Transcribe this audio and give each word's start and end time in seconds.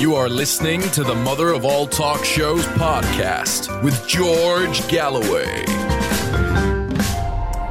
You 0.00 0.14
are 0.14 0.30
listening 0.30 0.80
to 0.92 1.04
the 1.04 1.14
Mother 1.14 1.52
of 1.52 1.66
All 1.66 1.86
Talk 1.86 2.24
Shows 2.24 2.64
podcast 2.68 3.82
with 3.84 4.08
George 4.08 4.88
Galloway. 4.88 5.62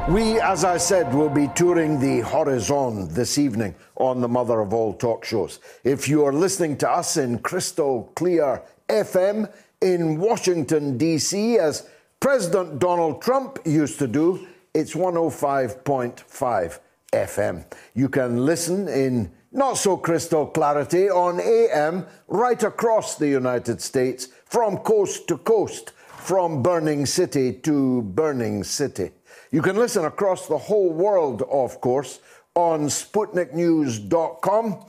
We, 0.08 0.38
as 0.38 0.62
I 0.62 0.76
said, 0.76 1.12
will 1.12 1.28
be 1.28 1.48
touring 1.56 1.98
the 1.98 2.20
horizon 2.20 3.12
this 3.12 3.36
evening 3.36 3.74
on 3.96 4.20
the 4.20 4.28
Mother 4.28 4.60
of 4.60 4.72
All 4.72 4.92
Talk 4.92 5.24
Shows. 5.24 5.58
If 5.82 6.08
you 6.08 6.24
are 6.24 6.32
listening 6.32 6.76
to 6.76 6.88
us 6.88 7.16
in 7.16 7.40
crystal 7.40 8.12
clear 8.14 8.62
FM 8.88 9.52
in 9.80 10.20
Washington, 10.20 10.96
D.C., 10.96 11.58
as 11.58 11.88
President 12.20 12.78
Donald 12.78 13.22
Trump 13.22 13.58
used 13.64 13.98
to 13.98 14.06
do, 14.06 14.46
it's 14.72 14.94
105.5 14.94 16.78
FM. 17.12 17.64
You 17.94 18.08
can 18.08 18.46
listen 18.46 18.86
in 18.86 19.32
not 19.52 19.74
so 19.74 19.96
crystal 19.96 20.46
clarity 20.46 21.10
on 21.10 21.40
AM 21.40 22.06
right 22.28 22.62
across 22.62 23.16
the 23.16 23.28
United 23.28 23.80
States 23.80 24.28
from 24.44 24.78
coast 24.78 25.26
to 25.28 25.38
coast, 25.38 25.90
from 26.06 26.62
burning 26.62 27.04
city 27.06 27.52
to 27.52 28.02
burning 28.02 28.62
city. 28.62 29.10
You 29.50 29.62
can 29.62 29.76
listen 29.76 30.04
across 30.04 30.46
the 30.46 30.58
whole 30.58 30.90
world, 30.90 31.42
of 31.50 31.80
course, 31.80 32.20
on 32.54 32.86
SputnikNews.com. 32.86 34.84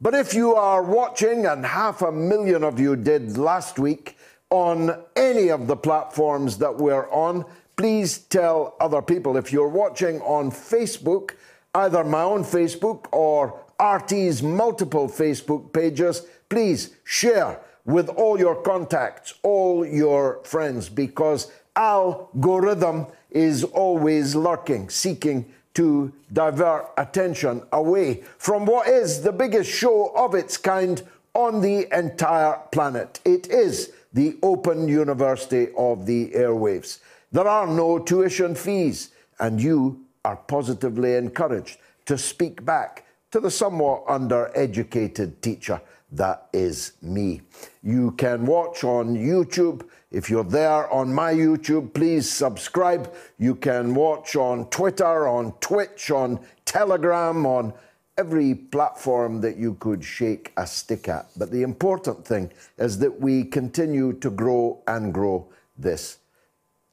But 0.00 0.14
if 0.14 0.34
you 0.34 0.54
are 0.54 0.82
watching, 0.82 1.46
and 1.46 1.64
half 1.64 2.02
a 2.02 2.12
million 2.12 2.62
of 2.62 2.78
you 2.78 2.96
did 2.96 3.38
last 3.38 3.78
week, 3.78 4.18
on 4.50 5.02
any 5.16 5.48
of 5.48 5.66
the 5.66 5.76
platforms 5.76 6.58
that 6.58 6.76
we're 6.76 7.10
on, 7.10 7.44
please 7.76 8.18
tell 8.18 8.76
other 8.80 9.00
people. 9.00 9.36
If 9.38 9.52
you're 9.52 9.68
watching 9.68 10.20
on 10.20 10.50
Facebook, 10.50 11.30
either 11.74 12.04
my 12.04 12.22
own 12.22 12.44
Facebook 12.44 13.06
or 13.10 13.63
RT's 13.80 14.42
multiple 14.42 15.08
Facebook 15.08 15.72
pages, 15.72 16.22
please 16.48 16.94
share 17.04 17.60
with 17.84 18.08
all 18.08 18.38
your 18.38 18.56
contacts, 18.62 19.34
all 19.42 19.84
your 19.84 20.40
friends, 20.44 20.88
because 20.88 21.50
algorithm 21.76 23.06
is 23.30 23.64
always 23.64 24.34
lurking, 24.34 24.88
seeking 24.88 25.52
to 25.74 26.12
divert 26.32 26.90
attention 26.96 27.62
away 27.72 28.22
from 28.38 28.64
what 28.64 28.86
is 28.88 29.22
the 29.22 29.32
biggest 29.32 29.70
show 29.70 30.12
of 30.16 30.34
its 30.34 30.56
kind 30.56 31.02
on 31.34 31.60
the 31.60 31.86
entire 31.96 32.60
planet. 32.70 33.20
It 33.24 33.48
is 33.48 33.92
the 34.12 34.38
Open 34.42 34.86
University 34.86 35.68
of 35.76 36.06
the 36.06 36.30
Airwaves. 36.30 37.00
There 37.32 37.48
are 37.48 37.66
no 37.66 37.98
tuition 37.98 38.54
fees, 38.54 39.10
and 39.40 39.60
you 39.60 40.04
are 40.24 40.36
positively 40.36 41.16
encouraged 41.16 41.78
to 42.06 42.16
speak 42.16 42.64
back 42.64 43.03
to 43.34 43.40
the 43.40 43.50
somewhat 43.50 44.06
undereducated 44.06 45.40
teacher 45.40 45.80
that 46.12 46.46
is 46.52 46.92
me. 47.02 47.40
You 47.82 48.12
can 48.12 48.46
watch 48.46 48.84
on 48.84 49.16
YouTube. 49.16 49.88
If 50.12 50.30
you're 50.30 50.44
there 50.44 50.88
on 50.88 51.12
my 51.12 51.34
YouTube, 51.34 51.92
please 51.94 52.30
subscribe. 52.30 53.12
You 53.36 53.56
can 53.56 53.92
watch 53.92 54.36
on 54.36 54.70
Twitter, 54.70 55.26
on 55.26 55.50
Twitch, 55.58 56.12
on 56.12 56.38
Telegram, 56.64 57.44
on 57.44 57.74
every 58.16 58.54
platform 58.54 59.40
that 59.40 59.56
you 59.56 59.74
could 59.80 60.04
shake 60.04 60.52
a 60.56 60.64
stick 60.64 61.08
at. 61.08 61.26
But 61.36 61.50
the 61.50 61.62
important 61.62 62.24
thing 62.24 62.52
is 62.78 63.00
that 63.00 63.20
we 63.20 63.42
continue 63.42 64.12
to 64.12 64.30
grow 64.30 64.80
and 64.86 65.12
grow 65.12 65.48
this 65.76 66.18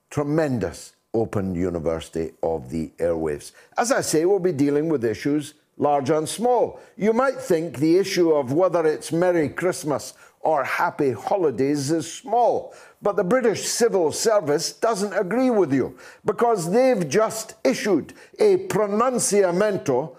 tremendous 0.10 0.94
open 1.14 1.54
university 1.54 2.32
of 2.42 2.72
the 2.72 2.88
airwaves. 2.98 3.52
As 3.78 3.92
I 3.92 4.02
say, 4.02 4.26
we'll 4.26 4.40
be 4.40 4.52
dealing 4.52 4.90
with 4.90 5.06
issues 5.06 5.54
large 5.78 6.10
and 6.10 6.28
small. 6.28 6.80
You 6.98 7.14
might 7.14 7.40
think 7.40 7.78
the 7.78 7.98
issue 7.98 8.32
of 8.32 8.54
whether 8.54 8.86
it's 8.86 9.12
Merry 9.12 9.50
Christmas 9.50 10.14
or 10.42 10.64
Happy 10.64 11.12
Holidays 11.12 11.92
is 11.92 12.12
small, 12.12 12.74
but 13.02 13.16
the 13.16 13.24
British 13.24 13.68
Civil 13.68 14.12
Service 14.12 14.74
doesn't 14.74 15.14
agree 15.14 15.50
with 15.50 15.74
you 15.74 15.98
because 16.26 16.72
they've 16.72 17.08
just 17.08 17.56
issued 17.64 18.14
a 18.40 18.58
pronunciamento 18.68 20.16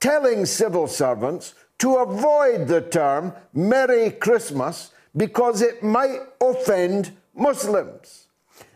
telling 0.00 0.46
civil 0.46 0.86
servants 0.86 1.54
to 1.78 1.96
avoid 1.96 2.66
the 2.66 2.80
term 2.80 3.32
Merry 3.52 4.10
Christmas 4.10 4.92
because 5.16 5.62
it 5.62 5.82
might 5.82 6.20
offend 6.40 7.12
Muslims. 7.34 8.26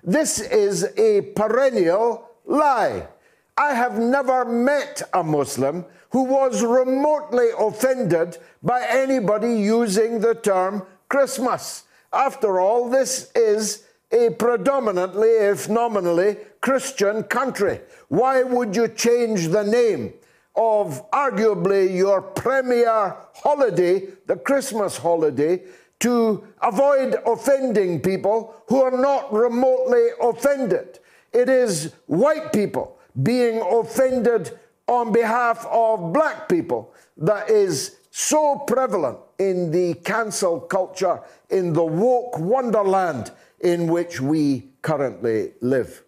This 0.04 0.40
is 0.40 0.84
a 0.96 1.22
perennial 1.34 2.28
lie. 2.44 3.08
I 3.56 3.74
have 3.74 3.98
never 3.98 4.44
met 4.44 5.02
a 5.12 5.22
Muslim 5.22 5.84
who 6.10 6.24
was 6.24 6.62
remotely 6.62 7.48
offended 7.58 8.38
by 8.62 8.84
anybody 8.88 9.54
using 9.54 10.20
the 10.20 10.34
term 10.34 10.86
Christmas. 11.08 11.84
After 12.12 12.60
all, 12.60 12.88
this 12.88 13.30
is 13.34 13.84
a 14.10 14.30
predominantly, 14.30 15.28
if 15.28 15.68
nominally, 15.68 16.36
Christian 16.60 17.22
country. 17.24 17.80
Why 18.08 18.42
would 18.42 18.74
you 18.74 18.88
change 18.88 19.48
the 19.48 19.64
name 19.64 20.14
of 20.54 21.10
arguably 21.10 21.94
your 21.94 22.20
premier 22.20 23.16
holiday, 23.34 24.08
the 24.26 24.36
Christmas 24.36 24.96
holiday, 24.96 25.62
to 26.00 26.44
avoid 26.62 27.16
offending 27.26 28.00
people 28.00 28.54
who 28.68 28.82
are 28.82 28.90
not 28.90 29.32
remotely 29.32 30.08
offended? 30.20 30.98
It 31.32 31.48
is 31.48 31.92
white 32.06 32.52
people 32.52 32.98
being 33.20 33.60
offended 33.60 34.58
on 34.86 35.12
behalf 35.12 35.66
of 35.66 36.12
black 36.12 36.48
people 36.48 36.92
that 37.16 37.50
is 37.50 37.96
so 38.10 38.58
prevalent 38.66 39.18
in 39.38 39.70
the 39.70 39.94
cancel 39.94 40.60
culture, 40.60 41.20
in 41.50 41.72
the 41.72 41.84
woke 41.84 42.38
wonderland 42.38 43.32
in 43.60 43.86
which 43.86 44.20
we 44.20 44.68
currently 44.82 45.52
live. 45.60 46.02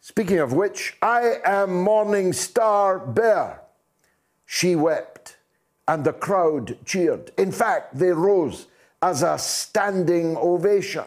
Speaking 0.00 0.38
of 0.38 0.52
which, 0.52 0.96
I 1.02 1.34
am 1.44 1.82
Morning 1.82 2.32
Star 2.32 2.98
Bear. 2.98 3.60
She 4.46 4.74
wept, 4.74 5.36
and 5.86 6.04
the 6.04 6.12
crowd 6.12 6.78
cheered. 6.86 7.32
In 7.36 7.52
fact, 7.52 7.98
they 7.98 8.12
rose 8.12 8.68
as 9.02 9.22
a 9.22 9.38
standing 9.38 10.36
ovation. 10.36 11.04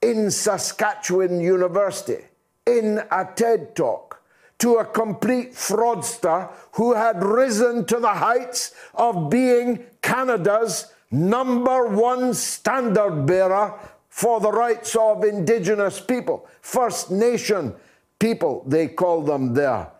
In 0.00 0.30
Saskatchewan 0.30 1.40
University, 1.40 2.24
in 2.66 3.02
a 3.10 3.28
TED 3.34 3.74
talk, 3.76 4.22
to 4.58 4.76
a 4.76 4.84
complete 4.84 5.52
fraudster 5.52 6.50
who 6.72 6.94
had 6.94 7.22
risen 7.22 7.84
to 7.84 7.98
the 7.98 8.14
heights 8.14 8.72
of 8.94 9.28
being 9.28 9.84
Canada's 10.00 10.92
number 11.10 11.86
one 11.86 12.32
standard 12.34 13.26
bearer 13.26 13.74
for 14.08 14.40
the 14.40 14.50
rights 14.50 14.94
of 14.96 15.24
Indigenous 15.24 16.00
people, 16.00 16.46
First 16.60 17.10
Nation 17.10 17.74
people, 18.18 18.64
they 18.66 18.88
call 18.88 19.22
them 19.22 19.54
there, 19.54 19.90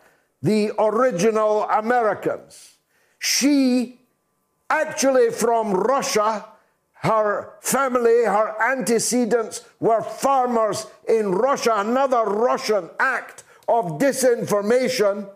the 0.40 0.72
original 0.78 1.64
Americans. 1.64 2.76
She, 3.18 4.00
actually 4.70 5.30
from 5.30 5.74
Russia, 5.74 6.46
her 7.04 7.52
family, 7.60 8.24
her 8.24 8.54
antecedents 8.62 9.62
were 9.78 10.02
farmers 10.02 10.86
in 11.06 11.32
Russia, 11.32 11.74
another 11.76 12.24
Russian 12.24 12.88
act 12.98 13.44
of 13.68 13.98
disinformation, 13.98 15.28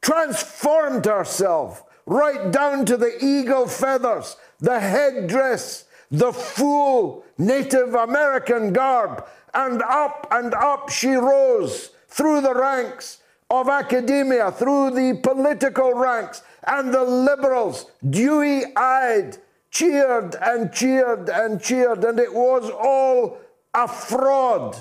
transformed 0.00 1.04
herself 1.04 1.84
right 2.06 2.52
down 2.52 2.84
to 2.86 2.96
the 2.96 3.18
eagle 3.24 3.66
feathers, 3.66 4.36
the 4.60 4.78
headdress, 4.78 5.84
the 6.10 6.32
full 6.32 7.24
Native 7.36 7.94
American 7.94 8.72
garb, 8.72 9.24
and 9.54 9.82
up 9.82 10.28
and 10.30 10.54
up 10.54 10.88
she 10.88 11.10
rose 11.10 11.90
through 12.08 12.42
the 12.42 12.54
ranks 12.54 13.18
of 13.50 13.68
academia, 13.68 14.52
through 14.52 14.90
the 14.90 15.18
political 15.20 15.94
ranks, 15.94 16.42
and 16.64 16.94
the 16.94 17.02
liberals, 17.02 17.90
dewy 18.08 18.64
eyed, 18.76 19.38
cheered 19.72 20.36
and 20.36 20.72
cheered 20.72 21.28
and 21.28 21.60
cheered, 21.60 22.04
and 22.04 22.20
it 22.20 22.32
was 22.32 22.70
all 22.70 23.38
a 23.74 23.88
fraud. 23.88 24.76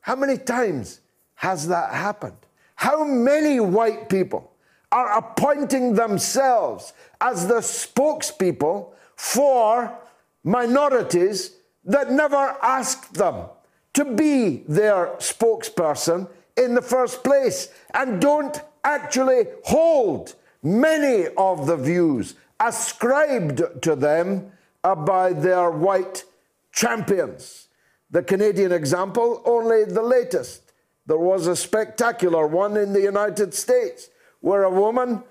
How 0.00 0.14
many 0.14 0.38
times 0.38 1.00
has 1.34 1.66
that 1.66 1.92
happened? 1.92 2.36
how 2.82 3.04
many 3.04 3.60
white 3.60 4.08
people 4.08 4.50
are 4.90 5.16
appointing 5.16 5.94
themselves 5.94 6.92
as 7.20 7.46
the 7.46 7.60
spokespeople 7.60 8.88
for 9.14 9.96
minorities 10.42 11.52
that 11.84 12.10
never 12.10 12.56
asked 12.60 13.14
them 13.14 13.46
to 13.94 14.04
be 14.04 14.64
their 14.66 15.14
spokesperson 15.18 16.28
in 16.56 16.74
the 16.74 16.82
first 16.82 17.22
place 17.22 17.68
and 17.94 18.20
don't 18.20 18.60
actually 18.82 19.44
hold 19.62 20.34
many 20.64 21.28
of 21.36 21.68
the 21.68 21.76
views 21.76 22.34
ascribed 22.62 23.62
to 23.82 23.96
them 23.96 24.52
by 24.82 25.32
their 25.32 25.70
white 25.70 26.24
champions. 26.72 27.68
The 28.10 28.22
Canadian 28.22 28.72
example, 28.72 29.42
only 29.44 29.84
the 29.84 30.02
latest. 30.02 30.72
There 31.06 31.18
was 31.18 31.46
a 31.46 31.56
spectacular 31.56 32.46
one 32.46 32.76
in 32.76 32.92
the 32.92 33.00
United 33.00 33.52
States 33.54 34.08
where 34.40 34.62
a 34.62 34.70
woman 34.70 35.22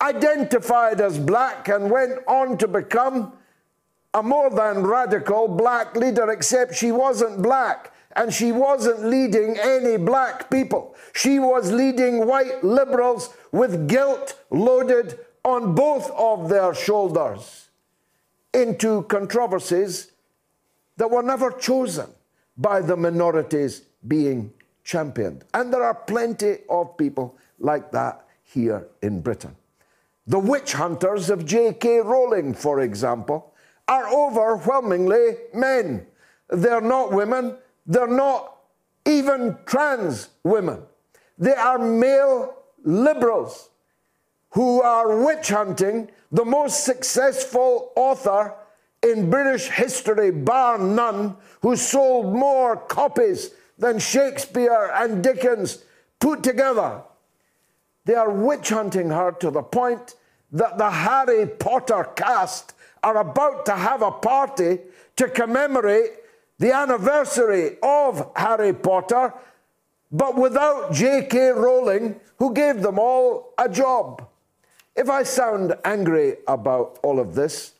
identified 0.00 1.00
as 1.00 1.18
black 1.18 1.68
and 1.68 1.90
went 1.90 2.18
on 2.26 2.58
to 2.58 2.68
become 2.68 3.32
a 4.14 4.22
more 4.22 4.48
than 4.48 4.86
radical 4.86 5.48
black 5.48 5.96
leader, 5.96 6.30
except 6.30 6.74
she 6.74 6.92
wasn't 6.92 7.42
black 7.42 7.92
and 8.16 8.32
she 8.32 8.52
wasn't 8.52 9.04
leading 9.04 9.58
any 9.58 9.96
black 9.96 10.50
people. 10.50 10.94
She 11.14 11.38
was 11.38 11.72
leading 11.72 12.26
white 12.26 12.62
liberals 12.62 13.34
with 13.50 13.88
guilt 13.88 14.38
loaded 14.50 15.18
on 15.44 15.74
both 15.74 16.10
of 16.12 16.48
their 16.48 16.74
shoulders 16.74 17.68
into 18.52 19.02
controversies 19.02 20.12
that 20.96 21.10
were 21.10 21.22
never 21.22 21.50
chosen 21.50 22.06
by 22.56 22.80
the 22.80 22.96
minorities 22.96 23.82
being 24.06 24.52
championed. 24.84 25.44
And 25.52 25.72
there 25.72 25.82
are 25.82 25.94
plenty 25.94 26.58
of 26.68 26.96
people 26.96 27.36
like 27.58 27.90
that 27.92 28.26
here 28.42 28.86
in 29.02 29.20
Britain. 29.20 29.56
The 30.26 30.38
witch 30.38 30.72
hunters 30.72 31.28
of 31.28 31.44
J.K. 31.44 31.98
Rowling, 31.98 32.54
for 32.54 32.80
example, 32.80 33.52
are 33.88 34.08
overwhelmingly 34.08 35.36
men. 35.52 36.06
They're 36.48 36.80
not 36.80 37.12
women, 37.12 37.56
they're 37.86 38.06
not 38.06 38.56
even 39.04 39.58
trans 39.66 40.30
women. 40.42 40.82
They 41.38 41.52
are 41.52 41.78
male 41.78 42.54
liberals 42.84 43.70
who 44.54 44.80
are 44.80 45.24
witch 45.24 45.48
hunting 45.48 46.08
the 46.30 46.44
most 46.44 46.84
successful 46.84 47.92
author 47.96 48.54
in 49.02 49.28
British 49.28 49.68
history, 49.68 50.30
bar 50.30 50.78
none, 50.78 51.36
who 51.60 51.76
sold 51.76 52.34
more 52.34 52.76
copies 52.76 53.50
than 53.78 53.98
Shakespeare 53.98 54.90
and 54.94 55.22
Dickens 55.22 55.84
put 56.20 56.42
together. 56.42 57.02
They 58.04 58.14
are 58.14 58.30
witch 58.30 58.68
hunting 58.70 59.10
her 59.10 59.32
to 59.32 59.50
the 59.50 59.62
point 59.62 60.14
that 60.52 60.78
the 60.78 60.90
Harry 60.90 61.46
Potter 61.46 62.04
cast 62.14 62.74
are 63.02 63.18
about 63.18 63.66
to 63.66 63.72
have 63.72 64.02
a 64.02 64.12
party 64.12 64.78
to 65.16 65.28
commemorate 65.28 66.12
the 66.58 66.72
anniversary 66.72 67.76
of 67.82 68.30
Harry 68.36 68.72
Potter, 68.72 69.34
but 70.12 70.36
without 70.36 70.92
J.K. 70.92 71.48
Rowling, 71.48 72.20
who 72.38 72.54
gave 72.54 72.82
them 72.82 73.00
all 73.00 73.52
a 73.58 73.68
job. 73.68 74.28
If 74.96 75.10
I 75.10 75.24
sound 75.24 75.74
angry 75.84 76.36
about 76.46 77.00
all 77.02 77.18
of 77.18 77.34
this, 77.34 77.74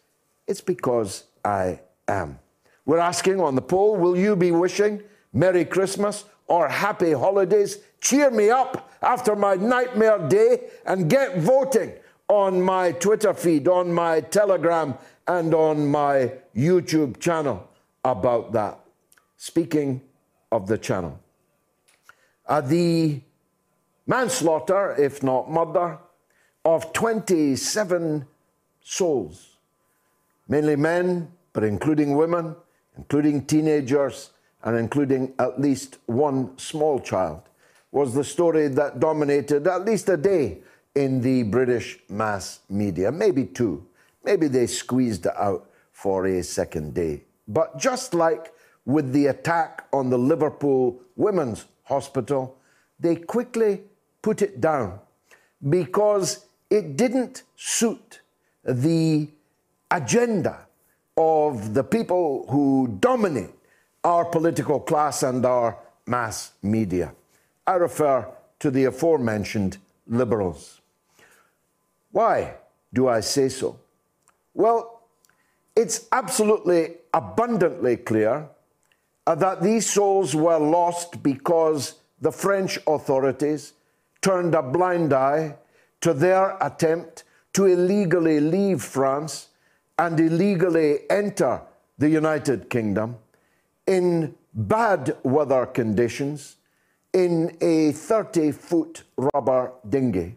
it's 0.46 0.60
because 0.60 1.24
I 1.44 1.80
am. 2.08 2.38
We're 2.86 2.98
asking 2.98 3.40
on 3.40 3.54
the 3.54 3.62
poll 3.62 3.96
will 3.96 4.16
you 4.16 4.36
be 4.36 4.50
wishing 4.50 5.02
Merry 5.32 5.64
Christmas 5.64 6.24
or 6.48 6.68
Happy 6.68 7.12
Holidays? 7.12 7.78
Cheer 8.00 8.30
me 8.30 8.50
up 8.50 8.90
after 9.00 9.36
my 9.36 9.54
nightmare 9.54 10.18
day 10.28 10.70
and 10.86 11.08
get 11.08 11.38
voting 11.38 11.92
on 12.28 12.60
my 12.60 12.92
Twitter 12.92 13.32
feed, 13.32 13.68
on 13.68 13.92
my 13.92 14.20
Telegram, 14.20 14.94
and 15.26 15.54
on 15.54 15.86
my 15.86 16.32
YouTube 16.54 17.20
channel 17.20 17.68
about 18.04 18.52
that. 18.52 18.78
Speaking 19.36 20.02
of 20.50 20.66
the 20.66 20.78
channel, 20.78 21.18
uh, 22.46 22.60
the 22.60 23.20
manslaughter, 24.06 24.94
if 24.98 25.22
not 25.22 25.50
murder, 25.50 25.98
of 26.64 26.92
27 26.92 28.26
souls, 28.80 29.56
mainly 30.48 30.76
men, 30.76 31.30
but 31.52 31.64
including 31.64 32.16
women, 32.16 32.56
including 32.96 33.44
teenagers, 33.44 34.30
and 34.62 34.76
including 34.78 35.34
at 35.38 35.60
least 35.60 35.98
one 36.06 36.56
small 36.58 36.98
child, 36.98 37.42
was 37.92 38.14
the 38.14 38.24
story 38.24 38.68
that 38.68 38.98
dominated 38.98 39.66
at 39.66 39.84
least 39.84 40.08
a 40.08 40.16
day 40.16 40.58
in 40.94 41.20
the 41.20 41.42
British 41.42 41.98
mass 42.08 42.60
media, 42.68 43.12
maybe 43.12 43.44
two. 43.44 43.86
Maybe 44.24 44.48
they 44.48 44.66
squeezed 44.66 45.26
it 45.26 45.36
out 45.36 45.70
for 45.92 46.26
a 46.26 46.42
second 46.42 46.94
day. 46.94 47.24
But 47.46 47.78
just 47.78 48.14
like 48.14 48.52
with 48.86 49.12
the 49.12 49.26
attack 49.26 49.86
on 49.92 50.08
the 50.08 50.18
Liverpool 50.18 51.00
Women's 51.16 51.66
Hospital, 51.84 52.56
they 52.98 53.16
quickly 53.16 53.82
put 54.22 54.40
it 54.40 54.60
down 54.60 54.98
because 55.68 56.43
it 56.70 56.96
didn't 56.96 57.42
suit 57.56 58.20
the 58.64 59.28
agenda 59.90 60.66
of 61.16 61.74
the 61.74 61.84
people 61.84 62.46
who 62.48 62.96
dominate 63.00 63.50
our 64.02 64.24
political 64.24 64.80
class 64.80 65.22
and 65.22 65.44
our 65.46 65.78
mass 66.06 66.52
media. 66.62 67.14
I 67.66 67.74
refer 67.74 68.28
to 68.60 68.70
the 68.70 68.84
aforementioned 68.84 69.78
liberals. 70.06 70.80
Why 72.10 72.54
do 72.92 73.08
I 73.08 73.20
say 73.20 73.48
so? 73.48 73.78
Well, 74.52 75.02
it's 75.74 76.06
absolutely 76.12 76.94
abundantly 77.12 77.96
clear 77.96 78.48
uh, 79.26 79.34
that 79.36 79.62
these 79.62 79.88
souls 79.88 80.34
were 80.34 80.58
lost 80.58 81.22
because 81.22 81.94
the 82.20 82.30
French 82.30 82.78
authorities 82.86 83.72
turned 84.20 84.54
a 84.54 84.62
blind 84.62 85.12
eye 85.12 85.56
to 86.04 86.12
their 86.12 86.58
attempt 86.60 87.24
to 87.54 87.64
illegally 87.64 88.38
leave 88.38 88.82
France 88.82 89.48
and 89.98 90.20
illegally 90.20 90.98
enter 91.08 91.62
the 91.96 92.10
United 92.10 92.68
Kingdom 92.68 93.16
in 93.86 94.34
bad 94.52 95.16
weather 95.22 95.64
conditions 95.64 96.56
in 97.14 97.56
a 97.62 97.92
30 97.92 98.52
foot 98.52 99.04
rubber 99.16 99.72
dinghy. 99.88 100.36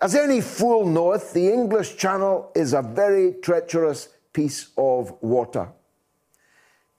As 0.00 0.14
any 0.14 0.40
fool 0.40 0.86
knoweth, 0.86 1.34
the 1.34 1.52
English 1.52 1.98
Channel 1.98 2.50
is 2.54 2.72
a 2.72 2.80
very 2.80 3.34
treacherous 3.42 4.08
piece 4.32 4.68
of 4.78 5.12
water. 5.20 5.68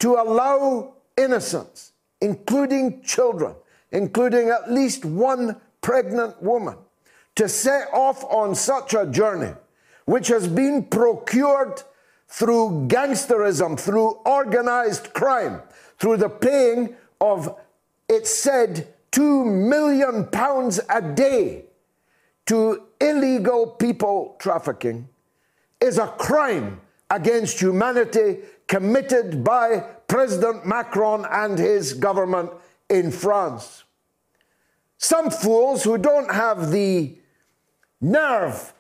To 0.02 0.14
allow 0.14 0.94
innocents, 1.18 1.94
including 2.22 3.02
children, 3.02 3.56
including 3.92 4.50
at 4.50 4.72
least 4.72 5.06
one 5.06 5.60
pregnant 5.82 6.40
woman, 6.44 6.78
to 7.38 7.48
set 7.48 7.88
off 7.94 8.24
on 8.26 8.56
such 8.56 8.94
a 8.94 9.06
journey, 9.06 9.54
which 10.06 10.28
has 10.28 10.48
been 10.48 10.84
procured 10.84 11.82
through 12.28 12.88
gangsterism, 12.88 13.80
through 13.80 14.10
organized 14.26 15.14
crime, 15.14 15.62
through 16.00 16.18
the 16.18 16.30
paying 16.30 16.96
of, 17.22 17.56
it 18.10 18.28
said, 18.28 18.94
two 19.12 19.46
million 19.46 20.26
pounds 20.26 20.80
a 20.90 21.02
day 21.02 21.66
to 22.48 22.84
illegal 23.00 23.68
people 23.68 24.36
trafficking 24.40 25.08
is 25.80 25.98
a 25.98 26.08
crime 26.08 26.82
against 27.12 27.60
humanity 27.60 28.40
committed 28.68 29.44
by 29.44 29.84
President 30.08 30.66
Macron 30.66 31.26
and 31.30 31.60
his 31.60 31.94
government 31.94 32.52
in 32.90 33.12
France. 33.12 33.84
Some 34.98 35.30
fools 35.30 35.84
who 35.84 35.98
don't 35.98 36.32
have 36.32 36.72
the 36.72 37.16
nerve 38.02 38.74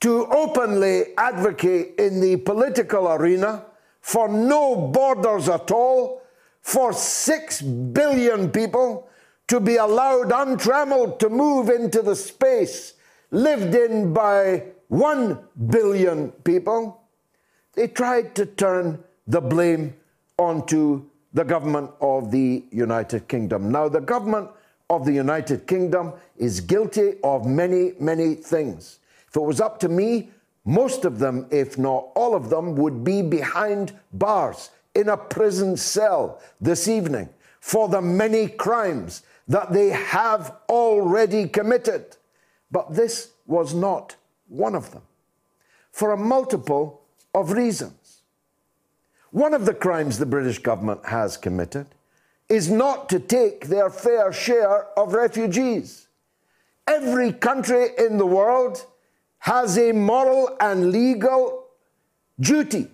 to 0.00 0.26
openly 0.26 1.16
advocate 1.16 1.94
in 1.98 2.20
the 2.20 2.36
political 2.36 3.08
arena 3.08 3.64
for 4.00 4.28
no 4.28 4.74
borders 4.74 5.48
at 5.48 5.70
all, 5.70 6.22
for 6.60 6.92
six 6.92 7.62
billion 7.62 8.50
people 8.50 9.08
to 9.48 9.60
be 9.60 9.76
allowed 9.76 10.32
untrammeled 10.32 11.20
to 11.20 11.28
move 11.28 11.68
into 11.68 12.02
the 12.02 12.16
space 12.16 12.94
lived 13.30 13.74
in 13.74 14.12
by 14.12 14.62
one 14.88 15.38
billion 15.68 16.30
people, 16.44 17.02
they 17.74 17.88
tried 17.88 18.34
to 18.34 18.46
turn 18.46 19.02
the 19.26 19.40
blame 19.40 19.94
onto 20.38 21.04
the 21.32 21.44
government 21.44 21.90
of 22.00 22.30
the 22.30 22.64
United 22.70 23.26
Kingdom. 23.26 23.72
Now, 23.72 23.88
the 23.88 24.00
government 24.00 24.50
of 24.90 25.04
the 25.04 25.12
United 25.12 25.66
Kingdom 25.66 26.12
is 26.36 26.60
guilty 26.60 27.14
of 27.22 27.46
many, 27.46 27.92
many 27.98 28.34
things. 28.34 28.98
If 29.28 29.36
it 29.36 29.40
was 29.40 29.60
up 29.60 29.78
to 29.80 29.88
me, 29.88 30.30
most 30.64 31.04
of 31.04 31.18
them, 31.18 31.46
if 31.50 31.78
not 31.78 32.08
all 32.14 32.34
of 32.34 32.50
them, 32.50 32.76
would 32.76 33.02
be 33.02 33.22
behind 33.22 33.98
bars 34.12 34.70
in 34.94 35.08
a 35.08 35.16
prison 35.16 35.76
cell 35.76 36.40
this 36.60 36.86
evening 36.86 37.28
for 37.60 37.88
the 37.88 38.02
many 38.02 38.48
crimes 38.48 39.22
that 39.48 39.72
they 39.72 39.88
have 39.88 40.54
already 40.68 41.48
committed. 41.48 42.16
But 42.70 42.94
this 42.94 43.32
was 43.46 43.74
not 43.74 44.16
one 44.48 44.74
of 44.74 44.90
them, 44.92 45.02
for 45.90 46.12
a 46.12 46.16
multiple 46.16 47.02
of 47.34 47.52
reasons. 47.52 48.22
One 49.30 49.54
of 49.54 49.64
the 49.64 49.74
crimes 49.74 50.18
the 50.18 50.26
British 50.26 50.58
government 50.58 51.06
has 51.06 51.36
committed 51.36 51.86
is 52.52 52.70
not 52.70 53.08
to 53.08 53.18
take 53.18 53.68
their 53.68 53.88
fair 53.88 54.30
share 54.30 54.86
of 54.98 55.14
refugees. 55.14 56.06
Every 56.86 57.32
country 57.32 57.86
in 57.96 58.18
the 58.18 58.26
world 58.26 58.84
has 59.38 59.78
a 59.78 59.92
moral 59.92 60.54
and 60.60 60.92
legal 60.92 61.64
duty 62.38 62.88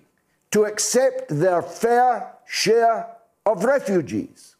to 0.52 0.64
accept 0.64 1.24
their 1.28 1.60
fair 1.60 2.34
share 2.46 3.08
of 3.44 3.64
refugees. 3.64 4.54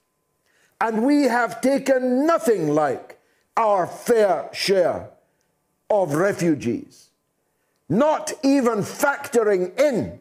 And 0.81 1.05
we 1.05 1.23
have 1.23 1.61
taken 1.61 2.27
nothing 2.27 2.67
like 2.67 3.21
our 3.57 3.87
fair 3.87 4.51
share 4.53 5.11
of 5.89 6.15
refugees, 6.17 7.11
not 7.89 8.33
even 8.43 8.79
factoring 8.81 9.79
in 9.79 10.19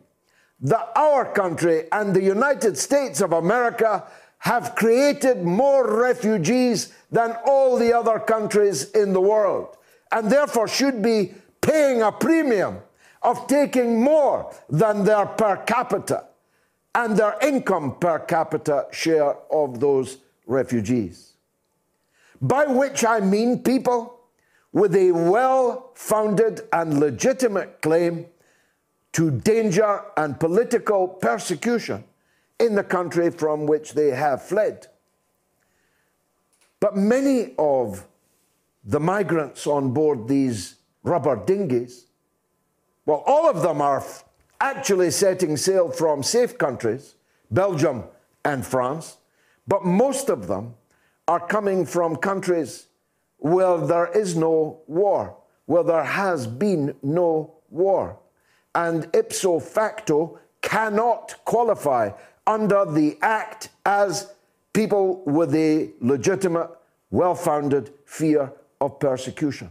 that 0.61 0.91
our 0.95 1.25
country 1.33 1.85
and 1.91 2.15
the 2.15 2.21
United 2.21 2.77
States 2.77 3.21
of 3.21 3.33
America 3.33 4.03
have 4.39 4.75
created 4.75 5.43
more 5.43 5.99
refugees 5.99 6.93
than 7.11 7.35
all 7.45 7.77
the 7.77 7.93
other 7.93 8.19
countries 8.19 8.91
in 8.91 9.13
the 9.13 9.21
world, 9.21 9.77
and 10.11 10.29
therefore 10.31 10.67
should 10.67 11.01
be 11.01 11.33
paying 11.61 12.01
a 12.01 12.11
premium 12.11 12.79
of 13.23 13.47
taking 13.47 14.01
more 14.01 14.53
than 14.69 15.03
their 15.03 15.25
per 15.25 15.57
capita 15.57 16.25
and 16.95 17.17
their 17.17 17.35
income 17.41 17.95
per 17.99 18.19
capita 18.19 18.87
share 18.91 19.35
of 19.51 19.79
those 19.79 20.17
refugees. 20.45 21.33
By 22.41 22.65
which 22.65 23.03
I 23.05 23.19
mean 23.19 23.63
people 23.63 24.19
with 24.71 24.95
a 24.95 25.11
well 25.11 25.91
founded 25.95 26.61
and 26.71 26.99
legitimate 26.99 27.81
claim 27.81 28.27
to 29.13 29.31
danger 29.31 30.01
and 30.15 30.39
political 30.39 31.07
persecution 31.07 32.03
in 32.59 32.75
the 32.75 32.83
country 32.83 33.29
from 33.29 33.65
which 33.65 33.93
they 33.93 34.09
have 34.09 34.41
fled. 34.41 34.87
But 36.79 36.95
many 36.95 37.53
of 37.57 38.07
the 38.83 38.99
migrants 38.99 39.67
on 39.67 39.93
board 39.93 40.27
these 40.27 40.75
rubber 41.03 41.35
dinghies, 41.35 42.05
well, 43.05 43.23
all 43.25 43.49
of 43.49 43.61
them 43.61 43.81
are 43.81 44.03
actually 44.59 45.11
setting 45.11 45.57
sail 45.57 45.89
from 45.89 46.23
safe 46.23 46.57
countries, 46.57 47.15
Belgium 47.51 48.03
and 48.43 48.65
France, 48.65 49.17
but 49.67 49.85
most 49.85 50.29
of 50.29 50.47
them 50.47 50.75
are 51.27 51.45
coming 51.45 51.85
from 51.85 52.15
countries 52.15 52.87
where 53.37 53.77
there 53.77 54.07
is 54.07 54.35
no 54.35 54.81
war, 54.87 55.35
where 55.65 55.83
there 55.83 56.03
has 56.03 56.47
been 56.47 56.95
no 57.03 57.53
war, 57.69 58.17
and 58.73 59.09
ipso 59.13 59.59
facto 59.59 60.39
cannot 60.61 61.35
qualify 61.45 62.09
under 62.47 62.85
the 62.85 63.17
Act 63.21 63.69
as 63.85 64.31
people 64.73 65.21
with 65.25 65.53
a 65.53 65.91
legitimate, 65.99 66.69
well 67.11 67.35
founded 67.35 67.91
fear 68.05 68.51
of 68.81 68.99
persecution. 68.99 69.69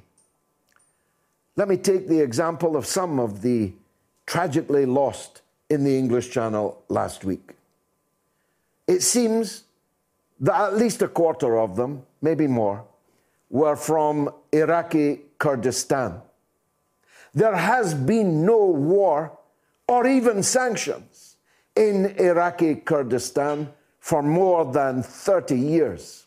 Let 1.56 1.68
me 1.68 1.78
take 1.78 2.06
the 2.06 2.21
example 2.21 2.76
of 2.76 2.85
some 2.87 3.18
of 3.18 3.40
the 3.40 3.73
tragically 4.26 4.85
lost 4.85 5.40
in 5.71 5.85
the 5.85 5.97
English 5.97 6.30
Channel 6.30 6.83
last 6.88 7.25
week. 7.25 7.54
It 8.87 9.02
seems 9.02 9.64
that 10.40 10.61
at 10.61 10.76
least 10.76 11.02
a 11.02 11.09
quarter 11.09 11.59
of 11.59 11.76
them, 11.76 12.02
maybe 12.21 12.47
more, 12.47 12.85
were 13.49 13.76
from 13.76 14.30
Iraqi 14.52 15.21
Kurdistan. 15.38 16.21
There 17.33 17.56
has 17.56 17.95
been 17.95 18.45
no 18.45 18.66
war 18.66 19.33
or 19.88 20.06
even 20.06 20.42
sanctions 20.42 21.25
in 21.76 22.06
Iraqi 22.18 22.76
Kurdistan 22.76 23.73
for 24.00 24.23
more 24.23 24.64
than 24.73 25.02
30 25.02 25.59
years. 25.59 26.26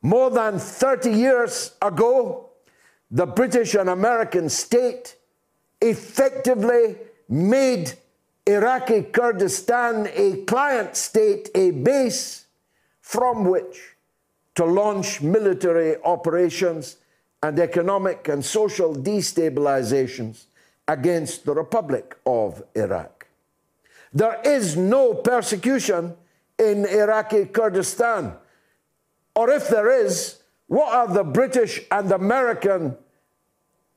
More 0.00 0.30
than 0.30 0.58
30 0.58 1.12
years 1.12 1.72
ago, 1.80 2.50
the 3.10 3.26
British 3.26 3.74
and 3.74 3.88
American 3.90 4.48
state 4.48 5.16
effectively 5.80 6.96
made 7.28 7.92
Iraqi 8.46 9.02
Kurdistan 9.02 10.08
a 10.14 10.44
client 10.44 10.96
state, 10.96 11.50
a 11.54 11.70
base 11.70 12.46
from 13.00 13.44
which 13.44 13.96
to 14.54 14.64
launch 14.64 15.22
military 15.22 15.96
operations 16.02 16.96
and 17.42 17.58
economic 17.58 18.28
and 18.28 18.44
social 18.44 18.94
destabilizations 18.94 20.44
against 20.88 21.44
the 21.44 21.54
Republic 21.54 22.16
of 22.26 22.62
Iraq. 22.74 23.21
There 24.12 24.40
is 24.44 24.76
no 24.76 25.14
persecution 25.14 26.14
in 26.58 26.84
Iraqi 26.86 27.46
Kurdistan. 27.46 28.34
Or 29.34 29.50
if 29.50 29.68
there 29.68 29.90
is, 30.04 30.42
what 30.66 30.92
are 30.94 31.08
the 31.08 31.24
British 31.24 31.80
and 31.90 32.10
American 32.12 32.96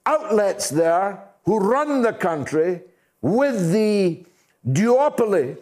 outlets 0.06 0.70
there 0.70 1.22
who 1.44 1.60
run 1.60 2.02
the 2.02 2.14
country 2.14 2.82
with 3.22 3.72
the 3.72 4.26
duopoly 4.68 5.58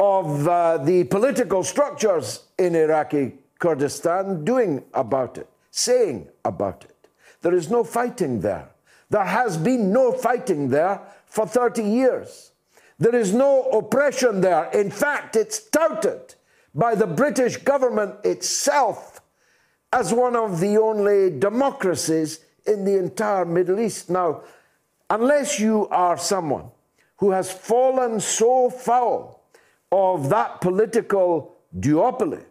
of 0.00 0.48
uh, 0.48 0.78
the 0.78 1.04
political 1.04 1.62
structures 1.62 2.44
in 2.58 2.74
Iraqi 2.74 3.34
Kurdistan 3.58 4.44
doing 4.44 4.82
about 4.94 5.38
it, 5.38 5.48
saying 5.70 6.28
about 6.44 6.84
it? 6.84 7.08
There 7.42 7.54
is 7.54 7.70
no 7.70 7.84
fighting 7.84 8.40
there. 8.40 8.68
There 9.10 9.24
has 9.24 9.56
been 9.56 9.92
no 9.92 10.12
fighting 10.12 10.68
there 10.68 11.00
for 11.26 11.46
30 11.46 11.82
years. 11.82 12.49
There 13.00 13.16
is 13.16 13.32
no 13.32 13.62
oppression 13.70 14.42
there. 14.42 14.70
In 14.72 14.90
fact, 14.90 15.34
it's 15.34 15.58
touted 15.58 16.34
by 16.74 16.94
the 16.94 17.06
British 17.06 17.56
government 17.56 18.14
itself 18.24 19.22
as 19.90 20.12
one 20.12 20.36
of 20.36 20.60
the 20.60 20.76
only 20.76 21.30
democracies 21.30 22.40
in 22.66 22.84
the 22.84 22.98
entire 22.98 23.46
Middle 23.46 23.80
East. 23.80 24.10
Now, 24.10 24.42
unless 25.08 25.58
you 25.58 25.88
are 25.88 26.18
someone 26.18 26.66
who 27.16 27.30
has 27.30 27.50
fallen 27.50 28.20
so 28.20 28.68
foul 28.68 29.42
of 29.90 30.28
that 30.28 30.60
political 30.60 31.56
duopoly 31.78 32.44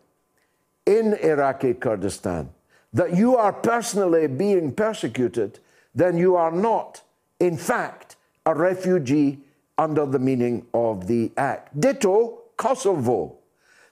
in 0.87 1.13
Iraqi 1.13 1.75
Kurdistan 1.75 2.49
that 2.91 3.15
you 3.15 3.35
are 3.37 3.53
personally 3.53 4.25
being 4.25 4.73
persecuted, 4.73 5.59
then 5.93 6.17
you 6.17 6.35
are 6.35 6.51
not, 6.51 7.03
in 7.39 7.55
fact, 7.55 8.15
a 8.47 8.55
refugee 8.55 9.39
under 9.79 10.05
the 10.05 10.19
meaning 10.19 10.67
of 10.73 11.07
the 11.07 11.31
act. 11.37 11.79
Ditto 11.79 12.41
Kosovo. 12.57 13.37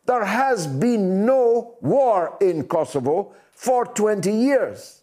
There 0.06 0.25
has 0.25 0.67
been 0.67 1.25
no 1.25 1.75
war 1.82 2.38
in 2.41 2.65
Kosovo 2.67 3.34
for 3.53 3.86
20 3.86 4.29
years. 4.32 5.01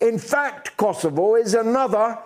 In 0.00 0.18
fact, 0.18 0.76
Kosovo 0.76 1.36
is 1.36 1.54
another 1.54 2.18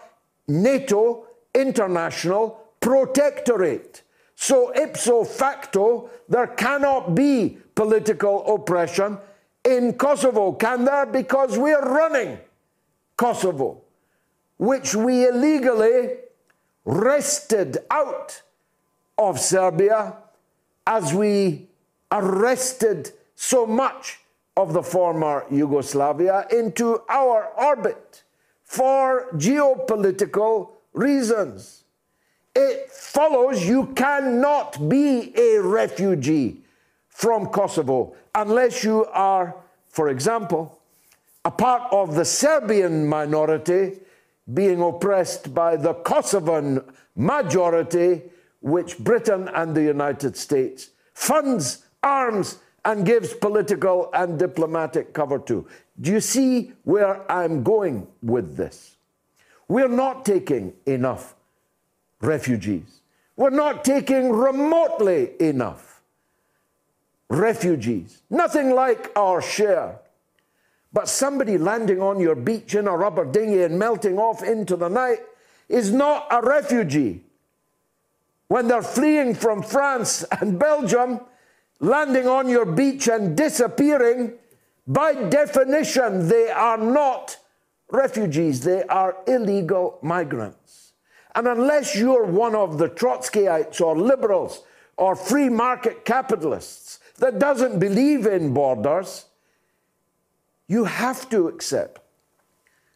NATO 0.48 1.26
international 1.54 2.62
protectorate. 2.80 4.02
So, 4.34 4.72
ipso 4.74 5.24
facto, 5.24 6.10
there 6.28 6.48
cannot 6.48 7.14
be 7.14 7.58
political 7.74 8.54
oppression 8.54 9.18
in 9.64 9.92
Kosovo. 9.94 10.52
Can 10.52 10.86
there? 10.86 11.06
Because 11.06 11.58
we're 11.58 11.80
running 11.80 12.38
Kosovo, 13.16 13.82
which 14.56 14.94
we 14.94 15.28
illegally 15.28 16.21
wrested 16.84 17.78
out 17.90 18.42
of 19.18 19.38
Serbia 19.38 20.16
as 20.86 21.14
we 21.14 21.68
arrested 22.10 23.12
so 23.34 23.66
much 23.66 24.20
of 24.56 24.72
the 24.72 24.82
former 24.82 25.44
Yugoslavia 25.50 26.46
into 26.50 27.02
our 27.08 27.46
orbit 27.56 28.22
for 28.64 29.28
geopolitical 29.34 30.70
reasons. 30.92 31.84
It 32.54 32.90
follows 32.90 33.66
you 33.66 33.86
cannot 33.94 34.88
be 34.88 35.32
a 35.36 35.58
refugee 35.58 36.60
from 37.08 37.46
Kosovo 37.46 38.14
unless 38.34 38.84
you 38.84 39.06
are, 39.06 39.54
for 39.88 40.08
example, 40.08 40.78
a 41.44 41.50
part 41.50 41.90
of 41.92 42.14
the 42.14 42.24
Serbian 42.24 43.06
minority 43.06 43.98
being 44.54 44.80
oppressed 44.80 45.54
by 45.54 45.76
the 45.76 45.94
Kosovan 45.94 46.84
majority, 47.16 48.22
which 48.60 48.98
Britain 48.98 49.48
and 49.54 49.74
the 49.74 49.82
United 49.82 50.36
States 50.36 50.90
funds, 51.14 51.84
arms, 52.02 52.58
and 52.84 53.06
gives 53.06 53.32
political 53.32 54.10
and 54.12 54.38
diplomatic 54.38 55.12
cover 55.12 55.38
to. 55.38 55.66
Do 56.00 56.10
you 56.10 56.20
see 56.20 56.72
where 56.84 57.30
I'm 57.30 57.62
going 57.62 58.08
with 58.22 58.56
this? 58.56 58.96
We're 59.68 59.88
not 59.88 60.24
taking 60.24 60.72
enough 60.86 61.34
refugees. 62.20 63.00
We're 63.36 63.50
not 63.50 63.84
taking 63.84 64.30
remotely 64.30 65.30
enough 65.40 66.02
refugees, 67.28 68.22
nothing 68.28 68.74
like 68.74 69.10
our 69.16 69.40
share. 69.40 69.98
But 70.92 71.08
somebody 71.08 71.56
landing 71.56 72.02
on 72.02 72.20
your 72.20 72.34
beach 72.34 72.74
in 72.74 72.86
a 72.86 72.96
rubber 72.96 73.24
dinghy 73.24 73.62
and 73.62 73.78
melting 73.78 74.18
off 74.18 74.42
into 74.42 74.76
the 74.76 74.88
night 74.88 75.20
is 75.68 75.90
not 75.92 76.26
a 76.30 76.42
refugee. 76.42 77.24
When 78.48 78.68
they're 78.68 78.82
fleeing 78.82 79.34
from 79.34 79.62
France 79.62 80.24
and 80.40 80.58
Belgium, 80.58 81.20
landing 81.80 82.28
on 82.28 82.48
your 82.48 82.66
beach 82.66 83.08
and 83.08 83.34
disappearing, 83.34 84.34
by 84.86 85.14
definition, 85.14 86.28
they 86.28 86.50
are 86.50 86.76
not 86.76 87.38
refugees, 87.90 88.60
they 88.60 88.82
are 88.84 89.16
illegal 89.26 89.98
migrants. 90.02 90.92
And 91.34 91.46
unless 91.46 91.96
you're 91.96 92.24
one 92.24 92.54
of 92.54 92.76
the 92.76 92.90
Trotskyites 92.90 93.80
or 93.80 93.96
liberals 93.96 94.62
or 94.98 95.16
free 95.16 95.48
market 95.48 96.04
capitalists 96.04 97.00
that 97.18 97.38
doesn't 97.38 97.78
believe 97.78 98.26
in 98.26 98.52
borders, 98.52 99.26
you 100.68 100.84
have 100.84 101.28
to 101.30 101.48
accept 101.48 102.00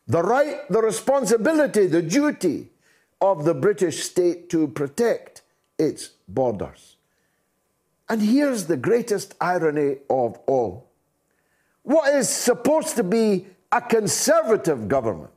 the 0.07 0.23
right, 0.23 0.69
the 0.71 0.81
responsibility, 0.81 1.87
the 1.87 2.03
duty 2.03 2.69
of 3.21 3.45
the 3.45 3.55
British 3.55 4.05
state 4.05 4.49
to 4.51 4.69
protect 4.69 5.43
its 5.79 6.11
borders. 6.29 6.97
And 8.09 8.23
here's 8.23 8.67
the 8.67 8.77
greatest 8.77 9.35
irony 9.41 9.97
of 10.09 10.39
all. 10.47 10.89
What 11.83 12.15
is 12.15 12.29
supposed 12.29 12.97
to 12.97 13.03
be 13.03 13.47
a 13.73 13.81
conservative 13.81 14.89
government 14.89 15.33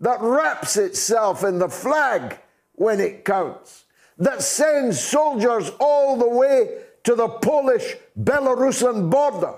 that 0.00 0.20
wraps 0.20 0.76
itself 0.76 1.44
in 1.44 1.58
the 1.58 1.68
flag 1.68 2.38
when 2.74 3.00
it 3.00 3.24
counts, 3.24 3.84
that 4.18 4.42
sends 4.42 5.00
soldiers 5.00 5.70
all 5.78 6.16
the 6.16 6.28
way 6.28 6.82
to 7.04 7.14
the 7.14 7.28
Polish 7.28 7.96
Belarusian 8.20 9.10
border 9.10 9.54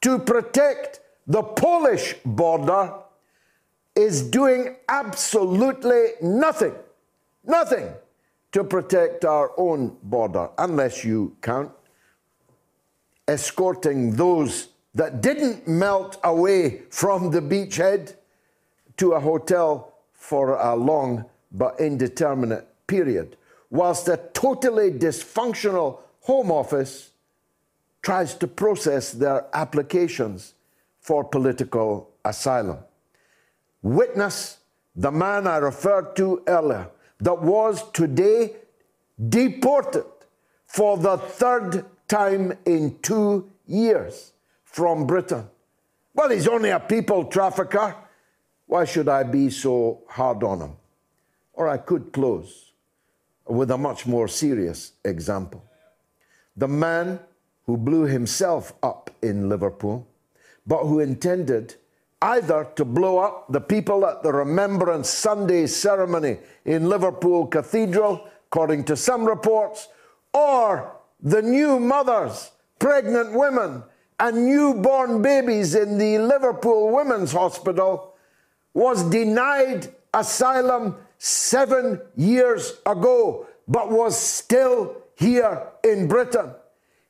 to 0.00 0.18
protect 0.18 1.00
the 1.26 1.42
Polish 1.42 2.14
border, 2.24 2.92
is 3.94 4.22
doing 4.22 4.76
absolutely 4.88 6.10
nothing, 6.20 6.74
nothing 7.44 7.88
to 8.52 8.64
protect 8.64 9.24
our 9.24 9.52
own 9.56 9.96
border, 10.02 10.50
unless 10.58 11.04
you 11.04 11.36
count 11.40 11.70
escorting 13.26 14.16
those 14.16 14.68
that 14.94 15.20
didn't 15.20 15.66
melt 15.66 16.18
away 16.24 16.82
from 16.90 17.30
the 17.30 17.40
beachhead 17.40 18.14
to 18.96 19.12
a 19.12 19.20
hotel 19.20 19.94
for 20.12 20.56
a 20.56 20.74
long 20.76 21.24
but 21.52 21.78
indeterminate 21.80 22.66
period, 22.86 23.36
whilst 23.70 24.08
a 24.08 24.16
totally 24.34 24.90
dysfunctional 24.90 26.00
Home 26.22 26.50
Office 26.50 27.10
tries 28.02 28.34
to 28.34 28.46
process 28.46 29.12
their 29.12 29.46
applications 29.52 30.54
for 31.04 31.22
political 31.22 32.10
asylum. 32.24 32.78
Witness 33.82 34.58
the 34.96 35.10
man 35.10 35.46
I 35.46 35.58
referred 35.58 36.16
to 36.16 36.42
earlier 36.46 36.88
that 37.20 37.42
was 37.42 37.90
today 37.92 38.56
deported 39.28 40.06
for 40.66 40.96
the 40.96 41.18
third 41.18 41.84
time 42.08 42.54
in 42.64 42.98
two 43.02 43.50
years 43.66 44.32
from 44.64 45.06
Britain. 45.06 45.46
Well, 46.14 46.30
he's 46.30 46.48
only 46.48 46.70
a 46.70 46.80
people 46.80 47.26
trafficker. 47.26 47.94
Why 48.66 48.86
should 48.86 49.08
I 49.08 49.24
be 49.24 49.50
so 49.50 50.04
hard 50.08 50.42
on 50.42 50.60
him? 50.60 50.76
Or 51.52 51.68
I 51.68 51.76
could 51.76 52.12
close 52.14 52.72
with 53.46 53.70
a 53.70 53.78
much 53.78 54.06
more 54.06 54.26
serious 54.26 54.92
example. 55.04 55.62
The 56.56 56.68
man 56.68 57.20
who 57.66 57.76
blew 57.76 58.04
himself 58.04 58.72
up 58.82 59.10
in 59.20 59.50
Liverpool, 59.50 60.06
but 60.66 60.84
who 60.84 61.00
intended 61.00 61.74
either 62.22 62.66
to 62.76 62.84
blow 62.84 63.18
up 63.18 63.46
the 63.50 63.60
people 63.60 64.06
at 64.06 64.22
the 64.22 64.32
Remembrance 64.32 65.10
Sunday 65.10 65.66
ceremony 65.66 66.38
in 66.64 66.88
Liverpool 66.88 67.46
Cathedral, 67.46 68.26
according 68.46 68.84
to 68.84 68.96
some 68.96 69.26
reports, 69.26 69.88
or 70.32 70.96
the 71.20 71.42
new 71.42 71.78
mothers, 71.78 72.50
pregnant 72.78 73.32
women 73.34 73.82
and 74.18 74.46
newborn 74.46 75.20
babies 75.20 75.74
in 75.74 75.98
the 75.98 76.18
Liverpool 76.18 76.90
Women's 76.90 77.32
Hospital 77.32 78.14
was 78.72 79.02
denied 79.10 79.92
asylum 80.12 80.96
seven 81.18 82.00
years 82.16 82.74
ago, 82.86 83.46
but 83.68 83.90
was 83.90 84.18
still 84.18 85.02
here 85.16 85.68
in 85.82 86.08
Britain, 86.08 86.52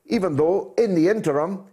even 0.06 0.36
though 0.36 0.74
in 0.76 0.94
the 0.94 1.08
interim 1.08 1.64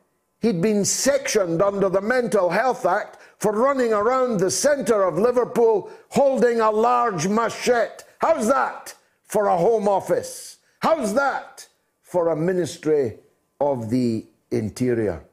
he'd 0.41 0.62
been 0.62 0.84
sectioned 0.84 1.62
under 1.62 1.89
the 1.89 2.01
Mental 2.01 2.49
Health 2.49 2.86
Act 2.86 3.17
for 3.38 3.54
running 3.54 3.93
around 3.93 4.39
the 4.39 4.51
centre 4.51 5.04
of 5.04 5.17
Liverpool 5.17 5.89
holding 6.10 6.60
a 6.60 6.69
large 6.69 7.27
machete. 7.27 8.04
How's 8.19 8.47
that 8.47 8.93
for 9.23 9.47
a 9.47 9.58
Home 9.58 9.88
Office? 9.88 10.58
How's 10.80 11.13
that 11.13 11.67
for 12.01 12.30
a 12.30 12.36
Ministry 12.36 13.17
of 13.62 13.89
the 13.89 14.25
Interior. 14.51 15.23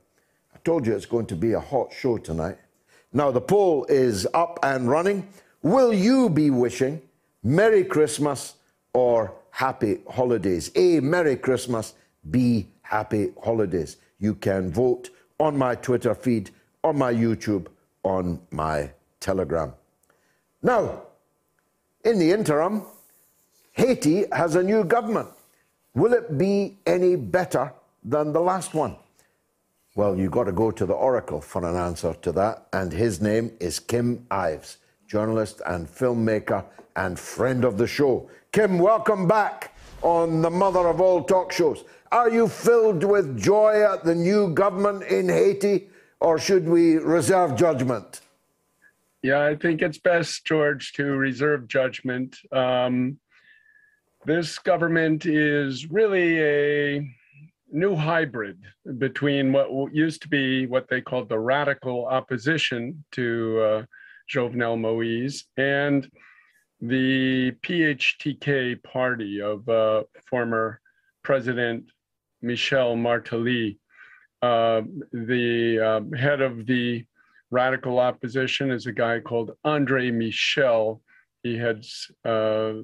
I 0.54 0.58
told 0.62 0.86
you 0.86 0.94
it's 0.94 1.06
going 1.06 1.26
to 1.26 1.34
be 1.34 1.54
a 1.54 1.60
hot 1.60 1.92
show 1.92 2.18
tonight. 2.18 2.56
Now, 3.12 3.32
the 3.32 3.40
poll 3.40 3.84
is 3.88 4.28
up 4.32 4.60
and 4.62 4.88
running. 4.88 5.26
Will 5.62 5.92
you 5.92 6.28
be 6.28 6.50
wishing 6.50 7.02
Merry 7.42 7.82
Christmas 7.82 8.54
or 8.92 9.34
Happy 9.50 9.98
Holidays? 10.08 10.70
A, 10.76 11.00
Merry 11.00 11.36
Christmas. 11.36 11.94
B, 12.30 12.68
Happy 12.82 13.32
Holidays. 13.42 13.96
You 14.18 14.34
can 14.34 14.70
vote 14.70 15.10
on 15.38 15.56
my 15.56 15.74
Twitter 15.74 16.14
feed, 16.14 16.50
on 16.82 16.98
my 16.98 17.12
YouTube, 17.12 17.68
on 18.02 18.40
my 18.50 18.90
Telegram. 19.20 19.72
Now, 20.62 21.02
in 22.04 22.18
the 22.18 22.32
interim, 22.32 22.82
Haiti 23.72 24.24
has 24.32 24.56
a 24.56 24.62
new 24.62 24.82
government. 24.84 25.28
Will 25.94 26.12
it 26.12 26.36
be 26.36 26.78
any 26.86 27.16
better 27.16 27.72
than 28.04 28.32
the 28.32 28.40
last 28.40 28.74
one? 28.74 28.96
Well, 29.94 30.16
you've 30.16 30.32
got 30.32 30.44
to 30.44 30.52
go 30.52 30.70
to 30.70 30.86
the 30.86 30.94
Oracle 30.94 31.40
for 31.40 31.64
an 31.64 31.76
answer 31.76 32.14
to 32.22 32.32
that, 32.32 32.68
and 32.72 32.92
his 32.92 33.20
name 33.20 33.52
is 33.60 33.80
Kim 33.80 34.26
Ives, 34.30 34.78
journalist 35.06 35.60
and 35.66 35.88
filmmaker 35.88 36.64
and 36.96 37.18
friend 37.18 37.64
of 37.64 37.78
the 37.78 37.86
show. 37.86 38.30
Kim, 38.52 38.78
welcome 38.78 39.26
back 39.26 39.76
on 40.02 40.42
the 40.42 40.50
mother 40.50 40.86
of 40.88 41.00
all 41.00 41.24
talk 41.24 41.52
shows. 41.52 41.84
Are 42.10 42.30
you 42.30 42.48
filled 42.48 43.04
with 43.04 43.38
joy 43.38 43.82
at 43.82 44.02
the 44.02 44.14
new 44.14 44.54
government 44.54 45.02
in 45.04 45.28
Haiti, 45.28 45.90
or 46.20 46.38
should 46.38 46.66
we 46.66 46.96
reserve 46.96 47.54
judgment? 47.54 48.22
Yeah, 49.22 49.44
I 49.44 49.56
think 49.56 49.82
it's 49.82 49.98
best, 49.98 50.46
George, 50.46 50.94
to 50.94 51.04
reserve 51.04 51.68
judgment. 51.68 52.38
Um, 52.50 53.18
this 54.24 54.58
government 54.58 55.26
is 55.26 55.90
really 55.90 56.40
a 56.40 57.14
new 57.70 57.94
hybrid 57.94 58.58
between 58.96 59.52
what 59.52 59.68
used 59.94 60.22
to 60.22 60.28
be 60.28 60.66
what 60.66 60.88
they 60.88 61.02
called 61.02 61.28
the 61.28 61.38
radical 61.38 62.06
opposition 62.06 63.04
to 63.12 63.60
uh, 63.60 63.84
Jovenel 64.32 64.80
Moise 64.80 65.44
and 65.58 66.10
the 66.80 67.52
PHTK 67.62 68.82
party 68.82 69.42
of 69.42 69.68
uh, 69.68 70.04
former 70.30 70.80
President 71.22 71.84
Michel 72.42 72.96
Martelly. 72.96 73.78
Uh, 74.40 74.82
the 75.12 75.80
um, 75.80 76.12
head 76.12 76.40
of 76.40 76.66
the 76.66 77.04
radical 77.50 77.98
opposition 77.98 78.70
is 78.70 78.86
a 78.86 78.92
guy 78.92 79.20
called 79.20 79.56
Andre 79.64 80.10
Michel. 80.10 81.00
He 81.42 81.56
heads 81.56 82.10
uh, 82.24 82.82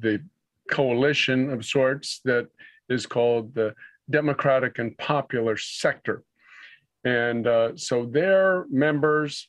the 0.00 0.22
coalition 0.70 1.50
of 1.50 1.64
sorts 1.64 2.20
that 2.24 2.48
is 2.88 3.06
called 3.06 3.54
the 3.54 3.74
Democratic 4.10 4.78
and 4.78 4.96
Popular 4.98 5.56
Sector. 5.56 6.22
And 7.04 7.46
uh, 7.46 7.76
so 7.76 8.06
their 8.06 8.66
members, 8.68 9.48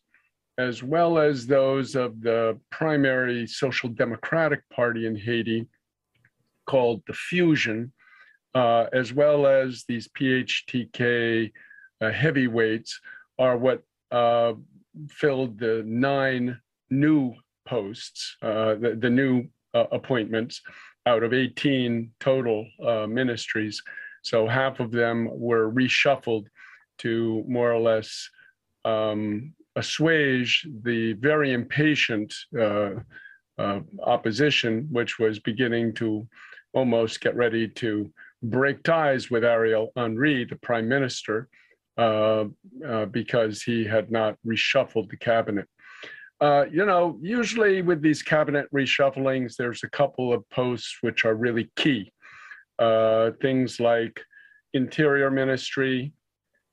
as 0.57 0.83
well 0.83 1.17
as 1.17 1.47
those 1.47 1.95
of 1.95 2.21
the 2.21 2.59
primary 2.71 3.47
Social 3.47 3.89
Democratic 3.89 4.61
Party 4.69 5.07
in 5.07 5.15
Haiti, 5.15 5.67
called 6.65 7.01
the 7.07 7.13
Fusion, 7.13 7.91
uh, 8.55 8.85
as 8.93 9.13
well 9.13 9.45
as 9.45 9.83
these 9.87 10.07
PHTK 10.07 11.51
uh, 12.01 12.11
heavyweights, 12.11 12.99
are 13.39 13.57
what 13.57 13.83
uh, 14.11 14.53
filled 15.09 15.59
the 15.59 15.83
nine 15.85 16.59
new 16.89 17.33
posts, 17.67 18.37
uh, 18.41 18.75
the, 18.75 18.97
the, 18.99 19.09
new 19.09 19.45
uh, 19.73 19.85
appointments 19.91 20.61
out 21.05 21.23
of 21.23 21.33
18 21.33 22.11
total 22.19 22.65
ministries. 23.07 23.81
So 24.23 24.47
half 24.47 24.79
of 24.79 24.91
them 24.91 25.29
were 25.31 25.71
reshuffled 25.71 26.47
to 26.99 27.43
more 27.47 27.71
or 27.71 27.79
less 27.79 28.29
um, 28.85 29.53
assuage 29.75 30.67
the 30.83 31.13
very 31.13 31.53
impatient 31.53 32.33
opposition, 33.59 34.87
which 34.91 35.19
was 35.19 35.39
beginning 35.39 35.93
to 35.95 36.27
almost 36.73 37.21
get 37.21 37.35
ready 37.35 37.67
to 37.67 38.11
break 38.43 38.83
ties 38.83 39.29
with 39.29 39.43
Ariel 39.43 39.91
Henry, 39.95 40.45
the 40.45 40.55
prime 40.57 40.87
minister, 40.87 41.49
uh, 41.97 42.45
uh, 42.87 43.05
because 43.05 43.63
he 43.63 43.83
had 43.83 44.11
not 44.11 44.35
reshuffled 44.45 45.09
the 45.09 45.17
cabinet. 45.17 45.67
Uh, 46.39 46.65
you 46.71 46.85
know, 46.85 47.17
usually 47.21 47.81
with 47.81 48.01
these 48.01 48.21
cabinet 48.21 48.67
reshufflings, 48.71 49.55
there's 49.55 49.83
a 49.83 49.89
couple 49.89 50.31
of 50.31 50.47
posts 50.49 50.97
which 51.01 51.25
are 51.25 51.33
really 51.33 51.71
key. 51.75 52.11
Uh, 52.77 53.31
things 53.41 53.79
like 53.79 54.21
Interior 54.73 55.31
Ministry, 55.31 56.13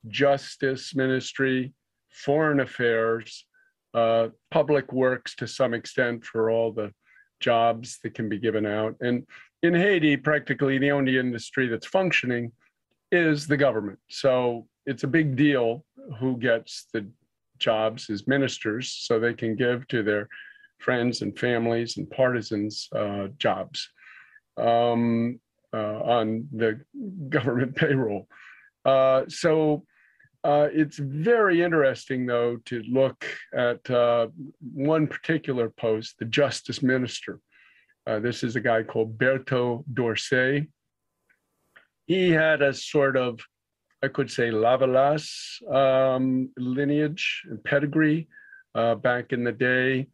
Justice 0.07 0.93
Ministry, 0.95 1.73
Foreign 2.11 2.59
Affairs, 2.59 3.45
uh, 3.95 4.27
Public 4.51 4.93
Works 4.93 5.35
to 5.37 5.47
some 5.47 5.73
extent 5.73 6.23
for 6.23 6.51
all 6.51 6.71
the 6.71 6.91
jobs 7.39 7.97
that 8.03 8.13
can 8.13 8.29
be 8.29 8.37
given 8.37 8.65
out. 8.65 8.95
And 9.01 9.25
in 9.65 9.73
Haiti, 9.73 10.15
practically 10.15 10.77
the 10.77 10.91
only 10.91 11.17
industry 11.17 11.67
that's 11.67 11.87
functioning 11.87 12.51
is 13.11 13.47
the 13.47 13.57
government. 13.57 13.99
So 14.09 14.67
it's 14.85 15.03
a 15.03 15.07
big 15.07 15.35
deal 15.35 15.83
who 16.19 16.37
gets 16.37 16.87
the 16.93 17.07
jobs 17.57 18.09
as 18.09 18.27
ministers 18.27 18.95
so 19.01 19.19
they 19.19 19.33
can 19.33 19.55
give 19.55 19.87
to 19.87 20.03
their 20.03 20.29
friends 20.79 21.21
and 21.21 21.37
families 21.37 21.97
and 21.97 22.09
partisans 22.09 22.87
uh, 22.95 23.27
jobs 23.37 23.89
um, 24.57 25.39
uh, 25.73 25.99
on 26.17 26.47
the 26.53 26.79
government 27.29 27.75
payroll. 27.75 28.27
Uh, 28.85 29.23
so 29.27 29.83
uh, 30.43 30.67
it's 30.71 30.97
very 30.97 31.63
interesting, 31.63 32.27
though, 32.27 32.57
to 32.65 32.83
look 32.87 33.25
at 33.55 33.89
uh, 33.89 34.27
one 34.73 35.07
particular 35.07 35.71
post, 35.71 36.15
the 36.19 36.25
justice 36.25 36.83
minister. 36.83 37.39
Uh, 38.07 38.19
this 38.19 38.43
is 38.43 38.55
a 38.55 38.61
guy 38.61 38.83
called 38.83 39.17
Berto 39.17 39.83
Dorcé. 39.93 40.67
He 42.05 42.29
had 42.29 42.61
a 42.61 42.73
sort 42.73 43.17
of 43.17 43.39
I 44.03 44.07
could 44.07 44.29
say 44.29 44.51
Lavalas 44.51 45.27
um, 45.73 46.49
lineage 46.57 47.43
and 47.49 47.63
pedigree 47.63 48.27
uh, 48.75 48.95
back 48.95 49.33
in 49.33 49.43
the 49.43 49.51
day. 49.51 50.07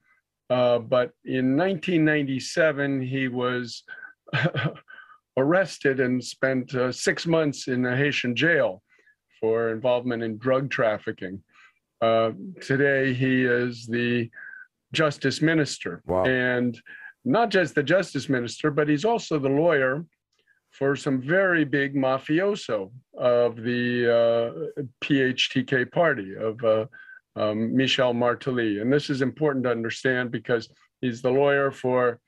Uh, 0.49 0.79
but 0.79 1.11
in 1.25 1.57
1997, 1.57 3.01
he 3.01 3.27
was 3.27 3.83
arrested 5.37 5.99
and 5.99 6.23
spent 6.23 6.73
uh, 6.73 6.91
six 6.91 7.25
months 7.25 7.67
in 7.67 7.85
a 7.85 7.95
Haitian 7.95 8.35
jail 8.35 8.81
for 9.39 9.71
involvement 9.71 10.23
in 10.23 10.37
drug 10.37 10.69
trafficking. 10.69 11.41
Uh, 12.01 12.31
today, 12.61 13.13
he 13.13 13.43
is 13.43 13.87
the 13.87 14.29
justice 14.93 15.41
minister. 15.41 16.01
Wow. 16.05 16.25
And 16.25 16.79
not 17.23 17.49
just 17.49 17.75
the 17.75 17.83
justice 17.83 18.29
minister, 18.29 18.71
but 18.71 18.89
he's 18.89 19.05
also 19.05 19.39
the 19.39 19.49
lawyer 19.49 20.05
for 20.71 20.95
some 20.95 21.21
very 21.21 21.65
big 21.65 21.95
mafioso 21.95 22.91
of 23.17 23.57
the 23.57 24.71
uh, 24.77 24.83
PHTK 25.03 25.91
party 25.91 26.35
of 26.35 26.63
uh, 26.63 26.85
um, 27.35 27.75
Michel 27.75 28.13
Martelly. 28.13 28.79
And 28.79 28.91
this 28.91 29.09
is 29.09 29.21
important 29.21 29.65
to 29.65 29.71
understand 29.71 30.31
because 30.31 30.69
he's 31.01 31.21
the 31.21 31.29
lawyer 31.29 31.71
for 31.71 32.19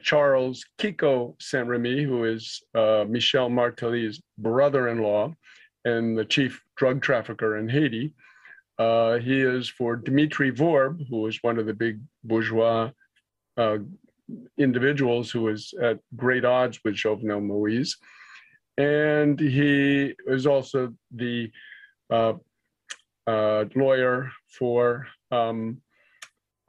Charles 0.00 0.64
Kiko 0.78 1.34
Saint 1.40 1.66
Remy, 1.66 2.04
who 2.04 2.24
is 2.24 2.62
uh, 2.74 3.04
Michel 3.08 3.48
Martelly's 3.48 4.20
brother 4.38 4.88
in 4.88 4.98
law 5.02 5.34
and 5.84 6.16
the 6.16 6.24
chief 6.24 6.62
drug 6.76 7.02
trafficker 7.02 7.56
in 7.56 7.68
Haiti. 7.68 8.12
Uh, 8.78 9.18
he 9.18 9.40
is 9.40 9.68
for 9.68 9.96
Dimitri 9.96 10.52
Vorbe, 10.52 11.06
who 11.08 11.26
is 11.26 11.38
one 11.42 11.58
of 11.58 11.66
the 11.66 11.72
big 11.72 11.98
bourgeois 12.24 12.90
uh, 13.56 13.78
individuals 14.58 15.30
who 15.30 15.42
was 15.42 15.72
at 15.80 15.98
great 16.16 16.44
odds 16.44 16.80
with 16.84 16.94
Jovenel 16.94 17.42
Moise. 17.42 17.96
And 18.78 19.38
he 19.38 20.14
was 20.26 20.46
also 20.46 20.92
the 21.14 21.50
uh, 22.10 22.34
uh, 23.26 23.64
lawyer 23.74 24.30
for 24.58 25.06
um, 25.30 25.80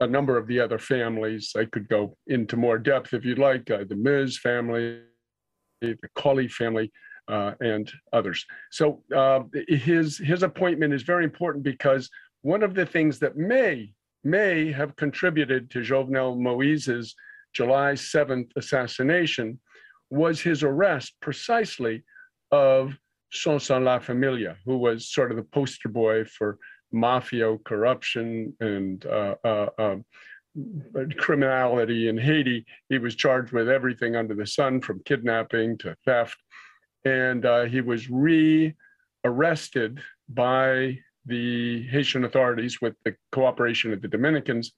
a 0.00 0.06
number 0.06 0.38
of 0.38 0.46
the 0.46 0.60
other 0.60 0.78
families. 0.78 1.52
I 1.56 1.64
could 1.66 1.88
go 1.88 2.16
into 2.26 2.56
more 2.56 2.78
depth 2.78 3.12
if 3.12 3.24
you'd 3.24 3.38
like 3.38 3.70
uh, 3.70 3.84
the 3.88 3.96
Miz 3.96 4.38
family, 4.38 5.00
the 5.80 5.96
Colley 6.14 6.48
family. 6.48 6.90
Uh, 7.30 7.52
and 7.60 7.92
others. 8.14 8.46
So 8.70 9.02
uh, 9.14 9.40
his 9.68 10.16
his 10.16 10.42
appointment 10.42 10.94
is 10.94 11.02
very 11.02 11.24
important 11.24 11.62
because 11.62 12.08
one 12.40 12.62
of 12.62 12.72
the 12.72 12.86
things 12.86 13.18
that 13.18 13.36
may 13.36 13.92
may 14.24 14.72
have 14.72 14.96
contributed 14.96 15.70
to 15.72 15.80
Jovenel 15.80 16.38
Moise's 16.38 17.14
July 17.58 17.94
7th 17.94 18.52
assassination 18.54 19.58
was 20.10 20.40
his 20.40 20.62
arrest 20.62 21.14
precisely 21.20 22.04
of 22.52 22.96
Sonson 23.34 23.82
La 23.82 23.98
Familia, 23.98 24.56
who 24.64 24.78
was 24.78 25.12
sort 25.12 25.32
of 25.32 25.36
the 25.36 25.42
poster 25.42 25.88
boy 25.88 26.24
for 26.24 26.56
mafia 26.92 27.58
corruption 27.64 28.54
and 28.60 29.04
uh, 29.06 29.34
uh, 29.42 29.66
uh, 29.76 29.96
criminality 31.16 32.06
in 32.06 32.16
Haiti. 32.16 32.64
He 32.90 32.98
was 32.98 33.16
charged 33.16 33.50
with 33.50 33.68
everything 33.68 34.14
under 34.14 34.34
the 34.34 34.46
sun, 34.46 34.80
from 34.80 35.02
kidnapping 35.04 35.78
to 35.78 35.96
theft. 36.04 36.38
And 37.04 37.44
uh, 37.44 37.64
he 37.64 37.80
was 37.80 38.08
re 38.08 38.72
arrested 39.24 40.00
by 40.28 40.96
the 41.26 41.82
Haitian 41.88 42.24
authorities 42.24 42.80
with 42.80 42.94
the 43.04 43.16
cooperation 43.32 43.92
of 43.92 44.00
the 44.00 44.06
Dominicans 44.06 44.74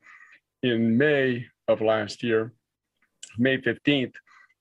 in 0.62 0.96
May 0.96 1.44
of 1.68 1.82
last 1.82 2.22
year. 2.22 2.54
May 3.38 3.58
15th. 3.58 4.14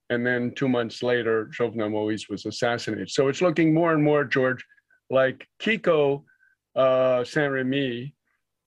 And 0.09 0.25
then 0.25 0.53
two 0.55 0.67
months 0.67 1.03
later, 1.03 1.49
Jovenel 1.57 1.91
Moise 1.91 2.27
was 2.29 2.45
assassinated. 2.45 3.11
So 3.11 3.27
it's 3.27 3.41
looking 3.41 3.73
more 3.73 3.93
and 3.93 4.03
more, 4.03 4.23
George, 4.23 4.65
like 5.09 5.47
Kiko 5.61 6.23
uh, 6.75 7.23
Saint 7.23 7.51
Remy 7.51 8.13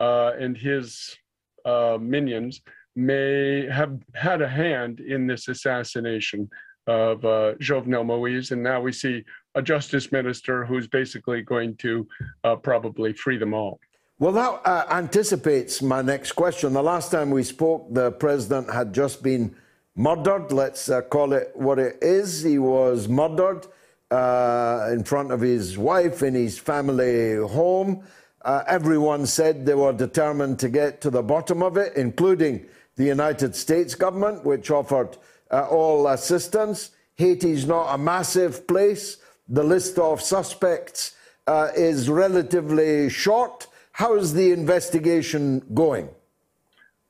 uh, 0.00 0.32
and 0.38 0.56
his 0.56 1.16
uh, 1.64 1.98
minions 2.00 2.60
may 2.94 3.66
have 3.68 3.98
had 4.14 4.42
a 4.42 4.48
hand 4.48 5.00
in 5.00 5.26
this 5.26 5.48
assassination 5.48 6.48
of 6.86 7.24
uh, 7.24 7.54
Jovenel 7.60 8.04
Moise. 8.04 8.50
And 8.50 8.62
now 8.62 8.80
we 8.80 8.92
see 8.92 9.24
a 9.54 9.62
justice 9.62 10.12
minister 10.12 10.64
who's 10.64 10.88
basically 10.88 11.42
going 11.42 11.76
to 11.76 12.06
uh, 12.44 12.56
probably 12.56 13.12
free 13.12 13.38
them 13.38 13.54
all. 13.54 13.80
Well, 14.18 14.32
that 14.32 14.60
uh, 14.64 14.86
anticipates 14.90 15.82
my 15.82 16.02
next 16.02 16.32
question. 16.32 16.72
The 16.72 16.82
last 16.82 17.10
time 17.10 17.30
we 17.30 17.42
spoke, 17.42 17.92
the 17.92 18.12
president 18.12 18.70
had 18.70 18.92
just 18.92 19.22
been 19.22 19.56
murdered. 19.94 20.52
Let's 20.52 20.88
uh, 20.88 21.02
call 21.02 21.32
it 21.32 21.52
what 21.54 21.78
it 21.78 21.98
is. 22.02 22.42
He 22.42 22.58
was 22.58 23.08
murdered 23.08 23.66
uh, 24.10 24.88
in 24.92 25.04
front 25.04 25.32
of 25.32 25.40
his 25.40 25.78
wife 25.78 26.22
in 26.22 26.34
his 26.34 26.58
family 26.58 27.36
home. 27.36 28.04
Uh, 28.44 28.64
everyone 28.66 29.26
said 29.26 29.64
they 29.64 29.74
were 29.74 29.92
determined 29.92 30.58
to 30.58 30.68
get 30.68 31.00
to 31.00 31.10
the 31.10 31.22
bottom 31.22 31.62
of 31.62 31.76
it, 31.76 31.96
including 31.96 32.66
the 32.96 33.04
United 33.04 33.54
States 33.54 33.94
government, 33.94 34.44
which 34.44 34.70
offered 34.70 35.16
uh, 35.50 35.66
all 35.68 36.08
assistance. 36.08 36.90
Haiti's 37.16 37.66
not 37.66 37.94
a 37.94 37.98
massive 37.98 38.66
place. 38.66 39.18
The 39.48 39.62
list 39.62 39.98
of 39.98 40.20
suspects 40.20 41.14
uh, 41.46 41.68
is 41.76 42.08
relatively 42.08 43.08
short. 43.08 43.68
How 43.92 44.16
is 44.16 44.34
the 44.34 44.52
investigation 44.52 45.62
going? 45.74 46.08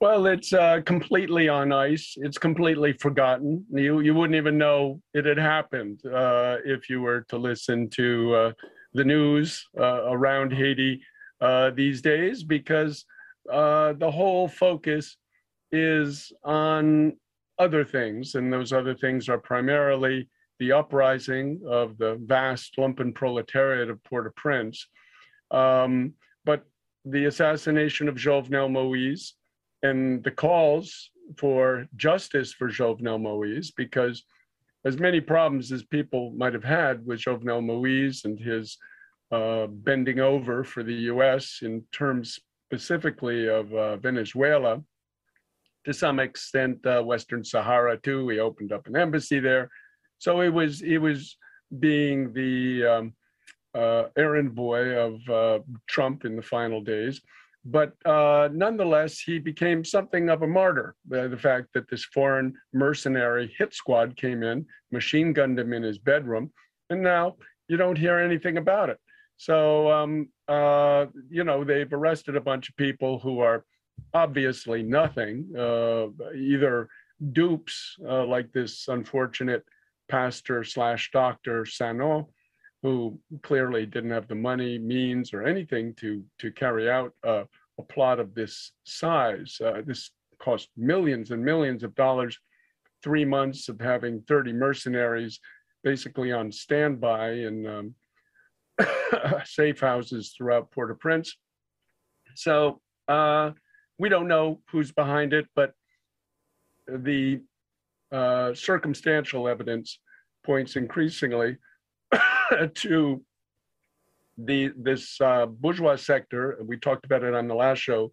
Well, 0.02 0.26
it's 0.26 0.52
uh, 0.52 0.80
completely 0.84 1.48
on 1.48 1.70
ice. 1.70 2.14
It's 2.16 2.36
completely 2.36 2.92
forgotten. 2.94 3.64
You 3.70 4.00
you 4.00 4.14
wouldn't 4.14 4.34
even 4.34 4.58
know 4.58 5.00
it 5.14 5.24
had 5.24 5.38
happened 5.38 6.04
uh, 6.04 6.56
if 6.64 6.90
you 6.90 7.00
were 7.00 7.20
to 7.28 7.38
listen 7.38 7.88
to 7.90 8.34
uh, 8.34 8.52
the 8.94 9.04
news 9.04 9.64
uh, 9.78 10.10
around 10.10 10.52
Haiti 10.52 11.00
uh, 11.40 11.70
these 11.70 12.02
days, 12.02 12.42
because 12.42 13.04
uh, 13.48 13.92
the 13.92 14.10
whole 14.10 14.48
focus 14.48 15.16
is 15.70 16.32
on 16.42 17.16
other 17.60 17.84
things, 17.84 18.34
and 18.34 18.52
those 18.52 18.72
other 18.72 18.96
things 18.96 19.28
are 19.28 19.38
primarily 19.38 20.28
the 20.58 20.72
uprising 20.72 21.60
of 21.64 21.96
the 21.98 22.18
vast 22.26 22.74
lumpen 22.76 23.14
proletariat 23.14 23.88
of 23.88 24.02
Port-au-Prince, 24.02 24.84
um, 25.52 26.12
but 26.44 26.64
the 27.04 27.26
assassination 27.26 28.08
of 28.08 28.16
Jovenel 28.16 28.68
Moise 28.68 29.34
and 29.82 30.22
the 30.24 30.30
calls 30.30 31.10
for 31.38 31.86
justice 31.96 32.52
for 32.52 32.68
Jovenel 32.68 33.20
Moise, 33.20 33.70
because 33.70 34.24
as 34.84 34.98
many 34.98 35.20
problems 35.20 35.70
as 35.72 35.82
people 35.84 36.32
might 36.32 36.52
have 36.52 36.64
had 36.64 37.06
with 37.06 37.20
Jovenel 37.20 37.64
Moise 37.64 38.24
and 38.24 38.38
his 38.38 38.76
uh, 39.30 39.66
bending 39.66 40.20
over 40.20 40.64
for 40.64 40.82
the 40.82 40.94
US 40.94 41.60
in 41.62 41.82
terms 41.92 42.38
specifically 42.68 43.48
of 43.48 43.72
uh, 43.72 43.96
Venezuela, 43.96 44.82
to 45.84 45.92
some 45.92 46.20
extent, 46.20 46.84
uh, 46.86 47.02
Western 47.02 47.44
Sahara 47.44 47.96
too. 47.98 48.28
He 48.28 48.38
opened 48.38 48.72
up 48.72 48.86
an 48.86 48.96
embassy 48.96 49.40
there. 49.40 49.68
So 50.18 50.40
he 50.40 50.48
was, 50.48 50.80
he 50.80 50.98
was 50.98 51.36
being 51.80 52.32
the 52.32 52.86
um, 52.86 53.14
uh, 53.74 54.04
errand 54.16 54.54
boy 54.54 54.90
of 54.90 55.28
uh, 55.28 55.58
Trump 55.88 56.24
in 56.24 56.36
the 56.36 56.42
final 56.42 56.80
days. 56.80 57.20
But 57.64 57.92
uh, 58.04 58.48
nonetheless, 58.52 59.20
he 59.20 59.38
became 59.38 59.84
something 59.84 60.28
of 60.28 60.42
a 60.42 60.46
martyr. 60.46 60.94
Uh, 61.14 61.28
the 61.28 61.36
fact 61.36 61.68
that 61.74 61.88
this 61.88 62.04
foreign 62.04 62.54
mercenary 62.72 63.54
hit 63.56 63.72
squad 63.72 64.16
came 64.16 64.42
in, 64.42 64.66
machine 64.90 65.32
gunned 65.32 65.58
him 65.58 65.72
in 65.72 65.82
his 65.82 65.98
bedroom, 65.98 66.50
and 66.90 67.02
now 67.02 67.36
you 67.68 67.76
don't 67.76 67.98
hear 67.98 68.18
anything 68.18 68.56
about 68.56 68.90
it. 68.90 68.98
So, 69.36 69.90
um, 69.90 70.28
uh, 70.48 71.06
you 71.30 71.44
know, 71.44 71.64
they've 71.64 71.92
arrested 71.92 72.36
a 72.36 72.40
bunch 72.40 72.68
of 72.68 72.76
people 72.76 73.18
who 73.18 73.40
are 73.40 73.64
obviously 74.12 74.82
nothing, 74.82 75.46
uh, 75.56 76.06
either 76.34 76.88
dupes 77.32 77.96
uh, 78.08 78.24
like 78.26 78.52
this 78.52 78.88
unfortunate 78.88 79.64
pastor 80.08 80.64
slash 80.64 81.10
doctor 81.12 81.64
Sanon, 81.64 82.26
who 82.82 83.18
clearly 83.42 83.86
didn't 83.86 84.10
have 84.10 84.26
the 84.26 84.34
money, 84.34 84.78
means, 84.78 85.32
or 85.32 85.42
anything 85.42 85.94
to 85.94 86.24
to 86.38 86.50
carry 86.50 86.90
out 86.90 87.12
a 87.24 87.46
plot 87.88 88.20
of 88.20 88.34
this 88.34 88.72
size. 88.84 89.60
Uh, 89.64 89.82
this 89.84 90.10
cost 90.38 90.68
millions 90.76 91.30
and 91.30 91.44
millions 91.44 91.82
of 91.82 91.94
dollars. 91.94 92.38
Three 93.02 93.24
months 93.24 93.68
of 93.68 93.80
having 93.80 94.22
30 94.28 94.52
mercenaries 94.52 95.40
basically 95.82 96.32
on 96.32 96.52
standby 96.52 97.32
in 97.32 97.66
um, 97.66 97.94
safe 99.44 99.80
houses 99.80 100.34
throughout 100.36 100.70
Port-au-Prince. 100.70 101.36
So 102.36 102.80
uh, 103.08 103.50
we 103.98 104.08
don't 104.08 104.28
know 104.28 104.60
who's 104.70 104.92
behind 104.92 105.32
it, 105.32 105.46
but 105.56 105.72
the 106.86 107.40
uh, 108.12 108.54
circumstantial 108.54 109.48
evidence 109.48 109.98
points 110.44 110.76
increasingly 110.76 111.56
to 112.74 113.22
the 114.38 114.72
this 114.76 115.20
uh, 115.20 115.46
bourgeois 115.46 115.96
sector. 115.96 116.52
And 116.52 116.68
we 116.68 116.76
talked 116.76 117.04
about 117.04 117.22
it 117.22 117.34
on 117.34 117.48
the 117.48 117.54
last 117.54 117.78
show. 117.78 118.12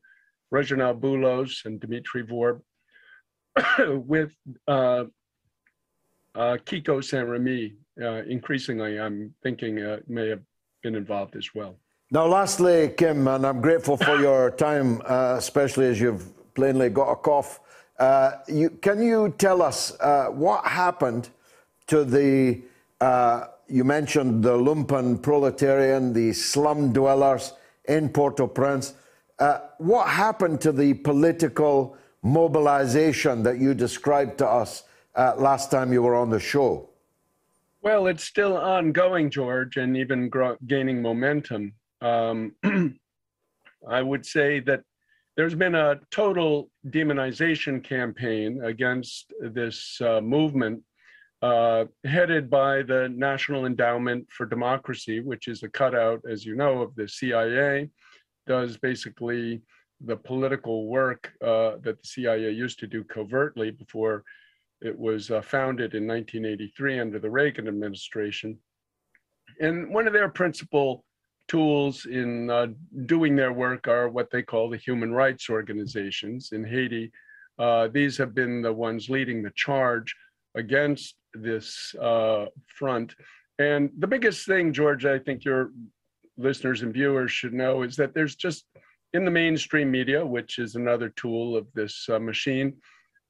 Reginald 0.51 1.01
Boulos 1.01 1.65
and 1.65 1.79
Dimitri 1.79 2.23
Vorbe 2.23 2.61
with 4.07 4.33
uh, 4.67 5.05
uh, 6.35 6.57
Kiko 6.65 7.03
Saint-Remy. 7.03 7.75
Uh, 8.01 8.23
increasingly, 8.23 8.99
I'm 8.99 9.33
thinking 9.43 9.79
uh, 9.79 9.97
may 10.07 10.29
have 10.29 10.41
been 10.81 10.95
involved 10.95 11.35
as 11.35 11.49
well. 11.53 11.75
Now, 12.11 12.25
lastly, 12.25 12.93
Kim, 12.97 13.27
and 13.27 13.45
I'm 13.45 13.61
grateful 13.61 13.97
for 13.97 14.17
your 14.21 14.51
time, 14.51 15.01
uh, 15.05 15.35
especially 15.37 15.87
as 15.87 15.99
you've 15.99 16.31
plainly 16.55 16.89
got 16.89 17.11
a 17.11 17.15
cough. 17.15 17.59
Uh, 17.99 18.31
you, 18.47 18.69
can 18.69 19.01
you 19.01 19.35
tell 19.37 19.61
us 19.61 19.99
uh, 19.99 20.27
what 20.27 20.65
happened 20.65 21.29
to 21.87 22.05
the, 22.05 22.61
uh, 23.01 23.45
you 23.69 23.83
mentioned 23.83 24.43
the 24.43 24.57
lumpen 24.57 25.21
proletarian, 25.21 26.13
the 26.13 26.33
slum 26.33 26.91
dwellers 26.91 27.53
in 27.85 28.09
Port 28.09 28.39
au 28.39 28.47
Prince. 28.47 28.93
Uh, 29.37 29.59
what 29.77 30.07
happened 30.07 30.59
to 30.61 30.71
the 30.71 30.93
political 30.95 31.95
mobilization 32.21 33.43
that 33.43 33.59
you 33.59 33.73
described 33.73 34.37
to 34.39 34.47
us 34.47 34.83
uh, 35.15 35.33
last 35.37 35.71
time 35.71 35.93
you 35.93 36.01
were 36.01 36.15
on 36.15 36.29
the 36.29 36.39
show? 36.39 36.89
Well, 37.81 38.07
it's 38.07 38.23
still 38.23 38.57
ongoing, 38.57 39.29
George, 39.29 39.77
and 39.77 39.95
even 39.95 40.29
gaining 40.67 41.01
momentum. 41.01 41.73
Um, 42.01 42.55
I 43.87 44.01
would 44.01 44.25
say 44.25 44.59
that 44.61 44.83
there's 45.37 45.55
been 45.55 45.75
a 45.75 45.99
total 46.11 46.69
demonization 46.87 47.81
campaign 47.81 48.61
against 48.63 49.31
this 49.39 50.01
uh, 50.01 50.19
movement 50.19 50.83
uh, 51.41 51.85
headed 52.05 52.49
by 52.49 52.81
the 52.81 53.09
National 53.15 53.65
Endowment 53.65 54.27
for 54.29 54.45
Democracy, 54.45 55.19
which 55.21 55.47
is 55.47 55.63
a 55.63 55.69
cutout, 55.69 56.21
as 56.29 56.45
you 56.45 56.55
know, 56.55 56.81
of 56.81 56.95
the 56.95 57.07
CIA, 57.07 57.89
does 58.47 58.77
basically 58.77 59.61
the 60.01 60.15
political 60.15 60.87
work 60.87 61.31
uh, 61.41 61.77
that 61.81 61.97
the 62.01 62.07
CIA 62.07 62.51
used 62.51 62.79
to 62.79 62.87
do 62.87 63.03
covertly 63.03 63.71
before 63.71 64.23
it 64.81 64.97
was 64.97 65.29
uh, 65.29 65.41
founded 65.41 65.93
in 65.93 66.07
1983 66.07 66.99
under 66.99 67.19
the 67.19 67.29
Reagan 67.29 67.67
administration. 67.67 68.57
And 69.59 69.93
one 69.93 70.07
of 70.07 70.13
their 70.13 70.29
principal 70.29 71.03
tools 71.49 72.05
in 72.05 72.49
uh, 72.49 72.67
doing 73.05 73.35
their 73.35 73.51
work 73.51 73.87
are 73.87 74.07
what 74.07 74.29
they 74.31 74.41
call 74.41 74.69
the 74.69 74.77
human 74.77 75.13
rights 75.13 75.49
organizations 75.49 76.51
in 76.53 76.63
Haiti. 76.63 77.11
Uh, 77.57 77.89
these 77.89 78.17
have 78.17 78.33
been 78.33 78.61
the 78.61 78.71
ones 78.71 79.09
leading 79.09 79.43
the 79.43 79.51
charge 79.55 80.15
against 80.55 81.15
this 81.33 81.93
uh, 81.95 82.45
front. 82.67 83.15
And 83.59 83.89
the 83.97 84.07
biggest 84.07 84.45
thing, 84.45 84.73
George, 84.73 85.05
I 85.05 85.19
think 85.19 85.43
your 85.43 85.71
listeners 86.37 86.81
and 86.81 86.93
viewers 86.93 87.31
should 87.31 87.53
know 87.53 87.83
is 87.83 87.95
that 87.97 88.13
there's 88.13 88.35
just 88.35 88.65
in 89.13 89.25
the 89.25 89.31
mainstream 89.31 89.91
media, 89.91 90.25
which 90.25 90.59
is 90.59 90.75
another 90.75 91.09
tool 91.09 91.57
of 91.57 91.67
this 91.73 92.07
uh, 92.09 92.19
machine, 92.19 92.77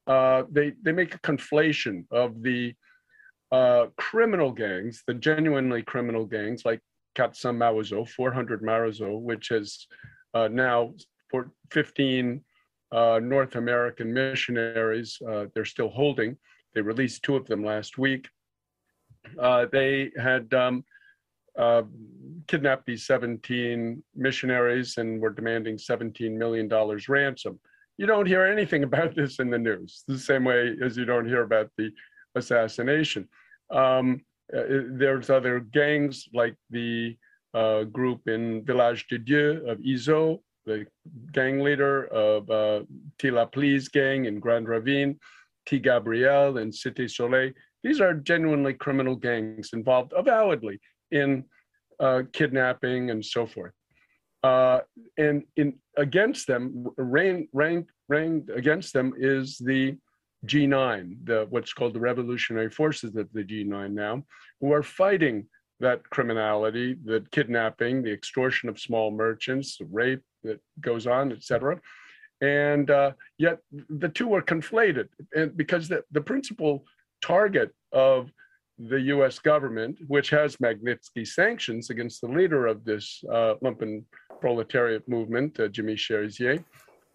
uh, 0.08 0.44
they 0.52 0.74
they 0.82 0.92
make 0.92 1.16
a 1.16 1.20
conflation 1.20 2.04
of 2.12 2.42
the 2.42 2.74
uh, 3.52 3.88
criminal 3.98 4.52
gangs, 4.52 5.04
the 5.08 5.14
genuinely 5.14 5.82
criminal 5.82 6.26
gangs 6.26 6.66
like 6.66 6.82
Katsa 7.18 7.56
Mawozo, 7.56 8.08
400 8.08 8.62
Mawozo, 8.62 9.20
which 9.20 9.50
has 9.50 9.88
uh, 10.34 10.48
now 10.48 10.94
15 11.72 12.42
uh, 12.92 13.20
North 13.22 13.56
American 13.56 14.14
missionaries 14.14 15.18
uh, 15.28 15.46
they're 15.54 15.66
still 15.66 15.90
holding. 15.90 16.38
They 16.74 16.82
released 16.82 17.24
two 17.24 17.36
of 17.36 17.46
them 17.48 17.64
last 17.64 17.98
week. 17.98 18.28
Uh, 19.40 19.66
they 19.72 20.12
had 20.18 20.54
um, 20.54 20.84
uh, 21.58 21.84
kidnapped 22.48 22.86
these 22.86 23.06
17 23.06 24.02
missionaries 24.16 24.98
and 24.98 25.20
were 25.20 25.30
demanding 25.30 25.78
$17 25.78 26.38
million 26.38 26.70
ransom. 27.08 27.60
You 27.98 28.06
don't 28.06 28.26
hear 28.26 28.46
anything 28.46 28.84
about 28.90 29.16
this 29.16 29.40
in 29.40 29.50
the 29.50 29.60
news, 29.60 30.04
the 30.08 30.18
same 30.18 30.46
way 30.46 30.76
as 30.84 30.98
you 30.98 31.06
don't 31.06 31.28
hear 31.28 31.44
about 31.44 31.70
the 31.78 31.92
assassination. 32.36 33.28
Um, 33.70 34.22
uh, 34.56 34.64
there's 34.92 35.30
other 35.30 35.60
gangs 35.60 36.28
like 36.34 36.56
the 36.70 37.18
uh, 37.54 37.84
group 37.84 38.28
in 38.28 38.64
Village 38.66 39.08
de 39.08 39.18
Dieu 39.18 39.64
of 39.68 39.80
Izo, 39.80 40.40
the 40.66 40.86
gang 41.34 41.60
leader 41.60 42.06
of 42.06 42.50
uh, 42.50 42.82
Tila 43.20 43.92
gang 43.92 44.26
in 44.26 44.40
Grand 44.40 44.68
Ravine, 44.68 45.20
Ti 45.70 45.80
Gabriel 45.80 46.58
and 46.58 46.74
Cité 46.74 47.10
Soleil. 47.10 47.52
These 47.84 48.02
are 48.02 48.16
genuinely 48.16 48.74
criminal 48.74 49.16
gangs 49.16 49.70
involved 49.74 50.14
avowedly 50.16 50.80
in 51.12 51.46
uh, 52.00 52.24
kidnapping 52.34 53.12
and 53.12 53.24
so 53.24 53.46
forth. 53.46 53.74
Uh, 54.42 54.80
and 55.18 55.44
in 55.58 55.76
against 55.98 56.48
them, 56.48 56.88
reigned, 56.98 57.48
reigned, 57.54 57.86
reigned 58.08 58.50
against 58.50 58.94
them 58.94 59.14
is 59.18 59.58
the 59.58 59.96
G9, 60.48 61.26
the, 61.26 61.46
what's 61.50 61.74
called 61.74 61.94
the 61.94 62.00
revolutionary 62.00 62.70
forces 62.70 63.16
of 63.16 63.32
the 63.34 63.44
G9 63.44 63.92
now, 63.92 64.24
who 64.62 64.72
are 64.72 64.84
fighting 64.84 65.46
that 65.82 66.10
criminality, 66.10 66.96
the 67.04 67.26
kidnapping, 67.32 68.02
the 68.02 68.12
extortion 68.12 68.70
of 68.70 68.80
small 68.80 69.12
merchants, 69.12 69.78
the 69.78 69.86
rape 69.86 70.24
that 70.44 70.60
goes 70.82 71.06
on, 71.06 71.32
etc. 71.32 71.80
And 72.42 72.90
uh, 72.90 73.12
yet 73.38 73.60
the 73.90 74.10
two 74.10 74.34
are 74.34 74.42
conflated 74.42 75.10
and 75.36 75.56
because 75.56 75.88
the, 75.88 76.04
the 76.12 76.22
principal 76.22 76.86
target 77.22 77.72
of 77.92 78.32
the 78.78 79.02
US 79.14 79.40
government, 79.40 79.98
which 80.08 80.30
has 80.30 80.56
Magnitsky 80.58 81.28
sanctions 81.28 81.90
against 81.90 82.22
the 82.22 82.28
leader 82.28 82.66
of 82.66 82.86
this 82.86 83.22
uh, 83.30 83.56
lumpen 83.62 84.04
proletariat 84.40 85.08
movement, 85.08 85.60
uh, 85.60 85.68
Jimmy 85.68 85.96
Cherizier, 85.96 86.64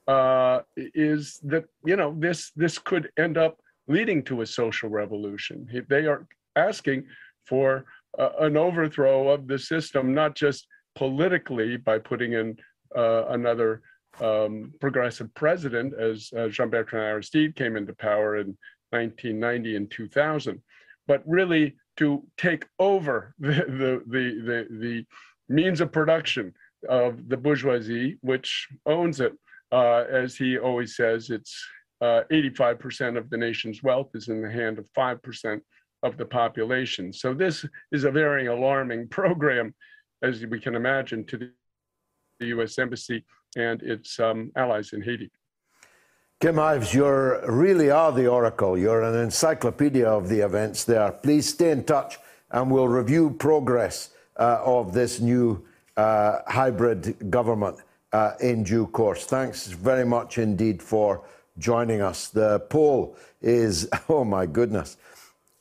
uh, 0.07 0.61
is 0.77 1.41
that 1.45 1.65
you 1.87 1.97
know 1.97 2.15
this 2.19 2.51
this 2.55 2.77
could 2.79 3.11
end 3.17 3.39
up 3.39 3.59
leading 3.89 4.23
to 4.25 4.43
a 4.43 4.47
social 4.47 4.91
revolution. 4.91 5.67
They 5.89 6.07
are 6.07 6.27
asking 6.57 7.07
for 7.47 7.87
an 8.19 8.57
overthrow 8.57 9.29
of 9.29 9.49
the 9.49 9.59
system, 9.59 10.15
not 10.15 10.35
just 10.35 10.67
politically 10.95 11.77
by 11.77 11.99
putting 11.99 12.35
in 12.35 12.57
uh, 12.97 13.27
another 13.29 13.83
um, 14.21 14.73
progressive 14.81 15.33
president, 15.35 15.95
as 15.95 16.31
uh, 16.37 16.49
Jean-Bertrand 16.49 17.05
Aristide 17.05 17.57
came 17.57 17.77
into 17.77 17.95
power 17.95 18.37
in 18.37 18.57
1990 18.91 19.77
and 19.77 19.91
2000, 19.91 20.63
but 21.07 21.23
really 21.27 21.77
to 21.97 22.23
take 22.37 22.67
over 22.79 23.35
the 23.41 23.51
the 23.51 24.03
the, 24.07 24.41
the, 24.41 24.67
the 24.79 25.07
means 25.49 25.81
of 25.81 25.93
production 25.93 26.55
of 26.89 27.29
the 27.29 27.37
bourgeoisie, 27.37 28.19
which 28.21 28.69
owns 28.87 29.21
it 29.21 29.33
uh, 29.75 30.05
as 30.09 30.37
he 30.37 30.57
always 30.57 30.95
says, 30.95 31.31
it's 31.31 31.67
uh, 32.01 32.23
85% 32.31 33.19
of 33.19 33.29
the 33.29 33.37
nation's 33.37 33.83
wealth 33.83 34.11
is 34.15 34.29
in 34.29 34.41
the 34.41 34.51
hand 34.51 34.79
of 34.79 34.89
5% 34.97 35.61
of 36.05 36.17
the 36.17 36.25
population. 36.25 37.13
So 37.13 37.35
this 37.35 37.65
is 37.91 38.05
a 38.05 38.11
very 38.11 38.47
alarming 38.47 39.09
program, 39.21 39.75
as 40.23 40.45
we 40.47 40.61
can 40.61 40.77
imagine, 40.77 41.25
to 41.27 41.51
the 42.39 42.47
U.S. 42.47 42.79
Embassy 42.79 43.25
and 43.57 43.83
its 43.83 44.19
um, 44.21 44.51
allies 44.57 44.93
in 44.93 45.03
Haiti. 45.03 45.31
Kim 46.41 46.59
Ives, 46.59 46.93
you 46.93 47.07
really 47.47 47.91
are 47.91 48.13
the 48.13 48.27
oracle. 48.27 48.77
You're 48.77 49.03
an 49.03 49.19
encyclopedia 49.19 50.07
of 50.07 50.29
the 50.29 50.41
events 50.41 50.85
there. 50.85 51.11
Please 51.11 51.49
stay 51.49 51.71
in 51.71 51.85
touch 51.85 52.19
and 52.51 52.71
we'll 52.71 52.89
review 52.89 53.31
progress 53.31 54.11
uh, 54.37 54.61
of 54.65 54.93
this 54.93 55.21
new 55.21 55.65
uh, 55.97 56.41
hybrid 56.47 57.31
government 57.31 57.79
uh, 58.13 58.33
in 58.41 58.63
due 58.63 58.87
course. 58.89 59.25
Thanks 59.25 59.69
very 59.69 60.05
much 60.05 60.39
indeed 60.39 60.83
for 60.83 61.25
joining 61.59 62.01
us. 62.01 62.29
The 62.29 62.61
poll 62.69 63.17
is, 63.41 63.89
oh 64.09 64.25
my 64.25 64.47
goodness, 64.47 64.97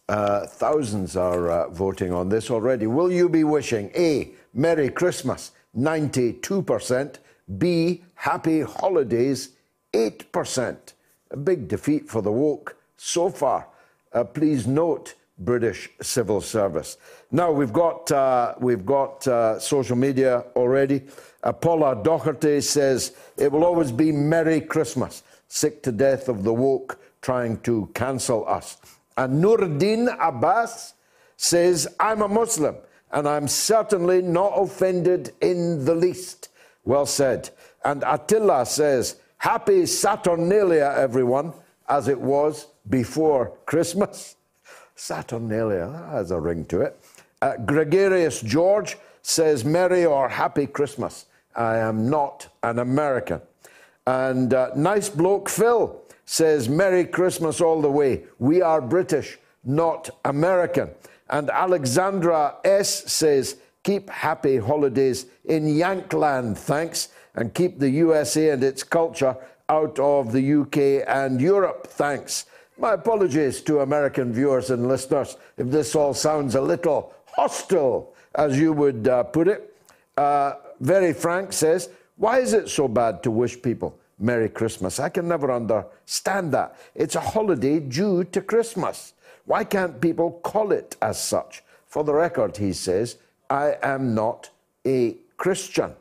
uh, 0.09 0.47
thousands 0.47 1.15
are 1.15 1.49
uh, 1.49 1.69
voting 1.69 2.11
on 2.11 2.29
this 2.29 2.51
already. 2.51 2.87
Will 2.87 3.11
you 3.11 3.29
be 3.29 3.43
wishing 3.43 3.89
A, 3.95 4.31
Merry 4.53 4.89
Christmas, 4.89 5.51
92%, 5.77 7.15
B, 7.57 8.03
Happy 8.15 8.61
Holidays, 8.61 9.49
8%? 9.93 10.93
A 11.31 11.37
big 11.37 11.67
defeat 11.67 12.09
for 12.09 12.21
the 12.21 12.31
woke 12.31 12.77
so 12.97 13.29
far. 13.29 13.67
Uh, 14.11 14.23
please 14.23 14.67
note 14.67 15.15
British 15.39 15.89
civil 16.01 16.41
service. 16.41 16.97
Now 17.31 17.51
we've 17.51 17.73
got 17.73 18.11
uh, 18.11 18.53
we've 18.59 18.85
got 18.85 19.27
uh, 19.27 19.59
social 19.59 19.95
media 19.95 20.45
already. 20.55 21.03
Uh, 21.41 21.51
Paula 21.51 22.01
Doherty 22.01 22.61
says 22.61 23.15
it 23.37 23.51
will 23.51 23.65
always 23.65 23.91
be 23.91 24.11
Merry 24.11 24.61
Christmas. 24.61 25.23
Sick 25.47 25.81
to 25.83 25.91
death 25.91 26.29
of 26.29 26.43
the 26.43 26.53
woke 26.53 26.99
trying 27.21 27.59
to 27.61 27.89
cancel 27.93 28.47
us. 28.47 28.77
And 29.17 29.43
Nuruddin 29.43 30.15
Abbas 30.19 30.93
says 31.35 31.87
I'm 31.99 32.21
a 32.21 32.27
Muslim 32.27 32.75
and 33.11 33.27
I'm 33.27 33.47
certainly 33.47 34.21
not 34.21 34.53
offended 34.55 35.33
in 35.41 35.83
the 35.85 35.95
least. 35.95 36.49
Well 36.85 37.05
said. 37.05 37.49
And 37.83 38.03
Attila 38.05 38.65
says 38.65 39.17
Happy 39.37 39.85
Saturnalia, 39.85 40.93
everyone, 40.95 41.53
as 41.89 42.07
it 42.07 42.19
was 42.19 42.67
before 42.89 43.57
Christmas. 43.65 44.37
Saturnalia, 44.95 45.87
that 45.87 46.09
has 46.11 46.31
a 46.31 46.39
ring 46.39 46.65
to 46.65 46.81
it. 46.81 46.97
Uh, 47.41 47.57
Gregarious 47.57 48.39
George 48.39 48.97
says, 49.21 49.65
Merry 49.65 50.05
or 50.05 50.29
Happy 50.29 50.65
Christmas. 50.65 51.25
I 51.55 51.77
am 51.77 52.09
not 52.09 52.47
an 52.63 52.79
American. 52.79 53.41
And 54.07 54.53
uh, 54.53 54.69
Nice 54.75 55.09
Bloke 55.09 55.49
Phil 55.49 56.01
says, 56.25 56.69
Merry 56.69 57.05
Christmas 57.05 57.59
all 57.59 57.81
the 57.81 57.91
way. 57.91 58.23
We 58.39 58.61
are 58.61 58.81
British, 58.81 59.37
not 59.63 60.09
American. 60.23 60.89
And 61.29 61.49
Alexandra 61.49 62.55
S 62.63 63.11
says, 63.11 63.57
Keep 63.83 64.09
happy 64.09 64.57
holidays 64.57 65.25
in 65.45 65.65
Yankland, 65.65 66.57
thanks, 66.57 67.09
and 67.35 67.53
keep 67.53 67.79
the 67.79 67.89
USA 67.89 68.49
and 68.51 68.63
its 68.63 68.83
culture 68.83 69.35
out 69.69 69.97
of 69.99 70.31
the 70.31 70.53
UK 70.61 71.07
and 71.07 71.41
Europe, 71.41 71.87
thanks. 71.87 72.45
My 72.77 72.93
apologies 72.93 73.61
to 73.61 73.81
American 73.81 74.33
viewers 74.33 74.69
and 74.69 74.87
listeners 74.87 75.37
if 75.57 75.67
this 75.67 75.95
all 75.95 76.13
sounds 76.13 76.55
a 76.55 76.61
little 76.61 77.13
hostile, 77.27 78.13
as 78.35 78.57
you 78.57 78.73
would 78.73 79.07
uh, 79.07 79.23
put 79.23 79.47
it. 79.47 79.75
Uh, 80.17 80.53
Very 80.79 81.13
Frank 81.13 81.53
says, 81.53 81.89
Why 82.17 82.39
is 82.39 82.53
it 82.53 82.69
so 82.69 82.87
bad 82.87 83.21
to 83.23 83.31
wish 83.31 83.61
people 83.61 83.97
Merry 84.19 84.49
Christmas? 84.49 84.99
I 84.99 85.09
can 85.09 85.27
never 85.27 85.51
understand 85.51 86.51
that. 86.53 86.75
It's 86.95 87.15
a 87.15 87.21
holiday 87.21 87.79
due 87.79 88.23
to 88.25 88.41
Christmas. 88.41 89.13
Why 89.45 89.63
can't 89.63 89.99
people 89.99 90.39
call 90.43 90.71
it 90.71 90.95
as 91.01 91.21
such? 91.21 91.63
For 91.87 92.03
the 92.03 92.13
record, 92.13 92.57
he 92.57 92.73
says, 92.73 93.17
I 93.53 93.77
am 93.83 94.15
not 94.15 94.49
a 94.83 95.15
Christian. 95.37 95.93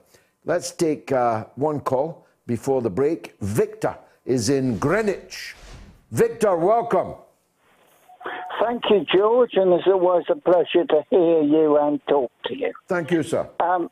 Let's 0.47 0.71
take 0.71 1.13
uh, 1.13 1.45
one 1.57 1.81
call 1.81 2.27
before 2.47 2.81
the 2.81 2.89
break. 2.89 3.35
Victor 3.43 3.95
is 4.25 4.49
in 4.49 4.79
Greenwich. 4.79 5.55
Victor, 6.13 6.57
welcome. 6.57 7.15
Thank 8.59 8.85
you, 8.89 9.05
George, 9.15 9.51
and 9.53 9.71
it's 9.75 9.87
always 9.87 10.25
a 10.31 10.37
pleasure 10.37 10.87
to 10.89 11.05
hear 11.11 11.43
you 11.43 11.77
and 11.77 12.01
talk 12.07 12.33
to 12.47 12.57
you. 12.57 12.73
Thank 12.89 13.11
you, 13.11 13.23
sir. 13.23 13.47
Um, 13.61 13.91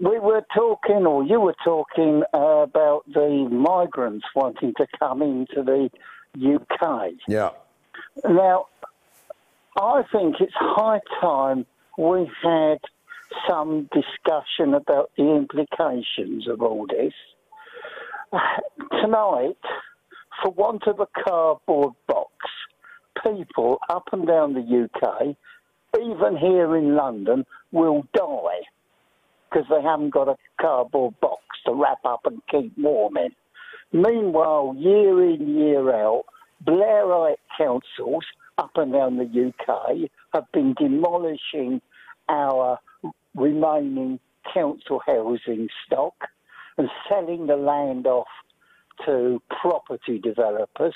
we 0.00 0.18
were 0.18 0.44
talking, 0.52 1.06
or 1.06 1.22
you 1.22 1.38
were 1.38 1.54
talking, 1.64 2.24
uh, 2.34 2.66
about 2.66 3.04
the 3.14 3.48
migrants 3.48 4.26
wanting 4.34 4.74
to 4.76 4.88
come 4.98 5.22
into 5.22 5.62
the 5.62 5.88
UK. 6.34 7.12
Yeah. 7.28 7.50
Now, 8.28 8.66
I 9.76 10.02
think 10.10 10.40
it's 10.40 10.54
high 10.56 11.00
time 11.20 11.64
we 11.98 12.30
had 12.44 12.78
some 13.50 13.88
discussion 13.92 14.72
about 14.72 15.10
the 15.18 15.34
implications 15.34 16.46
of 16.48 16.62
all 16.62 16.86
this. 16.86 17.12
Tonight, 19.02 19.58
for 20.40 20.52
want 20.52 20.84
of 20.86 21.00
a 21.00 21.08
cardboard 21.24 21.94
box, 22.06 22.30
people 23.24 23.78
up 23.90 24.04
and 24.12 24.28
down 24.28 24.54
the 24.54 24.88
UK, 24.88 25.36
even 26.00 26.36
here 26.36 26.76
in 26.76 26.94
London, 26.94 27.44
will 27.72 28.04
die 28.14 28.62
because 29.50 29.66
they 29.68 29.82
haven't 29.82 30.10
got 30.10 30.28
a 30.28 30.36
cardboard 30.60 31.18
box 31.20 31.42
to 31.66 31.72
wrap 31.74 31.98
up 32.04 32.20
and 32.26 32.40
keep 32.48 32.72
warm 32.78 33.16
in. 33.16 33.30
Meanwhile, 33.92 34.76
year 34.78 35.30
in, 35.30 35.58
year 35.58 35.92
out, 35.92 36.26
Blairite 36.64 37.38
councils 37.56 38.24
up 38.58 38.70
and 38.76 38.92
down 38.92 39.16
the 39.16 39.52
UK 39.52 40.10
have 40.34 40.44
been 40.52 40.74
demolishing 40.74 41.80
our 42.28 42.78
remaining 43.34 44.18
council 44.52 45.00
housing 45.06 45.68
stock 45.86 46.14
and 46.76 46.88
selling 47.08 47.46
the 47.46 47.56
land 47.56 48.06
off 48.06 48.28
to 49.06 49.40
property 49.60 50.18
developers 50.18 50.94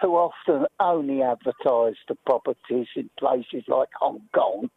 who 0.00 0.14
often 0.14 0.66
only 0.80 1.22
advertise 1.22 1.96
the 2.08 2.14
properties 2.26 2.86
in 2.96 3.10
places 3.18 3.64
like 3.68 3.88
Hong 4.00 4.22
Kong 4.34 4.70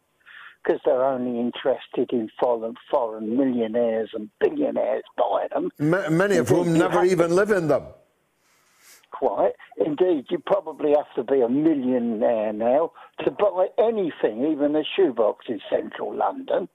because 0.62 0.80
they're 0.84 1.04
only 1.04 1.38
interested 1.38 2.12
in 2.12 2.28
foreign, 2.40 2.74
foreign 2.90 3.36
millionaires 3.36 4.10
and 4.14 4.28
billionaires 4.40 5.04
buying 5.16 5.48
them. 5.52 5.70
M- 5.78 6.16
many 6.16 6.36
of 6.36 6.48
whom 6.48 6.74
never 6.74 7.04
even 7.04 7.30
live 7.30 7.50
in 7.50 7.68
them. 7.68 7.84
Quite. 9.18 9.52
Indeed, 9.78 10.26
you 10.30 10.38
probably 10.44 10.90
have 10.90 11.12
to 11.16 11.24
be 11.24 11.40
a 11.40 11.48
millionaire 11.48 12.52
now 12.52 12.92
to 13.24 13.30
buy 13.30 13.68
anything, 13.78 14.44
even 14.52 14.76
a 14.76 14.82
shoebox 14.94 15.46
in 15.48 15.60
central 15.70 16.14
London. 16.14 16.68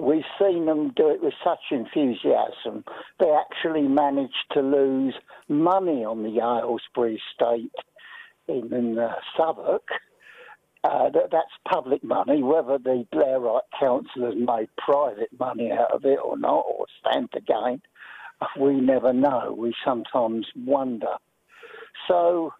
We've 0.00 0.22
seen 0.40 0.66
them 0.66 0.92
do 0.94 1.08
it 1.08 1.22
with 1.22 1.34
such 1.42 1.58
enthusiasm. 1.72 2.84
They 3.18 3.30
actually 3.30 3.88
managed 3.88 4.34
to 4.52 4.60
lose 4.60 5.14
money 5.48 6.04
on 6.04 6.22
the 6.22 6.40
Aylesbury 6.40 7.20
estate 7.32 7.72
in, 8.46 8.72
in 8.72 8.98
uh, 8.98 9.14
Southwark. 9.36 9.88
Uh, 10.84 11.10
that, 11.10 11.30
that's 11.32 11.50
public 11.68 12.04
money. 12.04 12.42
Whether 12.44 12.78
the 12.78 13.04
Blairite 13.12 13.60
council 13.80 14.26
has 14.26 14.34
made 14.36 14.68
private 14.78 15.30
money 15.40 15.72
out 15.72 15.90
of 15.90 16.04
it 16.04 16.20
or 16.24 16.38
not, 16.38 16.64
or 16.68 16.86
stand 17.00 17.32
to 17.32 17.40
gain, 17.40 17.82
we 18.58 18.80
never 18.80 19.12
know. 19.12 19.54
We 19.56 19.74
sometimes 19.84 20.46
wonder. 20.56 21.16
So, 22.08 22.52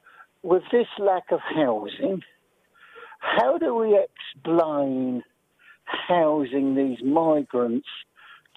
with 0.43 0.63
this 0.73 0.87
lack 0.99 1.31
of 1.31 1.41
housing, 1.41 2.23
how 3.19 3.59
do 3.59 3.75
we 3.75 3.99
explain 3.99 5.23
housing 5.85 6.75
these 6.75 7.03
migrants 7.03 7.89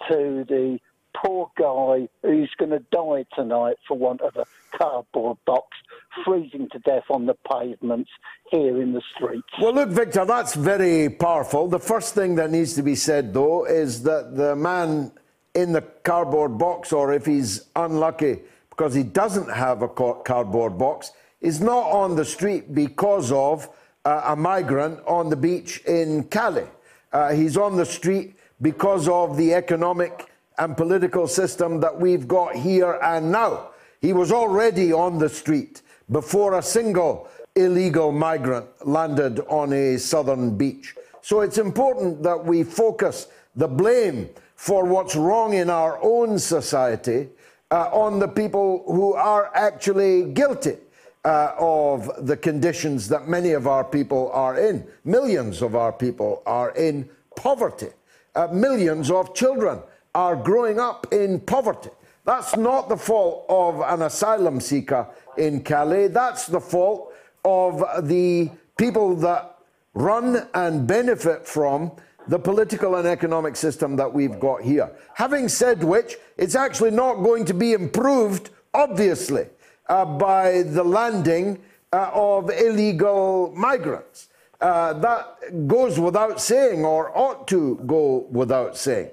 to 0.08 0.44
the 0.48 0.78
poor 1.14 1.50
guy 1.56 2.08
who's 2.22 2.50
going 2.58 2.70
to 2.70 2.84
die 2.92 3.26
tonight 3.34 3.76
for 3.86 3.96
want 3.96 4.20
of 4.20 4.36
a 4.36 4.46
cardboard 4.76 5.38
box, 5.44 5.76
freezing 6.24 6.68
to 6.70 6.78
death 6.80 7.04
on 7.10 7.26
the 7.26 7.34
pavements 7.50 8.10
here 8.50 8.80
in 8.80 8.92
the 8.92 9.02
streets. 9.14 9.48
Well, 9.60 9.74
look, 9.74 9.90
Victor, 9.90 10.24
that's 10.24 10.54
very 10.54 11.08
powerful. 11.10 11.68
The 11.68 11.80
first 11.80 12.14
thing 12.14 12.36
that 12.36 12.50
needs 12.50 12.74
to 12.74 12.82
be 12.82 12.94
said, 12.94 13.34
though, 13.34 13.64
is 13.64 14.02
that 14.04 14.36
the 14.36 14.54
man 14.56 15.12
in 15.54 15.72
the 15.72 15.82
cardboard 16.04 16.58
box, 16.58 16.92
or 16.92 17.12
if 17.12 17.26
he's 17.26 17.66
unlucky 17.76 18.38
because 18.70 18.94
he 18.94 19.02
doesn't 19.02 19.50
have 19.50 19.82
a 19.82 19.88
cardboard 19.88 20.78
box, 20.78 21.12
is 21.40 21.60
not 21.60 21.90
on 21.90 22.16
the 22.16 22.24
street 22.24 22.74
because 22.74 23.32
of 23.32 23.68
uh, 24.04 24.22
a 24.26 24.36
migrant 24.36 25.00
on 25.06 25.28
the 25.28 25.36
beach 25.36 25.80
in 25.86 26.24
Calais. 26.24 26.68
Uh, 27.12 27.32
he's 27.32 27.56
on 27.56 27.76
the 27.76 27.84
street 27.84 28.36
because 28.62 29.08
of 29.08 29.36
the 29.36 29.52
economic 29.54 30.30
and 30.58 30.76
political 30.76 31.26
system 31.26 31.80
that 31.80 31.98
we've 31.98 32.28
got 32.28 32.54
here 32.54 32.98
and 33.02 33.32
now. 33.32 33.70
He 34.00 34.12
was 34.12 34.32
already 34.32 34.92
on 34.92 35.18
the 35.18 35.28
street 35.28 35.82
before 36.10 36.58
a 36.58 36.62
single 36.62 37.28
illegal 37.56 38.12
migrant 38.12 38.66
landed 38.86 39.40
on 39.48 39.72
a 39.72 39.96
southern 39.96 40.56
beach. 40.56 40.94
So 41.22 41.40
it's 41.40 41.58
important 41.58 42.22
that 42.22 42.44
we 42.44 42.62
focus 42.62 43.28
the 43.56 43.68
blame 43.68 44.28
for 44.60 44.84
what's 44.84 45.16
wrong 45.16 45.54
in 45.54 45.70
our 45.70 45.98
own 46.02 46.38
society 46.38 47.30
uh, 47.70 47.88
on 47.94 48.18
the 48.18 48.28
people 48.28 48.84
who 48.86 49.14
are 49.14 49.50
actually 49.54 50.22
guilty 50.34 50.76
uh, 51.24 51.52
of 51.58 52.26
the 52.26 52.36
conditions 52.36 53.08
that 53.08 53.26
many 53.26 53.52
of 53.52 53.66
our 53.66 53.82
people 53.82 54.30
are 54.34 54.60
in. 54.60 54.86
Millions 55.02 55.62
of 55.62 55.74
our 55.74 55.90
people 55.90 56.42
are 56.44 56.72
in 56.72 57.08
poverty. 57.36 57.88
Uh, 58.34 58.48
millions 58.48 59.10
of 59.10 59.34
children 59.34 59.78
are 60.14 60.36
growing 60.36 60.78
up 60.78 61.10
in 61.10 61.40
poverty. 61.40 61.88
That's 62.26 62.54
not 62.54 62.90
the 62.90 62.98
fault 62.98 63.46
of 63.48 63.80
an 63.80 64.02
asylum 64.02 64.60
seeker 64.60 65.08
in 65.38 65.62
Calais. 65.62 66.08
That's 66.08 66.46
the 66.46 66.60
fault 66.60 67.14
of 67.46 68.06
the 68.06 68.50
people 68.76 69.16
that 69.16 69.56
run 69.94 70.46
and 70.52 70.86
benefit 70.86 71.46
from 71.46 71.92
the 72.30 72.38
political 72.38 72.94
and 72.94 73.08
economic 73.08 73.56
system 73.56 73.96
that 73.96 74.10
we've 74.12 74.38
got 74.38 74.62
here. 74.62 74.88
Having 75.14 75.48
said 75.48 75.82
which, 75.82 76.16
it's 76.36 76.54
actually 76.54 76.92
not 76.92 77.14
going 77.24 77.44
to 77.44 77.52
be 77.52 77.72
improved, 77.72 78.50
obviously, 78.72 79.48
uh, 79.88 80.04
by 80.04 80.62
the 80.62 80.84
landing 80.84 81.58
uh, 81.92 82.08
of 82.14 82.48
illegal 82.50 83.52
migrants. 83.56 84.28
Uh, 84.60 84.92
that 84.92 85.66
goes 85.66 85.98
without 85.98 86.40
saying, 86.40 86.84
or 86.84 87.10
ought 87.18 87.48
to 87.48 87.80
go 87.84 88.28
without 88.30 88.76
saying. 88.76 89.10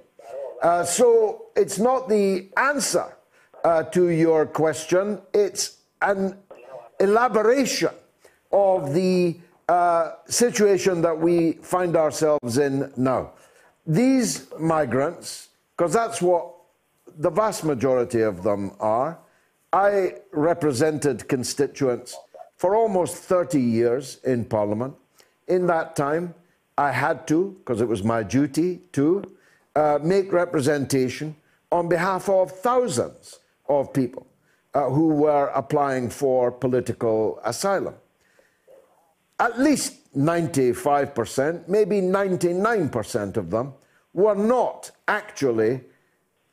Uh, 0.61 0.84
so 0.84 1.47
it's 1.55 1.80
not 1.80 2.07
the 2.07 2.47
answer 2.55 3.18
uh, 3.63 3.82
to 3.82 4.09
your 4.09 4.45
question, 4.45 5.20
it's 5.34 5.78
an 6.03 6.38
elaboration 6.99 7.95
of 8.51 8.93
the 8.93 9.39
uh, 9.68 10.13
situation 10.28 11.01
that 11.01 11.18
we 11.18 11.53
find 11.61 11.95
ourselves 11.95 12.57
in 12.57 12.91
now. 12.95 13.32
These 13.86 14.47
migrants, 14.59 15.49
because 15.76 15.93
that's 15.93 16.22
what 16.22 16.53
the 17.18 17.30
vast 17.30 17.63
majority 17.63 18.22
of 18.22 18.43
them 18.43 18.72
are, 18.80 19.20
I 19.74 20.15
represented 20.32 21.28
constituents 21.28 22.18
for 22.55 22.76
almost 22.76 23.15
30 23.15 23.61
years 23.61 24.20
in 24.24 24.45
Parliament. 24.45 24.95
In 25.47 25.68
that 25.68 25.95
time, 25.95 26.34
I 26.78 26.91
had 26.91 27.28
to, 27.28 27.55
because 27.59 27.82
it 27.82 27.88
was 27.88 28.03
my 28.03 28.24
duty 28.24 28.82
to, 28.93 29.24
uh, 29.76 29.99
make 30.01 30.32
representation 30.32 31.36
on 31.72 31.89
behalf 31.89 32.30
of 32.30 32.51
thousands 32.51 33.39
of 33.68 33.93
people 33.93 34.26
uh, 34.74 34.89
who 34.89 35.07
were 35.09 35.47
applying 35.47 36.09
for 36.09 36.51
political 36.51 37.39
asylum. 37.43 37.95
At 39.40 39.60
least 39.60 40.16
95%, 40.16 41.68
maybe 41.68 42.02
99% 42.02 43.38
of 43.38 43.52
them, 43.52 43.74
were 44.14 44.36
not 44.36 44.90
actually 45.08 45.82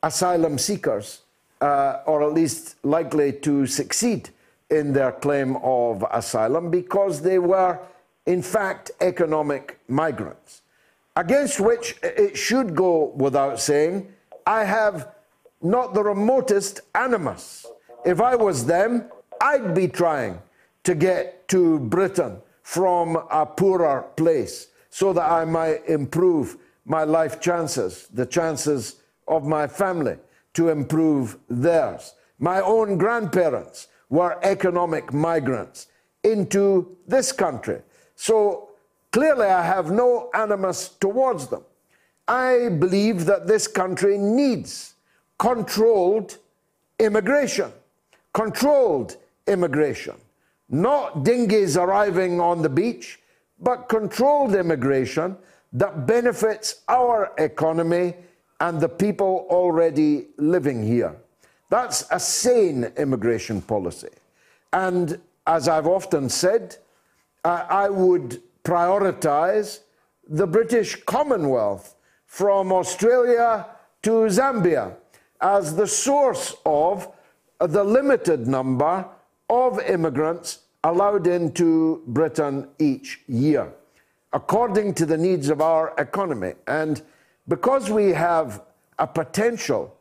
asylum 0.02 0.58
seekers, 0.58 1.22
uh, 1.62 2.00
or 2.06 2.22
at 2.22 2.34
least 2.34 2.76
likely 2.84 3.32
to 3.32 3.66
succeed 3.66 4.28
in 4.68 4.92
their 4.92 5.12
claim 5.12 5.56
of 5.62 6.04
asylum 6.12 6.70
because 6.70 7.22
they 7.22 7.38
were, 7.38 7.78
in 8.26 8.42
fact, 8.42 8.90
economic 9.00 9.78
migrants. 9.88 10.60
Against 11.16 11.60
which 11.60 11.96
it 12.02 12.36
should 12.36 12.74
go 12.74 13.12
without 13.16 13.60
saying, 13.60 14.12
I 14.46 14.64
have 14.64 15.14
not 15.62 15.94
the 15.94 16.02
remotest 16.02 16.80
animus. 16.94 17.66
If 18.04 18.20
I 18.20 18.34
was 18.34 18.66
them, 18.66 19.10
I'd 19.40 19.74
be 19.74 19.88
trying 19.88 20.42
to 20.82 20.94
get 20.94 21.48
to 21.48 21.78
Britain 21.78 22.42
from 22.64 23.16
a 23.30 23.46
poorer 23.46 24.06
place 24.16 24.68
so 24.90 25.12
that 25.12 25.30
I 25.30 25.44
might 25.44 25.86
improve 25.86 26.56
my 26.84 27.04
life 27.04 27.40
chances, 27.40 28.08
the 28.12 28.26
chances 28.26 28.96
of 29.28 29.44
my 29.44 29.66
family 29.66 30.16
to 30.54 30.70
improve 30.70 31.38
theirs. 31.48 32.14
My 32.38 32.60
own 32.60 32.98
grandparents 32.98 33.88
were 34.08 34.38
economic 34.42 35.12
migrants 35.12 35.88
into 36.22 36.96
this 37.06 37.32
country. 37.32 37.80
So 38.16 38.70
clearly, 39.12 39.46
I 39.46 39.62
have 39.62 39.90
no 39.90 40.30
animus 40.34 40.88
towards 40.88 41.48
them. 41.48 41.64
I 42.26 42.70
believe 42.70 43.26
that 43.26 43.46
this 43.46 43.66
country 43.66 44.16
needs 44.16 44.94
controlled 45.38 46.38
immigration. 46.98 47.70
Controlled 48.32 49.16
immigration. 49.46 50.16
Not 50.68 51.24
dinghies 51.24 51.76
arriving 51.76 52.40
on 52.40 52.62
the 52.62 52.68
beach, 52.68 53.20
but 53.60 53.88
controlled 53.88 54.54
immigration 54.54 55.36
that 55.72 56.06
benefits 56.06 56.82
our 56.88 57.32
economy 57.38 58.14
and 58.60 58.80
the 58.80 58.88
people 58.88 59.46
already 59.50 60.26
living 60.38 60.86
here. 60.86 61.16
That's 61.70 62.04
a 62.10 62.20
sane 62.20 62.84
immigration 62.96 63.60
policy. 63.60 64.10
And 64.72 65.20
as 65.46 65.68
I've 65.68 65.86
often 65.86 66.28
said, 66.28 66.76
I 67.44 67.90
would 67.90 68.42
prioritize 68.64 69.80
the 70.26 70.46
British 70.46 71.02
Commonwealth 71.04 71.96
from 72.26 72.72
Australia 72.72 73.66
to 74.02 74.10
Zambia 74.28 74.94
as 75.40 75.76
the 75.76 75.86
source 75.86 76.54
of 76.64 77.12
the 77.60 77.84
limited 77.84 78.46
number 78.46 79.04
of 79.48 79.80
immigrants 79.80 80.60
allowed 80.82 81.26
into 81.26 82.02
Britain 82.06 82.68
each 82.78 83.20
year, 83.26 83.72
according 84.32 84.94
to 84.94 85.06
the 85.06 85.16
needs 85.16 85.48
of 85.48 85.60
our 85.60 85.94
economy. 85.98 86.52
And 86.66 87.02
because 87.48 87.90
we 87.90 88.10
have 88.10 88.62
a 88.98 89.06
potential 89.06 89.96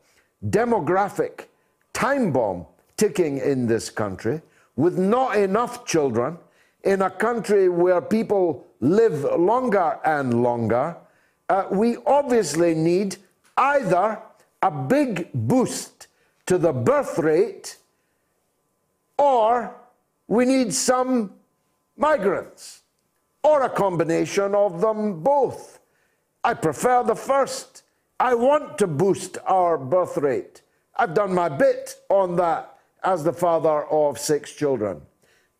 demographic 0.49 1.45
time 1.93 2.31
bomb 2.31 2.65
ticking 2.97 3.37
in 3.37 3.67
this 3.67 3.89
country, 3.89 4.41
with 4.75 4.97
not 4.97 5.37
enough 5.37 5.85
children, 5.85 6.37
in 6.83 7.01
a 7.01 7.09
country 7.09 7.69
where 7.69 8.01
people 8.01 8.65
live 8.81 9.23
longer 9.39 9.99
and 10.03 10.43
longer, 10.43 10.97
uh, 11.49 11.65
we 11.71 11.97
obviously 12.05 12.75
need 12.75 13.17
either 13.57 14.21
a 14.61 14.71
big 14.71 15.29
boost 15.33 16.07
to 16.45 16.57
the 16.57 16.73
birth 16.73 17.17
rate 17.19 17.77
or 19.17 19.75
we 20.27 20.45
need 20.45 20.73
some 20.73 21.33
migrants 21.97 22.81
or 23.43 23.63
a 23.63 23.69
combination 23.69 24.55
of 24.55 24.81
them 24.81 25.21
both. 25.21 25.79
I 26.43 26.53
prefer 26.53 27.03
the 27.03 27.15
first. 27.15 27.83
I 28.19 28.33
want 28.33 28.77
to 28.77 28.87
boost 28.87 29.37
our 29.45 29.77
birth 29.77 30.17
rate. 30.17 30.61
I've 30.95 31.13
done 31.13 31.33
my 31.33 31.49
bit 31.49 31.95
on 32.09 32.35
that 32.37 32.77
as 33.03 33.23
the 33.23 33.33
father 33.33 33.83
of 33.85 34.17
six 34.17 34.53
children. 34.53 35.01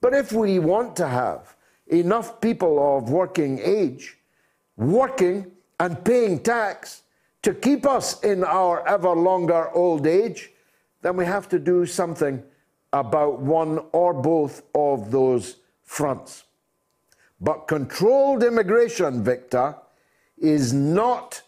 But 0.02 0.14
if 0.14 0.32
we 0.32 0.60
want 0.60 0.96
to 0.98 1.08
have 1.08 1.56
enough 1.88 2.40
people 2.40 2.98
of 2.98 3.10
working 3.10 3.60
age 3.60 4.18
working 4.78 5.52
and 5.80 6.04
paying 6.04 6.40
tax 6.40 7.04
to 7.42 7.54
keep 7.54 7.86
us 7.86 8.22
in 8.22 8.44
our 8.44 8.88
ever 8.88 9.10
longer 9.10 9.70
old 9.72 10.08
age, 10.08 10.52
then 11.02 11.18
we 11.18 11.26
have 11.26 11.50
to 11.50 11.60
do 11.60 11.86
something 11.86 12.42
about 12.94 13.40
one 13.40 13.80
or 13.92 14.14
both 14.14 14.62
of 14.76 15.12
those 15.12 15.58
fronts. 15.82 16.46
But 17.42 17.68
controlled 17.68 18.44
immigration, 18.44 19.24
Victor, 19.24 19.76
is 20.38 20.72
not 20.72 21.42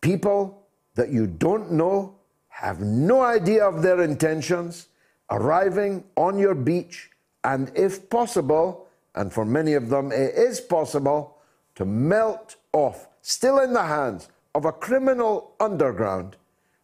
people 0.00 0.66
that 0.94 1.10
you 1.10 1.26
don't 1.26 1.70
know, 1.70 2.16
have 2.48 2.80
no 2.80 3.22
idea 3.22 3.64
of 3.64 3.82
their 3.82 4.02
intentions, 4.02 4.88
arriving 5.30 6.02
on 6.16 6.38
your 6.38 6.54
beach, 6.54 7.10
and 7.44 7.70
if 7.74 8.08
possible, 8.08 8.86
and 9.14 9.32
for 9.32 9.44
many 9.44 9.74
of 9.74 9.88
them 9.88 10.10
it 10.10 10.34
is 10.34 10.60
possible, 10.60 11.36
to 11.74 11.84
melt 11.84 12.56
off, 12.72 13.08
still 13.20 13.58
in 13.58 13.72
the 13.72 13.84
hands 13.84 14.28
of 14.54 14.64
a 14.64 14.72
criminal 14.72 15.52
underground, 15.60 16.36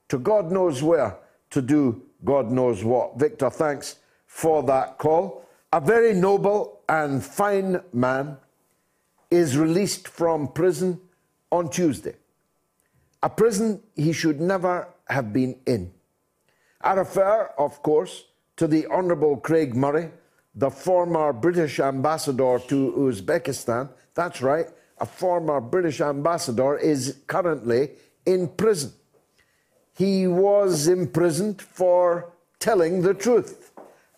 to 0.09 0.19
God 0.19 0.53
knows 0.53 0.83
where 0.83 1.17
to 1.51 1.63
do 1.63 2.03
God 2.25 2.51
knows 2.51 2.85
what. 2.85 3.19
Victor, 3.19 3.51
thanks 3.51 3.97
for 4.27 4.63
that 4.65 4.99
call. 4.99 5.47
A 5.73 5.81
very 5.81 6.15
noble 6.15 6.81
and 6.89 7.25
fine 7.25 7.81
man 7.93 8.37
is 9.31 9.57
released 9.57 10.09
from 10.09 10.49
prison 10.49 11.01
on 11.51 11.71
Tuesday. 11.71 12.15
A 13.23 13.31
prison 13.31 13.83
he 13.95 14.13
should 14.13 14.41
never 14.41 14.89
have 15.09 15.33
been 15.33 15.57
in. 15.67 15.93
I 16.81 16.95
refer, 16.95 17.51
of 17.59 17.83
course, 17.83 18.25
to 18.57 18.67
the 18.67 18.87
Honourable 18.89 19.37
Craig 19.39 19.75
Murray, 19.75 20.11
the 20.55 20.71
former 20.71 21.33
British 21.33 21.81
ambassador 21.81 22.59
to 22.69 22.93
Uzbekistan. 22.99 23.89
That's 24.15 24.43
right, 24.43 24.67
a 24.99 25.07
former 25.07 25.61
British 25.61 26.01
ambassador 26.01 26.77
is 26.77 27.19
currently 27.27 27.91
in 28.27 28.49
prison. 28.49 28.93
He 30.03 30.27
was 30.27 30.89
imprisoned 30.89 31.63
for 31.63 32.33
telling 32.59 33.03
the 33.03 33.15
truth, 33.15 33.71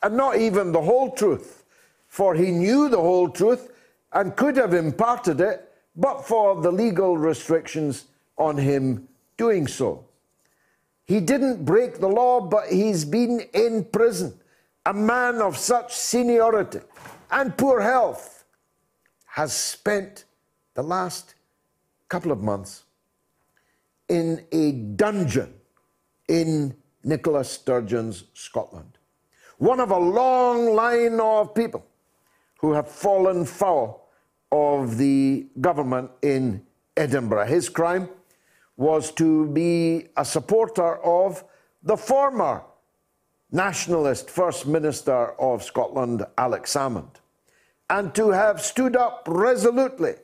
and 0.02 0.16
not 0.16 0.38
even 0.38 0.72
the 0.72 0.80
whole 0.80 1.10
truth, 1.10 1.62
for 2.06 2.34
he 2.34 2.50
knew 2.52 2.88
the 2.88 3.02
whole 3.08 3.28
truth 3.28 3.70
and 4.10 4.34
could 4.34 4.56
have 4.56 4.72
imparted 4.72 5.42
it, 5.42 5.70
but 5.94 6.26
for 6.26 6.58
the 6.62 6.72
legal 6.72 7.18
restrictions 7.18 8.06
on 8.38 8.56
him 8.56 9.06
doing 9.36 9.66
so. 9.66 10.06
He 11.04 11.20
didn't 11.20 11.66
break 11.66 11.98
the 12.00 12.08
law, 12.08 12.40
but 12.40 12.70
he's 12.70 13.04
been 13.04 13.40
in 13.52 13.84
prison. 13.84 14.40
A 14.86 14.94
man 14.94 15.42
of 15.42 15.54
such 15.58 15.94
seniority 15.94 16.80
and 17.30 17.58
poor 17.58 17.82
health 17.82 18.46
has 19.26 19.52
spent 19.52 20.24
the 20.72 20.82
last 20.82 21.34
couple 22.08 22.32
of 22.32 22.40
months 22.40 22.84
in 24.08 24.46
a 24.50 24.72
dungeon 24.72 25.52
in 26.28 26.74
Nicola 27.02 27.44
Sturgeon's 27.44 28.24
Scotland. 28.34 28.98
One 29.58 29.80
of 29.80 29.90
a 29.90 29.98
long 29.98 30.74
line 30.74 31.20
of 31.20 31.54
people 31.54 31.84
who 32.58 32.72
have 32.72 32.90
fallen 32.90 33.44
foul 33.44 34.08
of 34.50 34.96
the 34.96 35.46
government 35.60 36.10
in 36.22 36.64
Edinburgh. 36.96 37.46
His 37.46 37.68
crime 37.68 38.08
was 38.76 39.12
to 39.12 39.46
be 39.46 40.08
a 40.16 40.24
supporter 40.24 40.96
of 41.04 41.44
the 41.82 41.96
former 41.96 42.62
nationalist 43.52 44.30
First 44.30 44.66
Minister 44.66 45.32
of 45.40 45.62
Scotland, 45.62 46.24
Alex 46.38 46.74
Salmond, 46.74 47.16
and 47.88 48.14
to 48.14 48.30
have 48.30 48.60
stood 48.60 48.96
up 48.96 49.26
resolutely, 49.30 50.14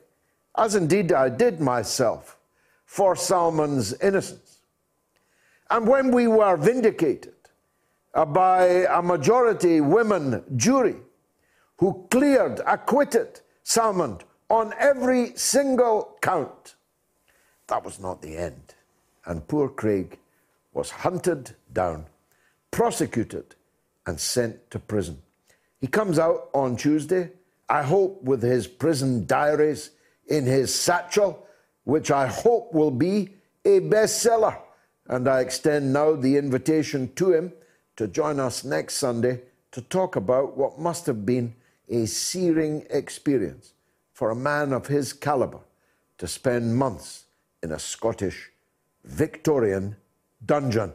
as 0.57 0.75
indeed 0.75 1.13
I 1.13 1.29
did 1.29 1.61
myself, 1.61 2.37
for 2.85 3.15
Salmond's 3.15 3.93
innocence. 4.01 4.50
And 5.71 5.87
when 5.87 6.11
we 6.11 6.27
were 6.27 6.57
vindicated 6.57 7.33
uh, 8.13 8.25
by 8.25 8.85
a 8.89 9.01
majority 9.01 9.79
women 9.79 10.43
jury 10.57 10.97
who 11.77 12.05
cleared, 12.11 12.59
acquitted 12.67 13.39
Salmond 13.63 14.23
on 14.49 14.73
every 14.77 15.33
single 15.37 16.17
count, 16.21 16.75
that 17.67 17.85
was 17.85 18.01
not 18.01 18.21
the 18.21 18.35
end. 18.35 18.75
And 19.25 19.47
poor 19.47 19.69
Craig 19.69 20.19
was 20.73 20.91
hunted 20.91 21.55
down, 21.71 22.05
prosecuted, 22.69 23.55
and 24.05 24.19
sent 24.19 24.69
to 24.71 24.79
prison. 24.79 25.21
He 25.79 25.87
comes 25.87 26.19
out 26.19 26.49
on 26.53 26.75
Tuesday, 26.75 27.29
I 27.69 27.83
hope 27.83 28.21
with 28.23 28.41
his 28.41 28.67
prison 28.67 29.25
diaries 29.25 29.91
in 30.27 30.45
his 30.45 30.75
satchel, 30.75 31.47
which 31.85 32.11
I 32.11 32.27
hope 32.27 32.73
will 32.73 32.91
be 32.91 33.29
a 33.63 33.79
bestseller. 33.79 34.57
And 35.11 35.27
I 35.27 35.41
extend 35.41 35.91
now 35.91 36.15
the 36.15 36.37
invitation 36.37 37.13
to 37.15 37.33
him 37.33 37.51
to 37.97 38.07
join 38.07 38.39
us 38.39 38.63
next 38.63 38.95
Sunday 38.95 39.41
to 39.73 39.81
talk 39.81 40.15
about 40.15 40.57
what 40.57 40.79
must 40.79 41.05
have 41.05 41.25
been 41.25 41.53
a 41.89 42.05
searing 42.05 42.85
experience 42.89 43.73
for 44.13 44.31
a 44.31 44.35
man 44.35 44.71
of 44.71 44.87
his 44.87 45.11
caliber 45.11 45.59
to 46.17 46.27
spend 46.27 46.77
months 46.77 47.25
in 47.61 47.73
a 47.73 47.77
Scottish 47.79 48.51
Victorian 49.03 49.97
dungeon. 50.45 50.93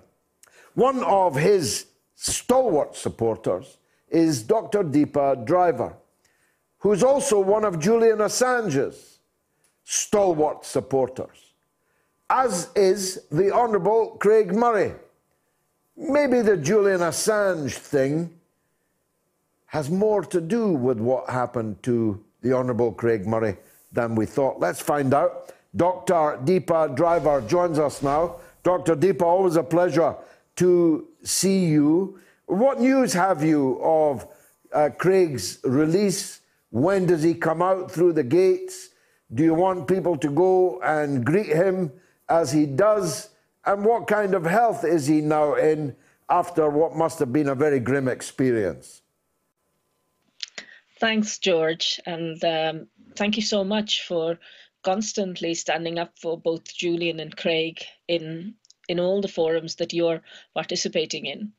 One 0.75 1.05
of 1.05 1.37
his 1.37 1.87
stalwart 2.14 2.97
supporters 2.97 3.77
is 4.09 4.43
Dr. 4.43 4.83
Deepa 4.83 5.45
Driver, 5.45 5.95
who's 6.79 7.03
also 7.03 7.41
one 7.41 7.67
of 7.67 7.79
Julian 7.79 8.19
Assange's 8.19 9.19
stalwart 9.85 10.64
supporters, 10.64 11.45
as 12.31 12.70
is 12.74 13.20
the 13.31 13.53
Honourable 13.53 14.16
Craig 14.18 14.55
Murray. 14.55 14.95
Maybe 15.97 16.43
the 16.43 16.57
Julian 16.57 17.01
Assange 17.01 17.74
thing 17.74 18.31
has 19.66 19.91
more 19.91 20.24
to 20.24 20.41
do 20.41 20.70
with 20.72 20.99
what 20.99 21.31
happened 21.31 21.83
to 21.85 22.22
the 22.43 22.53
Honourable 22.53 22.93
Craig 22.93 23.27
Murray 23.27 23.57
than 23.93 24.14
we 24.14 24.27
thought. 24.27 24.61
Let's 24.61 24.81
find 24.81 25.14
out. 25.14 25.53
Dr. 25.74 26.39
Deepa 26.45 26.97
Driver 26.97 27.41
joins 27.43 27.79
us 27.79 28.03
now. 28.03 28.37
Dr. 28.62 28.97
Deepa, 28.97 29.22
always 29.22 29.57
a 29.57 29.62
pleasure 29.62 30.16
to 30.57 31.07
see 31.22 31.66
you. 31.66 32.18
What 32.47 32.81
news 32.81 33.12
have 33.12 33.45
you 33.45 33.81
of 33.83 34.27
uh, 34.72 34.91
Craig's 34.97 35.59
release? 35.64 36.41
When 36.70 37.07
does 37.07 37.22
he 37.22 37.35
come 37.35 37.62
out 37.62 37.91
through 37.91 38.14
the 38.14 38.24
gates? 38.24 38.91
Do 39.35 39.43
you 39.43 39.55
want 39.55 39.89
people 39.89 40.16
to 40.16 40.31
go 40.31 40.81
and 40.83 41.24
greet 41.24 41.47
him 41.47 41.93
as 42.29 42.53
he 42.53 42.66
does? 42.66 43.31
And 43.64 43.85
what 43.85 44.07
kind 44.07 44.35
of 44.35 44.45
health 44.45 44.85
is 44.85 45.07
he 45.07 45.20
now 45.20 45.55
in 45.55 45.97
after 46.29 46.68
what 46.70 46.95
must 46.95 47.18
have 47.18 47.33
been 47.33 47.49
a 47.49 47.55
very 47.55 47.81
grim 47.81 48.09
experience? 48.09 49.03
Thanks, 50.99 51.39
George. 51.39 52.01
And 52.07 52.43
um, 52.45 52.87
thank 53.16 53.37
you 53.37 53.43
so 53.43 53.64
much 53.64 54.03
for 54.03 54.39
constantly 54.83 55.55
standing 55.55 55.99
up 55.99 56.18
for 56.18 56.39
both 56.39 56.74
Julian 56.74 57.20
and 57.20 57.37
Craig 57.37 57.83
in 58.09 58.55
in 58.89 59.01
all 59.01 59.20
the 59.20 59.29
forums 59.29 59.74
that 59.74 59.93
you're 59.93 60.22
participating 60.55 61.27
in. 61.27 61.53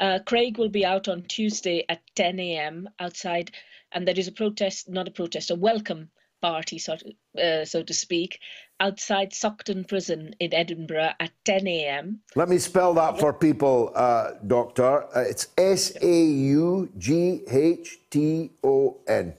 Uh, 0.00 0.18
Craig 0.26 0.58
will 0.58 0.68
be 0.68 0.84
out 0.84 1.06
on 1.06 1.22
Tuesday 1.22 1.84
at 1.88 2.02
10 2.16 2.40
a.m. 2.40 2.88
outside, 2.98 3.52
and 3.92 4.08
there 4.08 4.18
is 4.18 4.26
a 4.26 4.32
protest, 4.32 4.88
not 4.88 5.06
a 5.06 5.12
protest, 5.12 5.52
a 5.52 5.54
welcome 5.54 6.10
party, 6.44 6.78
so 6.78 6.94
to, 6.96 7.42
uh, 7.42 7.64
so 7.64 7.82
to 7.82 7.94
speak, 7.94 8.38
outside 8.78 9.30
Saughton 9.30 9.88
Prison 9.88 10.34
in 10.40 10.52
Edinburgh 10.52 11.12
at 11.18 11.30
10 11.46 11.66
a.m. 11.66 12.20
Let 12.36 12.50
me 12.50 12.58
spell 12.58 12.92
that 12.94 13.18
for 13.18 13.32
people, 13.32 13.90
uh, 13.94 14.32
Doctor. 14.46 15.04
Uh, 15.16 15.20
it's 15.20 15.48
S 15.56 15.96
A 16.02 16.22
U 16.58 16.90
G 16.98 17.40
H 17.48 17.98
T 18.10 18.50
O 18.62 18.98
N. 19.08 19.32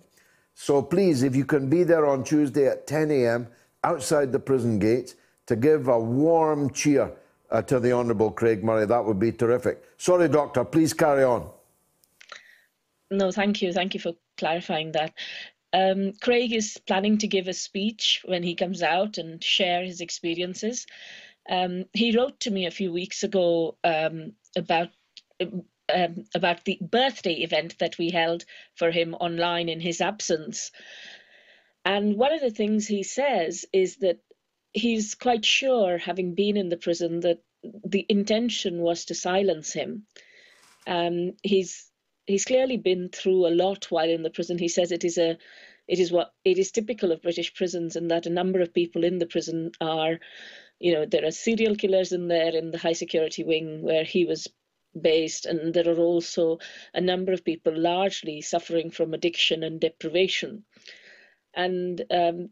So 0.56 0.82
please, 0.82 1.22
if 1.22 1.36
you 1.36 1.46
can 1.46 1.70
be 1.70 1.84
there 1.84 2.08
on 2.08 2.24
Tuesday 2.24 2.68
at 2.68 2.88
10 2.88 3.12
a.m. 3.12 3.48
outside 3.84 4.32
the 4.32 4.40
prison 4.40 4.80
gates 4.80 5.14
to 5.46 5.56
give 5.56 5.90
a 5.90 6.00
warm 6.00 6.72
cheer 6.72 7.12
uh, 7.52 7.62
to 7.62 7.80
the 7.80 7.92
Honourable 7.92 8.32
Craig 8.32 8.64
Murray, 8.64 8.88
that 8.88 9.06
would 9.06 9.20
be 9.20 9.32
terrific. 9.32 9.84
Sorry, 9.98 10.28
Doctor, 10.28 10.66
please 10.66 10.92
carry 10.92 11.24
on. 11.24 11.48
No, 13.12 13.32
thank 13.32 13.62
you. 13.62 13.72
Thank 13.72 13.94
you 13.94 14.00
for 14.00 14.14
clarifying 14.38 14.92
that. 14.94 15.14
Um, 15.76 16.14
Craig 16.22 16.54
is 16.54 16.78
planning 16.88 17.18
to 17.18 17.28
give 17.28 17.50
a 17.50 17.54
speech 17.54 18.22
when 18.24 18.44
he 18.44 18.56
comes 18.56 18.82
out 18.82 19.18
and 19.18 19.44
share 19.44 19.84
his 19.84 20.00
experiences. 20.00 20.88
Um, 21.50 21.84
he 21.92 22.18
wrote 22.18 22.40
to 22.42 22.52
me 22.52 22.66
a 22.66 22.72
few 22.72 22.94
weeks 22.94 23.24
ago 23.24 23.78
um, 23.84 24.32
about 24.56 24.90
um, 25.42 26.24
about 26.34 26.64
the 26.64 26.80
birthday 26.82 27.34
event 27.34 27.78
that 27.80 27.98
we 27.98 28.10
held 28.10 28.46
for 28.76 28.90
him 28.90 29.16
online 29.16 29.68
in 29.68 29.82
his 29.82 30.00
absence. 30.00 30.72
And 31.84 32.16
one 32.16 32.34
of 32.34 32.40
the 32.40 32.52
things 32.52 32.88
he 32.88 33.04
says 33.04 33.66
is 33.74 33.98
that 33.98 34.20
he's 34.72 35.14
quite 35.14 35.44
sure, 35.44 35.98
having 35.98 36.36
been 36.36 36.56
in 36.56 36.70
the 36.70 36.78
prison, 36.78 37.20
that 37.20 37.44
the 37.64 38.06
intention 38.08 38.80
was 38.80 39.06
to 39.06 39.14
silence 39.14 39.74
him. 39.74 40.06
Um, 40.88 41.34
he's 41.44 41.92
he's 42.28 42.46
clearly 42.46 42.78
been 42.78 43.10
through 43.10 43.48
a 43.48 43.56
lot 43.56 43.86
while 43.92 44.10
in 44.10 44.24
the 44.24 44.30
prison. 44.30 44.58
He 44.58 44.68
says 44.68 44.92
it 44.92 45.04
is 45.04 45.18
a 45.18 45.38
it 45.88 46.00
is 46.00 46.12
what 46.12 46.34
it 46.44 46.58
is 46.58 46.72
typical 46.72 47.12
of 47.12 47.22
British 47.22 47.54
prisons 47.54 47.96
and 47.96 48.10
that 48.10 48.26
a 48.26 48.32
number 48.32 48.60
of 48.60 48.74
people 48.74 49.04
in 49.04 49.20
the 49.20 49.28
prison 49.28 49.72
are, 49.80 50.20
you 50.80 50.94
know, 50.94 51.06
there 51.06 51.26
are 51.26 51.32
serial 51.32 51.76
killers 51.76 52.12
in 52.12 52.28
there 52.28 52.56
in 52.56 52.72
the 52.72 52.80
high 52.80 52.94
security 52.94 53.44
wing 53.44 53.84
where 53.84 54.04
he 54.04 54.26
was 54.26 54.48
based, 55.00 55.46
and 55.46 55.74
there 55.74 55.88
are 55.88 56.00
also 56.00 56.58
a 56.94 57.02
number 57.02 57.34
of 57.34 57.46
people 57.46 57.78
largely 57.78 58.42
suffering 58.42 58.90
from 58.90 59.14
addiction 59.14 59.62
and 59.62 59.80
deprivation. 59.80 60.64
And 61.54 62.04
um, 62.10 62.50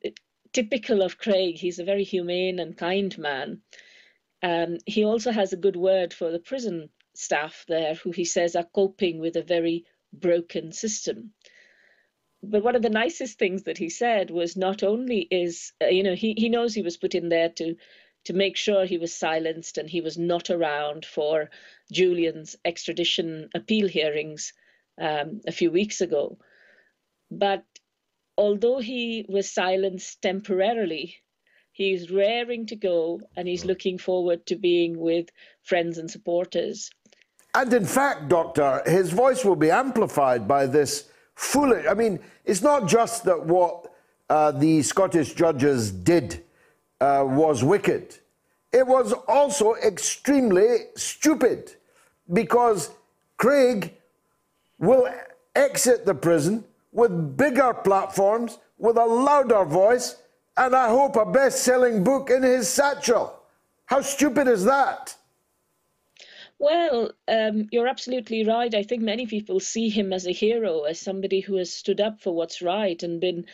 typical 0.51 1.01
of 1.01 1.17
Craig, 1.17 1.57
he's 1.57 1.79
a 1.79 1.85
very 1.85 2.03
humane 2.03 2.59
and 2.59 2.77
kind 2.77 3.17
man. 3.17 3.61
Um, 4.43 4.77
he 4.85 5.05
also 5.05 5.31
has 5.31 5.53
a 5.53 5.57
good 5.57 5.75
word 5.75 6.13
for 6.13 6.31
the 6.31 6.39
prison 6.39 6.89
staff 7.15 7.65
there, 7.67 7.95
who 7.95 8.11
he 8.11 8.25
says 8.25 8.55
are 8.55 8.67
coping 8.75 9.19
with 9.19 9.35
a 9.35 9.43
very 9.43 9.85
broken 10.13 10.71
system 10.71 11.33
but 12.43 12.63
one 12.63 12.75
of 12.75 12.81
the 12.81 12.89
nicest 12.89 13.39
things 13.39 13.63
that 13.63 13.77
he 13.77 13.89
said 13.89 14.29
was 14.29 14.57
not 14.57 14.83
only 14.83 15.21
is 15.31 15.71
uh, 15.81 15.85
you 15.85 16.03
know 16.03 16.13
he, 16.13 16.33
he 16.37 16.49
knows 16.49 16.73
he 16.73 16.81
was 16.81 16.97
put 16.97 17.15
in 17.15 17.29
there 17.29 17.49
to 17.49 17.75
to 18.25 18.33
make 18.33 18.57
sure 18.57 18.85
he 18.85 18.97
was 18.97 19.13
silenced 19.13 19.77
and 19.77 19.89
he 19.89 20.01
was 20.01 20.17
not 20.17 20.49
around 20.49 21.05
for 21.05 21.49
Julian's 21.91 22.55
extradition 22.63 23.49
appeal 23.53 23.87
hearings 23.87 24.53
um, 24.99 25.41
a 25.45 25.51
few 25.51 25.71
weeks 25.71 25.99
ago. 26.01 26.37
But 27.29 27.65
although 28.37 28.79
he 28.79 29.25
was 29.27 29.51
silenced 29.51 30.21
temporarily, 30.21 31.17
he's 31.73 32.11
raring 32.11 32.67
to 32.67 32.77
go 32.77 33.19
and 33.35 33.47
he's 33.47 33.65
looking 33.65 33.97
forward 33.97 34.45
to 34.45 34.55
being 34.55 34.97
with 34.97 35.29
friends 35.63 35.97
and 35.97 36.09
supporters. 36.09 36.91
And 37.55 37.71
in 37.73 37.85
fact, 37.85 38.29
Doctor, 38.29 38.81
his 38.85 39.11
voice 39.11 39.45
will 39.45 39.55
be 39.55 39.69
amplified 39.69 40.47
by 40.47 40.65
this 40.65 41.09
foolish. 41.35 41.85
I 41.87 41.93
mean, 41.93 42.19
it's 42.45 42.61
not 42.61 42.87
just 42.87 43.25
that 43.25 43.45
what 43.45 43.91
uh, 44.29 44.51
the 44.51 44.81
Scottish 44.81 45.33
judges 45.33 45.91
did 45.91 46.43
uh, 46.99 47.23
was 47.27 47.63
wicked, 47.63 48.17
it 48.71 48.87
was 48.87 49.13
also 49.27 49.75
extremely 49.75 50.87
stupid 50.95 51.73
because 52.31 52.89
Craig 53.37 53.93
will 54.79 55.07
exit 55.55 56.05
the 56.05 56.15
prison 56.15 56.63
with 56.91 57.37
bigger 57.37 57.73
platforms, 57.73 58.57
with 58.77 58.97
a 58.97 59.05
louder 59.05 59.65
voice, 59.65 60.15
and 60.57 60.75
I 60.75 60.89
hope 60.89 61.15
a 61.15 61.25
best 61.25 61.63
selling 61.63 62.03
book 62.03 62.29
in 62.29 62.43
his 62.43 62.67
satchel. 62.67 63.39
How 63.85 64.01
stupid 64.01 64.47
is 64.47 64.63
that? 64.65 65.15
Well, 66.63 67.11
um, 67.27 67.67
you're 67.73 67.89
absolutely 67.89 68.45
right. 68.45 68.73
I 68.73 68.83
think 68.83 69.01
many 69.01 69.25
people 69.25 69.59
see 69.59 69.89
him 69.89 70.13
as 70.13 70.25
a 70.25 70.31
hero, 70.31 70.83
as 70.83 70.97
somebody 70.97 71.41
who 71.41 71.57
has 71.57 71.73
stood 71.73 71.99
up 71.99 72.21
for 72.21 72.33
what's 72.33 72.61
right 72.61 73.03
and 73.03 73.19
been 73.19 73.47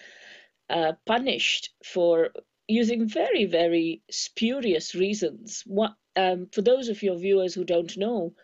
uh, 0.69 0.93
punished 1.07 1.73
for 1.83 2.29
using 2.67 3.09
very, 3.09 3.45
very 3.45 4.03
spurious 4.11 4.93
reasons. 4.93 5.63
What, 5.65 5.95
um, 6.15 6.49
for 6.51 6.61
those 6.61 6.87
of 6.87 7.01
your 7.01 7.17
viewers 7.17 7.55
who 7.55 7.63
don't 7.63 7.97
know, 7.97 8.35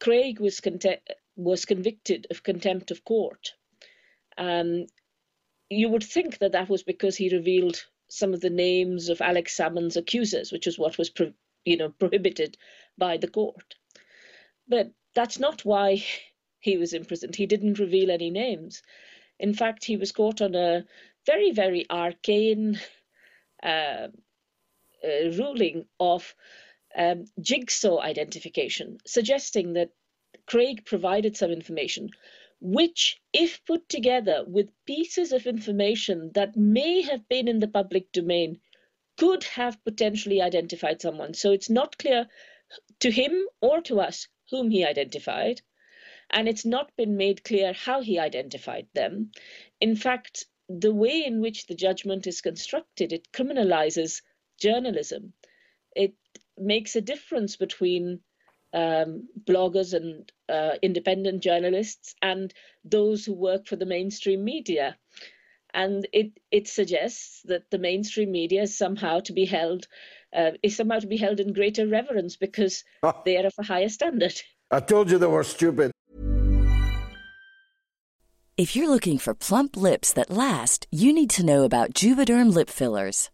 Craig 0.00 0.38
was, 0.38 0.60
was 1.36 1.64
convicted 1.64 2.26
of 2.30 2.42
contempt 2.42 2.90
of 2.90 3.06
court. 3.06 3.54
Um, 4.36 4.84
you 5.70 5.88
would 5.88 6.04
think 6.04 6.40
that 6.40 6.52
that 6.52 6.68
was 6.68 6.82
because 6.82 7.16
he 7.16 7.34
revealed 7.34 7.82
some 8.10 8.34
of 8.34 8.42
the 8.42 8.50
names 8.50 9.08
of 9.08 9.22
Alex 9.22 9.56
Salmond's 9.56 9.96
accusers, 9.96 10.52
which 10.52 10.66
is 10.66 10.78
what 10.78 10.98
was, 10.98 11.10
you 11.64 11.78
know, 11.78 11.88
prohibited 11.88 12.58
by 12.98 13.16
the 13.16 13.28
court. 13.28 13.76
But 14.68 14.92
that's 15.14 15.38
not 15.38 15.64
why 15.64 16.04
he 16.60 16.76
was 16.76 16.92
imprisoned. 16.92 17.36
He 17.36 17.46
didn't 17.46 17.78
reveal 17.78 18.10
any 18.10 18.30
names. 18.30 18.82
In 19.38 19.54
fact, 19.54 19.84
he 19.84 19.96
was 19.96 20.12
caught 20.12 20.40
on 20.40 20.54
a 20.54 20.84
very, 21.26 21.52
very 21.52 21.86
arcane 21.90 22.80
uh, 23.62 24.08
uh, 25.04 25.30
ruling 25.38 25.86
of 26.00 26.34
um, 26.96 27.26
jigsaw 27.40 28.00
identification, 28.00 28.98
suggesting 29.06 29.74
that 29.74 29.90
Craig 30.46 30.84
provided 30.84 31.36
some 31.36 31.50
information 31.50 32.10
which, 32.60 33.20
if 33.32 33.62
put 33.66 33.86
together 33.90 34.42
with 34.46 34.70
pieces 34.86 35.32
of 35.32 35.46
information 35.46 36.30
that 36.34 36.56
may 36.56 37.02
have 37.02 37.28
been 37.28 37.46
in 37.46 37.58
the 37.58 37.68
public 37.68 38.10
domain, 38.12 38.58
could 39.18 39.44
have 39.44 39.84
potentially 39.84 40.40
identified 40.40 41.02
someone. 41.02 41.34
So 41.34 41.52
it's 41.52 41.68
not 41.68 41.98
clear 41.98 42.26
to 43.00 43.10
him 43.10 43.46
or 43.60 43.82
to 43.82 44.00
us 44.00 44.28
whom 44.50 44.70
he 44.70 44.84
identified, 44.84 45.62
and 46.30 46.48
it's 46.48 46.64
not 46.64 46.94
been 46.96 47.16
made 47.16 47.44
clear 47.44 47.72
how 47.72 48.00
he 48.02 48.18
identified 48.18 48.86
them. 48.94 49.30
In 49.80 49.96
fact, 49.96 50.46
the 50.68 50.92
way 50.92 51.24
in 51.24 51.40
which 51.40 51.66
the 51.66 51.74
judgment 51.74 52.26
is 52.26 52.40
constructed, 52.40 53.12
it 53.12 53.32
criminalizes 53.32 54.22
journalism. 54.60 55.32
It 55.94 56.14
makes 56.56 56.96
a 56.96 57.00
difference 57.00 57.56
between 57.56 58.20
um, 58.72 59.28
bloggers 59.44 59.94
and 59.94 60.30
uh, 60.48 60.76
independent 60.82 61.42
journalists 61.42 62.14
and 62.22 62.52
those 62.84 63.24
who 63.24 63.34
work 63.34 63.66
for 63.66 63.76
the 63.76 63.86
mainstream 63.86 64.44
media. 64.44 64.98
And 65.74 66.06
it, 66.12 66.38
it 66.50 66.68
suggests 66.68 67.42
that 67.46 67.70
the 67.70 67.78
mainstream 67.78 68.30
media 68.30 68.62
is 68.62 68.78
somehow 68.78 69.20
to 69.20 69.32
be 69.32 69.44
held 69.44 69.88
uh, 70.34 70.52
is 70.62 70.76
somehow 70.76 70.98
to 70.98 71.06
be 71.06 71.16
held 71.16 71.40
in 71.40 71.52
greater 71.52 71.86
reverence 71.86 72.36
because 72.36 72.84
oh. 73.02 73.14
they 73.24 73.36
are 73.36 73.46
of 73.46 73.54
a 73.58 73.62
higher 73.62 73.88
standard. 73.88 74.40
I 74.70 74.80
told 74.80 75.10
you 75.10 75.18
they 75.18 75.26
were 75.26 75.44
stupid. 75.44 75.92
If 78.56 78.76
you're 78.76 78.88
looking 78.88 79.18
for 79.18 79.34
plump 79.34 79.76
lips 79.76 80.12
that 80.12 80.30
last, 80.30 80.86
you 80.90 81.12
need 81.12 81.30
to 81.30 81.44
know 81.44 81.64
about 81.64 81.92
Juvederm 81.92 82.54
lip 82.54 82.70
fillers. 82.70 83.30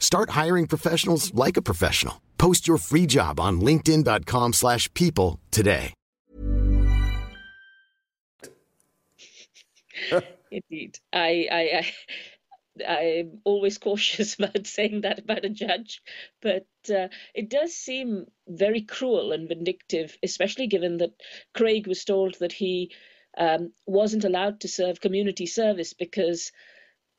Start 0.00 0.30
hiring 0.30 0.66
professionals 0.66 1.32
like 1.32 1.56
a 1.56 1.62
professional. 1.62 2.20
Post 2.36 2.66
your 2.66 2.78
free 2.78 3.06
job 3.06 3.38
on 3.38 3.60
linkedin.com 3.60 4.54
slash 4.54 4.92
people 4.94 5.38
today. 5.52 5.94
Indeed. 10.50 10.98
I, 11.12 11.46
I, 11.52 11.86
I, 12.88 12.92
I'm 12.92 13.40
always 13.44 13.78
cautious 13.78 14.34
about 14.38 14.66
saying 14.66 15.02
that 15.02 15.18
about 15.18 15.44
a 15.44 15.50
judge, 15.50 16.02
but 16.40 16.66
uh, 16.88 17.08
it 17.34 17.50
does 17.50 17.74
seem 17.74 18.26
very 18.48 18.80
cruel 18.82 19.32
and 19.32 19.48
vindictive, 19.48 20.16
especially 20.22 20.66
given 20.66 20.96
that 20.98 21.12
Craig 21.54 21.86
was 21.86 22.04
told 22.04 22.34
that 22.40 22.52
he 22.52 22.92
um, 23.36 23.72
wasn't 23.86 24.24
allowed 24.24 24.60
to 24.60 24.68
serve 24.68 25.00
community 25.00 25.46
service 25.46 25.92
because 25.92 26.52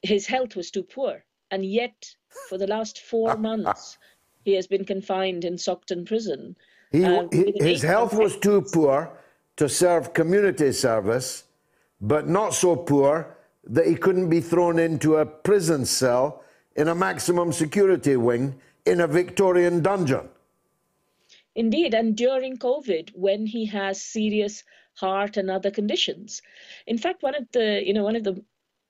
his 0.02 0.26
health 0.26 0.56
was 0.56 0.72
too 0.72 0.84
poor. 0.84 1.24
And 1.52 1.66
yet 1.66 2.16
for 2.50 2.58
the 2.58 2.68
last 2.68 3.02
four 3.02 3.36
months, 3.38 3.98
he 4.44 4.54
has 4.54 4.68
been 4.68 4.86
confined 4.86 5.46
in 5.46 5.56
Saughton 5.56 6.06
prison. 6.06 6.56
He, 6.92 7.04
uh, 7.06 7.28
he, 7.32 7.54
his 7.58 7.82
health 7.82 8.14
was 8.14 8.38
too 8.38 8.66
poor 8.74 9.12
to 9.58 9.70
serve 9.70 10.14
community 10.14 10.72
service, 10.72 11.44
but 12.00 12.28
not 12.28 12.54
so 12.54 12.76
poor 12.76 13.38
that 13.66 13.86
he 13.86 13.96
couldn't 13.96 14.30
be 14.30 14.42
thrown 14.42 14.80
into 14.80 15.18
a 15.18 15.26
prison 15.26 15.86
cell 15.86 16.44
in 16.76 16.88
a 16.88 16.96
maximum 16.96 17.52
security 17.52 18.16
wing 18.16 18.60
in 18.86 19.02
a 19.02 19.08
Victorian 19.08 19.82
dungeon. 19.84 20.28
Indeed, 21.54 21.94
and 21.94 22.16
during 22.16 22.58
COVID, 22.58 23.12
when 23.14 23.46
he 23.46 23.66
has 23.66 24.02
serious 24.02 24.64
heart 24.96 25.38
and 25.38 25.50
other 25.50 25.72
conditions. 25.72 26.42
In 26.88 26.98
fact, 26.98 27.24
one 27.24 27.36
of 27.36 27.48
the 27.52 27.82
you 27.86 27.94
know 27.94 28.04
one 28.04 28.16
of 28.16 28.24
the 28.24 28.44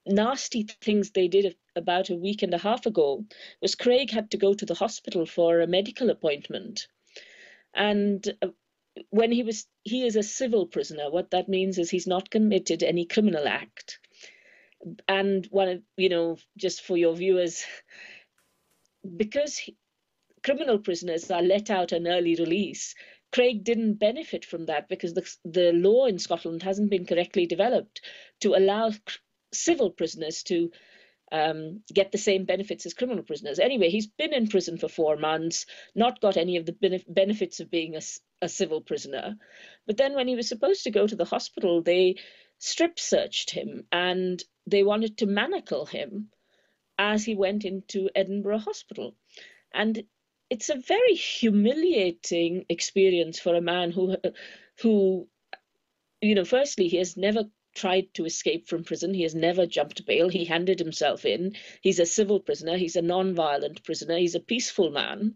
nasty 0.05 0.63
things 0.63 1.11
they 1.11 1.27
did 1.27 1.55
about 1.75 2.09
a 2.09 2.15
week 2.15 2.41
and 2.41 2.53
a 2.53 2.57
half 2.57 2.85
ago 2.85 3.25
was 3.61 3.75
Craig 3.75 4.11
had 4.11 4.31
to 4.31 4.37
go 4.37 4.53
to 4.53 4.65
the 4.65 4.73
hospital 4.73 5.25
for 5.25 5.61
a 5.61 5.67
medical 5.67 6.09
appointment. 6.09 6.87
And 7.73 8.25
uh, 8.41 8.47
when 9.09 9.31
he 9.31 9.43
was, 9.43 9.67
he 9.83 10.05
is 10.05 10.15
a 10.15 10.23
civil 10.23 10.67
prisoner. 10.67 11.09
What 11.09 11.31
that 11.31 11.47
means 11.47 11.77
is 11.77 11.89
he's 11.89 12.07
not 12.07 12.29
committed 12.29 12.83
any 12.83 13.05
criminal 13.05 13.47
act. 13.47 13.99
And 15.07 15.47
one 15.51 15.67
of, 15.69 15.81
you 15.95 16.09
know, 16.09 16.37
just 16.57 16.81
for 16.81 16.97
your 16.97 17.15
viewers, 17.15 17.63
because 19.15 19.57
he, 19.57 19.77
criminal 20.43 20.79
prisoners 20.79 21.29
are 21.29 21.41
let 21.41 21.69
out 21.69 21.91
an 21.91 22.07
early 22.07 22.35
release, 22.35 22.95
Craig 23.31 23.63
didn't 23.63 23.93
benefit 23.93 24.43
from 24.43 24.65
that 24.65 24.89
because 24.89 25.13
the, 25.13 25.35
the 25.45 25.71
law 25.71 26.05
in 26.05 26.19
Scotland 26.19 26.63
hasn't 26.63 26.89
been 26.89 27.05
correctly 27.05 27.45
developed 27.45 28.01
to 28.41 28.55
allow 28.55 28.91
civil 29.53 29.91
prisoners 29.91 30.43
to 30.43 30.71
um, 31.31 31.81
get 31.93 32.11
the 32.11 32.17
same 32.17 32.45
benefits 32.45 32.85
as 32.85 32.93
criminal 32.93 33.23
prisoners. 33.23 33.59
Anyway, 33.59 33.89
he's 33.89 34.07
been 34.07 34.33
in 34.33 34.47
prison 34.47 34.77
for 34.77 34.89
four 34.89 35.15
months, 35.17 35.65
not 35.95 36.21
got 36.21 36.37
any 36.37 36.57
of 36.57 36.65
the 36.65 37.03
benefits 37.07 37.59
of 37.59 37.71
being 37.71 37.95
a, 37.95 38.01
a 38.41 38.49
civil 38.49 38.81
prisoner. 38.81 39.35
But 39.87 39.97
then, 39.97 40.13
when 40.13 40.27
he 40.27 40.35
was 40.35 40.49
supposed 40.49 40.83
to 40.83 40.91
go 40.91 41.07
to 41.07 41.15
the 41.15 41.25
hospital, 41.25 41.81
they 41.81 42.15
strip 42.59 42.99
searched 42.99 43.49
him 43.49 43.85
and 43.91 44.43
they 44.67 44.83
wanted 44.83 45.17
to 45.17 45.25
manacle 45.25 45.85
him 45.85 46.29
as 46.97 47.23
he 47.25 47.35
went 47.35 47.65
into 47.65 48.09
Edinburgh 48.13 48.59
Hospital. 48.59 49.15
And 49.73 50.03
it's 50.49 50.69
a 50.69 50.75
very 50.75 51.15
humiliating 51.15 52.65
experience 52.67 53.39
for 53.39 53.55
a 53.55 53.61
man 53.61 53.91
who, 53.91 54.17
who, 54.81 55.27
you 56.21 56.35
know, 56.35 56.45
firstly, 56.45 56.89
he 56.89 56.97
has 56.97 57.15
never 57.15 57.45
tried 57.73 58.13
to 58.13 58.25
escape 58.25 58.67
from 58.67 58.83
prison. 58.83 59.13
He 59.13 59.23
has 59.23 59.35
never 59.35 59.65
jumped 59.65 60.05
bail. 60.05 60.29
He 60.29 60.45
handed 60.45 60.79
himself 60.79 61.25
in. 61.25 61.55
He's 61.81 61.99
a 61.99 62.05
civil 62.05 62.39
prisoner. 62.39 62.77
He's 62.77 62.95
a 62.95 63.01
non-violent 63.01 63.83
prisoner. 63.83 64.17
He's 64.17 64.35
a 64.35 64.39
peaceful 64.39 64.91
man, 64.91 65.35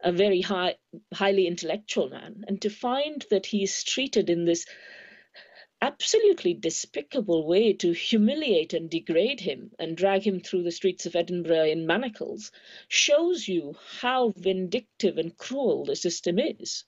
a 0.00 0.12
very 0.12 0.40
high, 0.40 0.76
highly 1.12 1.46
intellectual 1.46 2.08
man. 2.08 2.44
And 2.46 2.60
to 2.62 2.70
find 2.70 3.24
that 3.30 3.46
he's 3.46 3.84
treated 3.84 4.30
in 4.30 4.44
this 4.44 4.66
absolutely 5.82 6.54
despicable 6.54 7.46
way 7.46 7.72
to 7.74 7.92
humiliate 7.92 8.72
and 8.72 8.88
degrade 8.88 9.40
him 9.40 9.70
and 9.78 9.96
drag 9.96 10.26
him 10.26 10.40
through 10.40 10.62
the 10.62 10.70
streets 10.70 11.04
of 11.04 11.14
Edinburgh 11.14 11.66
in 11.66 11.86
manacles 11.86 12.50
shows 12.88 13.46
you 13.46 13.74
how 14.00 14.32
vindictive 14.36 15.18
and 15.18 15.36
cruel 15.36 15.84
the 15.84 15.94
system 15.94 16.38
is. 16.38 16.84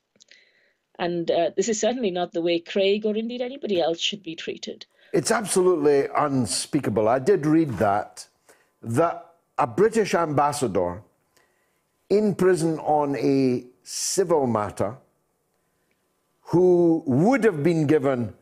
And 0.98 1.30
uh, 1.30 1.50
this 1.56 1.68
is 1.68 1.80
certainly 1.80 2.10
not 2.10 2.32
the 2.32 2.42
way 2.42 2.58
Craig 2.58 3.06
or 3.06 3.14
indeed 3.16 3.40
anybody 3.40 3.80
else 3.80 4.00
should 4.00 4.22
be 4.22 4.34
treated. 4.34 4.86
It's 5.12 5.30
absolutely 5.30 6.08
unspeakable. 6.16 7.08
I 7.08 7.18
did 7.18 7.46
read 7.46 7.70
that, 7.78 8.26
that 8.82 9.26
a 9.56 9.66
British 9.66 10.14
ambassador 10.14 11.02
in 12.10 12.34
prison 12.34 12.78
on 12.80 13.16
a 13.16 13.64
civil 13.82 14.46
matter 14.46 14.96
who 16.42 17.02
would 17.06 17.44
have 17.44 17.62
been 17.62 17.86
given 17.86 18.34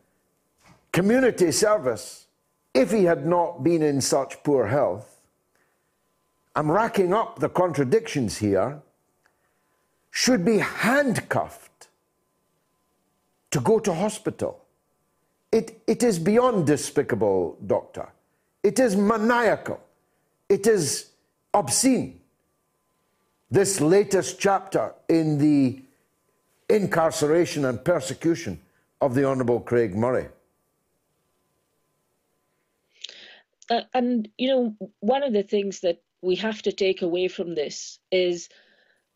community 0.92 1.52
service 1.52 2.26
if 2.72 2.90
he 2.90 3.04
had 3.04 3.26
not 3.26 3.62
been 3.62 3.82
in 3.82 4.00
such 4.00 4.42
poor 4.44 4.66
health. 4.66 5.20
I'm 6.54 6.70
racking 6.70 7.12
up 7.12 7.38
the 7.38 7.48
contradictions 7.48 8.38
here, 8.38 8.80
should 10.10 10.44
be 10.44 10.58
handcuffed 10.58 11.65
to 13.56 13.62
go 13.62 13.78
to 13.78 13.94
hospital. 13.94 14.62
It, 15.50 15.80
it 15.86 16.02
is 16.02 16.18
beyond 16.18 16.66
despicable, 16.66 17.56
Doctor. 17.66 18.06
It 18.62 18.78
is 18.78 18.94
maniacal. 18.96 19.80
It 20.46 20.66
is 20.66 21.12
obscene. 21.54 22.20
This 23.50 23.80
latest 23.80 24.38
chapter 24.38 24.92
in 25.08 25.38
the 25.38 25.80
incarceration 26.68 27.64
and 27.64 27.82
persecution 27.82 28.60
of 29.00 29.14
the 29.14 29.24
Honourable 29.24 29.60
Craig 29.60 29.94
Murray. 29.96 30.28
Uh, 33.70 33.80
and, 33.94 34.28
you 34.36 34.48
know, 34.48 34.90
one 35.00 35.22
of 35.22 35.32
the 35.32 35.42
things 35.42 35.80
that 35.80 36.02
we 36.20 36.34
have 36.34 36.60
to 36.60 36.72
take 36.72 37.00
away 37.00 37.26
from 37.26 37.54
this 37.54 38.00
is 38.12 38.50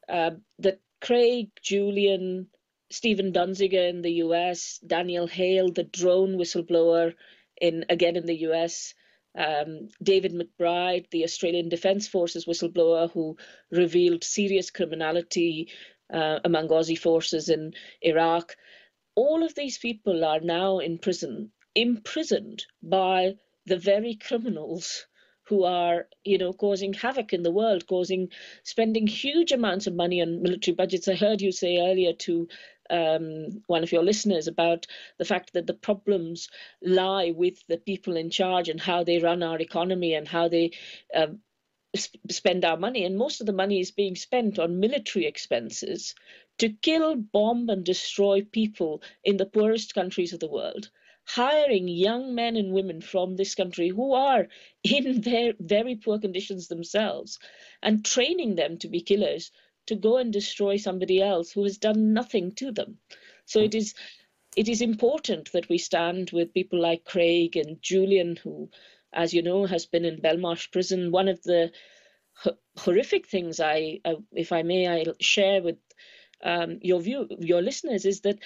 uh, 0.09 0.31
that 0.61 0.81
Craig, 1.03 1.51
Julian, 1.61 2.47
Steven 2.91 3.33
Donziger 3.33 3.89
in 3.89 4.03
the 4.03 4.15
US, 4.25 4.79
Daniel 4.85 5.27
Hale, 5.27 5.71
the 5.71 5.85
drone 5.85 6.37
whistleblower 6.37 7.15
in 7.61 7.85
again 7.89 8.17
in 8.17 8.27
the 8.27 8.39
US, 8.49 8.95
um, 9.37 9.89
David 10.03 10.33
McBride, 10.33 11.09
the 11.11 11.25
Australian 11.25 11.69
Defence 11.69 12.09
Forces 12.09 12.47
whistleblower 12.47 13.11
who 13.13 13.37
revealed 13.71 14.25
serious 14.25 14.71
criminality 14.71 15.71
uh, 16.13 16.41
among 16.45 16.69
Aussie 16.69 16.99
forces 16.99 17.49
in 17.49 17.75
Iraq. 18.03 18.57
All 19.15 19.45
of 19.45 19.55
these 19.55 19.79
people 19.79 20.25
are 20.25 20.41
now 20.41 20.79
in 20.79 20.99
prison, 20.99 21.53
imprisoned 21.75 22.65
by 22.83 23.37
the 23.67 23.77
very 23.77 24.17
criminals 24.17 25.07
who 25.45 25.65
are, 25.65 26.07
you 26.25 26.39
know, 26.39 26.53
causing 26.53 26.93
havoc 26.93 27.33
in 27.33 27.43
the 27.43 27.51
world, 27.51 27.87
causing, 27.87 28.29
spending 28.63 29.07
huge 29.07 29.51
amounts 29.53 29.87
of 29.87 29.95
money 29.95 30.23
on 30.23 30.43
military 30.43 30.75
budgets. 30.75 31.09
I 31.09 31.15
heard 31.15 31.41
you 31.41 31.51
say 31.53 31.79
earlier 31.79 32.13
to 32.13 32.49
um, 32.91 33.63
one 33.67 33.83
of 33.83 33.93
your 33.93 34.03
listeners 34.03 34.49
about 34.49 34.87
the 35.19 35.25
fact 35.25 35.53
that 35.53 35.67
the 35.67 35.75
problems 35.75 36.49
lie 36.83 37.33
with 37.35 37.67
the 37.69 37.79
people 37.79 38.17
in 38.17 38.31
charge 38.31 38.69
and 38.69 38.81
how 38.81 39.05
they 39.05 39.19
run 39.19 39.43
our 39.43 39.59
economy 39.61 40.15
and 40.15 40.27
how 40.27 40.49
they 40.49 40.73
uh, 41.15 41.29
spend 41.97 42.65
our 42.65 42.77
money. 42.77 43.05
And 43.05 43.17
most 43.17 43.41
of 43.41 43.47
the 43.47 43.53
money 43.53 43.81
is 43.81 43.91
being 43.91 44.17
spent 44.17 44.59
on 44.59 44.81
military 44.81 45.27
expenses 45.27 46.15
to 46.59 46.69
kill, 46.69 47.17
bomb, 47.17 47.69
and 47.69 47.85
destroy 47.85 48.43
people 48.43 49.03
in 49.25 49.37
the 49.37 49.47
poorest 49.47 49.95
countries 49.95 50.33
of 50.33 50.41
the 50.41 50.49
world. 50.49 50.91
Hiring 51.25 51.87
young 51.87 52.35
men 52.35 52.57
and 52.57 52.73
women 52.73 53.01
from 53.01 53.37
this 53.37 53.55
country 53.55 53.89
who 53.89 54.15
are 54.15 54.49
in 54.83 55.23
very, 55.31 55.55
very 55.59 55.97
poor 55.97 56.19
conditions 56.19 56.69
themselves 56.69 57.39
and 57.83 58.05
training 58.05 58.57
them 58.57 58.79
to 58.79 58.89
be 58.89 59.01
killers 59.01 59.51
to 59.87 59.95
go 59.95 60.17
and 60.19 60.33
destroy 60.33 60.77
somebody 60.77 61.23
else 61.23 61.53
who 61.53 61.63
has 61.65 61.79
done 61.79 62.13
nothing 62.13 62.53
to 62.57 62.73
them. 62.73 62.99
So 63.45 63.61
it 63.61 63.75
is 63.75 63.95
it 64.57 64.69
is 64.69 64.83
important 64.83 65.53
that 65.53 65.69
we 65.69 65.79
stand 65.79 66.31
with 66.33 66.55
people 66.55 66.81
like 66.81 67.05
Craig 67.05 67.57
and 67.57 67.81
Julian, 67.81 68.37
who, 68.37 68.69
as 69.13 69.33
you 69.33 69.43
know, 69.43 69.67
has 69.67 69.87
been 69.87 70.05
in 70.05 70.21
Belmarsh 70.21 70.73
prison. 70.73 71.13
One 71.13 71.29
of 71.29 71.41
the 71.43 71.71
horrific 72.77 73.27
things 73.27 73.61
I, 73.61 74.01
if 74.33 74.53
I 74.53 74.63
may, 74.63 74.89
I 74.89 75.05
share 75.21 75.63
with 75.63 75.77
um, 76.43 76.79
your 76.83 77.01
view, 77.01 77.29
your 77.39 77.63
listeners, 77.63 78.05
is 78.05 78.23
that 78.23 78.39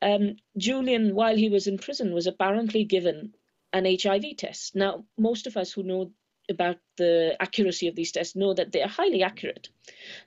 um, 0.00 0.36
Julian, 0.56 1.14
while 1.14 1.36
he 1.36 1.48
was 1.48 1.66
in 1.66 1.78
prison, 1.78 2.14
was 2.14 2.26
apparently 2.26 2.84
given 2.84 3.34
an 3.72 3.84
HIV 3.84 4.36
test. 4.38 4.74
Now, 4.74 5.04
most 5.18 5.46
of 5.46 5.56
us 5.56 5.72
who 5.72 5.82
know 5.82 6.12
about 6.48 6.78
the 6.96 7.36
accuracy 7.40 7.88
of 7.88 7.94
these 7.94 8.12
tests 8.12 8.36
know 8.36 8.54
that 8.54 8.72
they 8.72 8.82
are 8.82 8.88
highly 8.88 9.22
accurate. 9.22 9.68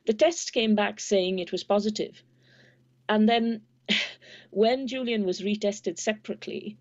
The 0.05 0.13
test 0.13 0.53
came 0.53 0.75
back 0.75 0.99
saying 0.99 1.39
it 1.39 1.51
was 1.51 1.63
positive. 1.63 2.21
And 3.07 3.27
then 3.27 3.61
when 4.49 4.87
Julian 4.87 5.25
was 5.25 5.41
retested 5.41 5.97
separately, 5.99 6.77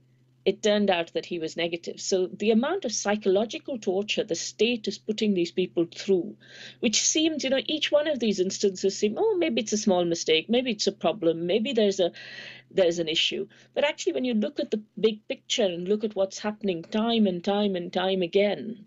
it 0.49 0.63
turned 0.63 0.89
out 0.89 1.13
that 1.13 1.27
he 1.27 1.39
was 1.39 1.59
negative. 1.59 2.01
So 2.01 2.27
the 2.27 2.53
amount 2.53 2.87
of 2.87 2.93
psychological 2.93 3.79
torture 3.79 4.25
the 4.25 4.35
state 4.35 4.89
is 4.89 4.97
putting 4.97 5.35
these 5.35 5.53
people 5.53 5.87
through, 5.95 6.37
which 6.81 7.03
seems, 7.03 7.45
you 7.45 7.51
know, 7.51 7.61
each 7.67 7.93
one 7.93 8.09
of 8.09 8.19
these 8.19 8.41
instances 8.41 8.97
seem, 8.97 9.17
oh, 9.19 9.37
maybe 9.37 9.61
it's 9.61 9.75
a 9.75 9.77
small 9.77 10.07
mistake, 10.07 10.49
maybe 10.49 10.71
it's 10.71 10.87
a 10.87 10.93
problem, 10.93 11.47
maybe 11.47 11.75
there's 11.75 12.01
a 12.01 12.13
there's 12.71 12.99
an 12.99 13.09
issue. 13.09 13.47
But 13.75 13.85
actually, 13.85 14.15
when 14.15 14.25
you 14.25 14.33
look 14.33 14.59
at 14.59 14.71
the 14.71 14.83
big 14.99 15.29
picture 15.29 15.65
and 15.65 15.87
look 15.87 16.03
at 16.03 16.17
what's 16.17 16.39
happening 16.39 16.83
time 16.83 17.27
and 17.27 17.45
time 17.45 17.77
and 17.77 17.93
time 17.93 18.23
again, 18.23 18.87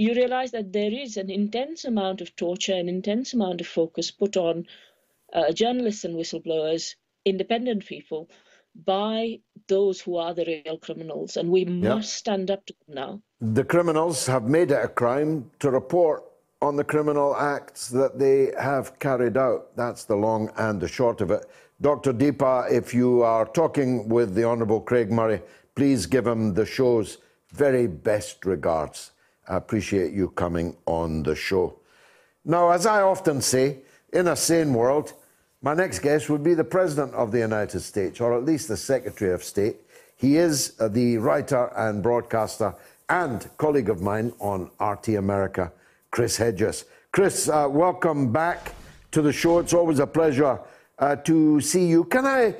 you 0.00 0.14
realize 0.14 0.50
that 0.52 0.72
there 0.72 0.92
is 0.92 1.16
an 1.18 1.30
intense 1.30 1.84
amount 1.84 2.22
of 2.22 2.34
torture, 2.34 2.72
an 2.74 2.88
intense 2.88 3.34
amount 3.34 3.60
of 3.60 3.66
focus 3.66 4.10
put 4.10 4.36
on 4.36 4.66
uh, 5.34 5.52
journalists 5.52 6.04
and 6.04 6.16
whistleblowers, 6.16 6.94
independent 7.26 7.84
people, 7.84 8.30
by 8.86 9.38
those 9.68 10.00
who 10.00 10.16
are 10.16 10.32
the 10.32 10.46
real 10.46 10.78
criminals. 10.78 11.36
And 11.36 11.50
we 11.50 11.64
yep. 11.64 11.96
must 11.96 12.14
stand 12.14 12.50
up 12.50 12.64
to 12.66 12.74
them 12.86 12.94
now. 12.94 13.22
The 13.40 13.64
criminals 13.64 14.26
have 14.26 14.44
made 14.44 14.70
it 14.70 14.82
a 14.82 14.88
crime 14.88 15.50
to 15.58 15.70
report 15.70 16.24
on 16.62 16.76
the 16.76 16.84
criminal 16.84 17.36
acts 17.36 17.88
that 17.88 18.18
they 18.18 18.52
have 18.58 18.98
carried 19.00 19.36
out. 19.36 19.76
That's 19.76 20.04
the 20.04 20.16
long 20.16 20.50
and 20.56 20.80
the 20.80 20.88
short 20.88 21.20
of 21.20 21.30
it. 21.30 21.44
Dr. 21.82 22.14
Deepa, 22.14 22.70
if 22.70 22.94
you 22.94 23.22
are 23.22 23.46
talking 23.46 24.08
with 24.08 24.34
the 24.34 24.44
Honourable 24.44 24.80
Craig 24.80 25.10
Murray, 25.10 25.42
please 25.74 26.06
give 26.06 26.26
him 26.26 26.54
the 26.54 26.66
show's 26.66 27.18
very 27.52 27.86
best 27.86 28.46
regards. 28.46 29.12
I 29.48 29.56
appreciate 29.56 30.12
you 30.12 30.30
coming 30.30 30.76
on 30.86 31.22
the 31.22 31.34
show. 31.34 31.76
Now, 32.44 32.70
as 32.70 32.86
I 32.86 33.02
often 33.02 33.40
say, 33.40 33.78
in 34.12 34.28
a 34.28 34.36
sane 34.36 34.72
world, 34.74 35.12
my 35.62 35.74
next 35.74 35.98
guest 35.98 36.30
would 36.30 36.42
be 36.42 36.54
the 36.54 36.64
President 36.64 37.14
of 37.14 37.32
the 37.32 37.38
United 37.38 37.80
States, 37.80 38.20
or 38.20 38.36
at 38.36 38.44
least 38.44 38.68
the 38.68 38.76
Secretary 38.76 39.32
of 39.32 39.44
State. 39.44 39.76
He 40.16 40.36
is 40.36 40.74
uh, 40.80 40.88
the 40.88 41.18
writer 41.18 41.70
and 41.76 42.02
broadcaster 42.02 42.74
and 43.08 43.48
colleague 43.58 43.90
of 43.90 44.00
mine 44.00 44.32
on 44.38 44.70
RT 44.80 45.08
America, 45.08 45.72
Chris 46.10 46.36
Hedges. 46.36 46.84
Chris, 47.12 47.48
uh, 47.48 47.66
welcome 47.68 48.32
back 48.32 48.72
to 49.10 49.20
the 49.20 49.32
show. 49.32 49.58
It's 49.58 49.74
always 49.74 49.98
a 49.98 50.06
pleasure 50.06 50.60
uh, 50.98 51.16
to 51.16 51.60
see 51.60 51.86
you. 51.86 52.04
Can 52.04 52.24
I 52.24 52.54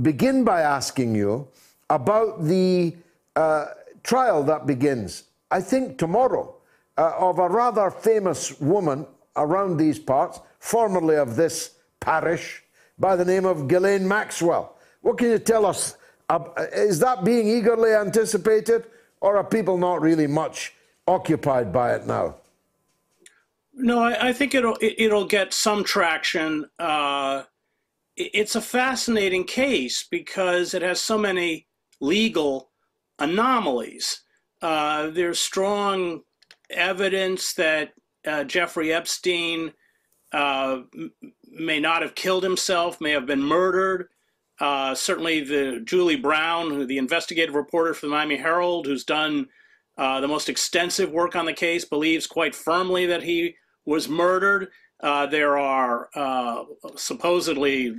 begin 0.00 0.44
by 0.44 0.60
asking 0.60 1.14
you 1.14 1.48
about 1.88 2.44
the 2.44 2.94
uh, 3.36 3.66
trial 4.02 4.42
that 4.44 4.66
begins 4.66 5.24
I 5.50 5.60
think, 5.60 5.98
tomorrow 5.98 6.54
uh, 6.96 7.12
of 7.18 7.38
a 7.38 7.48
rather 7.48 7.90
famous 7.90 8.60
woman 8.60 9.06
around 9.36 9.76
these 9.76 9.98
parts, 9.98 10.40
formerly 10.58 11.16
of 11.16 11.36
this 11.36 11.74
parish, 12.00 12.62
by 12.98 13.16
the 13.16 13.24
name 13.24 13.46
of 13.46 13.66
Ghislaine 13.66 14.06
Maxwell. 14.06 14.76
What 15.00 15.18
can 15.18 15.30
you 15.30 15.38
tell 15.38 15.64
us? 15.64 15.96
Uh, 16.28 16.44
is 16.72 16.98
that 17.00 17.24
being 17.24 17.48
eagerly 17.48 17.92
anticipated, 17.92 18.84
or 19.20 19.36
are 19.36 19.44
people 19.44 19.78
not 19.78 20.00
really 20.00 20.26
much 20.26 20.74
occupied 21.08 21.72
by 21.72 21.94
it 21.94 22.06
now? 22.06 22.36
No, 23.72 24.00
I, 24.02 24.28
I 24.28 24.32
think 24.32 24.54
it'll 24.54 24.76
it'll 24.80 25.26
get 25.26 25.54
some 25.54 25.82
traction. 25.82 26.66
Uh, 26.78 27.44
it's 28.16 28.54
a 28.54 28.60
fascinating 28.60 29.44
case 29.44 30.06
because 30.10 30.74
it 30.74 30.82
has 30.82 31.00
so 31.00 31.16
many 31.16 31.66
legal 32.00 32.70
anomalies 33.18 34.20
uh, 34.62 35.10
there's 35.10 35.38
strong 35.38 36.22
evidence 36.68 37.54
that 37.54 37.92
uh, 38.26 38.44
Jeffrey 38.44 38.92
Epstein 38.92 39.72
uh, 40.32 40.80
may 41.50 41.80
not 41.80 42.02
have 42.02 42.14
killed 42.14 42.42
himself, 42.42 43.00
may 43.00 43.10
have 43.10 43.26
been 43.26 43.42
murdered. 43.42 44.08
Uh, 44.60 44.94
certainly, 44.94 45.40
the 45.40 45.80
Julie 45.84 46.16
Brown, 46.16 46.86
the 46.86 46.98
investigative 46.98 47.54
reporter 47.54 47.94
for 47.94 48.06
the 48.06 48.12
Miami 48.12 48.36
Herald, 48.36 48.86
who's 48.86 49.04
done 49.04 49.48
uh, 49.96 50.20
the 50.20 50.28
most 50.28 50.48
extensive 50.48 51.10
work 51.10 51.34
on 51.34 51.46
the 51.46 51.52
case, 51.52 51.84
believes 51.84 52.26
quite 52.26 52.54
firmly 52.54 53.06
that 53.06 53.22
he 53.22 53.56
was 53.86 54.08
murdered. 54.08 54.68
there 55.00 55.58
are 55.58 56.08
supposedly 56.96 57.96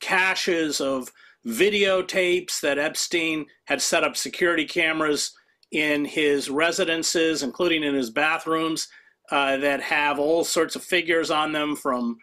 caches 0.00 0.80
of 0.80 1.12
videotapes 1.46 2.60
that 2.60 2.78
Epstein 2.78 3.46
had 3.64 3.80
set 3.80 4.04
up 4.04 4.16
security 4.16 4.64
cameras 4.64 5.32
in 5.72 6.04
his 6.04 6.50
residences, 6.50 7.42
including 7.42 7.82
in 7.82 7.94
his 7.94 8.10
bathrooms, 8.10 8.88
uh, 9.30 9.56
that 9.56 9.80
have 9.80 10.18
all 10.18 10.44
sorts 10.44 10.76
of 10.76 10.84
figures 10.84 11.30
on 11.30 11.52
them 11.52 11.74
from 11.74 12.18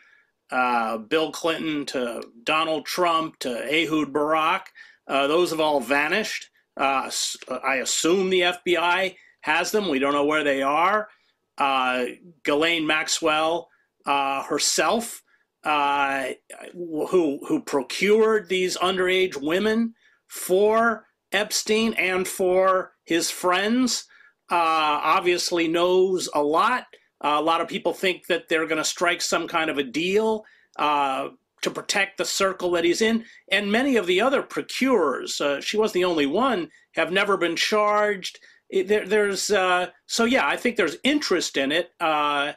uh, 0.51 0.97
Bill 0.97 1.31
Clinton 1.31 1.85
to 1.87 2.23
Donald 2.43 2.85
Trump 2.85 3.39
to 3.39 3.49
Ehud 3.49 4.13
Barak. 4.13 4.69
Uh, 5.07 5.27
those 5.27 5.49
have 5.49 5.59
all 5.59 5.79
vanished. 5.79 6.49
Uh, 6.77 7.09
I 7.63 7.75
assume 7.75 8.29
the 8.29 8.41
FBI 8.41 9.15
has 9.41 9.71
them. 9.71 9.89
We 9.89 9.99
don't 9.99 10.13
know 10.13 10.25
where 10.25 10.43
they 10.43 10.61
are. 10.61 11.09
Uh, 11.57 12.05
Ghislaine 12.43 12.85
Maxwell 12.85 13.69
uh, 14.05 14.43
herself, 14.43 15.21
who 15.63 17.39
who 17.45 17.61
procured 17.65 18.47
these 18.47 18.77
underage 18.77 19.35
women 19.35 19.93
for 20.27 21.05
Epstein 21.31 21.93
and 21.93 22.27
for 22.27 22.93
his 23.09 23.29
friends, 23.29 24.05
obviously 24.49 25.67
knows 25.67 26.29
a 26.33 26.41
lot 26.41 26.85
uh, 27.21 27.35
a 27.37 27.41
lot 27.41 27.61
of 27.61 27.67
people 27.67 27.93
think 27.93 28.27
that 28.27 28.47
they're 28.47 28.67
going 28.67 28.77
to 28.77 28.83
strike 28.83 29.21
some 29.21 29.47
kind 29.47 29.69
of 29.69 29.77
a 29.77 29.83
deal 29.83 30.45
uh, 30.77 31.29
to 31.61 31.69
protect 31.69 32.17
the 32.17 32.25
circle 32.25 32.71
that 32.71 32.85
he's 32.85 33.01
in. 33.01 33.25
And 33.51 33.71
many 33.71 33.97
of 33.97 34.07
the 34.07 34.21
other 34.21 34.41
procurers, 34.41 35.41
uh, 35.41 35.59
she 35.59 35.77
was 35.77 35.91
the 35.91 36.05
only 36.05 36.25
one, 36.25 36.69
have 36.93 37.11
never 37.11 37.35
been 37.35 37.57
charged. 37.57 38.39
There, 38.71 39.05
there's 39.05 39.51
uh, 39.51 39.87
so 40.07 40.23
yeah, 40.23 40.47
I 40.47 40.55
think 40.55 40.77
there's 40.77 40.97
interest 41.03 41.57
in 41.57 41.71
it 41.71 41.91
uh, 41.99 42.53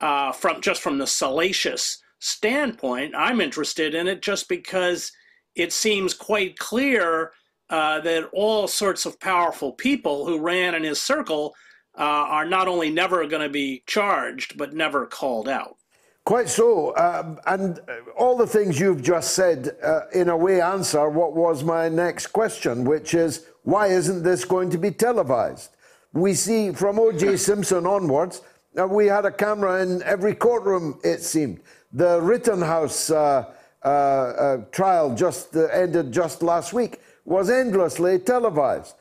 uh, 0.00 0.32
from 0.32 0.60
just 0.60 0.82
from 0.82 0.98
the 0.98 1.06
salacious 1.06 2.02
standpoint. 2.18 3.14
I'm 3.16 3.40
interested 3.40 3.94
in 3.94 4.08
it 4.08 4.22
just 4.22 4.48
because 4.48 5.12
it 5.54 5.72
seems 5.72 6.14
quite 6.14 6.58
clear 6.58 7.32
that 7.70 8.28
all 8.32 8.68
sorts 8.68 9.06
of 9.06 9.18
powerful 9.20 9.72
people 9.72 10.26
who 10.26 10.38
ran 10.38 10.74
in 10.74 10.82
his 10.82 11.00
circle 11.00 11.54
uh, 11.98 12.02
are 12.02 12.44
not 12.44 12.68
only 12.68 12.90
never 12.90 13.26
going 13.26 13.42
to 13.42 13.48
be 13.48 13.82
charged, 13.86 14.56
but 14.56 14.72
never 14.74 15.06
called 15.06 15.48
out. 15.48 15.76
Quite 16.24 16.48
so. 16.48 16.96
Um, 16.96 17.40
and 17.46 17.80
all 18.16 18.36
the 18.36 18.46
things 18.46 18.78
you've 18.78 19.02
just 19.02 19.34
said, 19.34 19.76
uh, 19.82 20.02
in 20.14 20.28
a 20.28 20.36
way, 20.36 20.60
answer 20.60 21.08
what 21.08 21.34
was 21.34 21.64
my 21.64 21.88
next 21.88 22.28
question, 22.28 22.84
which 22.84 23.14
is 23.14 23.46
why 23.64 23.88
isn't 23.88 24.22
this 24.22 24.44
going 24.44 24.70
to 24.70 24.78
be 24.78 24.90
televised? 24.90 25.76
We 26.12 26.34
see 26.34 26.72
from 26.72 26.98
O.J. 26.98 27.36
Simpson 27.48 27.86
onwards, 27.86 28.42
uh, 28.78 28.86
we 28.86 29.06
had 29.06 29.24
a 29.24 29.32
camera 29.32 29.82
in 29.82 30.02
every 30.02 30.34
courtroom, 30.34 31.00
it 31.02 31.22
seemed. 31.22 31.60
The 31.92 32.20
Rittenhouse 32.20 33.10
uh, 33.10 33.52
uh, 33.82 33.88
uh 33.88 34.56
trial 34.70 35.14
just 35.14 35.56
uh, 35.56 35.64
ended 35.66 36.12
just 36.12 36.42
last 36.42 36.72
week 36.72 37.00
was 37.24 37.50
endlessly 37.50 38.18
televised. 38.18 38.94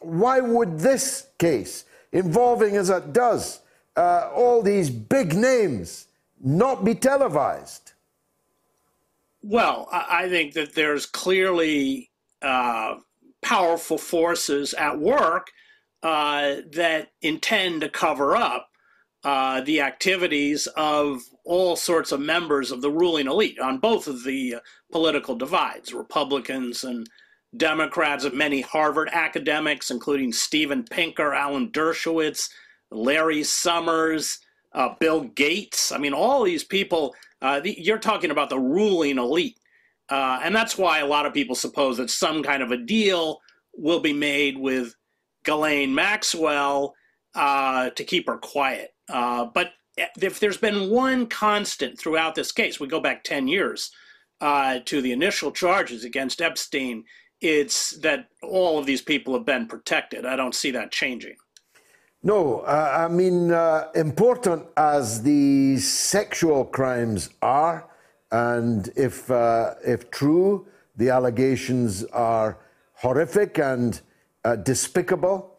why 0.00 0.40
would 0.40 0.78
this 0.80 1.26
case? 1.38 1.84
involving, 2.12 2.76
as 2.76 2.90
it 2.90 3.12
does, 3.12 3.60
uh, 3.96 4.30
all 4.34 4.62
these 4.62 4.90
big 4.90 5.34
names 5.34 6.06
not 6.42 6.84
be 6.84 6.94
televised? 6.94 7.92
Well, 9.42 9.88
I 9.90 10.28
think 10.28 10.52
that 10.54 10.74
there's 10.74 11.06
clearly 11.06 12.10
uh, 12.42 12.96
powerful 13.42 13.96
forces 13.96 14.74
at 14.74 14.98
work 14.98 15.50
uh, 16.02 16.56
that 16.72 17.08
intend 17.22 17.80
to 17.80 17.88
cover 17.88 18.36
up 18.36 18.68
uh, 19.24 19.60
the 19.62 19.80
activities 19.80 20.66
of 20.76 21.22
all 21.44 21.76
sorts 21.76 22.12
of 22.12 22.20
members 22.20 22.70
of 22.70 22.80
the 22.82 22.90
ruling 22.90 23.26
elite 23.26 23.58
on 23.58 23.78
both 23.78 24.06
of 24.06 24.24
the 24.24 24.56
uh, 24.56 24.60
political 24.92 25.34
divides, 25.34 25.92
Republicans 25.92 26.84
and 26.84 27.08
Democrats 27.56 28.24
of 28.24 28.34
many 28.34 28.60
Harvard 28.60 29.08
academics, 29.12 29.90
including 29.90 30.32
Steven 30.32 30.84
Pinker, 30.84 31.34
Alan 31.34 31.70
Dershowitz, 31.70 32.48
Larry 32.90 33.42
Summers, 33.42 34.38
uh, 34.72 34.94
Bill 35.00 35.22
Gates. 35.22 35.92
I 35.92 35.98
mean, 35.98 36.12
all 36.12 36.44
these 36.44 36.64
people, 36.64 37.14
uh, 37.42 37.60
the, 37.60 37.74
you're 37.78 37.98
talking 37.98 38.30
about 38.30 38.50
the 38.50 38.58
ruling 38.58 39.18
elite. 39.18 39.58
Uh, 40.08 40.40
and 40.42 40.54
that's 40.54 40.76
why 40.76 40.98
a 40.98 41.06
lot 41.06 41.26
of 41.26 41.32
people 41.32 41.54
suppose 41.54 41.96
that 41.96 42.10
some 42.10 42.42
kind 42.42 42.62
of 42.62 42.72
a 42.72 42.76
deal 42.76 43.40
will 43.74 44.00
be 44.00 44.12
made 44.12 44.58
with 44.58 44.94
Ghislaine 45.44 45.94
Maxwell 45.94 46.94
uh, 47.34 47.90
to 47.90 48.04
keep 48.04 48.26
her 48.26 48.38
quiet. 48.38 48.90
Uh, 49.08 49.46
but 49.46 49.72
if 49.96 50.40
there's 50.40 50.56
been 50.56 50.90
one 50.90 51.26
constant 51.26 51.98
throughout 51.98 52.34
this 52.34 52.52
case, 52.52 52.80
we 52.80 52.86
go 52.88 53.00
back 53.00 53.22
10 53.24 53.48
years 53.48 53.90
uh, 54.40 54.80
to 54.84 55.00
the 55.00 55.12
initial 55.12 55.52
charges 55.52 56.04
against 56.04 56.40
Epstein 56.40 57.04
it's 57.40 57.92
that 57.98 58.28
all 58.42 58.78
of 58.78 58.86
these 58.86 59.02
people 59.02 59.34
have 59.34 59.46
been 59.46 59.66
protected. 59.66 60.26
I 60.26 60.36
don't 60.36 60.54
see 60.54 60.70
that 60.72 60.90
changing. 60.90 61.36
No, 62.22 62.60
uh, 62.60 63.06
I 63.08 63.12
mean, 63.12 63.50
uh, 63.50 63.88
important 63.94 64.66
as 64.76 65.22
the 65.22 65.78
sexual 65.78 66.66
crimes 66.66 67.30
are, 67.40 67.88
and 68.30 68.90
if, 68.94 69.30
uh, 69.30 69.74
if 69.86 70.10
true, 70.10 70.66
the 70.96 71.08
allegations 71.08 72.04
are 72.04 72.58
horrific 72.92 73.58
and 73.58 74.00
uh, 74.44 74.56
despicable, 74.56 75.56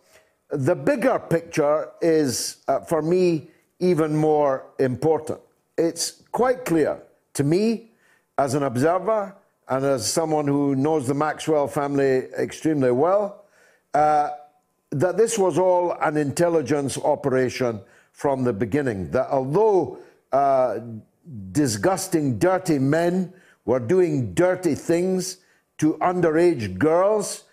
the 0.52 0.76
bigger 0.76 1.18
picture 1.18 1.90
is, 2.02 2.58
uh, 2.68 2.82
for 2.82 3.02
me, 3.02 3.50
even 3.80 4.16
more 4.16 4.68
important. 4.80 5.40
It's 5.78 6.22
quite 6.32 6.66
clear 6.66 7.02
to 7.34 7.44
me, 7.44 7.92
as 8.38 8.54
an 8.54 8.64
observer, 8.64 9.36
and 9.72 9.86
as 9.86 10.06
someone 10.06 10.48
who 10.48 10.76
knows 10.76 11.08
the 11.08 11.14
Maxwell 11.14 11.66
family 11.66 12.28
extremely 12.38 12.92
well, 12.92 13.46
uh, 13.94 14.32
that 14.90 15.16
this 15.16 15.40
was 15.40 15.58
all 15.58 15.94
an 16.02 16.18
intelligence 16.18 16.98
operation 16.98 17.80
from 18.12 18.44
the 18.44 18.52
beginning. 18.52 19.10
That 19.12 19.30
although 19.30 20.00
uh, 20.34 20.80
disgusting, 21.54 22.38
dirty 22.38 22.80
men 22.80 23.34
were 23.64 23.80
doing 23.80 24.34
dirty 24.34 24.76
things 24.76 25.38
to 25.78 25.94
underage 26.02 26.78
girls, 26.78 27.46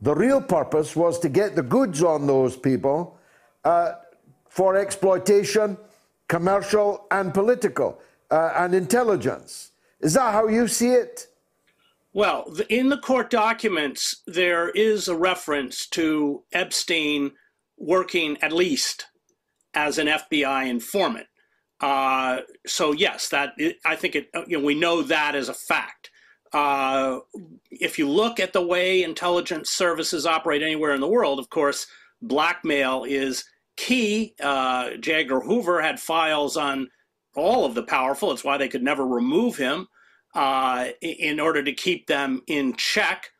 the 0.00 0.14
real 0.14 0.40
purpose 0.40 0.96
was 0.96 1.18
to 1.18 1.28
get 1.28 1.56
the 1.56 1.62
goods 1.62 2.02
on 2.02 2.26
those 2.26 2.56
people 2.56 3.18
uh, 3.64 3.92
for 4.48 4.76
exploitation, 4.76 5.76
commercial 6.26 7.06
and 7.10 7.34
political, 7.34 8.00
uh, 8.30 8.52
and 8.56 8.74
intelligence. 8.74 9.72
Is 10.00 10.14
that 10.14 10.32
how 10.32 10.48
you 10.48 10.68
see 10.68 10.92
it? 10.92 11.28
Well, 12.16 12.50
in 12.70 12.88
the 12.88 12.96
court 12.96 13.28
documents, 13.28 14.22
there 14.26 14.70
is 14.70 15.06
a 15.06 15.14
reference 15.14 15.86
to 15.88 16.44
Epstein 16.50 17.32
working 17.76 18.38
at 18.40 18.52
least 18.52 19.04
as 19.74 19.98
an 19.98 20.06
FBI 20.06 20.66
informant. 20.66 21.26
Uh, 21.78 22.38
so 22.66 22.92
yes, 22.92 23.28
that 23.28 23.50
I 23.84 23.96
think 23.96 24.16
it. 24.16 24.30
You 24.46 24.56
know, 24.58 24.64
we 24.64 24.74
know 24.74 25.02
that 25.02 25.34
as 25.34 25.50
a 25.50 25.54
fact. 25.68 26.08
Uh, 26.54 27.18
if 27.70 27.98
you 27.98 28.08
look 28.08 28.40
at 28.40 28.54
the 28.54 28.66
way 28.66 29.02
intelligence 29.02 29.68
services 29.68 30.24
operate 30.24 30.62
anywhere 30.62 30.94
in 30.94 31.02
the 31.02 31.06
world, 31.06 31.38
of 31.38 31.50
course, 31.50 31.86
blackmail 32.22 33.04
is 33.04 33.44
key. 33.76 34.34
Uh, 34.40 34.92
J. 35.00 35.20
Edgar 35.20 35.40
Hoover 35.40 35.82
had 35.82 36.00
files 36.00 36.56
on 36.56 36.88
all 37.34 37.66
of 37.66 37.74
the 37.74 37.82
powerful. 37.82 38.32
It's 38.32 38.42
why 38.42 38.56
they 38.56 38.68
could 38.68 38.82
never 38.82 39.06
remove 39.06 39.58
him 39.58 39.88
uh, 40.36 40.88
in 41.00 41.40
order 41.40 41.62
to 41.62 41.72
keep 41.72 42.06
them 42.06 42.42
in 42.46 42.74
check. 42.76 43.30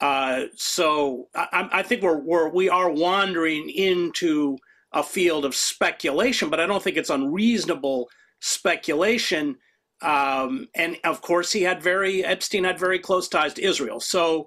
Uh, 0.00 0.44
so 0.56 1.28
I, 1.34 1.68
I, 1.72 1.82
think 1.82 2.02
we're, 2.02 2.18
we're 2.18 2.48
we 2.48 2.70
are 2.70 2.90
wandering 2.90 3.68
into 3.68 4.56
a 4.92 5.02
field 5.02 5.44
of 5.44 5.54
speculation, 5.54 6.48
but 6.48 6.58
I 6.58 6.66
don't 6.66 6.82
think 6.82 6.96
it's 6.96 7.10
unreasonable 7.10 8.08
speculation. 8.40 9.58
Um, 10.00 10.68
and 10.74 10.96
of 11.04 11.20
course, 11.20 11.52
he 11.52 11.62
had 11.62 11.82
very 11.82 12.24
Epstein 12.24 12.64
had 12.64 12.78
very 12.78 12.98
close 12.98 13.28
ties 13.28 13.52
to 13.54 13.62
Israel. 13.62 14.00
So, 14.00 14.46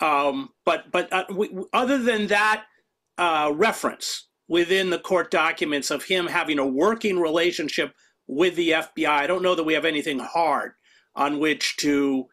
um, 0.00 0.50
but 0.64 0.90
but 0.90 1.12
uh, 1.12 1.24
we, 1.34 1.50
other 1.74 1.98
than 1.98 2.28
that 2.28 2.64
uh, 3.18 3.52
reference 3.54 4.28
within 4.48 4.88
the 4.88 5.00
court 5.00 5.30
documents 5.30 5.90
of 5.90 6.04
him 6.04 6.28
having 6.28 6.58
a 6.58 6.66
working 6.66 7.18
relationship 7.18 7.92
with 8.26 8.54
the 8.56 8.70
FBI, 8.70 9.08
I 9.08 9.26
don't 9.26 9.42
know 9.42 9.54
that 9.54 9.64
we 9.64 9.74
have 9.74 9.84
anything 9.84 10.18
hard 10.18 10.72
on 11.14 11.38
which 11.38 11.76
to 11.78 12.26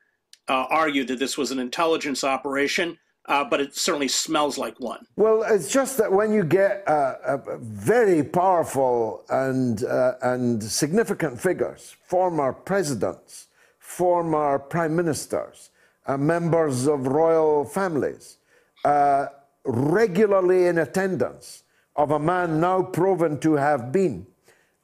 uh, 0.48 0.66
argue 0.70 1.04
that 1.06 1.20
this 1.20 1.38
was 1.38 1.52
an 1.52 1.60
intelligence 1.60 2.24
operation. 2.24 2.98
Uh, 3.26 3.44
but 3.44 3.62
it 3.62 3.76
certainly 3.76 4.08
smells 4.08 4.58
like 4.58 4.80
one. 4.80 5.06
Well, 5.16 5.44
it's 5.44 5.72
just 5.72 5.98
that 6.00 6.12
when 6.12 6.34
you 6.34 6.44
get 6.44 6.84
uh, 6.88 7.38
very 7.60 8.24
powerful 8.24 9.24
and 9.30 9.84
uh, 9.84 10.14
and 10.24 10.64
significant 10.64 11.40
figures, 11.40 11.96
former 12.02 12.52
presidents, 12.54 13.50
former 13.78 14.58
prime 14.58 14.96
ministers, 14.96 15.70
uh, 16.08 16.18
members 16.18 16.88
of 16.88 17.06
royal 17.06 17.66
families, 17.66 18.38
uh, 18.84 19.28
regularly 19.64 20.66
in 20.66 20.80
attendance 20.80 21.66
of 21.98 22.10
a 22.10 22.20
man 22.20 22.60
now 22.60 22.82
proven 22.82 23.40
to 23.42 23.54
have 23.54 23.92
been 23.92 24.26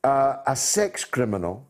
a 0.03 0.55
sex 0.55 1.03
criminal 1.03 1.65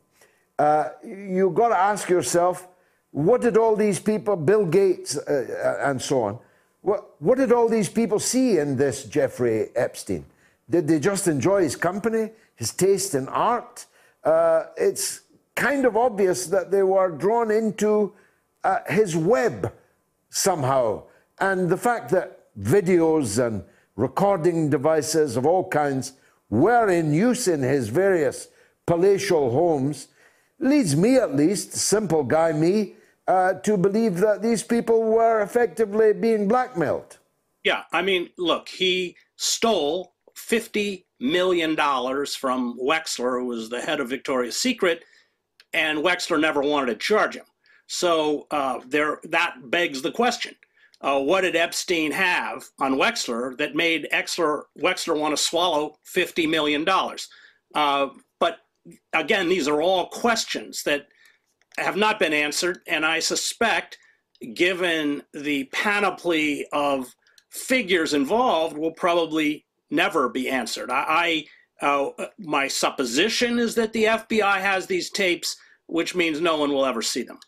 uh, 0.58 0.90
you've 1.04 1.54
got 1.54 1.70
to 1.70 1.78
ask 1.78 2.10
yourself 2.10 2.68
what 3.12 3.42
did 3.42 3.58
all 3.58 3.76
these 3.76 4.00
people, 4.00 4.36
Bill 4.36 4.66
Gates 4.66 5.18
uh, 5.18 5.80
and 5.82 6.02
so 6.02 6.24
on, 6.24 6.40
what, 6.82 7.20
what 7.20 7.38
did 7.38 7.52
all 7.52 7.70
these 7.70 7.90
people 7.90 8.20
see 8.20 8.58
in 8.58 8.76
this 8.76 9.06
Jeffrey 9.06 9.70
Epstein? 9.76 10.26
Did 10.70 10.88
they 10.88 11.00
just 11.00 11.28
enjoy 11.28 11.64
his 11.64 11.76
company, 11.76 12.32
his 12.56 12.72
taste 12.72 13.16
in 13.16 13.28
art? 13.30 13.86
Uh, 14.24 14.66
it's 14.76 15.22
kind 15.56 15.86
of 15.86 15.96
obvious 15.96 16.48
that 16.48 16.72
they 16.72 16.84
were 16.84 17.10
drawn 17.10 17.52
into 17.52 18.14
uh, 18.64 18.80
his 18.88 19.16
web 19.16 19.72
somehow. 20.30 21.04
And 21.40 21.70
the 21.70 21.78
fact 21.78 22.10
that 22.12 22.54
videos 22.60 23.46
and 23.46 23.64
recording 23.96 24.70
devices 24.70 25.38
of 25.38 25.46
all 25.46 25.68
kinds 25.68 26.14
were 26.50 26.90
in 26.90 27.14
use 27.14 27.48
in 27.48 27.62
his 27.62 27.90
various 27.90 28.50
palatial 28.86 29.52
homes 29.52 30.10
leads 30.60 30.96
me, 30.96 31.18
at 31.18 31.36
least, 31.36 31.74
simple 31.74 32.24
guy 32.24 32.52
me, 32.52 32.96
uh, 33.28 33.54
to 33.54 33.78
believe 33.78 34.18
that 34.18 34.42
these 34.42 34.64
people 34.64 35.04
were 35.04 35.42
effectively 35.42 36.14
being 36.14 36.48
blackmailed. 36.48 37.18
Yeah, 37.64 37.84
I 37.92 38.02
mean, 38.02 38.30
look, 38.38 38.70
he 38.70 39.18
stole 39.38 40.14
$50 40.36 41.04
million 41.20 41.76
from 41.76 42.78
Wexner, 42.80 43.40
who 43.40 43.46
was 43.48 43.70
the 43.70 43.82
head 43.82 44.00
of 44.00 44.10
Victoria's 44.10 44.58
Secret, 44.58 45.04
and 45.74 46.00
Wexner 46.00 46.40
never 46.40 46.62
wanted 46.62 46.88
to 46.88 46.96
charge 46.96 47.36
him. 47.36 47.46
So 47.88 48.48
uh, 48.52 48.80
there, 48.88 49.20
that 49.24 49.56
begs 49.70 50.02
the 50.02 50.12
question. 50.12 50.56
Uh, 51.02 51.20
what 51.20 51.42
did 51.42 51.56
Epstein 51.56 52.12
have 52.12 52.66
on 52.80 52.96
Wexner 52.96 53.58
that 53.58 53.76
made 53.76 54.08
Wexner, 54.12 54.64
Wexner 54.80 55.20
want 55.20 55.36
to 55.36 55.42
swallow 55.42 55.98
$50 56.06 56.50
million? 56.50 56.86
Uh, 57.74 58.08
again, 59.14 59.50
these 59.50 59.68
are 59.68 59.82
all 59.82 60.08
questions 60.08 60.84
that 60.84 61.08
have 61.78 61.98
not 61.98 62.20
been 62.20 62.34
answered. 62.34 62.80
And 62.88 63.06
I 63.06 63.20
suspect, 63.20 63.98
given 64.54 65.24
the 65.34 65.66
panoply 65.66 66.68
of 66.72 67.14
figures 67.50 68.14
involved, 68.14 68.78
will 68.78 68.92
probably 68.92 69.66
never 69.90 70.30
be 70.30 70.50
answered. 70.50 70.90
I, 70.92 71.46
I 71.82 71.86
uh, 71.86 72.28
my 72.40 72.68
supposition 72.68 73.60
is 73.60 73.76
that 73.76 73.92
the 73.94 74.06
FBI 74.06 74.62
has 74.62 74.88
these 74.88 75.10
tapes, 75.10 75.58
which 75.88 76.16
means 76.16 76.40
no 76.40 76.58
one 76.58 76.72
will 76.72 76.86
ever 76.86 77.02
see 77.02 77.24
them. 77.24 77.40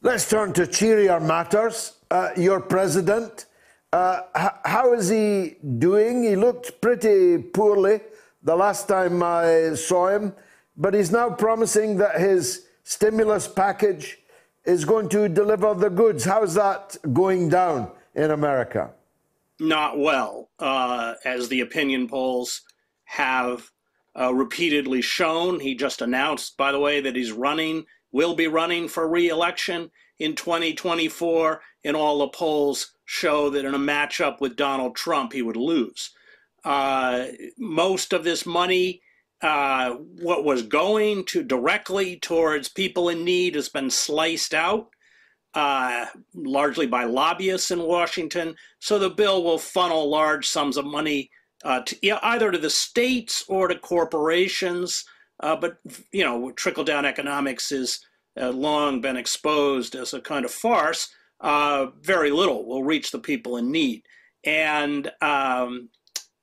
Let's 0.00 0.28
turn 0.28 0.52
to 0.54 0.66
cheerier 0.66 1.20
matters. 1.20 1.98
Uh, 2.10 2.30
your 2.36 2.60
president, 2.60 3.46
uh, 3.92 4.20
how 4.64 4.92
is 4.94 5.08
he 5.08 5.56
doing? 5.78 6.24
He 6.24 6.36
looked 6.36 6.80
pretty 6.80 7.38
poorly 7.38 8.00
the 8.42 8.56
last 8.56 8.88
time 8.88 9.22
I 9.22 9.74
saw 9.74 10.08
him, 10.08 10.34
but 10.76 10.94
he's 10.94 11.12
now 11.12 11.30
promising 11.30 11.96
that 11.98 12.20
his 12.20 12.66
stimulus 12.84 13.46
package 13.46 14.18
is 14.64 14.84
going 14.84 15.08
to 15.10 15.28
deliver 15.28 15.74
the 15.74 15.90
goods. 15.90 16.24
How's 16.24 16.54
that 16.54 16.96
going 17.12 17.48
down 17.48 17.90
in 18.14 18.30
America? 18.30 18.90
Not 19.60 19.98
well, 19.98 20.50
uh, 20.58 21.14
as 21.24 21.48
the 21.48 21.60
opinion 21.60 22.08
polls 22.08 22.62
have 23.04 23.70
uh, 24.18 24.34
repeatedly 24.34 25.02
shown. 25.02 25.60
He 25.60 25.74
just 25.74 26.02
announced, 26.02 26.56
by 26.56 26.72
the 26.72 26.80
way, 26.80 27.00
that 27.00 27.16
he's 27.16 27.32
running, 27.32 27.84
will 28.10 28.34
be 28.34 28.48
running 28.48 28.88
for 28.88 29.08
reelection 29.08 29.90
in 30.18 30.34
2024, 30.34 31.60
and 31.84 31.96
all 31.96 32.18
the 32.18 32.28
polls 32.28 32.92
show 33.04 33.50
that 33.50 33.64
in 33.64 33.74
a 33.74 33.78
matchup 33.78 34.40
with 34.40 34.56
Donald 34.56 34.94
Trump, 34.96 35.32
he 35.32 35.42
would 35.42 35.56
lose. 35.56 36.10
Uh, 36.64 37.26
most 37.58 38.12
of 38.12 38.24
this 38.24 38.46
money 38.46 39.02
uh, 39.42 39.94
what 40.20 40.44
was 40.44 40.62
going 40.62 41.24
to 41.24 41.42
directly 41.42 42.16
towards 42.16 42.68
people 42.68 43.08
in 43.08 43.24
need 43.24 43.56
has 43.56 43.68
been 43.68 43.90
sliced 43.90 44.54
out, 44.54 44.90
uh, 45.54 46.06
largely 46.32 46.86
by 46.86 47.04
lobbyists 47.04 47.72
in 47.72 47.82
Washington. 47.82 48.54
So 48.78 48.98
the 48.98 49.10
bill 49.10 49.42
will 49.42 49.58
funnel 49.58 50.08
large 50.08 50.46
sums 50.46 50.76
of 50.76 50.84
money 50.84 51.28
uh, 51.64 51.80
to, 51.80 52.24
either 52.24 52.52
to 52.52 52.58
the 52.58 52.70
states 52.70 53.44
or 53.48 53.66
to 53.66 53.74
corporations. 53.74 55.04
Uh, 55.40 55.56
but 55.56 55.78
you 56.12 56.22
know, 56.24 56.52
trickle 56.52 56.84
down 56.84 57.04
economics 57.04 57.70
has 57.70 57.98
uh, 58.40 58.50
long 58.50 59.00
been 59.00 59.16
exposed 59.16 59.96
as 59.96 60.14
a 60.14 60.20
kind 60.20 60.44
of 60.44 60.52
farce. 60.52 61.08
very 61.42 62.30
little 62.30 62.64
will 62.64 62.84
reach 62.84 63.10
the 63.10 63.18
people 63.18 63.56
in 63.56 63.72
need, 63.72 64.04
and 64.44 65.10
um, 65.20 65.88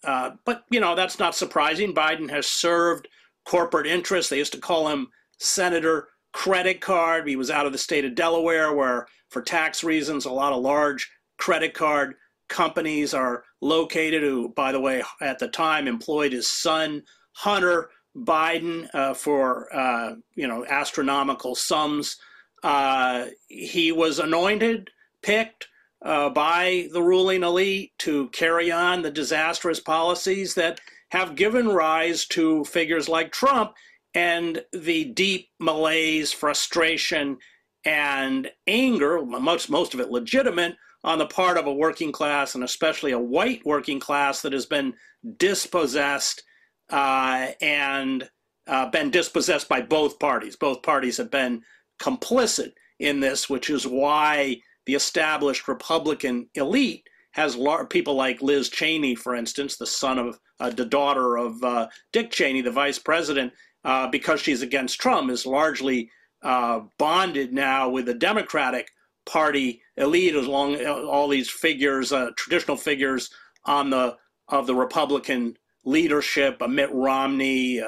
uh, 0.04 0.32
but, 0.46 0.64
you 0.70 0.80
know, 0.80 0.96
that's 0.96 1.20
not 1.20 1.36
surprising. 1.36 1.94
Biden 1.94 2.30
has 2.30 2.48
served 2.48 3.08
corporate 3.46 3.88
interests. 3.88 4.30
They 4.30 4.38
used 4.38 4.54
to 4.54 4.60
call 4.60 4.88
him 4.88 5.08
Senator 5.40 6.10
Credit 6.34 6.80
Card. 6.82 7.28
He 7.28 7.36
was 7.36 7.50
out 7.50 7.66
of 7.66 7.72
the 7.72 7.78
state 7.78 8.06
of 8.06 8.16
Delaware, 8.16 8.74
where, 8.74 9.08
for 9.30 9.42
tax 9.42 9.84
reasons, 9.84 10.26
a 10.26 10.32
lot 10.32 10.54
of 10.54 10.62
large 10.62 11.10
credit 11.38 11.74
card 11.74 12.16
companies 12.50 13.14
are 13.14 13.44
located, 13.62 14.22
who, 14.24 14.50
by 14.50 14.72
the 14.72 14.80
way, 14.80 15.04
at 15.22 15.40
the 15.40 15.48
time 15.48 15.88
employed 15.88 16.34
his 16.34 16.48
son, 16.48 17.04
Hunter 17.34 17.90
Biden, 18.16 18.90
uh, 18.94 19.14
for, 19.14 19.74
uh, 19.76 20.16
you 20.36 20.48
know, 20.48 20.66
astronomical 20.66 21.56
sums. 21.56 22.18
Uh, 22.64 23.28
he 23.48 23.92
was 23.92 24.20
anointed, 24.20 24.90
picked, 25.22 25.69
uh, 26.02 26.30
by 26.30 26.88
the 26.94 27.02
ruling 27.02 27.44
elite 27.44 27.92
to 28.00 28.30
carry 28.30 28.72
on 28.72 29.02
the 29.02 29.12
disastrous 29.12 29.80
policies 29.80 30.54
that 30.56 30.80
have 31.12 31.36
given 31.36 31.68
rise 31.68 32.26
to 32.28 32.64
figures 32.66 33.10
like 33.10 33.32
Trump 33.32 33.74
and 34.14 34.64
the 34.74 35.06
deep 35.06 35.50
malaise, 35.60 36.32
frustration, 36.32 37.38
and 37.86 38.50
anger, 38.68 39.24
most, 39.26 39.70
most 39.70 39.94
of 39.94 40.00
it 40.00 40.10
legitimate, 40.10 40.76
on 41.04 41.18
the 41.18 41.26
part 41.26 41.58
of 41.58 41.66
a 41.66 41.74
working 41.74 42.12
class 42.12 42.56
and 42.56 42.64
especially 42.64 43.12
a 43.12 43.20
white 43.20 43.66
working 43.66 44.00
class 44.00 44.42
that 44.42 44.52
has 44.52 44.66
been 44.66 44.94
dispossessed 45.38 46.44
uh, 46.90 47.48
and 47.62 48.30
uh, 48.68 48.90
been 48.90 49.10
dispossessed 49.10 49.70
by 49.70 49.82
both 49.82 50.20
parties. 50.20 50.56
Both 50.56 50.84
parties 50.84 51.18
have 51.18 51.32
been 51.32 51.64
complicit 52.02 52.74
in 53.00 53.20
this, 53.20 53.50
which 53.50 53.70
is 53.70 53.88
why 53.88 54.62
the 54.90 54.96
established 54.96 55.68
Republican 55.68 56.50
elite 56.56 57.08
has 57.34 57.56
people 57.92 58.16
like 58.16 58.42
Liz 58.42 58.70
Cheney, 58.70 59.14
for 59.14 59.36
instance, 59.36 59.78
the 59.78 59.86
son 59.86 60.18
of 60.18 60.40
uh, 60.60 60.72
the 60.72 60.86
daughter 60.86 61.38
of 61.38 61.64
uh, 61.64 61.88
Dick 62.12 62.32
Cheney, 62.32 62.62
the 62.62 62.72
vice 62.72 62.98
president, 62.98 63.54
uh, 63.86 64.08
because 64.08 64.42
she's 64.42 64.64
against 64.64 65.00
Trump, 65.00 65.30
is 65.30 65.46
largely 65.46 66.10
uh, 66.42 66.80
bonded 66.98 67.54
now 67.54 67.88
with 67.88 68.08
the 68.08 68.16
Democratic 68.16 68.90
Party 69.28 69.80
elite, 69.98 70.34
as 70.34 70.48
long 70.48 70.76
uh, 70.84 71.04
all 71.04 71.28
these 71.28 71.52
figures, 71.52 72.12
uh, 72.12 72.32
traditional 72.36 72.76
figures 72.76 73.30
on 73.66 73.92
the 73.92 74.18
of 74.48 74.66
the 74.66 74.74
Republican 74.74 75.56
leadership, 75.86 76.60
Mitt 76.68 76.90
Romney. 76.92 77.80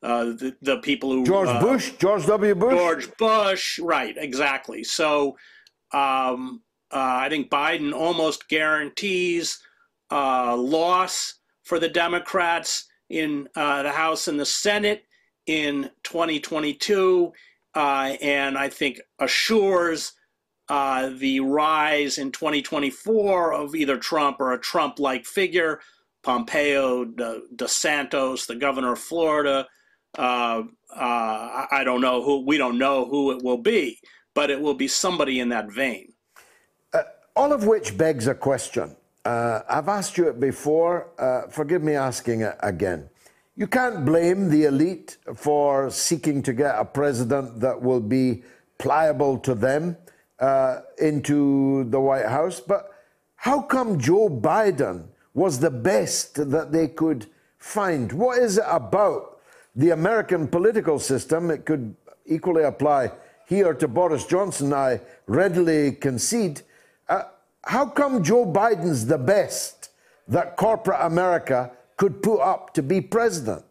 the, 0.00 0.56
the 0.62 0.78
people 0.78 1.10
who 1.12 1.26
George 1.26 1.60
Bush, 1.60 1.90
George 1.98 2.24
W. 2.24 2.54
Bush, 2.54 2.72
George 2.72 3.16
Bush, 3.18 3.78
right? 3.80 4.14
Exactly. 4.16 4.82
So 4.84 5.36
um, 5.92 6.62
uh, 6.90 7.20
I 7.20 7.28
think 7.28 7.50
Biden 7.50 7.92
almost 7.92 8.48
guarantees 8.48 9.58
uh, 10.10 10.56
loss 10.56 11.34
for 11.64 11.78
the 11.78 11.88
Democrats 11.88 12.86
in 13.10 13.48
uh, 13.54 13.82
the 13.82 13.92
House 13.92 14.28
and 14.28 14.40
the 14.40 14.46
Senate 14.46 15.04
in 15.46 15.90
2022, 16.04 17.32
uh, 17.74 18.16
and 18.22 18.56
I 18.56 18.68
think 18.68 19.00
assures 19.18 20.12
uh, 20.68 21.10
the 21.16 21.40
rise 21.40 22.18
in 22.18 22.32
2024 22.32 23.52
of 23.52 23.74
either 23.74 23.96
Trump 23.96 24.40
or 24.40 24.52
a 24.52 24.60
Trump 24.60 24.98
like 24.98 25.24
figure. 25.24 25.80
Pompeo, 26.22 27.04
De, 27.04 27.40
DeSantis, 27.54 28.46
the 28.46 28.56
governor 28.56 28.92
of 28.92 28.98
Florida. 28.98 29.66
I 30.18 31.82
don't 31.84 32.00
know 32.00 32.22
who. 32.22 32.44
We 32.44 32.58
don't 32.58 32.76
know 32.76 33.06
who 33.06 33.30
it 33.30 33.42
will 33.42 33.58
be 33.58 33.98
but 34.38 34.50
it 34.50 34.60
will 34.60 34.78
be 34.86 34.86
somebody 34.86 35.40
in 35.40 35.48
that 35.48 35.68
vein. 35.68 36.12
Uh, 36.92 37.02
all 37.34 37.52
of 37.52 37.66
which 37.66 37.98
begs 37.98 38.28
a 38.28 38.34
question. 38.36 38.94
Uh, 39.24 39.62
I've 39.68 39.88
asked 39.88 40.16
you 40.16 40.28
it 40.28 40.38
before. 40.38 41.08
Uh, 41.18 41.50
forgive 41.50 41.82
me 41.82 41.94
asking 41.94 42.42
it 42.42 42.54
again. 42.60 43.10
You 43.56 43.66
can't 43.66 44.04
blame 44.04 44.48
the 44.48 44.66
elite 44.66 45.16
for 45.34 45.90
seeking 45.90 46.40
to 46.44 46.52
get 46.52 46.78
a 46.78 46.84
president 46.84 47.58
that 47.58 47.82
will 47.82 47.98
be 47.98 48.44
pliable 48.78 49.38
to 49.38 49.56
them 49.56 49.96
uh, 50.38 50.82
into 50.98 51.90
the 51.90 51.98
White 51.98 52.26
House, 52.26 52.60
but 52.60 52.94
how 53.34 53.60
come 53.60 53.98
Joe 53.98 54.28
Biden 54.28 55.08
was 55.34 55.58
the 55.58 55.72
best 55.72 56.36
that 56.48 56.70
they 56.70 56.86
could 56.86 57.26
find? 57.58 58.12
What 58.12 58.38
is 58.38 58.58
it 58.58 58.68
about 58.68 59.40
the 59.74 59.90
American 59.90 60.46
political 60.46 61.00
system? 61.00 61.50
It 61.50 61.66
could 61.66 61.96
equally 62.24 62.62
apply 62.62 63.10
here 63.48 63.72
to 63.72 63.88
Boris 63.88 64.26
Johnson, 64.26 64.74
I 64.74 65.00
readily 65.26 65.92
concede. 65.92 66.60
Uh, 67.08 67.22
how 67.64 67.86
come 67.86 68.22
Joe 68.22 68.44
Biden's 68.44 69.06
the 69.06 69.16
best 69.16 69.88
that 70.28 70.56
corporate 70.56 71.00
America 71.00 71.72
could 71.96 72.22
put 72.22 72.40
up 72.40 72.74
to 72.74 72.82
be 72.82 73.00
president? 73.00 73.64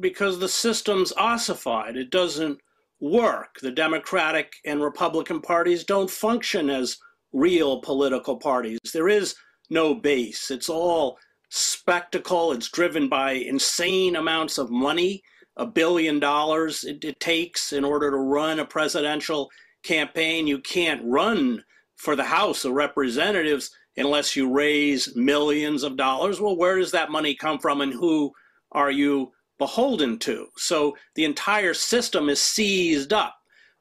Because 0.00 0.38
the 0.38 0.48
system's 0.48 1.12
ossified. 1.18 1.98
It 1.98 2.10
doesn't 2.10 2.58
work. 3.00 3.58
The 3.60 3.70
Democratic 3.70 4.54
and 4.64 4.82
Republican 4.82 5.42
parties 5.42 5.84
don't 5.84 6.10
function 6.10 6.70
as 6.70 6.96
real 7.34 7.82
political 7.82 8.38
parties. 8.38 8.78
There 8.94 9.10
is 9.10 9.34
no 9.68 9.94
base. 9.94 10.50
It's 10.50 10.70
all 10.70 11.18
spectacle. 11.50 12.52
It's 12.52 12.70
driven 12.70 13.10
by 13.10 13.32
insane 13.32 14.16
amounts 14.16 14.56
of 14.56 14.70
money, 14.70 15.22
a 15.56 15.66
billion 15.66 16.18
dollars 16.18 16.84
it, 16.84 17.04
it, 17.04 17.20
takes 17.20 17.72
in 17.72 17.84
order 17.84 18.10
to 18.10 18.16
run 18.16 18.58
a 18.58 18.64
presidential 18.64 19.50
campaign. 19.82 20.46
You 20.46 20.58
can't 20.58 21.02
run 21.04 21.62
for 21.96 22.16
the 22.16 22.24
House 22.24 22.64
of 22.64 22.72
Representatives 22.72 23.70
unless 23.96 24.34
you 24.34 24.50
raise 24.50 25.14
millions 25.14 25.82
of 25.82 25.96
dollars. 25.96 26.40
Well, 26.40 26.56
where 26.56 26.78
does 26.78 26.92
that 26.92 27.10
money 27.10 27.34
come 27.34 27.58
from 27.58 27.80
and 27.80 27.92
who 27.92 28.32
are 28.72 28.90
you 28.90 29.32
beholden 29.58 30.18
to? 30.20 30.46
So 30.56 30.96
the 31.14 31.24
entire 31.24 31.74
system 31.74 32.28
is 32.28 32.42
seized 32.42 33.12
up. 33.12 33.36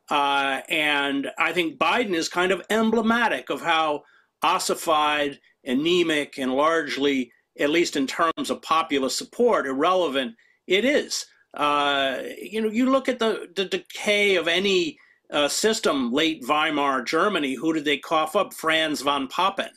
Uh, 0.09 0.59
and 0.67 1.31
I 1.37 1.53
think 1.53 1.79
Biden 1.79 2.13
is 2.13 2.27
kind 2.27 2.51
of 2.51 2.61
emblematic 2.69 3.49
of 3.49 3.61
how 3.61 4.03
ossified, 4.43 5.39
anemic, 5.63 6.37
and 6.37 6.53
largely, 6.53 7.31
at 7.57 7.69
least 7.69 7.95
in 7.95 8.07
terms 8.07 8.49
of 8.49 8.61
popular 8.61 9.07
support, 9.07 9.65
irrelevant 9.65 10.35
it 10.67 10.83
is. 10.83 11.25
Uh, 11.53 12.19
you 12.41 12.61
know, 12.61 12.69
you 12.69 12.89
look 12.89 13.09
at 13.09 13.19
the, 13.19 13.49
the 13.55 13.65
decay 13.65 14.35
of 14.35 14.47
any 14.47 14.97
uh, 15.31 15.47
system, 15.47 16.11
late 16.11 16.43
Weimar 16.47 17.03
Germany, 17.03 17.55
who 17.55 17.73
did 17.73 17.85
they 17.85 17.97
cough 17.97 18.35
up? 18.35 18.53
Franz 18.53 19.01
von 19.01 19.27
Papen. 19.27 19.69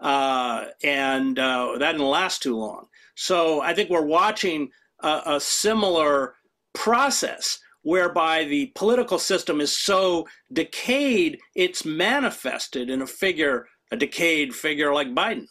Uh, 0.00 0.66
and 0.84 1.38
uh, 1.38 1.76
that 1.78 1.92
didn't 1.92 2.06
last 2.06 2.42
too 2.42 2.56
long. 2.56 2.86
So 3.14 3.60
I 3.60 3.74
think 3.74 3.90
we're 3.90 4.02
watching 4.02 4.70
a, 5.00 5.22
a 5.26 5.40
similar 5.40 6.34
process 6.72 7.58
whereby 7.82 8.44
the 8.44 8.66
political 8.74 9.18
system 9.18 9.60
is 9.60 9.76
so 9.76 10.26
decayed, 10.52 11.38
it's 11.54 11.84
manifested 11.84 12.90
in 12.90 13.02
a 13.02 13.06
figure, 13.06 13.66
a 13.90 13.96
decayed 13.96 14.54
figure 14.54 14.92
like 14.92 15.08
Biden. 15.08 15.46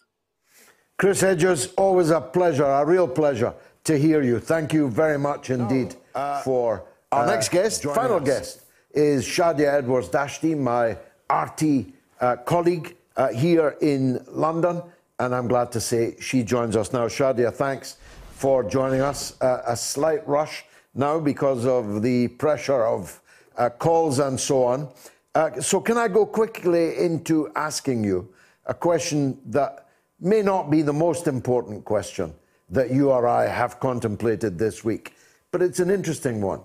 Chris 0.98 1.22
Hedges, 1.22 1.74
always 1.78 2.10
a 2.10 2.22
pleasure, 2.22 2.66
a 2.66 2.86
real 2.86 3.08
pleasure 3.08 3.54
to 3.88 3.98
hear 3.98 4.22
you. 4.22 4.38
Thank 4.40 4.74
you 4.74 4.90
very 4.90 5.18
much 5.18 5.50
indeed 5.50 5.96
oh, 6.14 6.20
uh, 6.20 6.42
for 6.42 6.84
our 7.14 7.24
uh, 7.24 7.26
next 7.26 7.50
guest, 7.50 7.84
final 7.84 8.18
us. 8.18 8.24
guest, 8.24 8.62
is 8.92 9.26
Shadia 9.26 9.74
Edwards 9.74 10.10
Dashti, 10.10 10.58
my 10.58 10.98
RT 11.34 11.94
uh, 12.20 12.36
colleague 12.44 12.98
uh, 13.16 13.30
here 13.30 13.78
in 13.80 14.22
London. 14.28 14.84
And 15.20 15.34
I'm 15.34 15.48
glad 15.48 15.72
to 15.72 15.80
say 15.80 16.18
she 16.20 16.44
joins 16.44 16.76
us 16.76 16.92
now. 16.92 17.08
Shadia, 17.08 17.54
thanks 17.54 17.96
for 18.32 18.62
joining 18.62 19.00
us. 19.00 19.42
Uh, 19.42 19.62
a 19.66 19.78
slight 19.78 20.28
rush 20.28 20.66
now 20.94 21.18
because 21.18 21.66
of 21.66 22.02
the 22.02 22.28
pressure 22.28 22.86
of 22.86 23.22
uh, 23.58 23.70
calls 23.70 24.20
and 24.20 24.38
so 24.38 24.66
on. 24.66 24.90
Uh, 25.34 25.62
so, 25.62 25.80
can 25.80 25.98
I 25.98 26.10
go 26.10 26.26
quickly 26.26 26.98
into 26.98 27.50
asking 27.56 28.04
you 28.04 28.28
a 28.66 28.74
question 28.74 29.40
that 29.46 29.88
may 30.20 30.42
not 30.42 30.70
be 30.70 30.82
the 30.82 30.94
most 30.94 31.28
important 31.28 31.86
question 31.86 32.34
that 32.70 32.92
you 32.92 33.12
or 33.12 33.28
I 33.28 33.48
have 33.48 33.80
contemplated 33.80 34.58
this 34.58 34.84
week, 34.84 35.14
but 35.52 35.62
it's 35.62 35.80
an 35.80 35.90
interesting 35.90 36.42
one. 36.42 36.62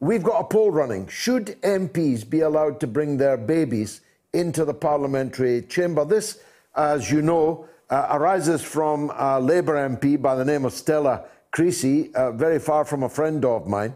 We've 0.00 0.22
got 0.22 0.40
a 0.40 0.44
poll 0.44 0.70
running. 0.70 1.06
Should 1.08 1.56
MPs 1.62 2.28
be 2.28 2.40
allowed 2.40 2.80
to 2.80 2.86
bring 2.86 3.16
their 3.16 3.36
babies 3.36 4.00
into 4.32 4.64
the 4.64 4.74
parliamentary 4.74 5.62
chamber? 5.62 6.04
This, 6.04 6.40
as 6.74 7.10
you 7.10 7.22
know, 7.22 7.66
uh, 7.88 8.08
arises 8.10 8.62
from 8.62 9.10
a 9.16 9.40
Labour 9.40 9.76
MP 9.88 10.20
by 10.20 10.34
the 10.34 10.44
name 10.44 10.64
of 10.64 10.72
Stella 10.72 11.24
Creasy, 11.52 12.12
uh, 12.14 12.32
very 12.32 12.58
far 12.58 12.84
from 12.84 13.04
a 13.04 13.08
friend 13.08 13.44
of 13.44 13.66
mine, 13.66 13.94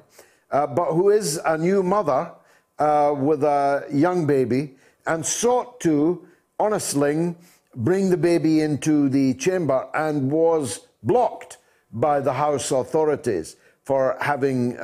uh, 0.51 0.67
but 0.67 0.93
who 0.93 1.11
is 1.11 1.41
a 1.45 1.59
new 1.59 1.83
mother 1.83 2.33
uh, 2.79 3.15
with 3.17 3.43
a 3.43 3.85
young 3.93 4.27
baby 4.27 4.77
and 5.07 5.27
sought 5.27 5.81
to, 5.81 6.27
on 6.61 6.75
a 6.75 6.81
sling, 6.81 7.37
bring 7.75 8.11
the 8.11 8.17
baby 8.17 8.61
into 8.61 9.09
the 9.09 9.35
chamber 9.35 9.89
and 9.95 10.31
was 10.31 10.88
blocked 11.09 11.59
by 11.91 12.21
the 12.21 12.33
House 12.33 12.71
authorities 12.71 13.57
for 13.89 14.17
having 14.21 14.79
uh, 14.79 14.83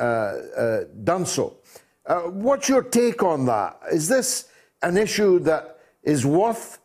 uh, 0.57 0.83
done 1.03 1.25
so. 1.25 1.57
Uh, 2.05 2.21
what's 2.45 2.67
your 2.67 2.83
take 2.83 3.23
on 3.23 3.45
that? 3.45 3.79
Is 3.91 4.07
this 4.07 4.49
an 4.81 4.97
issue 4.97 5.39
that 5.39 5.79
is 6.03 6.25
worth 6.25 6.79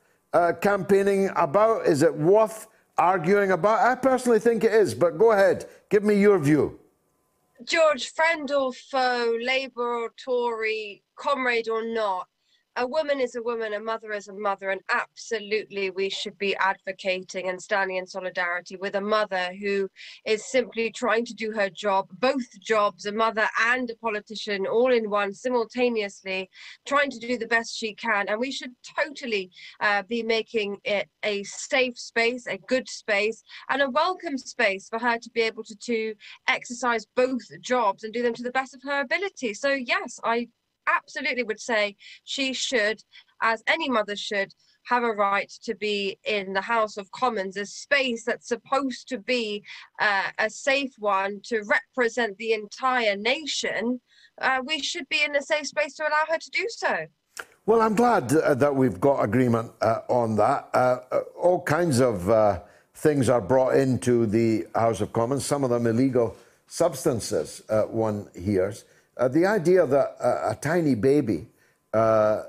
campaigning 0.60 1.30
about? 1.34 1.86
Is 1.86 2.02
it 2.02 2.14
worth 2.14 2.68
arguing 2.96 3.50
about? 3.50 3.80
I 3.80 3.94
personally 3.94 4.38
think 4.38 4.64
it 4.64 4.72
is, 4.72 4.94
but 4.94 5.18
go 5.18 5.32
ahead. 5.32 5.66
Give 5.88 6.04
me 6.04 6.14
your 6.20 6.38
view. 6.38 6.78
George, 7.64 8.12
friend 8.12 8.50
or 8.50 8.72
foe, 8.72 9.36
Labour 9.42 10.04
or 10.04 10.12
Tory, 10.24 11.02
comrade 11.16 11.68
or 11.68 11.84
not, 11.84 12.28
a 12.76 12.86
woman 12.86 13.20
is 13.20 13.34
a 13.34 13.42
woman, 13.42 13.74
a 13.74 13.80
mother 13.80 14.12
is 14.12 14.28
a 14.28 14.32
mother, 14.32 14.70
and 14.70 14.80
absolutely 14.90 15.90
we 15.90 16.08
should 16.08 16.38
be 16.38 16.54
advocating 16.56 17.48
and 17.48 17.60
standing 17.60 17.96
in 17.96 18.06
solidarity 18.06 18.76
with 18.76 18.94
a 18.94 19.00
mother 19.00 19.50
who 19.60 19.88
is 20.24 20.44
simply 20.50 20.90
trying 20.90 21.24
to 21.24 21.34
do 21.34 21.50
her 21.52 21.68
job, 21.68 22.08
both 22.20 22.46
jobs, 22.60 23.06
a 23.06 23.12
mother 23.12 23.48
and 23.66 23.90
a 23.90 23.96
politician, 23.96 24.66
all 24.66 24.92
in 24.92 25.10
one, 25.10 25.34
simultaneously, 25.34 26.48
trying 26.86 27.10
to 27.10 27.18
do 27.18 27.36
the 27.36 27.46
best 27.46 27.76
she 27.76 27.94
can. 27.94 28.28
And 28.28 28.38
we 28.38 28.52
should 28.52 28.72
totally 28.96 29.50
uh, 29.80 30.02
be 30.04 30.22
making 30.22 30.78
it 30.84 31.08
a 31.24 31.42
safe 31.42 31.98
space, 31.98 32.46
a 32.46 32.58
good 32.58 32.88
space, 32.88 33.42
and 33.68 33.82
a 33.82 33.90
welcome 33.90 34.38
space 34.38 34.88
for 34.88 34.98
her 34.98 35.18
to 35.18 35.30
be 35.30 35.40
able 35.40 35.64
to, 35.64 35.76
to 35.76 36.14
exercise 36.48 37.06
both 37.16 37.42
jobs 37.60 38.04
and 38.04 38.12
do 38.12 38.22
them 38.22 38.34
to 38.34 38.42
the 38.42 38.52
best 38.52 38.74
of 38.74 38.82
her 38.84 39.00
ability. 39.00 39.54
So, 39.54 39.70
yes, 39.70 40.20
I 40.22 40.48
absolutely 40.86 41.42
would 41.42 41.60
say 41.60 41.96
she 42.24 42.52
should, 42.52 43.02
as 43.42 43.62
any 43.66 43.88
mother 43.88 44.16
should, 44.16 44.52
have 44.84 45.02
a 45.02 45.12
right 45.12 45.50
to 45.62 45.74
be 45.74 46.18
in 46.24 46.52
the 46.52 46.60
House 46.60 46.96
of 46.96 47.10
Commons, 47.12 47.56
a 47.56 47.66
space 47.66 48.24
that's 48.24 48.48
supposed 48.48 49.08
to 49.08 49.18
be 49.18 49.62
uh, 50.00 50.30
a 50.38 50.50
safe 50.50 50.92
one 50.98 51.40
to 51.44 51.62
represent 51.62 52.36
the 52.38 52.52
entire 52.52 53.16
nation. 53.16 54.00
Uh, 54.40 54.60
we 54.64 54.80
should 54.80 55.08
be 55.08 55.22
in 55.22 55.36
a 55.36 55.42
safe 55.42 55.66
space 55.66 55.94
to 55.96 56.02
allow 56.02 56.24
her 56.28 56.38
to 56.38 56.50
do 56.50 56.66
so. 56.68 57.06
Well, 57.66 57.82
I'm 57.82 57.94
glad 57.94 58.32
uh, 58.32 58.54
that 58.54 58.74
we've 58.74 59.00
got 59.00 59.22
agreement 59.22 59.70
uh, 59.80 60.00
on 60.08 60.34
that. 60.36 60.70
Uh, 60.74 61.00
uh, 61.12 61.20
all 61.38 61.62
kinds 61.62 62.00
of 62.00 62.60
things 62.94 63.28
are 63.28 63.40
brought 63.40 63.76
into 63.76 64.26
the 64.26 64.66
House 64.74 65.00
of 65.00 65.12
Commons, 65.12 65.44
some 65.44 65.62
of 65.62 65.70
them 65.70 65.86
illegal 65.86 66.36
substances, 66.66 67.62
one 67.88 68.28
hears. 68.34 68.84
Uh, 69.20 69.28
the 69.28 69.44
idea 69.44 69.86
that 69.86 70.16
a, 70.18 70.52
a 70.52 70.54
tiny 70.54 70.94
baby 70.94 71.46
uh, 71.92 72.44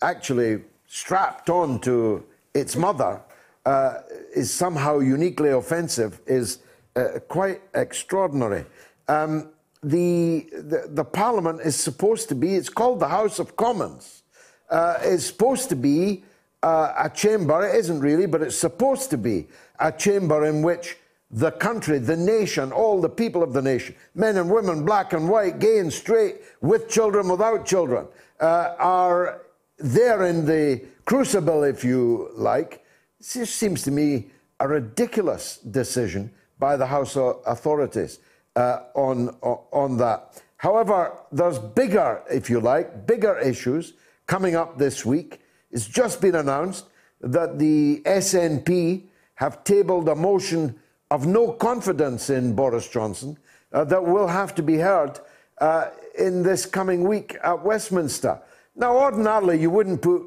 actually 0.00 0.62
strapped 0.86 1.50
on 1.50 1.78
to 1.78 2.24
its 2.54 2.74
mother 2.74 3.20
uh, 3.66 3.98
is 4.34 4.50
somehow 4.50 4.98
uniquely 4.98 5.50
offensive 5.50 6.20
is 6.26 6.60
uh, 6.96 7.18
quite 7.28 7.60
extraordinary. 7.74 8.64
Um, 9.08 9.50
the, 9.82 10.48
the, 10.52 10.88
the, 10.88 11.04
Parliament 11.04 11.60
is 11.60 11.76
supposed 11.76 12.30
to 12.30 12.34
be, 12.34 12.54
it's 12.54 12.70
called 12.70 12.98
the 12.98 13.08
House 13.08 13.38
of 13.38 13.54
Commons, 13.54 14.22
uh, 14.70 14.96
is 15.02 15.26
supposed 15.26 15.68
to 15.68 15.76
be 15.76 16.24
uh, 16.62 16.94
a 16.98 17.10
chamber, 17.10 17.68
it 17.68 17.76
isn't 17.76 18.00
really, 18.00 18.26
but 18.26 18.40
it's 18.40 18.56
supposed 18.56 19.10
to 19.10 19.18
be 19.18 19.46
a 19.78 19.92
chamber 19.92 20.46
in 20.46 20.62
which 20.62 20.96
the 21.30 21.50
country, 21.50 21.98
the 21.98 22.16
nation, 22.16 22.72
all 22.72 23.00
the 23.00 23.08
people 23.08 23.42
of 23.42 23.52
the 23.52 23.60
nation, 23.60 23.94
men 24.14 24.36
and 24.36 24.50
women, 24.50 24.84
black 24.84 25.12
and 25.12 25.28
white, 25.28 25.58
gay 25.58 25.78
and 25.78 25.92
straight, 25.92 26.36
with 26.60 26.88
children, 26.88 27.28
without 27.28 27.66
children, 27.66 28.06
uh, 28.40 28.74
are 28.78 29.42
there 29.78 30.24
in 30.24 30.46
the 30.46 30.82
crucible, 31.04 31.64
if 31.64 31.84
you 31.84 32.30
like. 32.34 32.84
This 33.18 33.52
seems 33.52 33.82
to 33.82 33.90
me 33.90 34.30
a 34.60 34.66
ridiculous 34.66 35.58
decision 35.58 36.32
by 36.58 36.76
the 36.76 36.86
House 36.86 37.16
authorities 37.16 38.20
uh, 38.56 38.80
on, 38.94 39.28
on 39.40 39.96
that. 39.98 40.42
However, 40.56 41.16
there's 41.30 41.58
bigger, 41.58 42.22
if 42.30 42.50
you 42.50 42.60
like, 42.60 43.06
bigger 43.06 43.38
issues 43.38 43.94
coming 44.26 44.56
up 44.56 44.78
this 44.78 45.04
week. 45.04 45.40
It's 45.70 45.86
just 45.86 46.20
been 46.20 46.34
announced 46.34 46.86
that 47.20 47.58
the 47.58 48.02
SNP 48.04 49.04
have 49.34 49.62
tabled 49.62 50.08
a 50.08 50.14
motion 50.14 50.80
of 51.10 51.26
no 51.26 51.52
confidence 51.52 52.30
in 52.30 52.54
Boris 52.54 52.88
Johnson 52.88 53.38
uh, 53.72 53.84
that 53.84 54.04
will 54.04 54.28
have 54.28 54.54
to 54.56 54.62
be 54.62 54.76
heard 54.76 55.18
uh, 55.60 55.88
in 56.18 56.42
this 56.42 56.66
coming 56.66 57.04
week 57.04 57.36
at 57.42 57.64
Westminster. 57.64 58.40
Now, 58.76 58.96
ordinarily, 58.96 59.60
you 59.60 59.70
wouldn't 59.70 60.02
put 60.02 60.22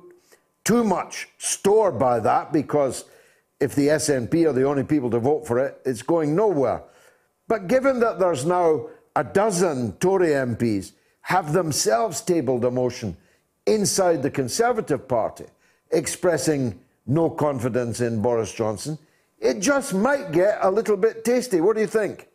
too 0.63 0.83
much 0.83 1.29
store 1.37 1.91
by 1.91 2.19
that 2.19 2.51
because 2.51 3.05
if 3.59 3.75
the 3.75 3.87
SNP 3.87 4.47
are 4.47 4.53
the 4.53 4.65
only 4.65 4.83
people 4.83 5.09
to 5.11 5.19
vote 5.19 5.47
for 5.47 5.59
it, 5.59 5.79
it's 5.85 6.01
going 6.01 6.35
nowhere. 6.35 6.83
But 7.47 7.67
given 7.67 7.99
that 7.99 8.19
there's 8.19 8.45
now 8.45 8.87
a 9.15 9.23
dozen 9.23 9.93
Tory 9.93 10.29
MPs 10.29 10.93
have 11.21 11.53
themselves 11.53 12.21
tabled 12.21 12.65
a 12.65 12.71
motion 12.71 13.15
inside 13.67 14.23
the 14.23 14.31
Conservative 14.31 15.07
Party 15.07 15.45
expressing 15.91 16.79
no 17.05 17.29
confidence 17.29 18.01
in 18.01 18.21
Boris 18.21 18.53
Johnson, 18.53 18.97
it 19.41 19.59
just 19.59 19.93
might 19.93 20.31
get 20.31 20.59
a 20.61 20.71
little 20.71 20.95
bit 20.97 21.25
tasty. 21.25 21.59
What 21.59 21.75
do 21.75 21.81
you 21.81 21.87
think? 21.87 22.30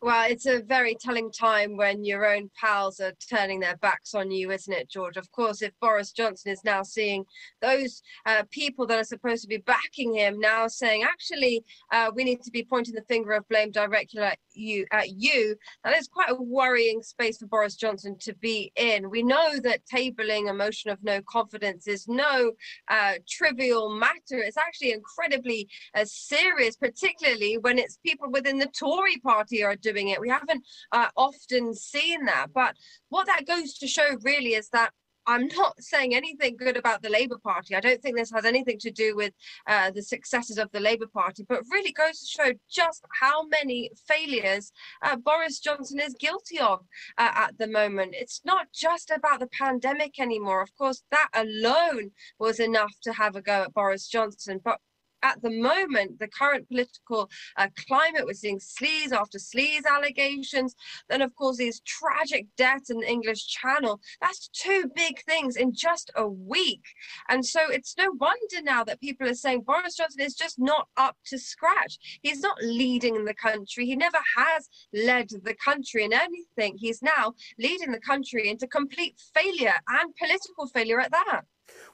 Well, 0.00 0.30
it's 0.30 0.46
a 0.46 0.62
very 0.62 0.94
telling 0.94 1.32
time 1.32 1.76
when 1.76 2.04
your 2.04 2.24
own 2.24 2.50
pals 2.54 3.00
are 3.00 3.14
turning 3.28 3.58
their 3.58 3.76
backs 3.78 4.14
on 4.14 4.30
you, 4.30 4.52
isn't 4.52 4.72
it, 4.72 4.88
George? 4.88 5.16
Of 5.16 5.28
course, 5.32 5.60
if 5.60 5.72
Boris 5.80 6.12
Johnson 6.12 6.52
is 6.52 6.62
now 6.62 6.84
seeing 6.84 7.24
those 7.60 8.00
uh, 8.24 8.44
people 8.48 8.86
that 8.86 9.00
are 9.00 9.04
supposed 9.04 9.42
to 9.42 9.48
be 9.48 9.56
backing 9.56 10.14
him 10.14 10.38
now 10.38 10.68
saying, 10.68 11.02
actually, 11.02 11.64
uh, 11.90 12.12
we 12.14 12.22
need 12.22 12.42
to 12.42 12.52
be 12.52 12.62
pointing 12.62 12.94
the 12.94 13.02
finger 13.08 13.32
of 13.32 13.48
blame 13.48 13.72
directly 13.72 14.22
at 14.22 14.38
you, 14.54 14.86
at 14.92 15.10
you, 15.10 15.56
that 15.82 15.96
is 15.96 16.06
quite 16.06 16.30
a 16.30 16.40
worrying 16.40 17.02
space 17.02 17.38
for 17.38 17.46
Boris 17.46 17.74
Johnson 17.74 18.16
to 18.20 18.34
be 18.36 18.70
in. 18.76 19.10
We 19.10 19.24
know 19.24 19.58
that 19.64 19.80
tabling 19.92 20.48
a 20.48 20.54
motion 20.54 20.92
of 20.92 21.02
no 21.02 21.20
confidence 21.22 21.88
is 21.88 22.06
no 22.06 22.52
uh, 22.88 23.14
trivial 23.28 23.88
matter. 23.98 24.38
It's 24.38 24.56
actually 24.56 24.92
incredibly 24.92 25.68
uh, 25.96 26.04
serious, 26.04 26.76
particularly 26.76 27.58
when 27.58 27.80
it's 27.80 27.98
people 28.06 28.30
within 28.30 28.58
the 28.58 28.68
Tory 28.68 29.16
party 29.16 29.64
are 29.64 29.74
it. 29.96 30.20
We 30.20 30.28
haven't 30.28 30.64
uh, 30.92 31.08
often 31.16 31.74
seen 31.74 32.24
that. 32.26 32.48
But 32.52 32.76
what 33.08 33.26
that 33.26 33.46
goes 33.46 33.74
to 33.78 33.86
show 33.86 34.16
really 34.22 34.54
is 34.54 34.68
that 34.70 34.92
I'm 35.28 35.46
not 35.48 35.74
saying 35.82 36.14
anything 36.14 36.56
good 36.56 36.76
about 36.76 37.02
the 37.02 37.10
Labour 37.10 37.38
Party. 37.38 37.76
I 37.76 37.80
don't 37.80 38.02
think 38.02 38.16
this 38.16 38.32
has 38.32 38.44
anything 38.44 38.78
to 38.80 38.90
do 38.90 39.14
with 39.14 39.32
uh, 39.66 39.90
the 39.92 40.02
successes 40.02 40.58
of 40.58 40.70
the 40.72 40.80
Labour 40.80 41.06
Party, 41.06 41.44
but 41.48 41.62
really 41.70 41.92
goes 41.92 42.20
to 42.20 42.26
show 42.26 42.52
just 42.70 43.04
how 43.20 43.46
many 43.46 43.90
failures 44.08 44.72
uh, 45.02 45.16
Boris 45.16 45.60
Johnson 45.60 46.00
is 46.00 46.16
guilty 46.18 46.58
of 46.58 46.80
uh, 47.18 47.30
at 47.34 47.58
the 47.58 47.68
moment. 47.68 48.14
It's 48.16 48.40
not 48.44 48.66
just 48.72 49.10
about 49.10 49.40
the 49.40 49.48
pandemic 49.48 50.18
anymore. 50.18 50.62
Of 50.62 50.74
course, 50.76 51.02
that 51.10 51.28
alone 51.34 52.10
was 52.40 52.58
enough 52.58 52.94
to 53.02 53.12
have 53.12 53.36
a 53.36 53.42
go 53.42 53.64
at 53.64 53.74
Boris 53.74 54.08
Johnson, 54.08 54.60
but 54.64 54.80
at 55.22 55.40
the 55.42 55.50
moment, 55.50 56.18
the 56.18 56.28
current 56.28 56.68
political 56.68 57.30
uh, 57.56 57.68
climate, 57.86 58.26
we're 58.26 58.34
seeing 58.34 58.58
sleaze 58.58 59.12
after 59.12 59.38
sleaze 59.38 59.86
allegations. 59.86 60.74
Then, 61.08 61.22
of 61.22 61.34
course, 61.34 61.56
these 61.56 61.80
tragic 61.80 62.46
deaths 62.56 62.90
in 62.90 62.98
the 62.98 63.08
English 63.08 63.46
Channel. 63.48 64.00
That's 64.20 64.48
two 64.48 64.90
big 64.94 65.22
things 65.24 65.56
in 65.56 65.72
just 65.72 66.10
a 66.16 66.26
week. 66.26 66.82
And 67.28 67.44
so 67.44 67.60
it's 67.70 67.96
no 67.98 68.10
wonder 68.18 68.62
now 68.62 68.84
that 68.84 69.00
people 69.00 69.28
are 69.28 69.34
saying 69.34 69.62
Boris 69.62 69.96
Johnson 69.96 70.20
is 70.20 70.34
just 70.34 70.58
not 70.58 70.88
up 70.96 71.16
to 71.26 71.38
scratch. 71.38 71.98
He's 72.22 72.40
not 72.40 72.56
leading 72.62 73.24
the 73.24 73.34
country. 73.34 73.86
He 73.86 73.96
never 73.96 74.18
has 74.36 74.68
led 74.92 75.28
the 75.42 75.54
country 75.54 76.04
in 76.04 76.12
anything. 76.12 76.76
He's 76.76 77.02
now 77.02 77.34
leading 77.58 77.92
the 77.92 78.00
country 78.00 78.48
into 78.48 78.66
complete 78.66 79.20
failure 79.34 79.74
and 79.88 80.14
political 80.16 80.66
failure 80.66 81.00
at 81.00 81.12
that. 81.12 81.42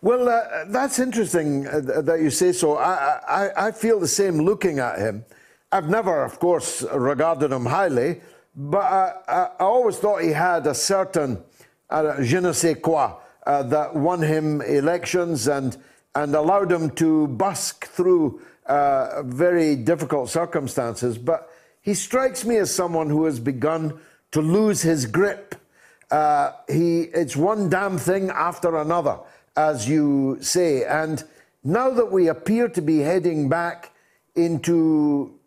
Well, 0.05 0.29
uh, 0.29 0.67
that's 0.67 0.99
interesting 0.99 1.67
uh, 1.67 1.81
that 1.81 2.21
you 2.21 2.29
say 2.29 2.53
so. 2.53 2.77
I, 2.77 3.21
I, 3.27 3.69
I 3.69 3.71
feel 3.73 3.99
the 3.99 4.07
same 4.09 4.39
looking 4.39 4.79
at 4.79 4.99
him. 4.99 5.25
I've 5.73 5.89
never, 5.89 6.23
of 6.23 6.39
course, 6.39 6.85
regarded 6.93 7.51
him 7.51 7.65
highly, 7.67 8.21
but 8.55 8.85
I, 8.85 9.13
I, 9.27 9.41
I 9.59 9.65
always 9.65 9.97
thought 9.97 10.23
he 10.23 10.31
had 10.31 10.67
a 10.67 10.75
certain 10.75 11.43
uh, 11.91 12.23
je 12.23 12.41
ne 12.41 12.53
sais 12.53 12.77
quoi 12.81 13.15
uh, 13.47 13.63
that 13.63 13.95
won 13.95 14.21
him 14.23 14.61
elections 14.63 15.49
and, 15.49 15.77
and 16.15 16.35
allowed 16.35 16.71
him 16.71 16.91
to 16.91 17.27
busk 17.29 17.87
through 17.87 18.43
uh, 18.67 19.23
very 19.23 19.75
difficult 19.75 20.29
circumstances. 20.29 21.19
But 21.19 21.51
he 21.81 21.95
strikes 21.95 22.45
me 22.45 22.57
as 22.59 22.75
someone 22.75 23.09
who 23.11 23.25
has 23.25 23.41
begun 23.41 23.99
to 24.33 24.41
lose 24.41 24.83
his 24.83 25.07
grip. 25.07 25.55
Uh, 26.11 26.53
he, 26.69 27.03
it's 27.03 27.37
one 27.37 27.69
damn 27.69 27.99
thing 27.99 28.31
after 28.31 28.77
another 28.77 29.19
as 29.57 29.89
you 29.89 30.39
say. 30.41 30.85
And 30.85 31.23
now 31.63 31.91
that 31.91 32.11
we 32.11 32.29
appear 32.29 32.69
to 32.69 32.83
be 32.83 32.99
heading 32.99 33.49
back 33.49 33.93
into 34.35 35.39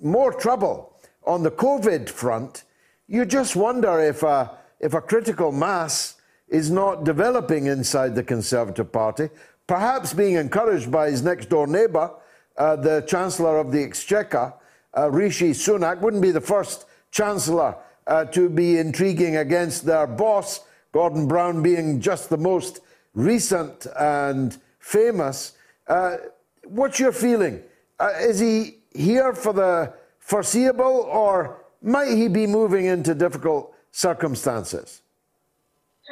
more 0.00 0.32
trouble 0.32 0.94
on 1.24 1.42
the 1.42 1.50
COVID 1.50 2.08
front, 2.08 2.64
you 3.06 3.24
just 3.24 3.56
wonder 3.56 4.00
if 4.00 4.22
a, 4.22 4.56
if 4.78 4.94
a 4.94 5.00
critical 5.00 5.52
mass 5.52 6.16
is 6.48 6.70
not 6.70 7.04
developing 7.04 7.66
inside 7.66 8.14
the 8.14 8.22
Conservative 8.22 8.92
Party, 8.92 9.30
perhaps 9.66 10.12
being 10.12 10.34
encouraged 10.34 10.90
by 10.90 11.10
his 11.10 11.22
next 11.22 11.48
door 11.48 11.66
neighbour, 11.66 12.10
uh, 12.56 12.76
the 12.76 13.02
Chancellor 13.02 13.58
of 13.58 13.72
the 13.72 13.82
Exchequer, 13.82 14.52
uh, 14.96 15.10
Rishi 15.10 15.50
Sunak, 15.50 16.00
wouldn't 16.00 16.22
be 16.22 16.32
the 16.32 16.40
first 16.40 16.86
Chancellor 17.10 17.76
uh, 18.06 18.24
to 18.26 18.48
be 18.48 18.78
intriguing 18.78 19.36
against 19.36 19.84
their 19.86 20.06
boss, 20.06 20.60
Gordon 20.92 21.28
Brown 21.28 21.62
being 21.62 22.00
just 22.00 22.28
the 22.28 22.36
most 22.36 22.80
recent 23.14 23.86
and 23.98 24.58
famous. 24.78 25.52
Uh, 25.86 26.16
what's 26.64 26.98
your 26.98 27.12
feeling? 27.12 27.62
Uh, 27.98 28.12
is 28.20 28.38
he 28.38 28.78
here 28.94 29.34
for 29.34 29.52
the 29.52 29.92
foreseeable, 30.18 31.08
or 31.10 31.64
might 31.82 32.10
he 32.10 32.28
be 32.28 32.46
moving 32.46 32.86
into 32.86 33.14
difficult 33.14 33.74
circumstances? 33.90 35.02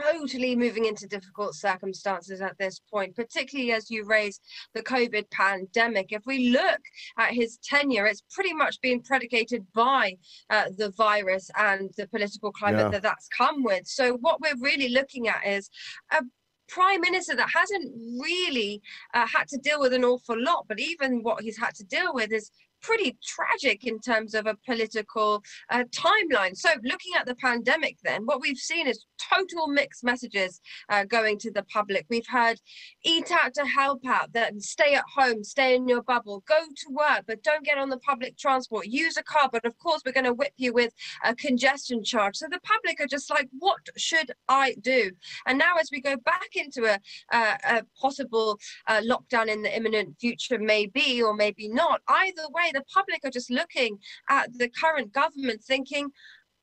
totally 0.02 0.56
moving 0.56 0.84
into 0.84 1.06
difficult 1.06 1.54
circumstances 1.54 2.40
at 2.40 2.56
this 2.58 2.80
point, 2.90 3.14
particularly 3.16 3.72
as 3.72 3.90
you 3.90 4.04
raise 4.04 4.40
the 4.74 4.82
COVID 4.82 5.30
pandemic. 5.30 6.12
If 6.12 6.22
we 6.26 6.50
look 6.50 6.80
at 7.18 7.32
his 7.32 7.58
tenure, 7.62 8.06
it's 8.06 8.22
pretty 8.30 8.54
much 8.54 8.80
been 8.80 9.00
predicated 9.00 9.66
by 9.74 10.16
uh, 10.50 10.66
the 10.76 10.90
virus 10.90 11.50
and 11.56 11.90
the 11.96 12.06
political 12.08 12.52
climate 12.52 12.80
yeah. 12.80 12.88
that 12.90 13.02
that's 13.02 13.28
come 13.28 13.62
with. 13.62 13.86
So, 13.86 14.14
what 14.14 14.40
we're 14.40 14.60
really 14.60 14.88
looking 14.88 15.28
at 15.28 15.46
is 15.46 15.70
a 16.12 16.22
prime 16.68 17.00
minister 17.00 17.34
that 17.34 17.48
hasn't 17.54 17.92
really 18.20 18.82
uh, 19.14 19.26
had 19.26 19.48
to 19.48 19.58
deal 19.58 19.80
with 19.80 19.92
an 19.92 20.04
awful 20.04 20.40
lot, 20.40 20.66
but 20.68 20.78
even 20.78 21.22
what 21.22 21.42
he's 21.42 21.58
had 21.58 21.74
to 21.76 21.84
deal 21.84 22.14
with 22.14 22.32
is 22.32 22.50
pretty 22.80 23.16
tragic 23.24 23.84
in 23.84 24.00
terms 24.00 24.34
of 24.34 24.46
a 24.46 24.56
political 24.66 25.42
uh, 25.70 25.84
timeline. 25.94 26.56
So, 26.56 26.70
looking 26.82 27.12
at 27.18 27.26
the 27.26 27.34
pandemic, 27.36 27.96
then, 28.02 28.24
what 28.24 28.40
we've 28.40 28.56
seen 28.56 28.86
is 28.86 29.06
total 29.32 29.68
mixed 29.68 30.04
messages 30.04 30.60
uh, 30.88 31.04
going 31.04 31.38
to 31.38 31.50
the 31.50 31.64
public. 31.64 32.06
We've 32.08 32.26
heard 32.26 32.60
eat 33.04 33.30
out 33.30 33.54
to 33.54 33.64
help 33.64 34.06
out, 34.06 34.32
then 34.32 34.60
stay 34.60 34.94
at 34.94 35.04
home, 35.14 35.44
stay 35.44 35.74
in 35.74 35.88
your 35.88 36.02
bubble, 36.02 36.42
go 36.46 36.58
to 36.58 36.90
work, 36.90 37.24
but 37.26 37.42
don't 37.42 37.64
get 37.64 37.78
on 37.78 37.88
the 37.88 37.98
public 37.98 38.36
transport, 38.36 38.86
use 38.86 39.16
a 39.16 39.22
car, 39.22 39.48
but 39.52 39.64
of 39.64 39.78
course, 39.78 40.02
we're 40.04 40.12
going 40.12 40.24
to 40.24 40.34
whip 40.34 40.52
you 40.56 40.72
with 40.72 40.92
a 41.24 41.34
congestion 41.34 42.02
charge. 42.02 42.36
So, 42.36 42.46
the 42.50 42.60
public 42.60 43.00
are 43.00 43.06
just 43.06 43.30
like, 43.30 43.48
what 43.58 43.80
should 43.96 44.32
I 44.48 44.74
do? 44.80 45.10
And 45.46 45.58
now, 45.58 45.76
as 45.80 45.90
we 45.90 46.00
go 46.00 46.16
back 46.16 46.54
into 46.54 46.84
a, 46.84 46.98
a 47.32 47.82
possible 48.00 48.58
uh, 48.86 49.00
lockdown 49.00 49.48
in 49.48 49.62
the 49.62 49.76
imminent 49.76 50.16
future, 50.20 50.58
maybe 50.58 51.22
or 51.22 51.34
maybe 51.34 51.68
not, 51.68 52.00
either 52.08 52.42
way, 52.50 52.67
the 52.72 52.84
public 52.92 53.20
are 53.24 53.30
just 53.30 53.50
looking 53.50 53.98
at 54.28 54.56
the 54.58 54.68
current 54.68 55.12
government 55.12 55.62
thinking, 55.62 56.10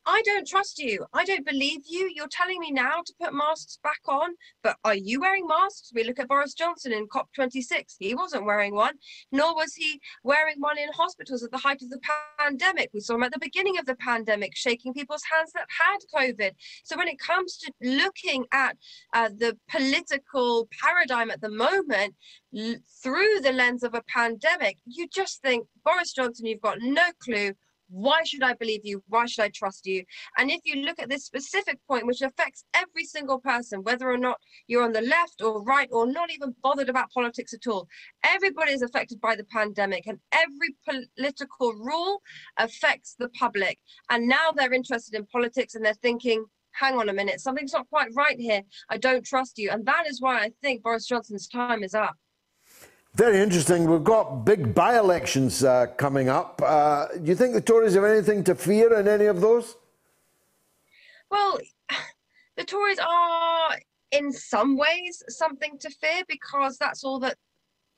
I 0.07 0.21
don't 0.23 0.47
trust 0.47 0.77
you. 0.77 1.05
I 1.13 1.25
don't 1.25 1.45
believe 1.45 1.81
you. 1.87 2.11
You're 2.13 2.27
telling 2.27 2.59
me 2.59 2.71
now 2.71 3.01
to 3.05 3.13
put 3.19 3.33
masks 3.33 3.79
back 3.83 4.01
on, 4.07 4.35
but 4.61 4.77
are 4.83 4.93
you 4.93 5.19
wearing 5.19 5.47
masks? 5.47 5.91
We 5.95 6.03
look 6.03 6.19
at 6.19 6.27
Boris 6.27 6.53
Johnson 6.53 6.93
in 6.93 7.07
COP26. 7.07 7.95
He 7.99 8.13
wasn't 8.13 8.45
wearing 8.45 8.75
one, 8.75 8.95
nor 9.31 9.55
was 9.55 9.73
he 9.73 9.99
wearing 10.23 10.57
one 10.59 10.77
in 10.77 10.89
hospitals 10.93 11.43
at 11.43 11.49
the 11.49 11.57
height 11.57 11.81
of 11.81 11.89
the 11.89 11.99
pandemic. 12.37 12.91
We 12.93 12.99
saw 12.99 13.15
him 13.15 13.23
at 13.23 13.33
the 13.33 13.39
beginning 13.39 13.79
of 13.79 13.85
the 13.87 13.95
pandemic 13.95 14.55
shaking 14.55 14.93
people's 14.93 15.23
hands 15.31 15.51
that 15.53 15.67
had 15.79 15.97
COVID. 16.15 16.51
So 16.83 16.97
when 16.97 17.07
it 17.07 17.17
comes 17.17 17.57
to 17.57 17.71
looking 17.81 18.45
at 18.51 18.77
uh, 19.13 19.29
the 19.29 19.57
political 19.69 20.67
paradigm 20.81 21.31
at 21.31 21.41
the 21.41 21.49
moment 21.49 22.13
through 23.03 23.41
the 23.41 23.51
lens 23.51 23.81
of 23.81 23.95
a 23.95 24.03
pandemic, 24.03 24.77
you 24.85 25.07
just 25.07 25.41
think, 25.41 25.67
Boris 25.83 26.13
Johnson, 26.13 26.45
you've 26.45 26.61
got 26.61 26.77
no 26.79 27.03
clue 27.19 27.53
why 27.89 28.23
should 28.23 28.43
I 28.43 28.53
believe 28.53 28.81
you? 28.83 29.03
Why 29.07 29.25
should 29.25 29.43
I 29.43 29.49
trust 29.49 29.85
you? 29.85 30.03
And 30.37 30.49
if 30.49 30.61
you 30.63 30.83
look 30.83 30.99
at 30.99 31.09
this 31.09 31.25
specific 31.25 31.79
point, 31.87 32.05
which 32.05 32.21
affects 32.21 32.63
every 32.73 33.05
single 33.05 33.39
person, 33.39 33.83
whether 33.83 34.09
or 34.09 34.17
not 34.17 34.37
you're 34.67 34.83
on 34.83 34.91
the 34.91 35.01
left 35.01 35.41
or 35.41 35.63
right 35.63 35.89
or 35.91 36.07
not 36.07 36.31
even 36.31 36.55
bothered 36.63 36.89
about 36.89 37.11
politics 37.11 37.53
at 37.53 37.67
all, 37.67 37.87
everybody 38.23 38.71
is 38.71 38.81
affected 38.81 39.21
by 39.21 39.35
the 39.35 39.45
pandemic 39.45 40.07
and 40.07 40.19
every 40.31 40.75
political 40.87 41.73
rule 41.73 42.21
affects 42.57 43.15
the 43.17 43.29
public. 43.29 43.79
And 44.09 44.27
now 44.27 44.51
they're 44.55 44.73
interested 44.73 45.15
in 45.15 45.25
politics 45.27 45.75
and 45.75 45.85
they're 45.85 45.93
thinking, 45.93 46.45
hang 46.71 46.95
on 46.95 47.09
a 47.09 47.13
minute, 47.13 47.39
something's 47.39 47.73
not 47.73 47.89
quite 47.89 48.09
right 48.15 48.39
here. 48.39 48.61
I 48.89 48.97
don't 48.97 49.25
trust 49.25 49.57
you. 49.57 49.69
And 49.69 49.85
that 49.85 50.07
is 50.07 50.21
why 50.21 50.39
I 50.39 50.51
think 50.61 50.83
Boris 50.83 51.07
Johnson's 51.07 51.47
time 51.47 51.83
is 51.83 51.95
up. 51.95 52.15
Very 53.15 53.39
interesting. 53.39 53.89
We've 53.89 54.03
got 54.03 54.43
big 54.43 54.75
by 54.75 54.97
elections 54.99 55.63
uh, 55.63 55.87
coming 55.95 56.27
up. 56.27 56.61
Uh, 56.61 57.07
do 57.13 57.23
you 57.23 57.35
think 57.35 57.53
the 57.53 57.61
Tories 57.61 57.93
have 57.93 58.03
anything 58.03 58.43
to 58.43 58.55
fear 58.55 58.93
in 58.99 59.07
any 59.07 59.25
of 59.25 59.39
those? 59.39 59.77
Well, 61.31 61.57
the 62.57 62.65
Tories 62.65 62.99
are, 62.99 63.77
in 64.11 64.33
some 64.33 64.75
ways, 64.75 65.23
something 65.29 65.77
to 65.79 65.89
fear 65.91 66.23
because 66.27 66.77
that's 66.77 67.05
all 67.05 67.21
that 67.21 67.37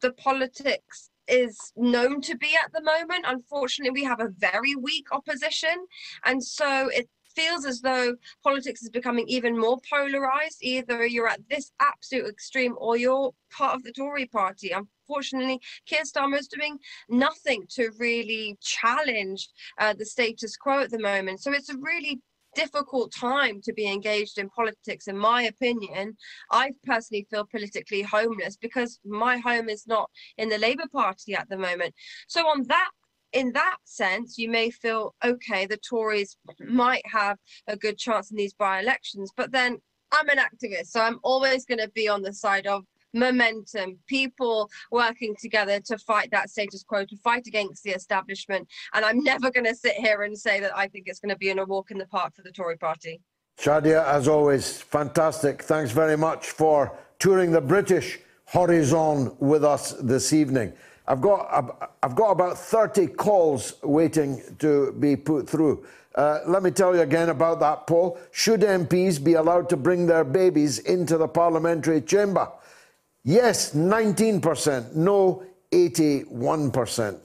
the 0.02 0.14
politics 0.14 1.10
is 1.28 1.74
known 1.76 2.22
to 2.22 2.38
be 2.38 2.56
at 2.64 2.72
the 2.72 2.84
moment. 2.84 3.26
Unfortunately, 3.28 4.00
we 4.00 4.06
have 4.06 4.20
a 4.20 4.30
very 4.38 4.76
weak 4.76 5.08
opposition. 5.12 5.88
And 6.26 6.44
so 6.44 6.90
it 6.94 7.10
feels 7.38 7.66
as 7.66 7.82
though 7.82 8.16
politics 8.44 8.82
is 8.82 8.90
becoming 8.90 9.28
even 9.28 9.58
more 9.58 9.78
polarized. 9.90 10.58
Either 10.62 11.06
you're 11.06 11.28
at 11.28 11.48
this 11.50 11.72
absolute 11.80 12.28
extreme 12.28 12.76
or 12.78 12.98
you're 12.98 13.32
part 13.56 13.76
of 13.76 13.84
the 13.84 13.92
Tory 13.92 14.26
party. 14.26 14.72
Unfortunately, 14.72 15.60
Keir 15.86 16.02
Starmer 16.02 16.40
is 16.40 16.48
doing 16.48 16.78
nothing 17.10 17.66
to 17.70 17.92
really 18.00 18.58
challenge 18.62 19.50
uh, 19.78 19.94
the 19.94 20.06
status 20.06 20.58
quo 20.58 20.80
at 20.82 20.92
the 20.92 21.00
moment. 21.00 21.42
So 21.42 21.52
it's 21.52 21.70
a 21.70 21.78
really 21.78 22.20
difficult 22.56 23.14
time 23.14 23.62
to 23.62 23.72
be 23.72 23.88
engaged 23.88 24.40
in 24.40 24.50
politics, 24.50 25.08
in 25.08 25.16
my 25.16 25.44
opinion. 25.44 26.18
I 26.52 26.72
personally 26.84 27.28
feel 27.30 27.46
politically 27.46 28.02
homeless 28.02 28.58
because 28.58 29.00
my 29.06 29.38
home 29.38 29.70
is 29.70 29.86
not 29.86 30.10
in 30.40 30.50
the 30.50 30.58
Labour 30.58 30.88
Party 30.92 31.36
at 31.36 31.48
the 31.50 31.58
moment. 31.58 31.94
So, 32.28 32.48
on 32.48 32.64
that 32.68 32.90
in 33.34 33.52
that 33.54 33.78
sense, 33.84 34.38
you 34.38 34.50
may 34.50 34.70
feel 34.70 35.16
okay, 35.24 35.66
the 35.66 35.78
Tories 35.78 36.38
might 36.60 37.06
have 37.06 37.38
a 37.68 37.76
good 37.76 37.98
chance 37.98 38.32
in 38.32 38.38
these 38.38 38.54
by 38.54 38.80
elections, 38.80 39.32
but 39.36 39.52
then 39.52 39.78
I'm 40.12 40.30
an 40.30 40.38
activist, 40.38 40.88
so 40.88 41.02
I'm 41.02 41.20
always 41.24 41.66
going 41.66 41.80
to 41.80 41.90
be 41.90 42.08
on 42.08 42.22
the 42.22 42.34
side 42.34 42.66
of 42.66 42.86
momentum, 43.14 43.98
people 44.08 44.70
working 44.92 45.36
together 45.40 45.80
to 45.82 45.98
fight 45.98 46.30
that 46.32 46.50
status 46.50 46.84
quo, 46.84 47.06
to 47.06 47.18
fight 47.18 47.48
against 47.48 47.84
the 47.84 47.92
establishment. 47.92 48.68
And 48.94 49.04
I'm 49.04 49.24
never 49.24 49.52
going 49.52 49.66
to 49.66 49.76
sit 49.76 49.96
here 49.96 50.24
and 50.24 50.38
say 50.38 50.60
that 50.60 50.76
I 50.76 50.88
think 50.88 51.06
it's 51.08 51.20
going 51.20 51.34
to 51.34 51.38
be 51.38 51.50
in 51.50 51.60
a 51.60 51.66
walk 51.66 51.92
in 51.92 51.98
the 51.98 52.06
park 52.08 52.36
for 52.36 52.42
the 52.42 52.52
Tory 52.52 52.78
party. 52.78 53.22
Shadia, 53.60 54.06
as 54.06 54.28
always, 54.28 54.80
fantastic. 54.80 55.64
Thanks 55.64 55.92
very 55.92 56.16
much 56.16 56.52
for 56.52 56.96
touring 57.20 57.52
the 57.52 57.62
British 57.62 58.20
horizon 58.46 59.36
with 59.40 59.64
us 59.64 59.94
this 59.94 60.32
evening. 60.32 60.74
I've 61.08 61.22
got, 61.22 61.90
I've 62.04 62.16
got 62.16 62.32
about 62.32 62.58
30 62.58 63.08
calls 63.08 63.76
waiting 63.82 64.42
to 64.60 64.92
be 64.94 65.16
put 65.16 65.50
through. 65.50 65.86
Uh, 66.14 66.40
let 66.48 66.64
me 66.64 66.72
tell 66.72 66.96
you 66.96 67.02
again 67.02 67.30
about 67.30 67.60
that 67.60 67.88
poll. 67.88 68.20
Should 68.32 68.62
MPs 68.62 69.24
be 69.24 69.34
allowed 69.34 69.70
to 69.70 69.78
bring 69.78 70.08
their 70.08 70.24
babies 70.24 70.80
into 70.80 71.18
the 71.18 71.28
parliamentary 71.28 72.02
chamber? 72.02 72.50
Yes, 73.24 73.74
19%. 73.74 74.96
No, 74.96 75.44
81%. 75.72 76.28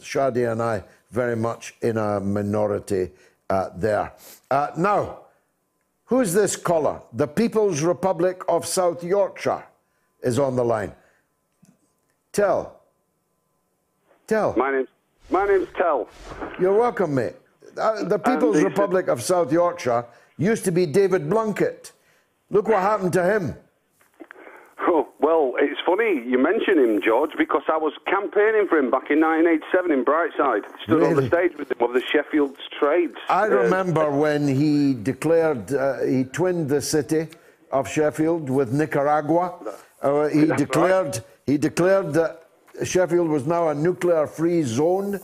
Shadi 0.01 0.51
and 0.51 0.63
I 0.63 0.85
very 1.11 1.37
much 1.37 1.75
in 1.81 1.97
a 1.97 2.21
minority 2.21 3.11
uh, 3.49 3.71
there. 3.77 4.13
Uh, 4.51 4.69
now, 4.77 5.21
who's 6.05 6.33
this 6.33 6.55
caller? 6.57 7.01
The 7.13 7.27
People's 7.27 7.83
Republic 7.83 8.43
of 8.49 8.67
South 8.67 9.03
Yorkshire 9.03 9.65
is 10.23 10.39
on 10.39 10.55
the 10.55 10.65
line. 10.65 10.93
Tell. 12.33 12.82
Tell. 14.27 14.55
My 14.57 14.71
name's, 14.71 14.89
my 15.31 15.47
name's 15.47 15.69
Tell. 15.77 16.09
You're 16.61 16.77
welcome, 16.77 17.15
mate. 17.15 17.35
Uh, 17.77 18.05
the 18.05 18.19
People's 18.19 18.63
Republic 18.63 19.09
of 19.09 19.23
South 19.23 19.53
Yorkshire 19.53 20.05
used 20.39 20.65
to 20.65 20.73
be 20.73 20.87
David 20.87 21.29
Blunkett. 21.29 21.93
Look 22.51 22.69
what 22.69 22.81
happened 22.81 23.13
to 23.15 23.25
him. 23.25 23.55
Oh, 24.85 25.09
well, 25.21 25.53
it's 25.61 25.81
funny 25.87 26.29
you 26.29 26.39
mention 26.39 26.77
him, 26.77 27.01
George, 27.01 27.31
because 27.39 27.63
I 27.73 27.77
was 27.77 27.93
campaigning 28.07 28.67
for 28.69 28.79
him 28.79 28.91
back 28.91 29.11
in 29.11 29.21
1987 29.21 29.93
in 29.93 30.05
Brightside. 30.05 30.65
Stood 30.83 30.99
really? 30.99 31.11
on 31.11 31.17
the 31.17 31.27
stage 31.29 31.57
with 31.57 31.71
him 31.71 31.79
of 31.81 31.95
the 31.95 32.03
Sheffield 32.03 32.57
Trades. 32.81 33.15
I 33.29 33.45
uh, 33.45 33.49
remember 33.49 34.11
when 34.11 34.49
he 34.49 34.95
declared, 34.95 35.73
uh, 35.73 36.03
he 36.03 36.25
twinned 36.25 36.69
the 36.69 36.83
city 36.83 37.29
of 37.71 37.89
Sheffield 37.89 38.51
with 38.51 38.73
Nicaragua. 38.73 39.55
Uh, 40.03 40.27
he 40.29 40.47
declared, 40.57 41.15
right. 41.15 41.21
he 41.47 41.59
declared 41.59 42.13
that 42.15 42.42
Sheffield 42.85 43.29
was 43.29 43.47
now 43.47 43.69
a 43.69 43.75
nuclear-free 43.75 44.63
zone, 44.63 45.21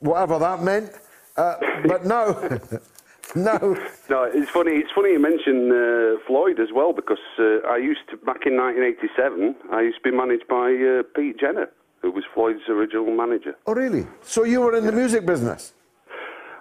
whatever 0.00 0.38
that 0.38 0.62
meant. 0.62 0.90
Uh, 1.36 1.56
but 1.86 2.04
now. 2.04 2.26
no. 3.34 3.76
No, 4.10 4.24
it's 4.24 4.50
funny. 4.50 4.72
It's 4.72 4.90
funny 4.94 5.12
you 5.12 5.18
mention 5.18 5.72
uh, 5.72 6.20
Floyd 6.26 6.60
as 6.60 6.68
well 6.74 6.92
because 6.92 7.24
uh, 7.38 7.66
I 7.66 7.78
used 7.78 8.00
to 8.10 8.16
back 8.18 8.46
in 8.46 8.56
1987. 8.56 9.54
I 9.72 9.80
used 9.82 9.98
to 10.04 10.10
be 10.10 10.16
managed 10.16 10.46
by 10.48 10.74
uh, 10.74 11.02
Pete 11.16 11.38
Jenner, 11.40 11.70
who 12.02 12.10
was 12.10 12.24
Floyd's 12.34 12.68
original 12.68 13.14
manager. 13.16 13.54
Oh, 13.66 13.74
really? 13.74 14.06
So 14.22 14.44
you 14.44 14.60
were 14.60 14.76
in 14.76 14.84
yeah. 14.84 14.90
the 14.90 14.96
music 14.96 15.24
business? 15.24 15.72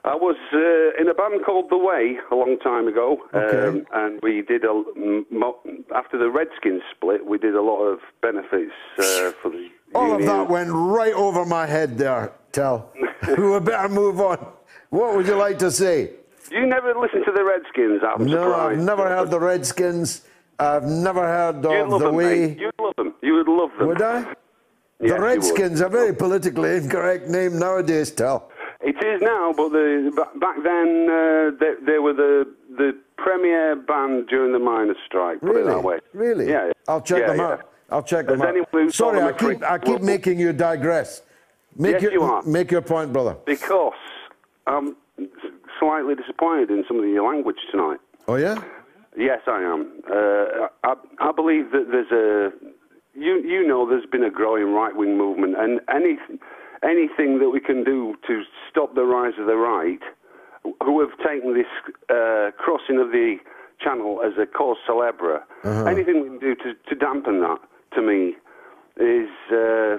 I 0.03 0.15
was 0.15 0.35
uh, 0.51 0.99
in 0.99 1.07
a 1.09 1.13
band 1.13 1.45
called 1.45 1.69
The 1.69 1.77
Way 1.77 2.17
a 2.31 2.35
long 2.35 2.57
time 2.57 2.87
ago, 2.87 3.19
okay. 3.35 3.67
um, 3.67 3.85
and 3.93 4.19
we 4.23 4.41
did 4.41 4.63
a 4.63 4.83
after 5.93 6.17
the 6.17 6.29
Redskins 6.31 6.81
split. 6.95 7.23
We 7.27 7.37
did 7.37 7.53
a 7.53 7.61
lot 7.61 7.83
of 7.83 7.99
benefits 8.21 8.73
uh, 8.97 9.31
for 9.41 9.51
the. 9.51 9.69
All 9.93 10.15
of 10.15 10.25
that 10.25 10.49
went 10.49 10.69
right 10.71 11.13
over 11.13 11.45
my 11.45 11.65
head 11.65 11.97
there. 11.97 12.33
Tell, 12.51 12.91
we 13.37 13.59
better 13.59 13.89
move 13.89 14.19
on. 14.19 14.45
What 14.89 15.15
would 15.15 15.27
you 15.27 15.35
like 15.35 15.57
to 15.59 15.71
say? 15.71 16.11
You 16.49 16.65
never 16.65 16.93
listened 16.93 17.23
to 17.25 17.31
the 17.31 17.43
Redskins, 17.43 18.01
I'm 18.05 18.25
No, 18.25 18.43
surprised. 18.43 18.79
I've 18.79 18.85
never 18.85 19.07
heard 19.07 19.31
the 19.31 19.39
Redskins. 19.39 20.23
I've 20.59 20.83
never 20.83 21.21
heard 21.21 21.55
of 21.65 21.89
the 21.89 21.97
them, 21.97 22.15
way. 22.15 22.47
Mate. 22.47 22.59
You'd 22.59 22.71
love 22.79 22.95
them. 22.97 23.13
You 23.21 23.33
would 23.35 23.47
love 23.47 23.71
them. 23.77 23.87
Would 23.87 24.01
I? 24.01 24.19
Yes, 24.19 24.35
the 24.99 25.19
Redskins, 25.19 25.81
a 25.81 25.87
very 25.87 26.13
politically 26.13 26.75
incorrect 26.75 27.29
name 27.29 27.57
nowadays, 27.57 28.11
Tell. 28.11 28.51
It 28.83 28.95
is 29.03 29.21
now, 29.21 29.53
but 29.55 29.69
the, 29.69 30.11
back 30.39 30.55
then 30.63 31.07
uh, 31.09 31.51
they, 31.59 31.85
they, 31.85 31.99
were 31.99 32.13
the 32.13 32.51
the 32.77 32.97
premier 33.15 33.75
band 33.75 34.27
during 34.27 34.53
the 34.53 34.59
miners' 34.59 34.97
strike. 35.05 35.39
Put 35.39 35.49
really? 35.49 35.61
it 35.61 35.65
that 35.65 35.83
way. 35.83 35.99
Really? 36.13 36.49
Yeah. 36.49 36.71
I'll 36.87 37.01
check 37.01 37.21
yeah, 37.21 37.27
them 37.27 37.37
yeah. 37.37 37.47
out. 37.47 37.70
I'll 37.91 38.03
check 38.03 38.29
Has 38.29 38.39
them 38.39 38.65
out. 38.73 38.93
Sorry, 38.93 39.21
I 39.21 39.31
keep 39.33 39.63
I 39.63 39.77
keep 39.77 40.01
making 40.01 40.39
you 40.39 40.53
digress. 40.53 41.21
Make 41.77 41.93
yes, 41.93 42.01
your, 42.03 42.11
you 42.13 42.23
are. 42.23 42.41
Make 42.43 42.71
your 42.71 42.81
point, 42.81 43.11
brother. 43.13 43.35
Because 43.45 43.93
I'm 44.67 44.95
slightly 45.79 46.15
disappointed 46.15 46.69
in 46.71 46.83
some 46.87 46.99
of 46.99 47.05
your 47.05 47.27
language 47.27 47.57
tonight. 47.71 47.99
Oh 48.27 48.35
yeah. 48.35 48.61
Yes, 49.17 49.39
I 49.47 49.61
am. 49.61 50.01
Uh, 50.09 50.67
I, 50.83 50.95
I 51.19 51.31
believe 51.33 51.71
that 51.71 51.87
there's 51.91 52.11
a 52.11 52.51
you 53.17 53.41
you 53.41 53.67
know 53.67 53.87
there's 53.87 54.05
been 54.05 54.23
a 54.23 54.29
growing 54.31 54.73
right 54.73 54.95
wing 54.95 55.17
movement, 55.17 55.55
and 55.57 55.81
any 55.93 56.17
anything 56.83 57.39
that 57.39 57.49
we 57.49 57.59
can 57.59 57.83
do 57.83 58.15
to 58.27 58.43
stop 58.69 58.95
the 58.95 59.03
rise 59.03 59.33
of 59.37 59.47
the 59.47 59.55
right, 59.55 59.99
who 60.83 60.99
have 61.01 61.11
taken 61.19 61.53
this 61.53 61.67
uh, 62.09 62.51
crossing 62.57 62.99
of 62.99 63.11
the 63.11 63.37
channel 63.79 64.21
as 64.25 64.33
a 64.41 64.45
cause 64.45 64.77
celebre, 64.85 65.43
Uh-huh. 65.63 65.85
anything 65.85 66.21
we 66.23 66.29
can 66.29 66.39
do 66.39 66.55
to, 66.55 66.73
to 66.89 66.95
dampen 66.95 67.41
that, 67.41 67.59
to 67.95 68.01
me, 68.01 68.35
is. 68.97 69.29
Uh, 69.51 69.97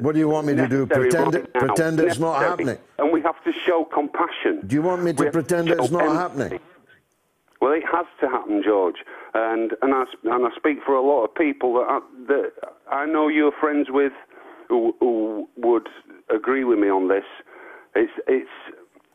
What 0.00 0.12
do 0.14 0.18
you 0.20 0.28
want 0.28 0.46
me 0.46 0.54
to 0.56 0.68
do? 0.68 0.86
Pretend 0.86 1.34
right 1.34 1.54
now. 1.54 1.60
pretend 1.60 2.00
it's 2.00 2.18
not 2.18 2.42
happening. 2.42 2.78
And 2.98 3.12
we 3.12 3.20
have 3.22 3.42
to 3.44 3.52
show 3.66 3.84
compassion. 3.84 4.54
Do 4.66 4.74
you 4.74 4.82
want 4.82 5.02
me 5.02 5.12
to 5.12 5.24
have 5.24 5.32
pretend 5.32 5.68
show 5.68 5.74
it's 5.82 5.90
not 5.90 6.02
empathy. 6.02 6.18
happening? 6.18 6.60
Well, 7.60 7.72
it 7.72 7.84
has 7.90 8.06
to 8.20 8.28
happen, 8.28 8.62
George, 8.64 9.00
and 9.34 9.72
and 9.82 9.92
I 9.94 10.04
and 10.24 10.46
I 10.46 10.50
speak 10.56 10.78
for 10.86 10.94
a 10.94 11.02
lot 11.02 11.24
of 11.24 11.34
people 11.34 11.74
that 11.74 11.86
I, 11.88 11.98
that 12.28 12.52
I 12.90 13.04
know 13.06 13.26
you're 13.28 13.52
friends 13.64 13.88
with, 13.90 14.12
who, 14.68 14.94
who 15.00 15.48
would 15.56 15.88
agree 16.30 16.64
with 16.64 16.78
me 16.78 16.88
on 16.88 17.08
this. 17.08 17.24
It's 17.96 18.12
it's 18.28 18.56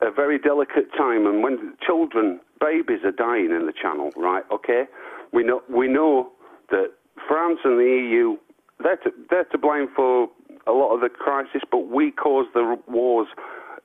a 0.02 0.12
very 0.12 0.38
delicate 0.38 0.91
time, 0.98 1.26
and 1.26 1.41
when 1.41 1.76
children, 1.86 2.41
babies, 2.60 3.00
are 3.06 3.12
dying 3.12 3.52
in 3.52 3.66
the 3.66 3.74
Channel, 3.82 4.12
right? 4.18 4.44
Okay, 4.52 4.84
we 5.32 5.41
know 5.44 5.62
we 5.70 5.88
know 5.88 6.32
that 6.70 6.91
France 7.27 7.60
and 7.64 7.80
the 7.80 7.84
EU 7.84 8.38
they're 8.84 8.98
to, 8.98 9.11
they're 9.30 9.45
to 9.45 9.57
blame 9.57 9.88
for 9.95 10.30
a 10.68 10.72
lot 10.72 10.94
of 10.94 11.02
the 11.02 11.10
crisis, 11.10 11.61
but 11.72 11.90
we 11.90 12.11
caused 12.11 12.49
the 12.53 12.77
wars 12.88 13.27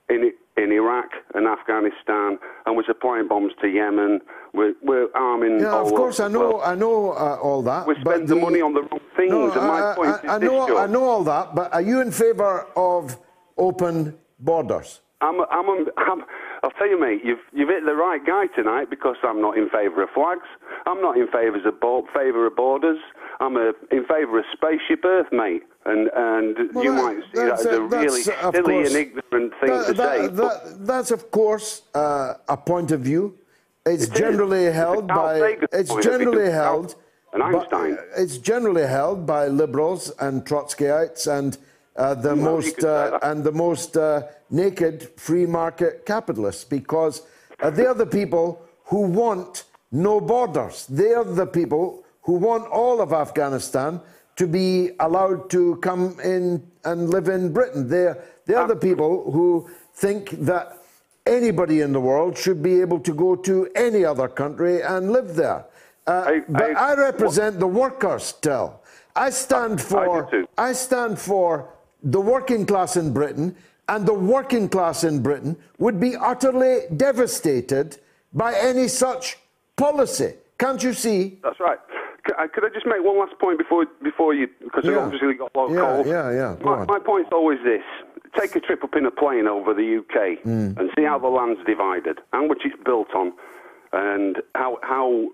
in 0.09 0.33
in 0.57 0.73
Iraq 0.73 1.11
and 1.35 1.47
Afghanistan, 1.47 2.39
and 2.67 2.77
we're 2.77 2.85
supplying 2.85 3.29
bombs 3.29 3.53
to 3.61 3.69
Yemen. 3.69 4.21
We're, 4.53 4.75
we're 4.83 5.07
arming. 5.15 5.61
Yeah, 5.61 5.81
of 5.81 5.89
course, 5.89 6.19
I 6.19 6.27
know, 6.27 6.41
world. 6.41 6.63
I 6.65 6.75
know 6.75 7.13
uh, 7.13 7.39
all 7.41 7.63
that. 7.63 7.87
We 7.87 7.95
spend 8.01 8.27
the, 8.27 8.35
money 8.35 8.61
on 8.61 8.75
the 8.75 8.83
wrong 8.83 9.01
things. 9.17 9.31
No, 9.31 9.53
and 9.53 9.67
my 9.69 9.93
I, 9.93 9.95
point 9.95 10.11
I, 10.11 10.19
is 10.19 10.31
I 10.31 10.39
this, 10.39 10.49
know, 10.49 10.79
I 10.79 10.87
know 10.87 11.05
all 11.05 11.23
that, 11.25 11.55
but 11.55 11.73
are 11.73 11.83
you 11.83 12.01
in 12.01 12.11
favour 12.11 12.67
of 12.75 13.17
open 13.57 14.19
borders? 14.41 15.01
I'm, 15.21 15.41
I'm, 15.51 15.87
I'm, 15.97 16.25
I'll 16.63 16.71
tell 16.71 16.89
you, 16.89 16.99
mate, 17.01 17.23
you've, 17.25 17.43
you've 17.53 17.69
hit 17.69 17.85
the 17.85 17.95
right 17.95 18.25
guy 18.25 18.47
tonight 18.55 18.89
because 18.89 19.17
I'm 19.25 19.41
not 19.41 19.59
in 19.59 19.69
favour 19.69 20.03
of 20.03 20.11
flags. 20.15 20.47
I'm 20.87 21.01
not 21.03 21.17
in 21.17 21.27
favour 21.27 21.59
of, 21.67 21.81
bo- 21.81 22.07
favour 22.15 22.47
of 22.47 22.55
borders. 22.55 22.99
I'm 23.41 23.57
a, 23.57 23.73
in 23.91 24.05
favour 24.05 24.39
of 24.41 24.45
spaceship 24.53 25.05
Earth, 25.05 25.29
mate. 25.33 25.63
And, 25.87 26.09
and 26.15 26.75
Well, 26.75 26.85
you 26.85 26.95
that- 26.95 27.03
might 27.03 27.23
see 27.35 27.41
that 27.43 27.53
as 27.61 27.67
a 27.67 27.77
uh, 27.77 27.81
really 27.81 28.21
uh, 28.21 28.53
silly 28.53 28.63
course- 28.63 28.89
and 28.89 28.97
ignorant 28.97 29.53
thing 29.61 29.71
That- 29.71 29.87
to 29.87 29.93
that- 29.95 30.17
say. 30.19 30.27
that- 30.29 30.87
that's 30.87 31.11
of 31.11 31.31
course 31.31 31.83
uh, 31.95 32.35
a 32.49 32.57
point 32.57 32.91
of 32.91 33.01
view. 33.01 33.35
It's 33.87 34.05
It 34.05 34.13
is. 34.13 34.19
generally 34.19 34.65
It's 34.67 34.75
a 34.77 34.81
held 34.85 35.09
Carl 35.09 35.41
by. 35.41 35.57
It's 35.73 35.91
point 35.91 36.05
of 36.07 36.13
view. 36.13 36.19
generally 36.19 36.51
held. 36.51 36.95
and 37.33 37.43
by- 37.43 37.59
Einstein. 37.59 37.99
it's 38.17 38.39
generally 38.39 38.87
held 38.87 39.27
by 39.27 39.47
liberals 39.49 40.11
and 40.19 40.45
Trotskyites 40.45 41.27
and 41.39 41.57
uh, 41.97 42.15
the 42.15 42.35
Well, 42.35 42.53
most 42.53 42.85
uh, 42.85 43.19
and 43.23 43.45
the 43.45 43.53
most 43.53 43.97
uh, 43.97 44.23
naked 44.51 45.09
free 45.17 45.47
market 45.47 46.05
capitalists 46.07 46.65
because 46.65 47.23
uh, 47.61 47.71
they're 47.71 47.95
the 47.95 48.07
people 48.07 48.47
who 48.91 49.01
want 49.23 49.65
no 49.93 50.21
borders. 50.21 50.87
They're 50.89 51.25
the 51.25 51.47
people 51.47 52.05
who 52.29 52.35
want 52.35 52.71
all 52.71 53.01
of 53.01 53.15
Afghanistan 53.15 53.99
to 54.37 54.47
be 54.47 54.91
allowed 55.01 55.49
to 55.49 55.77
come 55.77 56.21
in 56.21 56.63
and 56.85 57.09
live 57.09 57.29
in 57.29 57.51
Britain. 57.55 57.89
They're, 57.89 58.23
they're 58.45 58.67
the 58.67 58.77
people 58.77 59.33
who 59.33 59.71
think 59.95 60.33
that 60.45 60.77
anybody 61.27 61.81
in 61.81 61.91
the 61.95 62.01
world 62.01 62.37
should 62.37 62.63
be 62.63 62.83
able 62.83 63.01
to 63.01 63.15
go 63.15 63.35
to 63.35 63.71
any 63.75 64.05
other 64.05 64.29
country 64.29 64.83
and 64.83 65.11
live 65.11 65.37
there. 65.37 65.65
Uh, 66.07 66.41
but 66.51 66.77
I, 66.77 66.93
represent 66.97 67.61
the 67.61 67.67
workers, 67.67 68.35
Tell. 68.43 68.83
I 69.17 69.31
stand 69.31 69.81
for 69.81 70.29
I, 70.59 70.69
I 70.69 70.73
stand 70.75 71.19
for 71.19 71.73
the 72.03 72.21
working 72.21 72.67
class 72.67 72.99
in 72.99 73.15
Britain, 73.15 73.57
and 73.89 74.05
the 74.05 74.13
working 74.13 74.69
class 74.69 75.03
in 75.03 75.23
Britain 75.23 75.57
would 75.79 75.99
be 75.99 76.15
utterly 76.15 76.81
devastated 76.95 77.97
by 78.35 78.55
any 78.55 78.87
such 78.87 79.39
policy. 79.77 80.35
Can't 80.59 80.83
you 80.83 80.93
see? 80.93 81.39
That's 81.43 81.61
right. 81.61 81.79
Could 82.53 82.65
I 82.65 82.69
just 82.73 82.87
make 82.87 83.03
one 83.03 83.19
last 83.19 83.39
point 83.39 83.59
before 83.59 83.87
before 84.03 84.35
you 84.35 84.49
because 84.63 84.85
yeah. 84.85 84.93
I've 84.93 84.99
obviously 84.99 85.35
got 85.35 85.51
a 85.55 85.59
lot 85.59 85.67
of 85.67 85.75
yeah, 85.75 85.81
calls. 85.81 86.07
Yeah, 86.07 86.31
yeah. 86.31 86.57
My, 86.63 86.85
my, 86.85 86.99
point's 86.99 87.31
always 87.33 87.59
this: 87.65 87.83
take 88.39 88.55
a 88.57 88.61
trip 88.61 88.85
up 88.85 88.95
in 88.97 89.07
a 89.07 89.11
plane 89.11 89.47
over 89.47 89.75
the 89.75 89.99
UK 89.99 90.45
mm. 90.45 90.77
and 90.79 90.91
see 90.97 91.05
how 91.05 91.19
the 91.19 91.29
land's 91.29 91.61
divided 91.67 92.19
and 92.33 92.51
which 92.51 92.63
it's 92.65 92.77
built 92.85 93.15
on, 93.15 93.33
and 93.93 94.37
how 94.55 94.79
how 94.83 95.29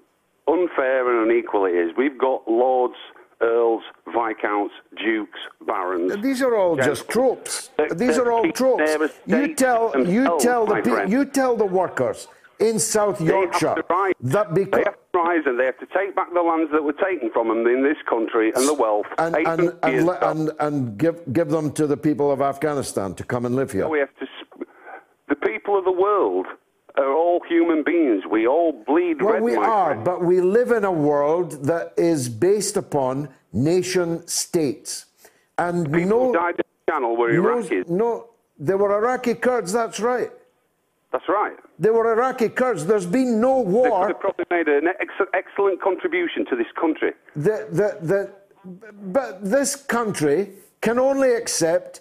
unfair 0.47 1.11
and 1.11 1.31
unequal 1.31 1.65
it 1.67 1.75
is. 1.75 1.91
We've 1.97 2.19
got 2.19 2.47
lords, 2.49 2.97
earls, 3.41 3.83
viscounts, 4.07 4.75
dukes, 4.97 5.41
barons. 5.67 6.23
These 6.23 6.43
are 6.43 6.57
all 6.57 6.77
just 6.77 7.09
tropes. 7.09 7.71
These 7.95 8.19
are 8.19 8.31
all 8.31 8.51
tropes. 8.53 8.93
You 9.27 9.55
tell 9.55 9.93
you 10.07 10.39
tell 10.41 10.67
the 10.67 11.07
you 11.09 11.25
tell 11.25 11.57
the 11.57 11.67
workers 11.67 12.29
in 12.61 12.79
South 12.79 13.21
Yorkshire 13.21 13.77
that 14.21 14.55
because 14.55 14.79
they 14.79 14.85
have 14.85 14.99
to 15.13 15.19
rise 15.19 15.43
and 15.47 15.59
they 15.59 15.65
have 15.65 15.79
to 15.79 15.87
take 15.87 16.15
back 16.15 16.33
the 16.33 16.41
lands 16.41 16.71
that 16.73 16.83
were 16.83 16.93
taken 16.93 17.31
from 17.33 17.49
them 17.49 17.67
in 17.67 17.83
this 17.83 17.97
country 18.09 18.53
and 18.55 18.67
the 18.69 18.75
wealth 18.75 19.07
and 19.19 19.37
and 19.37 19.73
and, 19.83 20.09
and, 20.23 20.51
and, 20.61 20.99
give 20.99 21.21
give 21.33 21.49
them 21.49 21.73
to 21.73 21.87
the 21.87 21.97
people 21.97 22.31
of 22.31 22.41
Afghanistan 22.41 23.15
to 23.15 23.25
come 23.25 23.47
and 23.47 23.57
live 23.57 23.73
here. 23.73 23.89
we 23.89 23.99
have 23.99 24.15
to. 24.19 24.27
The 25.29 25.37
people 25.37 25.79
of 25.79 25.85
the 25.85 25.93
world 25.93 26.47
are 26.97 27.13
all 27.13 27.41
human 27.49 27.83
beings. 27.83 28.25
We 28.31 28.47
all 28.47 28.73
bleed 28.73 29.21
well, 29.23 29.35
red. 29.35 29.43
we 29.43 29.57
are, 29.57 29.93
friend. 29.93 30.05
but 30.05 30.23
we 30.23 30.41
live 30.41 30.71
in 30.71 30.85
a 30.85 30.93
world 30.93 31.65
that 31.65 31.93
is 31.97 32.29
based 32.29 32.77
upon 32.77 33.29
nation 33.53 34.27
states, 34.29 35.07
and 35.59 35.93
people 35.93 36.33
no, 36.33 36.33
died 36.33 36.55
in 36.57 36.65
the 36.87 36.93
channel 36.93 37.17
were 37.17 37.33
no, 37.33 37.85
No, 37.89 38.31
they 38.59 38.75
were 38.75 38.95
Iraqi 38.97 39.35
Kurds. 39.35 39.73
That's 39.73 39.99
right. 40.01 40.31
That's 41.11 41.29
right. 41.29 41.57
They 41.79 41.91
were 41.91 42.13
Iraqi 42.13 42.49
Kurds. 42.51 42.87
There's 42.87 43.07
been 43.07 43.41
no 43.41 43.61
war. 43.61 43.85
They 43.85 43.91
could 43.91 44.09
have 44.09 44.21
probably 44.21 44.45
made 44.51 44.69
an 44.69 44.89
ex- 45.01 45.31
excellent 45.35 45.83
contribution 45.83 46.47
to 46.47 46.57
this 46.57 46.67
country. 46.81 47.13
The, 47.35 47.67
the, 47.71 47.99
the, 48.07 48.31
but 49.13 49.45
this 49.45 49.75
country 49.75 50.51
can 50.81 50.99
only 50.99 51.33
accept 51.35 52.01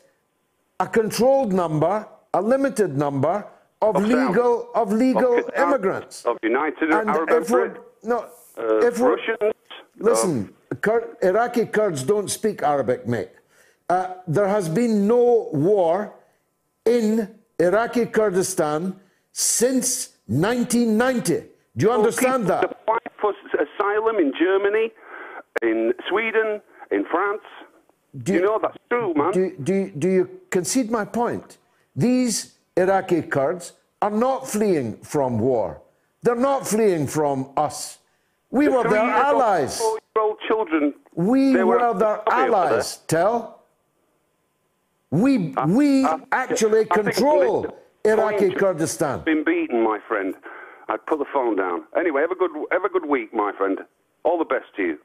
a 0.79 0.87
controlled 0.87 1.53
number, 1.53 2.07
a 2.33 2.41
limited 2.41 2.97
number 2.97 3.47
of, 3.81 3.95
of 3.95 4.03
legal 4.03 4.69
of 4.75 4.91
legal 4.91 5.39
of 5.39 5.49
immigrants. 5.57 6.23
Of 6.25 6.37
United 6.43 6.91
and 6.91 7.09
Arab 7.09 7.29
Emirates. 7.29 7.77
no, 8.03 8.19
uh, 8.57 8.87
if 8.87 8.99
Russians. 8.99 9.53
Listen, 9.97 10.53
Kur- 10.81 11.17
Iraqi 11.21 11.65
Kurds 11.65 12.03
don't 12.03 12.29
speak 12.29 12.61
Arabic, 12.63 13.07
mate. 13.07 13.29
Uh, 13.89 14.15
there 14.27 14.47
has 14.47 14.69
been 14.69 15.07
no 15.07 15.49
war 15.51 16.13
in 16.85 17.29
Iraqi 17.59 18.05
Kurdistan 18.05 18.99
since 19.33 20.09
1990. 20.27 21.47
Do 21.75 21.85
you 21.85 21.91
understand 21.91 22.47
that? 22.47 22.63
Apply 22.63 22.99
for 23.19 23.33
asylum 23.53 24.17
in 24.17 24.31
Germany, 24.39 24.91
in 25.61 25.93
Sweden, 26.07 26.61
in 26.91 27.03
France. 27.11 27.41
Do 28.23 28.33
you, 28.33 28.39
you 28.39 28.45
know 28.45 28.59
that's 28.61 28.77
true, 28.89 29.13
man? 29.15 29.31
Do, 29.31 29.55
do, 29.61 29.89
do 29.89 30.07
you 30.07 30.39
concede 30.51 30.91
my 30.91 31.03
point? 31.03 31.57
These 31.95 32.53
Iraqi 32.77 33.23
Kurds 33.23 33.73
are 34.01 34.11
not 34.11 34.47
fleeing 34.47 34.97
from 34.97 35.39
war. 35.39 35.81
They're 36.21 36.35
not 36.35 36.67
fleeing 36.67 37.07
from 37.07 37.49
us. 37.57 37.97
We 38.51 38.65
the 38.65 38.71
were 38.71 38.89
their 38.89 39.01
allies. 39.01 39.79
Four-year-old 39.79 40.37
children. 40.47 40.93
We 41.15 41.55
were, 41.55 41.65
were 41.65 41.93
their 41.97 42.21
allies. 42.29 42.97
Tell. 43.07 43.63
We 45.09 45.53
ah, 45.57 45.65
we 45.67 46.05
ah, 46.05 46.19
I, 46.31 46.43
actually 46.43 46.81
I 46.81 46.83
control 46.85 47.82
Iraqi 48.05 48.51
Kurdistan. 48.51 49.21
Been 49.21 49.43
beaten, 49.43 49.83
my 49.83 49.99
friend. 50.07 50.35
I'd 50.89 51.05
put 51.05 51.19
the 51.19 51.25
phone 51.31 51.55
down. 51.55 51.85
Anyway, 51.97 52.21
have 52.21 52.31
a 52.31 52.35
good 52.35 52.51
have 52.71 52.83
a 52.83 52.89
good 52.89 53.05
week, 53.05 53.33
my 53.33 53.53
friend. 53.57 53.79
All 54.23 54.37
the 54.37 54.45
best 54.45 54.65
to 54.75 54.81
you. 54.83 54.97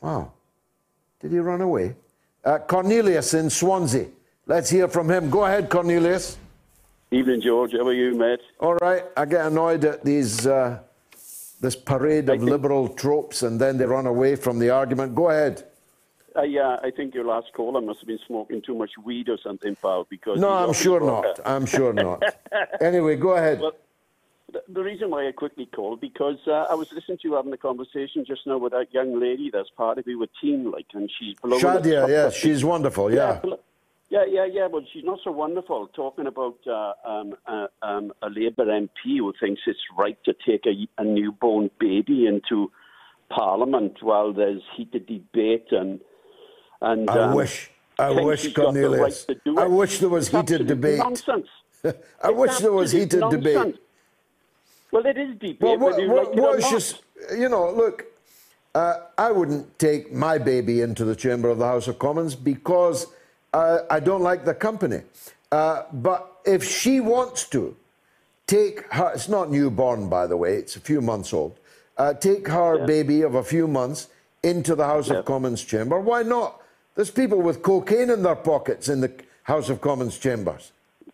Wow. 0.00 0.32
Did 1.20 1.32
he 1.32 1.38
run 1.38 1.60
away? 1.60 1.96
Uh, 2.44 2.58
Cornelius 2.58 3.34
in 3.34 3.48
Swansea. 3.48 4.08
Let's 4.46 4.68
hear 4.68 4.88
from 4.88 5.08
him. 5.08 5.30
Go 5.30 5.44
ahead, 5.44 5.70
Cornelius. 5.70 6.36
Evening, 7.10 7.40
George. 7.40 7.72
How 7.72 7.86
are 7.86 7.92
you, 7.92 8.14
mate? 8.14 8.40
All 8.58 8.74
right. 8.74 9.04
I 9.16 9.24
get 9.24 9.46
annoyed 9.46 9.84
at 9.84 10.04
these 10.04 10.46
uh, 10.46 10.80
this 11.60 11.76
parade 11.76 12.28
of 12.28 12.42
liberal 12.42 12.88
tropes, 12.88 13.42
and 13.42 13.60
then 13.60 13.78
they 13.78 13.86
run 13.86 14.06
away 14.06 14.34
from 14.36 14.58
the 14.58 14.70
argument. 14.70 15.14
Go 15.14 15.30
ahead. 15.30 15.64
Uh, 16.36 16.42
yeah, 16.42 16.76
I 16.82 16.90
think 16.90 17.14
your 17.14 17.24
last 17.24 17.52
caller 17.54 17.80
must 17.80 18.00
have 18.00 18.08
been 18.08 18.18
smoking 18.26 18.60
too 18.60 18.74
much 18.74 18.90
weed 19.04 19.28
or 19.28 19.38
something, 19.42 19.76
pal. 19.76 20.06
Because 20.10 20.40
no, 20.40 20.50
I'm 20.50 20.72
sure 20.72 21.00
not. 21.00 21.38
I'm 21.44 21.66
sure 21.66 21.92
not. 21.92 22.22
anyway, 22.80 23.16
go 23.16 23.36
ahead. 23.36 23.60
Well, 23.60 23.72
the 24.68 24.82
reason 24.82 25.10
why 25.10 25.28
I 25.28 25.32
quickly 25.32 25.66
called 25.66 26.00
because 26.00 26.38
uh, 26.46 26.66
I 26.70 26.74
was 26.74 26.92
listening 26.92 27.18
to 27.18 27.28
you 27.28 27.34
having 27.34 27.52
a 27.52 27.56
conversation 27.56 28.24
just 28.26 28.46
now 28.46 28.58
with 28.58 28.72
that 28.72 28.92
young 28.92 29.18
lady 29.18 29.50
that's 29.52 29.70
part 29.70 29.98
of 29.98 30.06
your 30.06 30.26
team, 30.40 30.70
like, 30.70 30.86
and 30.92 31.10
she's 31.18 31.34
blowing. 31.40 31.62
Shadia, 31.62 32.08
yeah, 32.08 32.30
she's 32.30 32.64
wonderful. 32.64 33.12
Yeah. 33.12 33.40
yeah. 33.44 33.54
Yeah, 34.10 34.24
yeah, 34.28 34.44
yeah, 34.44 34.68
but 34.70 34.84
she's 34.92 35.02
not 35.02 35.18
so 35.24 35.32
wonderful. 35.32 35.88
Talking 35.88 36.26
about 36.28 36.58
uh, 36.68 36.92
um, 37.04 37.34
uh, 37.46 37.66
um, 37.82 38.12
a 38.22 38.28
Labour 38.28 38.66
MP 38.66 39.18
who 39.18 39.32
thinks 39.40 39.62
it's 39.66 39.80
right 39.98 40.16
to 40.24 40.34
take 40.46 40.66
a, 40.66 40.86
a 40.98 41.04
newborn 41.04 41.68
baby 41.80 42.26
into 42.26 42.70
Parliament 43.28 44.02
while 44.02 44.32
there's 44.32 44.62
heated 44.76 45.06
debate 45.06 45.66
and 45.72 46.00
and 46.84 47.10
I 47.10 47.18
um, 47.20 47.34
wish, 47.34 47.70
I 47.98 48.10
wish, 48.10 48.52
Cornelius, 48.52 49.26
right 49.28 49.58
I 49.58 49.66
wish 49.66 49.98
there 49.98 50.08
was 50.08 50.28
it's 50.28 50.36
heated 50.36 50.66
debate. 50.66 50.98
Nonsense. 50.98 51.48
I 51.84 51.90
it's 52.24 52.32
wish 52.32 52.58
there 52.58 52.72
was 52.72 52.92
heated 52.92 53.20
nonsense. 53.20 53.44
debate. 53.44 53.76
Well, 54.92 55.06
it 55.06 55.16
is 55.18 55.32
debate. 55.38 55.60
Well, 55.60 55.78
what, 55.78 55.96
what, 55.96 56.28
like 56.28 56.36
it 56.36 56.40
what's 56.40 56.70
just, 56.70 57.02
you 57.36 57.48
know, 57.48 57.72
look, 57.72 58.04
uh, 58.74 58.96
I 59.16 59.30
wouldn't 59.30 59.78
take 59.78 60.12
my 60.12 60.38
baby 60.38 60.80
into 60.82 61.04
the 61.04 61.16
chamber 61.16 61.48
of 61.48 61.58
the 61.58 61.66
House 61.66 61.88
of 61.88 61.98
Commons 61.98 62.34
because 62.34 63.06
uh, 63.52 63.78
I 63.90 64.00
don't 64.00 64.22
like 64.22 64.44
the 64.44 64.54
company. 64.54 65.00
Uh, 65.50 65.84
but 65.92 66.40
if 66.44 66.64
she 66.64 67.00
wants 67.00 67.48
to 67.50 67.76
take 68.46 68.92
her, 68.92 69.12
it's 69.14 69.28
not 69.28 69.50
newborn, 69.50 70.08
by 70.08 70.26
the 70.26 70.36
way, 70.36 70.56
it's 70.56 70.76
a 70.76 70.80
few 70.80 71.00
months 71.00 71.32
old, 71.32 71.58
uh, 71.96 72.12
take 72.14 72.46
her 72.48 72.78
Yeah. 72.78 72.86
baby 72.86 73.22
of 73.22 73.36
a 73.36 73.42
few 73.44 73.66
months 73.66 74.08
into 74.42 74.74
the 74.74 74.84
House 74.84 75.08
Yeah. 75.08 75.18
of 75.18 75.24
Commons 75.24 75.62
chamber, 75.62 75.98
why 76.00 76.22
not? 76.22 76.60
There's 76.94 77.10
people 77.10 77.42
with 77.42 77.62
cocaine 77.62 78.10
in 78.10 78.22
their 78.22 78.36
pockets 78.36 78.88
in 78.88 79.00
the 79.00 79.12
House 79.44 79.68
of 79.68 79.80
Commons 79.80 80.16
chambers. 80.18 80.72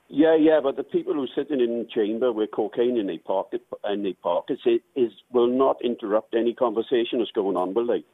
Yeah, 0.09 0.37
yeah, 0.37 0.61
but 0.63 0.77
the 0.77 0.83
people 0.83 1.15
who 1.15 1.23
are 1.23 1.29
sitting 1.35 1.61
in 1.61 1.79
the 1.79 1.89
chamber 1.93 2.33
with 2.33 2.51
cocaine 2.51 2.99
in 2.99 3.07
their 3.07 3.19
pocket 3.19 3.63
in 3.89 4.03
their 4.03 4.15
pockets 4.23 4.61
is, 4.67 4.81
is 4.97 5.13
will 5.33 5.47
not 5.47 5.77
interrupt 5.83 6.35
any 6.35 6.53
conversation 6.53 7.21
that's 7.21 7.31
going 7.31 7.57
on, 7.57 7.75
will 7.75 7.87
they? 7.87 8.05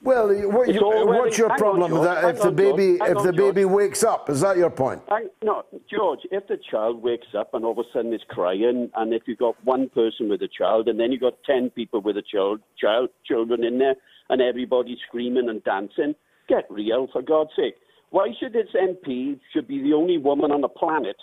Well, 0.00 0.28
what 0.28 0.68
you, 0.68 0.80
what's 0.80 1.36
your 1.36 1.48
hang 1.48 1.54
on, 1.54 1.58
problem 1.58 1.90
with 1.90 2.02
George, 2.02 2.04
that? 2.04 2.22
hang 2.22 2.36
If 2.36 2.42
the 2.42 2.50
baby, 2.52 2.98
George, 2.98 3.00
hang 3.00 3.10
if 3.10 3.14
the 3.14 3.18
on, 3.18 3.36
George. 3.36 3.54
baby 3.54 3.64
wakes 3.64 4.04
up, 4.04 4.30
is 4.30 4.40
that 4.42 4.56
your 4.56 4.70
point? 4.70 5.02
No, 5.42 5.64
George, 5.90 6.20
if 6.30 6.46
the 6.46 6.56
child 6.70 7.02
wakes 7.02 7.26
up 7.36 7.52
and 7.52 7.64
all 7.64 7.72
of 7.72 7.78
a 7.78 7.82
sudden 7.92 8.14
is 8.14 8.20
crying, 8.28 8.90
and 8.94 9.12
if 9.12 9.22
you've 9.26 9.38
got 9.38 9.56
one 9.64 9.88
person 9.88 10.28
with 10.28 10.40
a 10.42 10.48
child, 10.48 10.86
and 10.88 11.00
then 11.00 11.10
you've 11.10 11.20
got 11.20 11.34
10 11.44 11.70
people 11.70 12.00
with 12.00 12.16
a 12.16 12.22
child, 12.22 12.60
child, 12.80 13.08
children 13.26 13.64
in 13.64 13.78
there, 13.78 13.96
and 14.30 14.40
everybody's 14.40 14.98
screaming 15.08 15.48
and 15.48 15.64
dancing, 15.64 16.14
get 16.48 16.64
real, 16.70 17.08
for 17.12 17.22
God's 17.22 17.50
sake. 17.56 17.76
Why 18.10 18.28
should 18.38 18.52
this 18.52 18.68
MP 18.74 19.38
should 19.52 19.68
be 19.68 19.82
the 19.82 19.92
only 19.92 20.18
woman 20.18 20.50
on 20.50 20.60
the 20.60 20.68
planet 20.68 21.16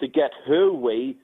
to 0.00 0.06
get 0.06 0.30
her 0.46 0.72
way 0.72 1.16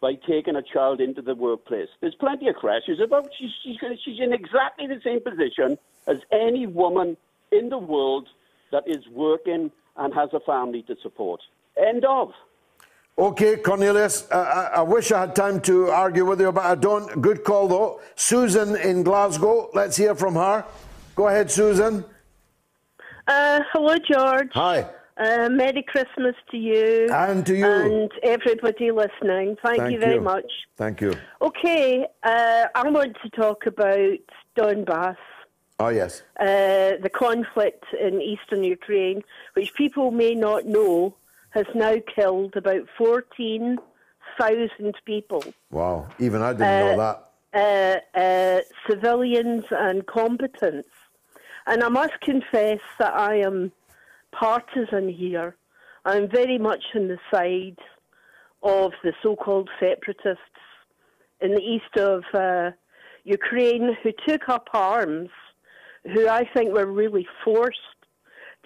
by 0.00 0.14
taking 0.26 0.56
a 0.56 0.62
child 0.62 1.00
into 1.00 1.22
the 1.22 1.34
workplace? 1.34 1.88
There's 2.00 2.14
plenty 2.14 2.48
of 2.48 2.56
crashes 2.56 2.98
about. 3.04 3.28
She's, 3.38 3.50
she's, 3.62 3.76
she's 4.04 4.20
in 4.20 4.32
exactly 4.32 4.86
the 4.86 5.00
same 5.04 5.20
position 5.20 5.78
as 6.06 6.16
any 6.32 6.66
woman 6.66 7.16
in 7.52 7.68
the 7.68 7.78
world 7.78 8.28
that 8.72 8.84
is 8.86 9.06
working 9.12 9.70
and 9.96 10.14
has 10.14 10.30
a 10.32 10.40
family 10.40 10.82
to 10.88 10.96
support. 11.02 11.40
End 11.76 12.04
of. 12.04 12.32
Okay, 13.16 13.56
Cornelius, 13.58 14.28
uh, 14.32 14.70
I, 14.74 14.78
I 14.78 14.82
wish 14.82 15.12
I 15.12 15.20
had 15.20 15.36
time 15.36 15.60
to 15.62 15.88
argue 15.88 16.24
with 16.24 16.40
you, 16.40 16.50
but 16.50 16.64
I 16.64 16.74
don't. 16.74 17.22
Good 17.22 17.44
call, 17.44 17.68
though. 17.68 18.00
Susan 18.16 18.74
in 18.74 19.04
Glasgow, 19.04 19.70
let's 19.72 19.96
hear 19.96 20.16
from 20.16 20.34
her. 20.34 20.64
Go 21.14 21.28
ahead, 21.28 21.48
Susan. 21.48 22.04
Uh, 23.26 23.60
hello, 23.72 23.96
George. 24.10 24.50
Hi. 24.52 24.86
Uh, 25.16 25.48
Merry 25.48 25.82
Christmas 25.86 26.34
to 26.50 26.56
you. 26.56 27.08
And 27.10 27.46
to 27.46 27.54
you. 27.56 27.66
And 27.66 28.10
everybody 28.22 28.90
listening. 28.90 29.56
Thank, 29.64 29.78
Thank 29.78 29.92
you 29.92 30.00
very 30.00 30.14
you. 30.16 30.20
much. 30.20 30.50
Thank 30.76 31.00
you. 31.00 31.14
Okay, 31.40 32.04
uh, 32.22 32.66
I 32.74 32.90
want 32.90 33.16
to 33.22 33.30
talk 33.30 33.66
about 33.66 34.18
Donbass, 34.56 35.16
Oh, 35.78 35.88
yes. 35.88 36.22
uh, 36.40 36.98
the 37.00 37.10
conflict 37.12 37.84
in 37.98 38.20
eastern 38.20 38.64
Ukraine, 38.64 39.22
which 39.54 39.72
people 39.74 40.10
may 40.10 40.34
not 40.34 40.66
know 40.66 41.14
has 41.50 41.66
now 41.74 41.94
killed 42.14 42.56
about 42.56 42.82
14,000 42.98 44.94
people. 45.04 45.44
Wow, 45.70 46.08
even 46.18 46.42
I 46.42 46.52
didn't 46.52 46.66
Uh, 46.66 46.80
know 46.80 46.96
that. 47.04 48.00
uh, 48.16 48.18
uh, 48.18 48.60
civilians 48.88 49.64
and 49.70 50.04
combatants. 50.08 50.88
And 51.66 51.82
I 51.82 51.88
must 51.88 52.20
confess 52.20 52.80
that 52.98 53.14
I 53.14 53.36
am 53.36 53.72
partisan 54.32 55.08
here. 55.08 55.56
I'm 56.04 56.28
very 56.28 56.58
much 56.58 56.84
on 56.94 57.08
the 57.08 57.18
side 57.32 57.78
of 58.62 58.92
the 59.02 59.12
so 59.22 59.36
called 59.36 59.70
separatists 59.80 60.40
in 61.40 61.52
the 61.52 61.60
east 61.60 61.96
of 61.98 62.22
uh, 62.34 62.70
Ukraine 63.24 63.96
who 64.02 64.10
took 64.26 64.48
up 64.48 64.68
arms, 64.74 65.30
who 66.12 66.28
I 66.28 66.48
think 66.54 66.72
were 66.72 66.86
really 66.86 67.26
forced 67.44 67.78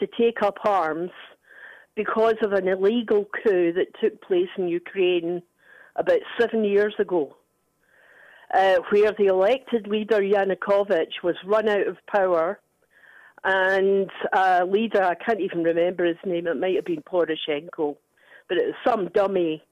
to 0.01 0.09
take 0.19 0.43
up 0.43 0.59
arms 0.65 1.11
because 1.95 2.37
of 2.43 2.53
an 2.53 2.69
illegal 2.69 3.27
coup 3.43 3.73
that 3.73 3.95
took 4.01 4.21
place 4.23 4.49
in 4.57 4.69
Ukraine 4.69 5.43
about 5.97 6.21
seven 6.39 6.65
years 6.65 6.95
ago 6.99 7.37
uh, 8.55 8.77
where 8.91 9.13
the 9.13 9.27
elected 9.27 9.87
leader 9.87 10.21
Yanukovych 10.21 11.23
was 11.23 11.37
run 11.45 11.69
out 11.69 11.87
of 11.87 11.97
power, 12.07 12.61
and 13.45 14.11
a 14.33 14.65
leader 14.65 15.03
I 15.03 15.15
can't 15.15 15.41
even 15.41 15.63
remember 15.63 16.05
his 16.05 16.17
name. 16.25 16.47
It 16.47 16.59
might 16.59 16.77
have 16.77 16.85
been 16.85 17.03
Poroshenko, 17.03 17.97
but 18.49 18.59
it 18.59 18.67
was 18.67 18.75
some 18.85 19.09
dummy, 19.09 19.63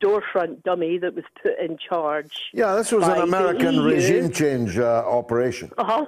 storefront 0.00 0.62
dummy 0.62 0.98
that 0.98 1.14
was 1.14 1.24
put 1.42 1.58
in 1.58 1.78
charge. 1.78 2.50
Yeah, 2.52 2.74
this 2.74 2.92
was 2.92 3.06
an 3.06 3.20
American 3.20 3.80
regime 3.80 4.30
change 4.30 4.78
uh, 4.78 5.04
operation. 5.06 5.70
Uh-huh. 5.78 6.06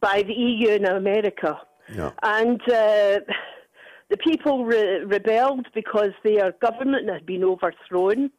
By 0.00 0.22
the 0.22 0.32
EU 0.32 0.70
and 0.70 0.86
America. 0.86 1.60
Yeah. 1.94 2.12
And 2.22 2.60
uh, 2.62 3.20
the 4.10 4.16
people 4.18 4.64
re- 4.64 5.04
rebelled 5.04 5.66
because 5.74 6.10
their 6.24 6.52
government 6.60 7.08
had 7.08 7.26
been 7.26 7.44
overthrown. 7.44 8.30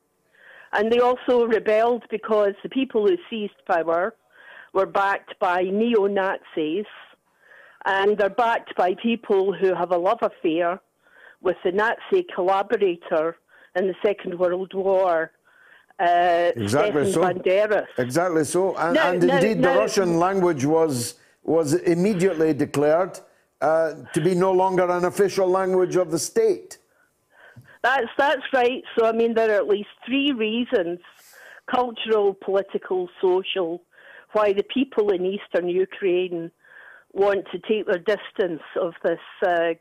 And 0.73 0.91
they 0.91 0.99
also 0.99 1.45
rebelled 1.45 2.03
because 2.09 2.53
the 2.63 2.69
people 2.69 3.07
who 3.07 3.17
seized 3.29 3.53
power 3.67 4.13
were 4.73 4.85
backed 4.85 5.37
by 5.39 5.63
neo 5.63 6.07
Nazis. 6.07 6.85
And 7.85 8.17
they're 8.17 8.29
backed 8.29 8.75
by 8.75 8.95
people 8.95 9.53
who 9.53 9.73
have 9.73 9.91
a 9.91 9.97
love 9.97 10.19
affair 10.21 10.79
with 11.41 11.57
the 11.63 11.71
Nazi 11.71 12.25
collaborator 12.35 13.37
in 13.75 13.87
the 13.87 13.95
Second 14.05 14.37
World 14.37 14.73
War, 14.73 15.31
uh, 15.99 16.51
Exactly 16.55 17.11
Stefan 17.11 17.13
so. 17.13 17.21
Banderas. 17.21 17.87
Exactly 17.97 18.43
so. 18.43 18.75
And, 18.75 18.93
Now- 18.93 19.11
and 19.11 19.23
indeed, 19.23 19.59
now- 19.59 19.73
the 19.73 19.79
Russian 19.79 20.19
language 20.19 20.65
was, 20.65 21.15
was 21.43 21.73
immediately 21.73 22.53
declared 22.53 23.19
uh, 23.61 23.93
to 24.13 24.21
be 24.21 24.33
no 24.35 24.51
longer 24.51 24.89
an 24.89 25.05
official 25.05 25.47
language 25.47 25.95
of 25.95 26.11
the 26.11 26.19
state. 26.19 26.77
That's 27.83 28.07
that's 28.17 28.43
right. 28.53 28.83
So 28.95 29.05
I 29.07 29.11
mean, 29.11 29.33
there 29.33 29.49
are 29.51 29.55
at 29.55 29.67
least 29.67 29.89
three 30.05 30.31
reasons: 30.31 30.99
cultural, 31.69 32.35
political, 32.35 33.09
social, 33.19 33.81
why 34.33 34.53
the 34.53 34.63
people 34.63 35.11
in 35.11 35.25
eastern 35.25 35.67
Ukraine 35.67 36.51
want 37.13 37.45
to 37.51 37.59
take 37.59 37.85
their 37.87 37.99
distance 37.99 38.61
of 38.79 38.93
this 39.03 39.19
uh, 39.45 39.73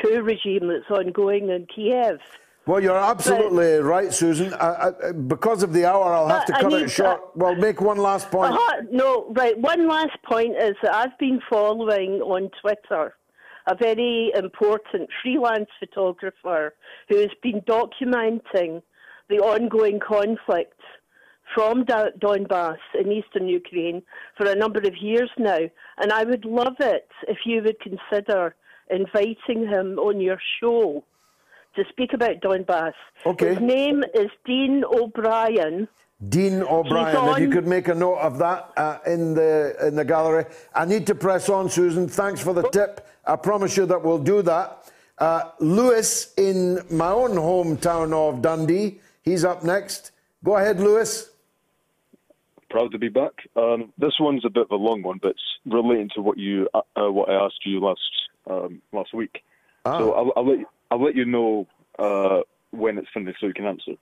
coup 0.00 0.20
regime 0.22 0.68
that's 0.68 0.90
ongoing 0.90 1.50
in 1.50 1.66
Kiev. 1.74 2.18
Well, 2.66 2.82
you're 2.82 2.96
absolutely 2.96 3.74
right, 3.76 4.12
Susan. 4.12 4.52
Uh, 4.52 4.56
uh, 4.56 5.12
because 5.12 5.62
of 5.62 5.72
the 5.72 5.84
hour, 5.84 6.12
I'll 6.12 6.28
have 6.28 6.46
to 6.46 6.52
cut 6.52 6.72
it 6.72 6.80
to- 6.80 6.88
short. 6.88 7.20
well, 7.36 7.54
make 7.54 7.80
one 7.80 7.98
last 7.98 8.28
point. 8.30 8.52
Uh-huh, 8.52 8.82
no, 8.90 9.32
right. 9.36 9.56
One 9.56 9.86
last 9.86 10.18
point 10.28 10.56
is 10.56 10.74
that 10.82 10.92
I've 10.92 11.16
been 11.18 11.40
following 11.48 12.20
on 12.22 12.50
Twitter 12.60 13.14
a 13.68 13.74
very 13.76 14.32
important 14.36 15.08
freelance 15.22 15.68
photographer 15.78 16.74
who 17.08 17.18
has 17.18 17.30
been 17.42 17.60
documenting 17.62 18.82
the 19.28 19.38
ongoing 19.38 20.00
conflict 20.00 20.80
from 21.54 21.84
Donbass 21.84 22.78
in 22.98 23.12
eastern 23.12 23.48
Ukraine 23.48 24.02
for 24.36 24.46
a 24.46 24.54
number 24.54 24.80
of 24.80 24.96
years 25.00 25.30
now. 25.38 25.58
And 25.98 26.12
I 26.12 26.24
would 26.24 26.44
love 26.44 26.76
it 26.80 27.08
if 27.28 27.38
you 27.44 27.62
would 27.62 27.78
consider 27.80 28.54
inviting 28.90 29.66
him 29.66 29.98
on 29.98 30.20
your 30.20 30.38
show 30.60 31.04
to 31.76 31.84
speak 31.90 32.12
about 32.12 32.40
Donbass. 32.40 32.94
Okay. 33.24 33.54
His 33.54 33.60
name 33.60 34.02
is 34.14 34.30
Dean 34.44 34.84
O'Brien. 34.84 35.88
Dean 36.28 36.62
O'Brien, 36.62 37.28
if 37.28 37.38
you 37.40 37.50
could 37.50 37.66
make 37.66 37.88
a 37.88 37.94
note 37.94 38.16
of 38.16 38.38
that 38.38 38.72
uh, 38.78 38.98
in 39.06 39.34
the 39.34 39.76
in 39.86 39.94
the 39.94 40.04
gallery. 40.04 40.46
I 40.74 40.86
need 40.86 41.06
to 41.08 41.14
press 41.14 41.50
on, 41.50 41.68
Susan. 41.68 42.08
Thanks 42.08 42.40
for 42.40 42.54
the 42.54 42.66
tip. 42.70 43.06
I 43.26 43.36
promise 43.36 43.76
you 43.76 43.84
that 43.86 44.02
we'll 44.02 44.18
do 44.18 44.40
that. 44.42 44.90
Uh, 45.18 45.50
Lewis 45.60 46.32
in 46.38 46.80
my 46.90 47.10
own 47.10 47.32
hometown 47.32 48.12
of 48.12 48.40
Dundee. 48.40 49.00
He's 49.22 49.44
up 49.44 49.62
next. 49.62 50.12
Go 50.42 50.56
ahead, 50.56 50.80
Lewis. 50.80 51.30
Proud 52.68 52.92
to 52.92 52.98
be 52.98 53.08
back. 53.08 53.32
Um, 53.54 53.92
this 53.98 54.14
one's 54.18 54.44
a 54.44 54.50
bit 54.50 54.64
of 54.64 54.70
a 54.72 54.76
long 54.76 55.02
one, 55.02 55.18
but 55.22 55.32
it's 55.32 55.40
relating 55.66 56.10
to 56.14 56.20
what 56.20 56.36
you 56.38 56.68
uh, 56.74 56.80
uh, 56.96 57.10
what 57.10 57.28
I 57.30 57.34
asked 57.44 57.64
you 57.64 57.80
last 57.80 58.00
um, 58.50 58.82
last 58.92 59.14
week. 59.14 59.44
Ah. 59.84 59.98
So 59.98 60.12
I'll, 60.12 60.32
I'll 60.36 60.48
let 60.48 60.58
you, 60.58 60.66
I'll 60.90 61.02
let 61.04 61.14
you 61.14 61.24
know 61.24 61.66
uh, 61.98 62.40
when 62.70 62.98
it's 62.98 63.08
finished 63.14 63.38
so 63.40 63.46
you 63.46 63.54
can 63.54 63.66
answer. 63.66 63.92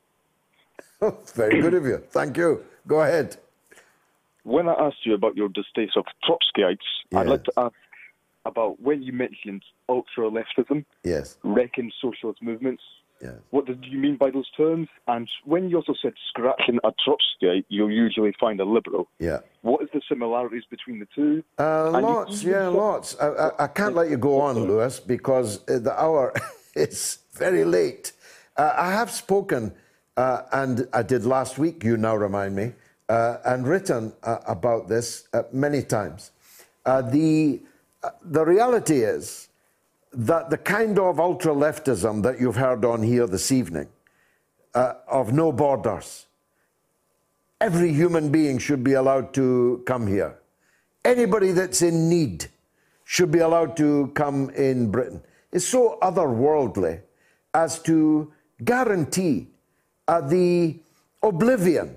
Very 1.35 1.61
good 1.61 1.75
of 1.75 1.85
you. 1.85 1.99
Thank 2.11 2.37
you. 2.37 2.65
Go 2.87 3.01
ahead. 3.03 3.37
When 4.45 4.69
I 4.69 4.75
asked 4.75 5.05
you 5.05 5.15
about 5.15 5.37
your 5.37 5.49
distaste 5.49 5.97
of 5.97 6.05
Trotskyites, 6.27 6.79
I'd 7.15 7.27
like 7.27 7.45
to 7.45 7.53
ask 7.57 7.75
about 8.47 8.81
when 8.81 9.03
you 9.03 9.13
mentioned 9.13 9.63
ultra 9.89 10.31
leftism, 10.31 10.85
Yes. 11.03 11.39
wrecking 11.43 11.91
socialist 12.01 12.43
movements. 12.43 12.83
What 13.51 13.67
did 13.67 13.85
you 13.85 13.99
mean 13.99 14.17
by 14.17 14.31
those 14.31 14.51
terms? 14.57 14.89
And 15.07 15.29
when 15.45 15.69
you 15.69 15.77
also 15.77 15.95
said 16.01 16.13
scratching 16.29 16.79
a 16.85 16.93
Trotsky, 17.05 17.65
you'll 17.69 17.91
usually 17.91 18.35
find 18.39 18.61
a 18.61 18.65
liberal. 18.65 19.09
Yeah. 19.19 19.41
What 19.63 19.83
is 19.83 19.89
the 19.93 20.01
similarities 20.09 20.65
between 20.71 20.99
the 21.01 21.07
two? 21.15 21.43
Uh, 21.59 21.91
you- 21.95 22.01
lots, 22.01 22.43
yeah, 22.45 22.69
lots. 22.69 23.17
I, 23.21 23.29
I, 23.29 23.65
I 23.65 23.67
can't 23.69 23.95
let 23.95 24.11
you 24.11 24.17
go 24.17 24.41
on, 24.41 24.57
Lewis, 24.57 25.01
because 25.01 25.61
uh, 25.69 25.79
the 25.79 25.93
hour 26.01 26.33
is 26.75 27.19
very 27.33 27.65
late. 27.65 28.13
Uh, 28.57 28.73
I 28.77 28.91
have 28.93 29.11
spoken, 29.11 29.73
uh, 30.17 30.43
and 30.53 30.87
I 30.93 31.03
did 31.03 31.25
last 31.25 31.59
week, 31.59 31.83
you 31.85 31.97
now 31.97 32.17
remind 32.17 32.55
me, 32.55 32.73
uh, 33.09 33.39
and 33.45 33.67
written 33.67 34.13
uh, 34.23 34.39
about 34.47 34.89
this 34.89 35.29
uh, 35.33 35.43
many 35.53 35.83
times. 35.83 36.31
Uh, 36.87 37.03
the, 37.03 37.61
uh, 38.03 38.11
the 38.23 38.45
reality 38.45 39.03
is 39.03 39.49
that 40.17 40.51
the 40.51 40.59
kind 40.59 40.99
of 40.99 41.19
ultra 41.19 41.53
leftism 41.53 42.23
that 42.23 42.41
you've 42.41 42.57
heard 42.57 42.85
on 42.85 43.03
here 43.03 43.27
this 43.27 43.51
evening, 43.51 43.89
uh, 44.75 44.95
of 45.09 45.33
no 45.33 45.53
borders, 45.53 46.27
every 47.61 47.93
human 47.93 48.31
being 48.31 48.59
should 48.59 48.85
be 48.85 48.95
allowed 48.95 49.35
to 49.35 49.83
come 49.87 50.07
here. 50.07 50.39
Anybody 51.05 51.53
that's 51.53 51.83
in 51.83 52.09
need 52.09 52.47
should 53.05 53.31
be 53.31 53.41
allowed 53.41 53.77
to 53.77 54.11
come 54.15 54.51
in 54.51 54.91
Britain. 54.91 55.23
Is 55.53 55.67
so 55.67 55.99
otherworldly 56.03 57.01
as 57.53 57.79
to 57.83 58.33
guarantee 58.65 59.49
uh, 60.09 60.21
the 60.21 60.77
oblivion 61.23 61.97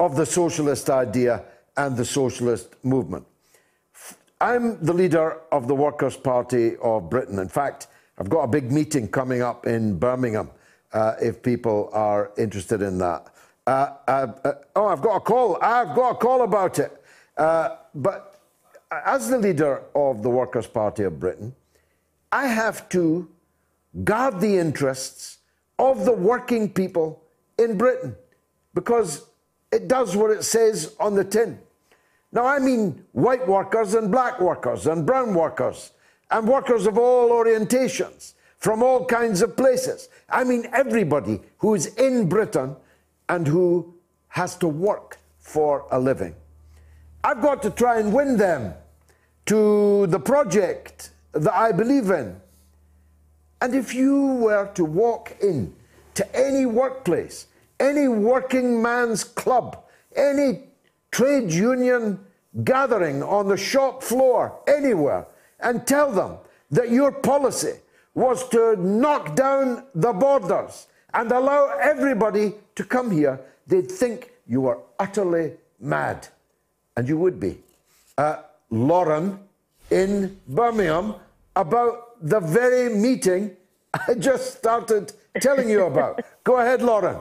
of 0.00 0.16
the 0.16 0.26
socialist 0.26 0.90
idea 0.90 1.44
and 1.76 1.96
the 1.96 2.04
socialist 2.04 2.74
movement. 2.82 3.24
I'm 4.40 4.84
the 4.84 4.92
leader 4.92 5.40
of 5.50 5.66
the 5.66 5.74
Workers' 5.74 6.16
Party 6.16 6.76
of 6.76 7.08
Britain. 7.08 7.38
In 7.38 7.48
fact, 7.48 7.86
I've 8.18 8.28
got 8.28 8.42
a 8.42 8.46
big 8.46 8.70
meeting 8.70 9.08
coming 9.08 9.40
up 9.40 9.66
in 9.66 9.98
Birmingham 9.98 10.50
uh, 10.92 11.14
if 11.22 11.42
people 11.42 11.88
are 11.94 12.32
interested 12.36 12.82
in 12.82 12.98
that. 12.98 13.28
Uh, 13.66 13.92
uh, 14.06 14.26
uh, 14.44 14.52
oh, 14.76 14.88
I've 14.88 15.00
got 15.00 15.16
a 15.16 15.20
call. 15.20 15.56
I've 15.62 15.94
got 15.96 16.10
a 16.10 16.14
call 16.16 16.42
about 16.42 16.78
it. 16.78 17.02
Uh, 17.38 17.76
but 17.94 18.40
as 18.90 19.30
the 19.30 19.38
leader 19.38 19.82
of 19.94 20.22
the 20.22 20.28
Workers' 20.28 20.66
Party 20.66 21.04
of 21.04 21.18
Britain, 21.18 21.54
I 22.30 22.46
have 22.46 22.90
to 22.90 23.28
guard 24.04 24.40
the 24.40 24.58
interests 24.58 25.38
of 25.78 26.04
the 26.04 26.12
working 26.12 26.68
people 26.70 27.22
in 27.58 27.78
Britain 27.78 28.14
because 28.74 29.24
it 29.72 29.88
does 29.88 30.14
what 30.14 30.30
it 30.30 30.44
says 30.44 30.94
on 31.00 31.14
the 31.14 31.24
tin. 31.24 31.58
Now, 32.36 32.44
I 32.44 32.58
mean 32.58 33.02
white 33.12 33.48
workers 33.48 33.94
and 33.94 34.12
black 34.12 34.42
workers 34.42 34.86
and 34.86 35.06
brown 35.06 35.32
workers 35.32 35.92
and 36.30 36.46
workers 36.46 36.86
of 36.86 36.98
all 36.98 37.30
orientations 37.30 38.34
from 38.58 38.82
all 38.82 39.06
kinds 39.06 39.40
of 39.40 39.56
places. 39.56 40.10
I 40.28 40.44
mean 40.44 40.66
everybody 40.70 41.40
who 41.56 41.74
is 41.74 41.86
in 41.94 42.28
Britain 42.28 42.76
and 43.30 43.46
who 43.46 43.94
has 44.28 44.54
to 44.56 44.68
work 44.68 45.16
for 45.38 45.86
a 45.90 45.98
living. 45.98 46.34
I've 47.24 47.40
got 47.40 47.62
to 47.62 47.70
try 47.70 48.00
and 48.00 48.12
win 48.12 48.36
them 48.36 48.74
to 49.46 50.06
the 50.08 50.20
project 50.20 51.12
that 51.32 51.54
I 51.54 51.72
believe 51.72 52.10
in. 52.10 52.38
And 53.62 53.74
if 53.74 53.94
you 53.94 54.34
were 54.34 54.70
to 54.74 54.84
walk 54.84 55.34
in 55.40 55.74
to 56.12 56.36
any 56.36 56.66
workplace, 56.66 57.46
any 57.80 58.08
working 58.08 58.82
man's 58.82 59.24
club, 59.24 59.82
any 60.14 60.64
trade 61.10 61.50
union 61.50 62.25
gathering 62.64 63.22
on 63.22 63.48
the 63.48 63.56
shop 63.56 64.02
floor, 64.02 64.58
anywhere, 64.66 65.26
and 65.60 65.86
tell 65.86 66.10
them 66.10 66.36
that 66.70 66.90
your 66.90 67.12
policy 67.12 67.74
was 68.14 68.48
to 68.48 68.76
knock 68.76 69.36
down 69.36 69.84
the 69.94 70.12
borders 70.12 70.86
and 71.14 71.30
allow 71.32 71.76
everybody 71.80 72.54
to 72.74 72.84
come 72.84 73.10
here, 73.10 73.40
they'd 73.66 73.90
think 73.90 74.30
you 74.46 74.60
were 74.60 74.78
utterly 74.98 75.52
mad. 75.80 76.28
And 76.96 77.08
you 77.08 77.18
would 77.18 77.38
be. 77.38 77.58
Uh, 78.16 78.42
Lauren 78.70 79.38
in 79.90 80.38
Birmingham 80.48 81.14
about 81.54 82.26
the 82.26 82.40
very 82.40 82.94
meeting 82.94 83.56
I 84.08 84.14
just 84.14 84.58
started 84.58 85.12
telling 85.40 85.70
you 85.70 85.84
about. 85.84 86.22
Go 86.44 86.58
ahead, 86.58 86.82
Lauren. 86.82 87.18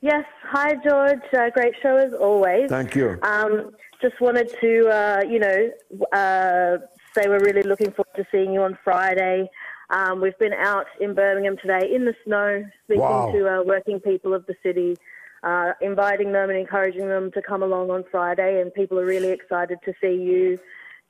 Yes. 0.00 0.24
Hi, 0.44 0.74
George. 0.74 1.22
Uh, 1.36 1.50
great 1.50 1.74
show 1.82 1.96
as 1.96 2.12
always. 2.12 2.68
Thank 2.68 2.94
you. 2.94 3.18
Um, 3.22 3.70
just 4.02 4.20
wanted 4.20 4.48
to, 4.60 4.88
uh, 4.88 5.22
you 5.28 5.38
know, 5.38 5.70
uh, 6.12 6.78
say 7.14 7.28
we're 7.28 7.38
really 7.44 7.62
looking 7.62 7.92
forward 7.92 8.14
to 8.16 8.26
seeing 8.32 8.52
you 8.52 8.62
on 8.62 8.76
Friday. 8.84 9.48
Um, 9.90 10.20
we've 10.20 10.38
been 10.38 10.52
out 10.54 10.86
in 11.00 11.14
Birmingham 11.14 11.56
today 11.56 11.94
in 11.94 12.04
the 12.04 12.14
snow, 12.24 12.64
speaking 12.84 13.02
Wow. 13.02 13.30
to 13.32 13.48
uh, 13.48 13.62
working 13.62 14.00
people 14.00 14.34
of 14.34 14.44
the 14.46 14.54
city, 14.62 14.96
uh, 15.42 15.72
inviting 15.80 16.32
them 16.32 16.50
and 16.50 16.58
encouraging 16.58 17.08
them 17.08 17.30
to 17.32 17.42
come 17.42 17.62
along 17.62 17.90
on 17.90 18.04
Friday. 18.10 18.60
And 18.60 18.74
people 18.74 18.98
are 18.98 19.04
really 19.04 19.30
excited 19.30 19.78
to 19.84 19.92
see 20.00 20.14
you, 20.14 20.58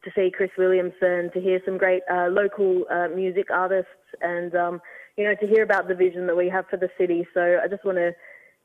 to 0.04 0.10
see 0.14 0.30
Chris 0.30 0.50
Williamson, 0.58 1.30
to 1.32 1.40
hear 1.40 1.60
some 1.64 1.78
great 1.78 2.02
uh, 2.10 2.28
local 2.28 2.84
uh, 2.90 3.08
music 3.08 3.50
artists, 3.50 3.90
and 4.20 4.54
um, 4.54 4.82
you 5.16 5.24
know, 5.24 5.34
to 5.36 5.46
hear 5.46 5.62
about 5.62 5.88
the 5.88 5.94
vision 5.94 6.26
that 6.26 6.36
we 6.36 6.48
have 6.48 6.66
for 6.68 6.76
the 6.76 6.90
city. 6.98 7.26
So 7.34 7.60
I 7.62 7.68
just 7.68 7.84
want 7.84 7.98
to, 7.98 8.12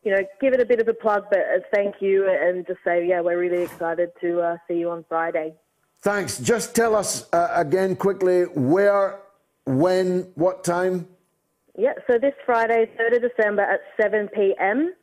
you 0.04 0.12
know, 0.12 0.20
give 0.40 0.54
it 0.54 0.62
a 0.62 0.66
bit 0.66 0.80
of 0.80 0.88
a 0.88 0.94
plug, 0.94 1.26
but 1.30 1.40
uh, 1.40 1.60
thank 1.74 1.96
you, 2.00 2.30
and 2.30 2.66
just 2.66 2.80
say, 2.86 3.08
yeah, 3.08 3.22
we're 3.22 3.38
really 3.38 3.64
excited 3.64 4.12
to 4.22 4.42
uh, 4.42 4.58
see 4.68 4.76
you 4.76 4.90
on 4.90 5.06
Friday. 5.10 5.54
Thanks. 6.02 6.38
Just 6.38 6.76
tell 6.76 6.96
us 6.96 7.28
uh, 7.34 7.50
again 7.54 7.96
quickly 7.96 8.44
where, 8.44 9.20
when, 9.66 10.32
what 10.36 10.64
time? 10.64 11.08
Yeah, 11.78 11.94
so 12.10 12.18
this 12.18 12.34
Friday, 12.46 12.90
3rd 13.00 13.18
of 13.18 13.32
December 13.32 13.62
at 13.64 13.82
7 14.02 14.30
p.m. 14.34 14.94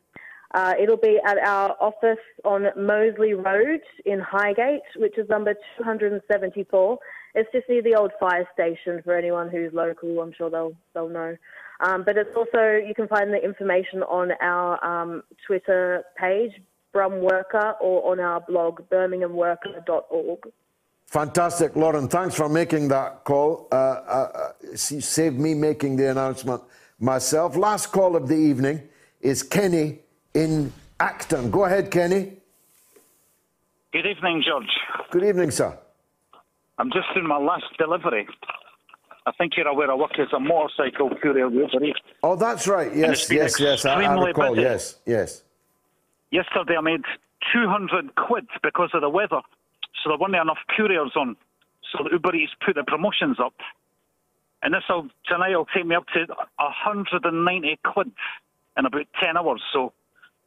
Uh, 0.54 0.72
it'll 0.80 0.96
be 0.96 1.18
at 1.26 1.36
our 1.38 1.76
office 1.80 2.18
on 2.44 2.66
Mosley 2.76 3.34
Road 3.34 3.80
in 4.06 4.20
Highgate, 4.20 4.82
which 4.96 5.18
is 5.18 5.28
number 5.28 5.54
274. 5.78 6.98
It's 7.34 7.50
just 7.52 7.68
near 7.68 7.82
the 7.82 7.96
old 7.96 8.12
fire 8.20 8.48
station 8.52 9.02
for 9.04 9.16
anyone 9.16 9.50
who's 9.50 9.72
local. 9.72 10.20
I'm 10.20 10.32
sure 10.32 10.50
they'll 10.50 10.76
they'll 10.94 11.08
know. 11.08 11.36
Um, 11.84 12.02
but 12.02 12.16
it's 12.16 12.34
also 12.34 12.80
you 12.86 12.94
can 12.94 13.06
find 13.08 13.30
the 13.30 13.42
information 13.44 14.02
on 14.04 14.32
our 14.40 14.82
um, 14.82 15.22
Twitter 15.46 16.02
page, 16.16 16.52
Brum 16.92 17.20
Worker, 17.20 17.74
or 17.78 18.10
on 18.10 18.20
our 18.20 18.40
blog, 18.40 18.80
birminghamworker.org. 18.90 20.38
Fantastic, 21.06 21.76
Lauren. 21.76 22.08
Thanks 22.08 22.34
for 22.34 22.48
making 22.48 22.88
that 22.88 23.24
call. 23.24 23.68
Uh, 23.70 23.74
uh, 23.74 24.28
uh, 24.34 24.76
saved 24.76 25.38
me 25.38 25.52
making 25.52 25.96
the 25.96 26.10
announcement 26.10 26.62
myself. 26.98 27.54
Last 27.54 27.92
call 27.92 28.16
of 28.16 28.28
the 28.28 28.36
evening 28.36 28.80
is 29.20 29.42
Kenny 29.42 29.98
in 30.32 30.72
Acton. 30.98 31.50
Go 31.50 31.66
ahead, 31.66 31.90
Kenny. 31.90 32.32
Good 33.92 34.06
evening, 34.06 34.42
George. 34.46 34.70
Good 35.10 35.24
evening, 35.24 35.50
sir. 35.50 35.78
I'm 36.78 36.90
just 36.90 37.06
doing 37.14 37.28
my 37.28 37.38
last 37.38 37.66
delivery. 37.78 38.26
I 39.26 39.32
think 39.32 39.52
you're 39.56 39.66
aware 39.66 39.90
I 39.90 39.94
work 39.94 40.18
as 40.18 40.28
a 40.34 40.40
motorcycle 40.40 41.10
courier 41.22 41.48
Uber 41.48 41.84
Eats. 41.84 41.98
Oh, 42.22 42.36
that's 42.36 42.68
right. 42.68 42.94
Yes, 42.94 43.30
yes, 43.30 43.58
yes. 43.58 43.84
I, 43.84 43.94
I 43.94 44.00
extremely 44.00 44.26
recall. 44.28 44.50
busy. 44.54 44.62
Yes, 44.62 44.96
yes. 45.06 45.42
Yesterday 46.30 46.76
I 46.76 46.80
made 46.82 47.04
200 47.52 48.14
quid 48.16 48.46
because 48.62 48.90
of 48.92 49.00
the 49.00 49.08
weather. 49.08 49.40
So 50.02 50.10
there 50.10 50.18
weren't 50.18 50.34
enough 50.34 50.58
couriers 50.76 51.12
on. 51.16 51.36
So 51.90 52.04
the 52.04 52.10
Uber 52.12 52.34
Eats 52.34 52.52
put 52.64 52.74
the 52.74 52.84
promotions 52.84 53.38
up. 53.40 53.54
And 54.62 54.74
this 54.74 54.82
will, 54.88 55.08
tonight 55.26 55.56
will 55.56 55.66
take 55.74 55.86
me 55.86 55.94
up 55.94 56.06
to 56.14 56.26
190 56.56 57.78
quid 57.84 58.10
in 58.76 58.86
about 58.86 59.06
10 59.22 59.36
hours. 59.36 59.62
So 59.72 59.92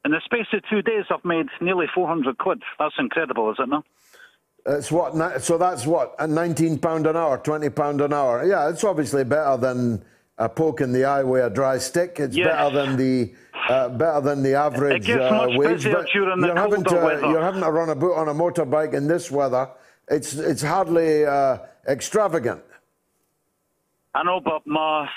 in 0.06 0.12
the 0.12 0.22
space 0.24 0.48
of 0.54 0.62
two 0.70 0.82
days, 0.82 1.06
I've 1.10 1.26
made 1.26 1.48
nearly 1.62 1.88
400 1.94 2.38
quid. 2.38 2.62
That's 2.78 2.96
incredible, 3.00 3.52
is 3.52 3.58
it 3.60 3.70
not? 3.70 3.86
It's 4.68 4.92
what? 4.92 5.42
So 5.42 5.58
that's 5.58 5.86
what? 5.88 6.14
A 6.20 6.28
19 6.28 6.80
pound 6.80 7.08
an 7.08 7.16
hour, 7.16 7.38
20 7.38 7.70
pound 7.70 8.02
an 8.02 8.12
hour. 8.12 8.46
Yeah, 8.46 8.70
it's 8.70 8.84
obviously 8.84 9.24
better 9.24 9.56
than 9.56 10.04
a 10.38 10.50
poke 10.50 10.82
in 10.82 10.92
the 10.92 11.06
eye 11.06 11.24
with 11.24 11.46
a 11.46 11.50
dry 11.50 11.78
stick. 11.78 12.18
It's 12.20 12.36
Yes. 12.36 12.48
better 12.48 12.76
than 12.76 12.98
the 12.98 13.34
uh, 13.70 13.90
better 13.90 14.22
than 14.22 14.44
the 14.44 14.56
average 14.56 15.10
uh, 15.10 15.48
wage. 15.56 15.90
but 15.90 16.14
you're 16.14 16.56
having 16.56 16.84
to 16.84 17.20
you're 17.30 17.42
having 17.42 17.62
to 17.62 17.72
run 17.72 17.90
about 17.90 18.12
on 18.18 18.28
a 18.28 18.34
motorbike 18.34 18.94
in 18.94 19.08
this 19.08 19.32
weather. 19.32 19.70
It's 20.10 20.34
it's 20.36 20.62
hardly 20.62 21.26
uh, 21.26 21.60
extravagant. 21.88 22.62
I 24.16 24.24
know, 24.24 24.42
but 24.42 24.68
my 24.68 25.10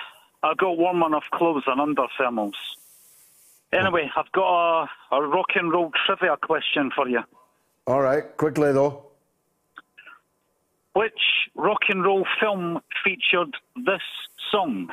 I 0.44 0.55
got 0.55 0.78
warm 0.78 1.02
enough 1.02 1.24
clothes 1.35 1.64
and 1.66 1.81
under 1.81 2.06
thermals. 2.18 2.55
Anyway, 3.72 4.10
I've 4.16 4.31
got 4.32 4.82
a, 4.82 4.89
a 5.16 5.22
rock 5.27 5.51
and 5.56 5.72
roll 5.72 5.90
trivia 6.06 6.36
question 6.36 6.90
for 6.94 7.09
you. 7.09 7.20
All 7.86 8.01
right, 8.01 8.36
quickly 8.36 8.72
though. 8.72 9.10
Which 10.92 11.48
rock 11.54 11.82
and 11.88 12.04
roll 12.04 12.26
film 12.40 12.80
featured 13.04 13.56
this 13.76 14.02
song? 14.50 14.90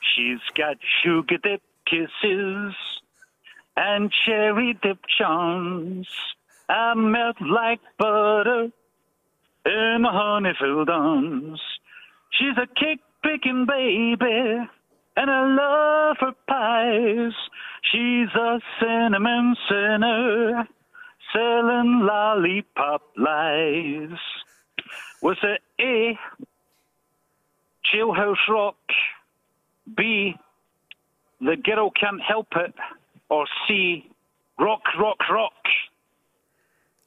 She's 0.00 0.40
got 0.56 0.78
sugar 1.02 1.38
dip 1.38 1.62
kisses 1.86 2.74
and 3.76 4.10
cherry 4.10 4.76
dip 4.82 4.98
charms. 5.06 6.08
I 6.68 6.94
melt 6.94 7.36
like 7.40 7.80
butter 7.98 8.70
in 9.64 10.04
a 10.04 10.12
honey-filled 10.12 10.90
arms. 10.90 11.60
She's 12.30 12.56
a 12.56 12.66
cake-picking 12.66 13.66
baby, 13.66 14.68
and 15.16 15.30
I 15.30 15.46
love 15.46 16.16
her 16.20 16.32
pies. 16.48 17.32
She's 17.82 18.28
a 18.34 18.60
cinnamon 18.80 19.54
sinner, 19.68 20.68
selling 21.32 22.00
lollipop 22.00 23.02
lies. 23.16 24.18
Was 25.22 25.36
it 25.42 25.60
A, 25.80 26.18
Jailhouse 27.92 28.36
Rock, 28.48 28.76
B, 29.96 30.34
The 31.40 31.56
Girl 31.56 31.90
Can't 31.90 32.22
Help 32.22 32.48
It, 32.56 32.74
or 33.28 33.46
C, 33.66 34.10
Rock, 34.58 34.82
Rock, 34.98 35.18
Rock? 35.30 35.52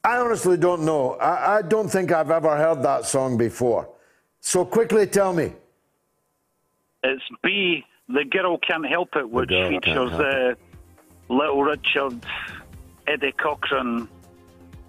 I 0.03 0.17
honestly 0.17 0.57
don't 0.57 0.83
know. 0.83 1.13
I, 1.13 1.57
I 1.57 1.61
don't 1.61 1.89
think 1.89 2.11
I've 2.11 2.29
ever 2.29 2.55
heard 2.55 2.83
that 2.83 3.05
song 3.05 3.37
before. 3.37 3.89
So 4.41 4.65
quickly 4.65 5.07
tell 5.07 5.33
me. 5.33 5.53
It's 7.03 7.23
B, 7.41 7.83
The 8.09 8.25
Girl 8.29 8.57
Can't 8.57 8.85
Help 8.85 9.15
It, 9.15 9.29
which 9.29 9.49
Girl 9.49 9.69
features 9.69 10.11
Help 10.11 10.21
uh, 10.21 11.33
Little 11.33 11.63
Richard, 11.63 12.25
Eddie 13.07 13.31
Cochran, 13.31 14.07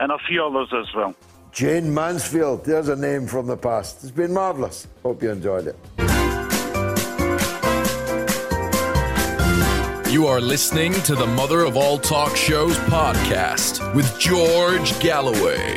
and 0.00 0.12
a 0.12 0.18
few 0.28 0.44
others 0.44 0.68
as 0.76 0.94
well. 0.94 1.14
Jayne 1.54 1.94
Mansfield, 1.94 2.64
there's 2.64 2.88
a 2.88 2.96
name 2.96 3.28
from 3.28 3.46
the 3.46 3.56
past. 3.56 4.02
It's 4.02 4.10
been 4.10 4.32
marvellous. 4.32 4.88
Hope 5.04 5.22
you 5.22 5.30
enjoyed 5.30 5.68
it. 5.68 5.76
You 10.10 10.26
are 10.26 10.40
listening 10.40 10.92
to 11.04 11.14
the 11.14 11.28
Mother 11.28 11.60
of 11.60 11.76
All 11.76 11.98
Talk 11.98 12.34
Shows 12.34 12.76
podcast 12.78 13.94
with 13.94 14.18
George 14.18 14.98
Galloway. 14.98 15.76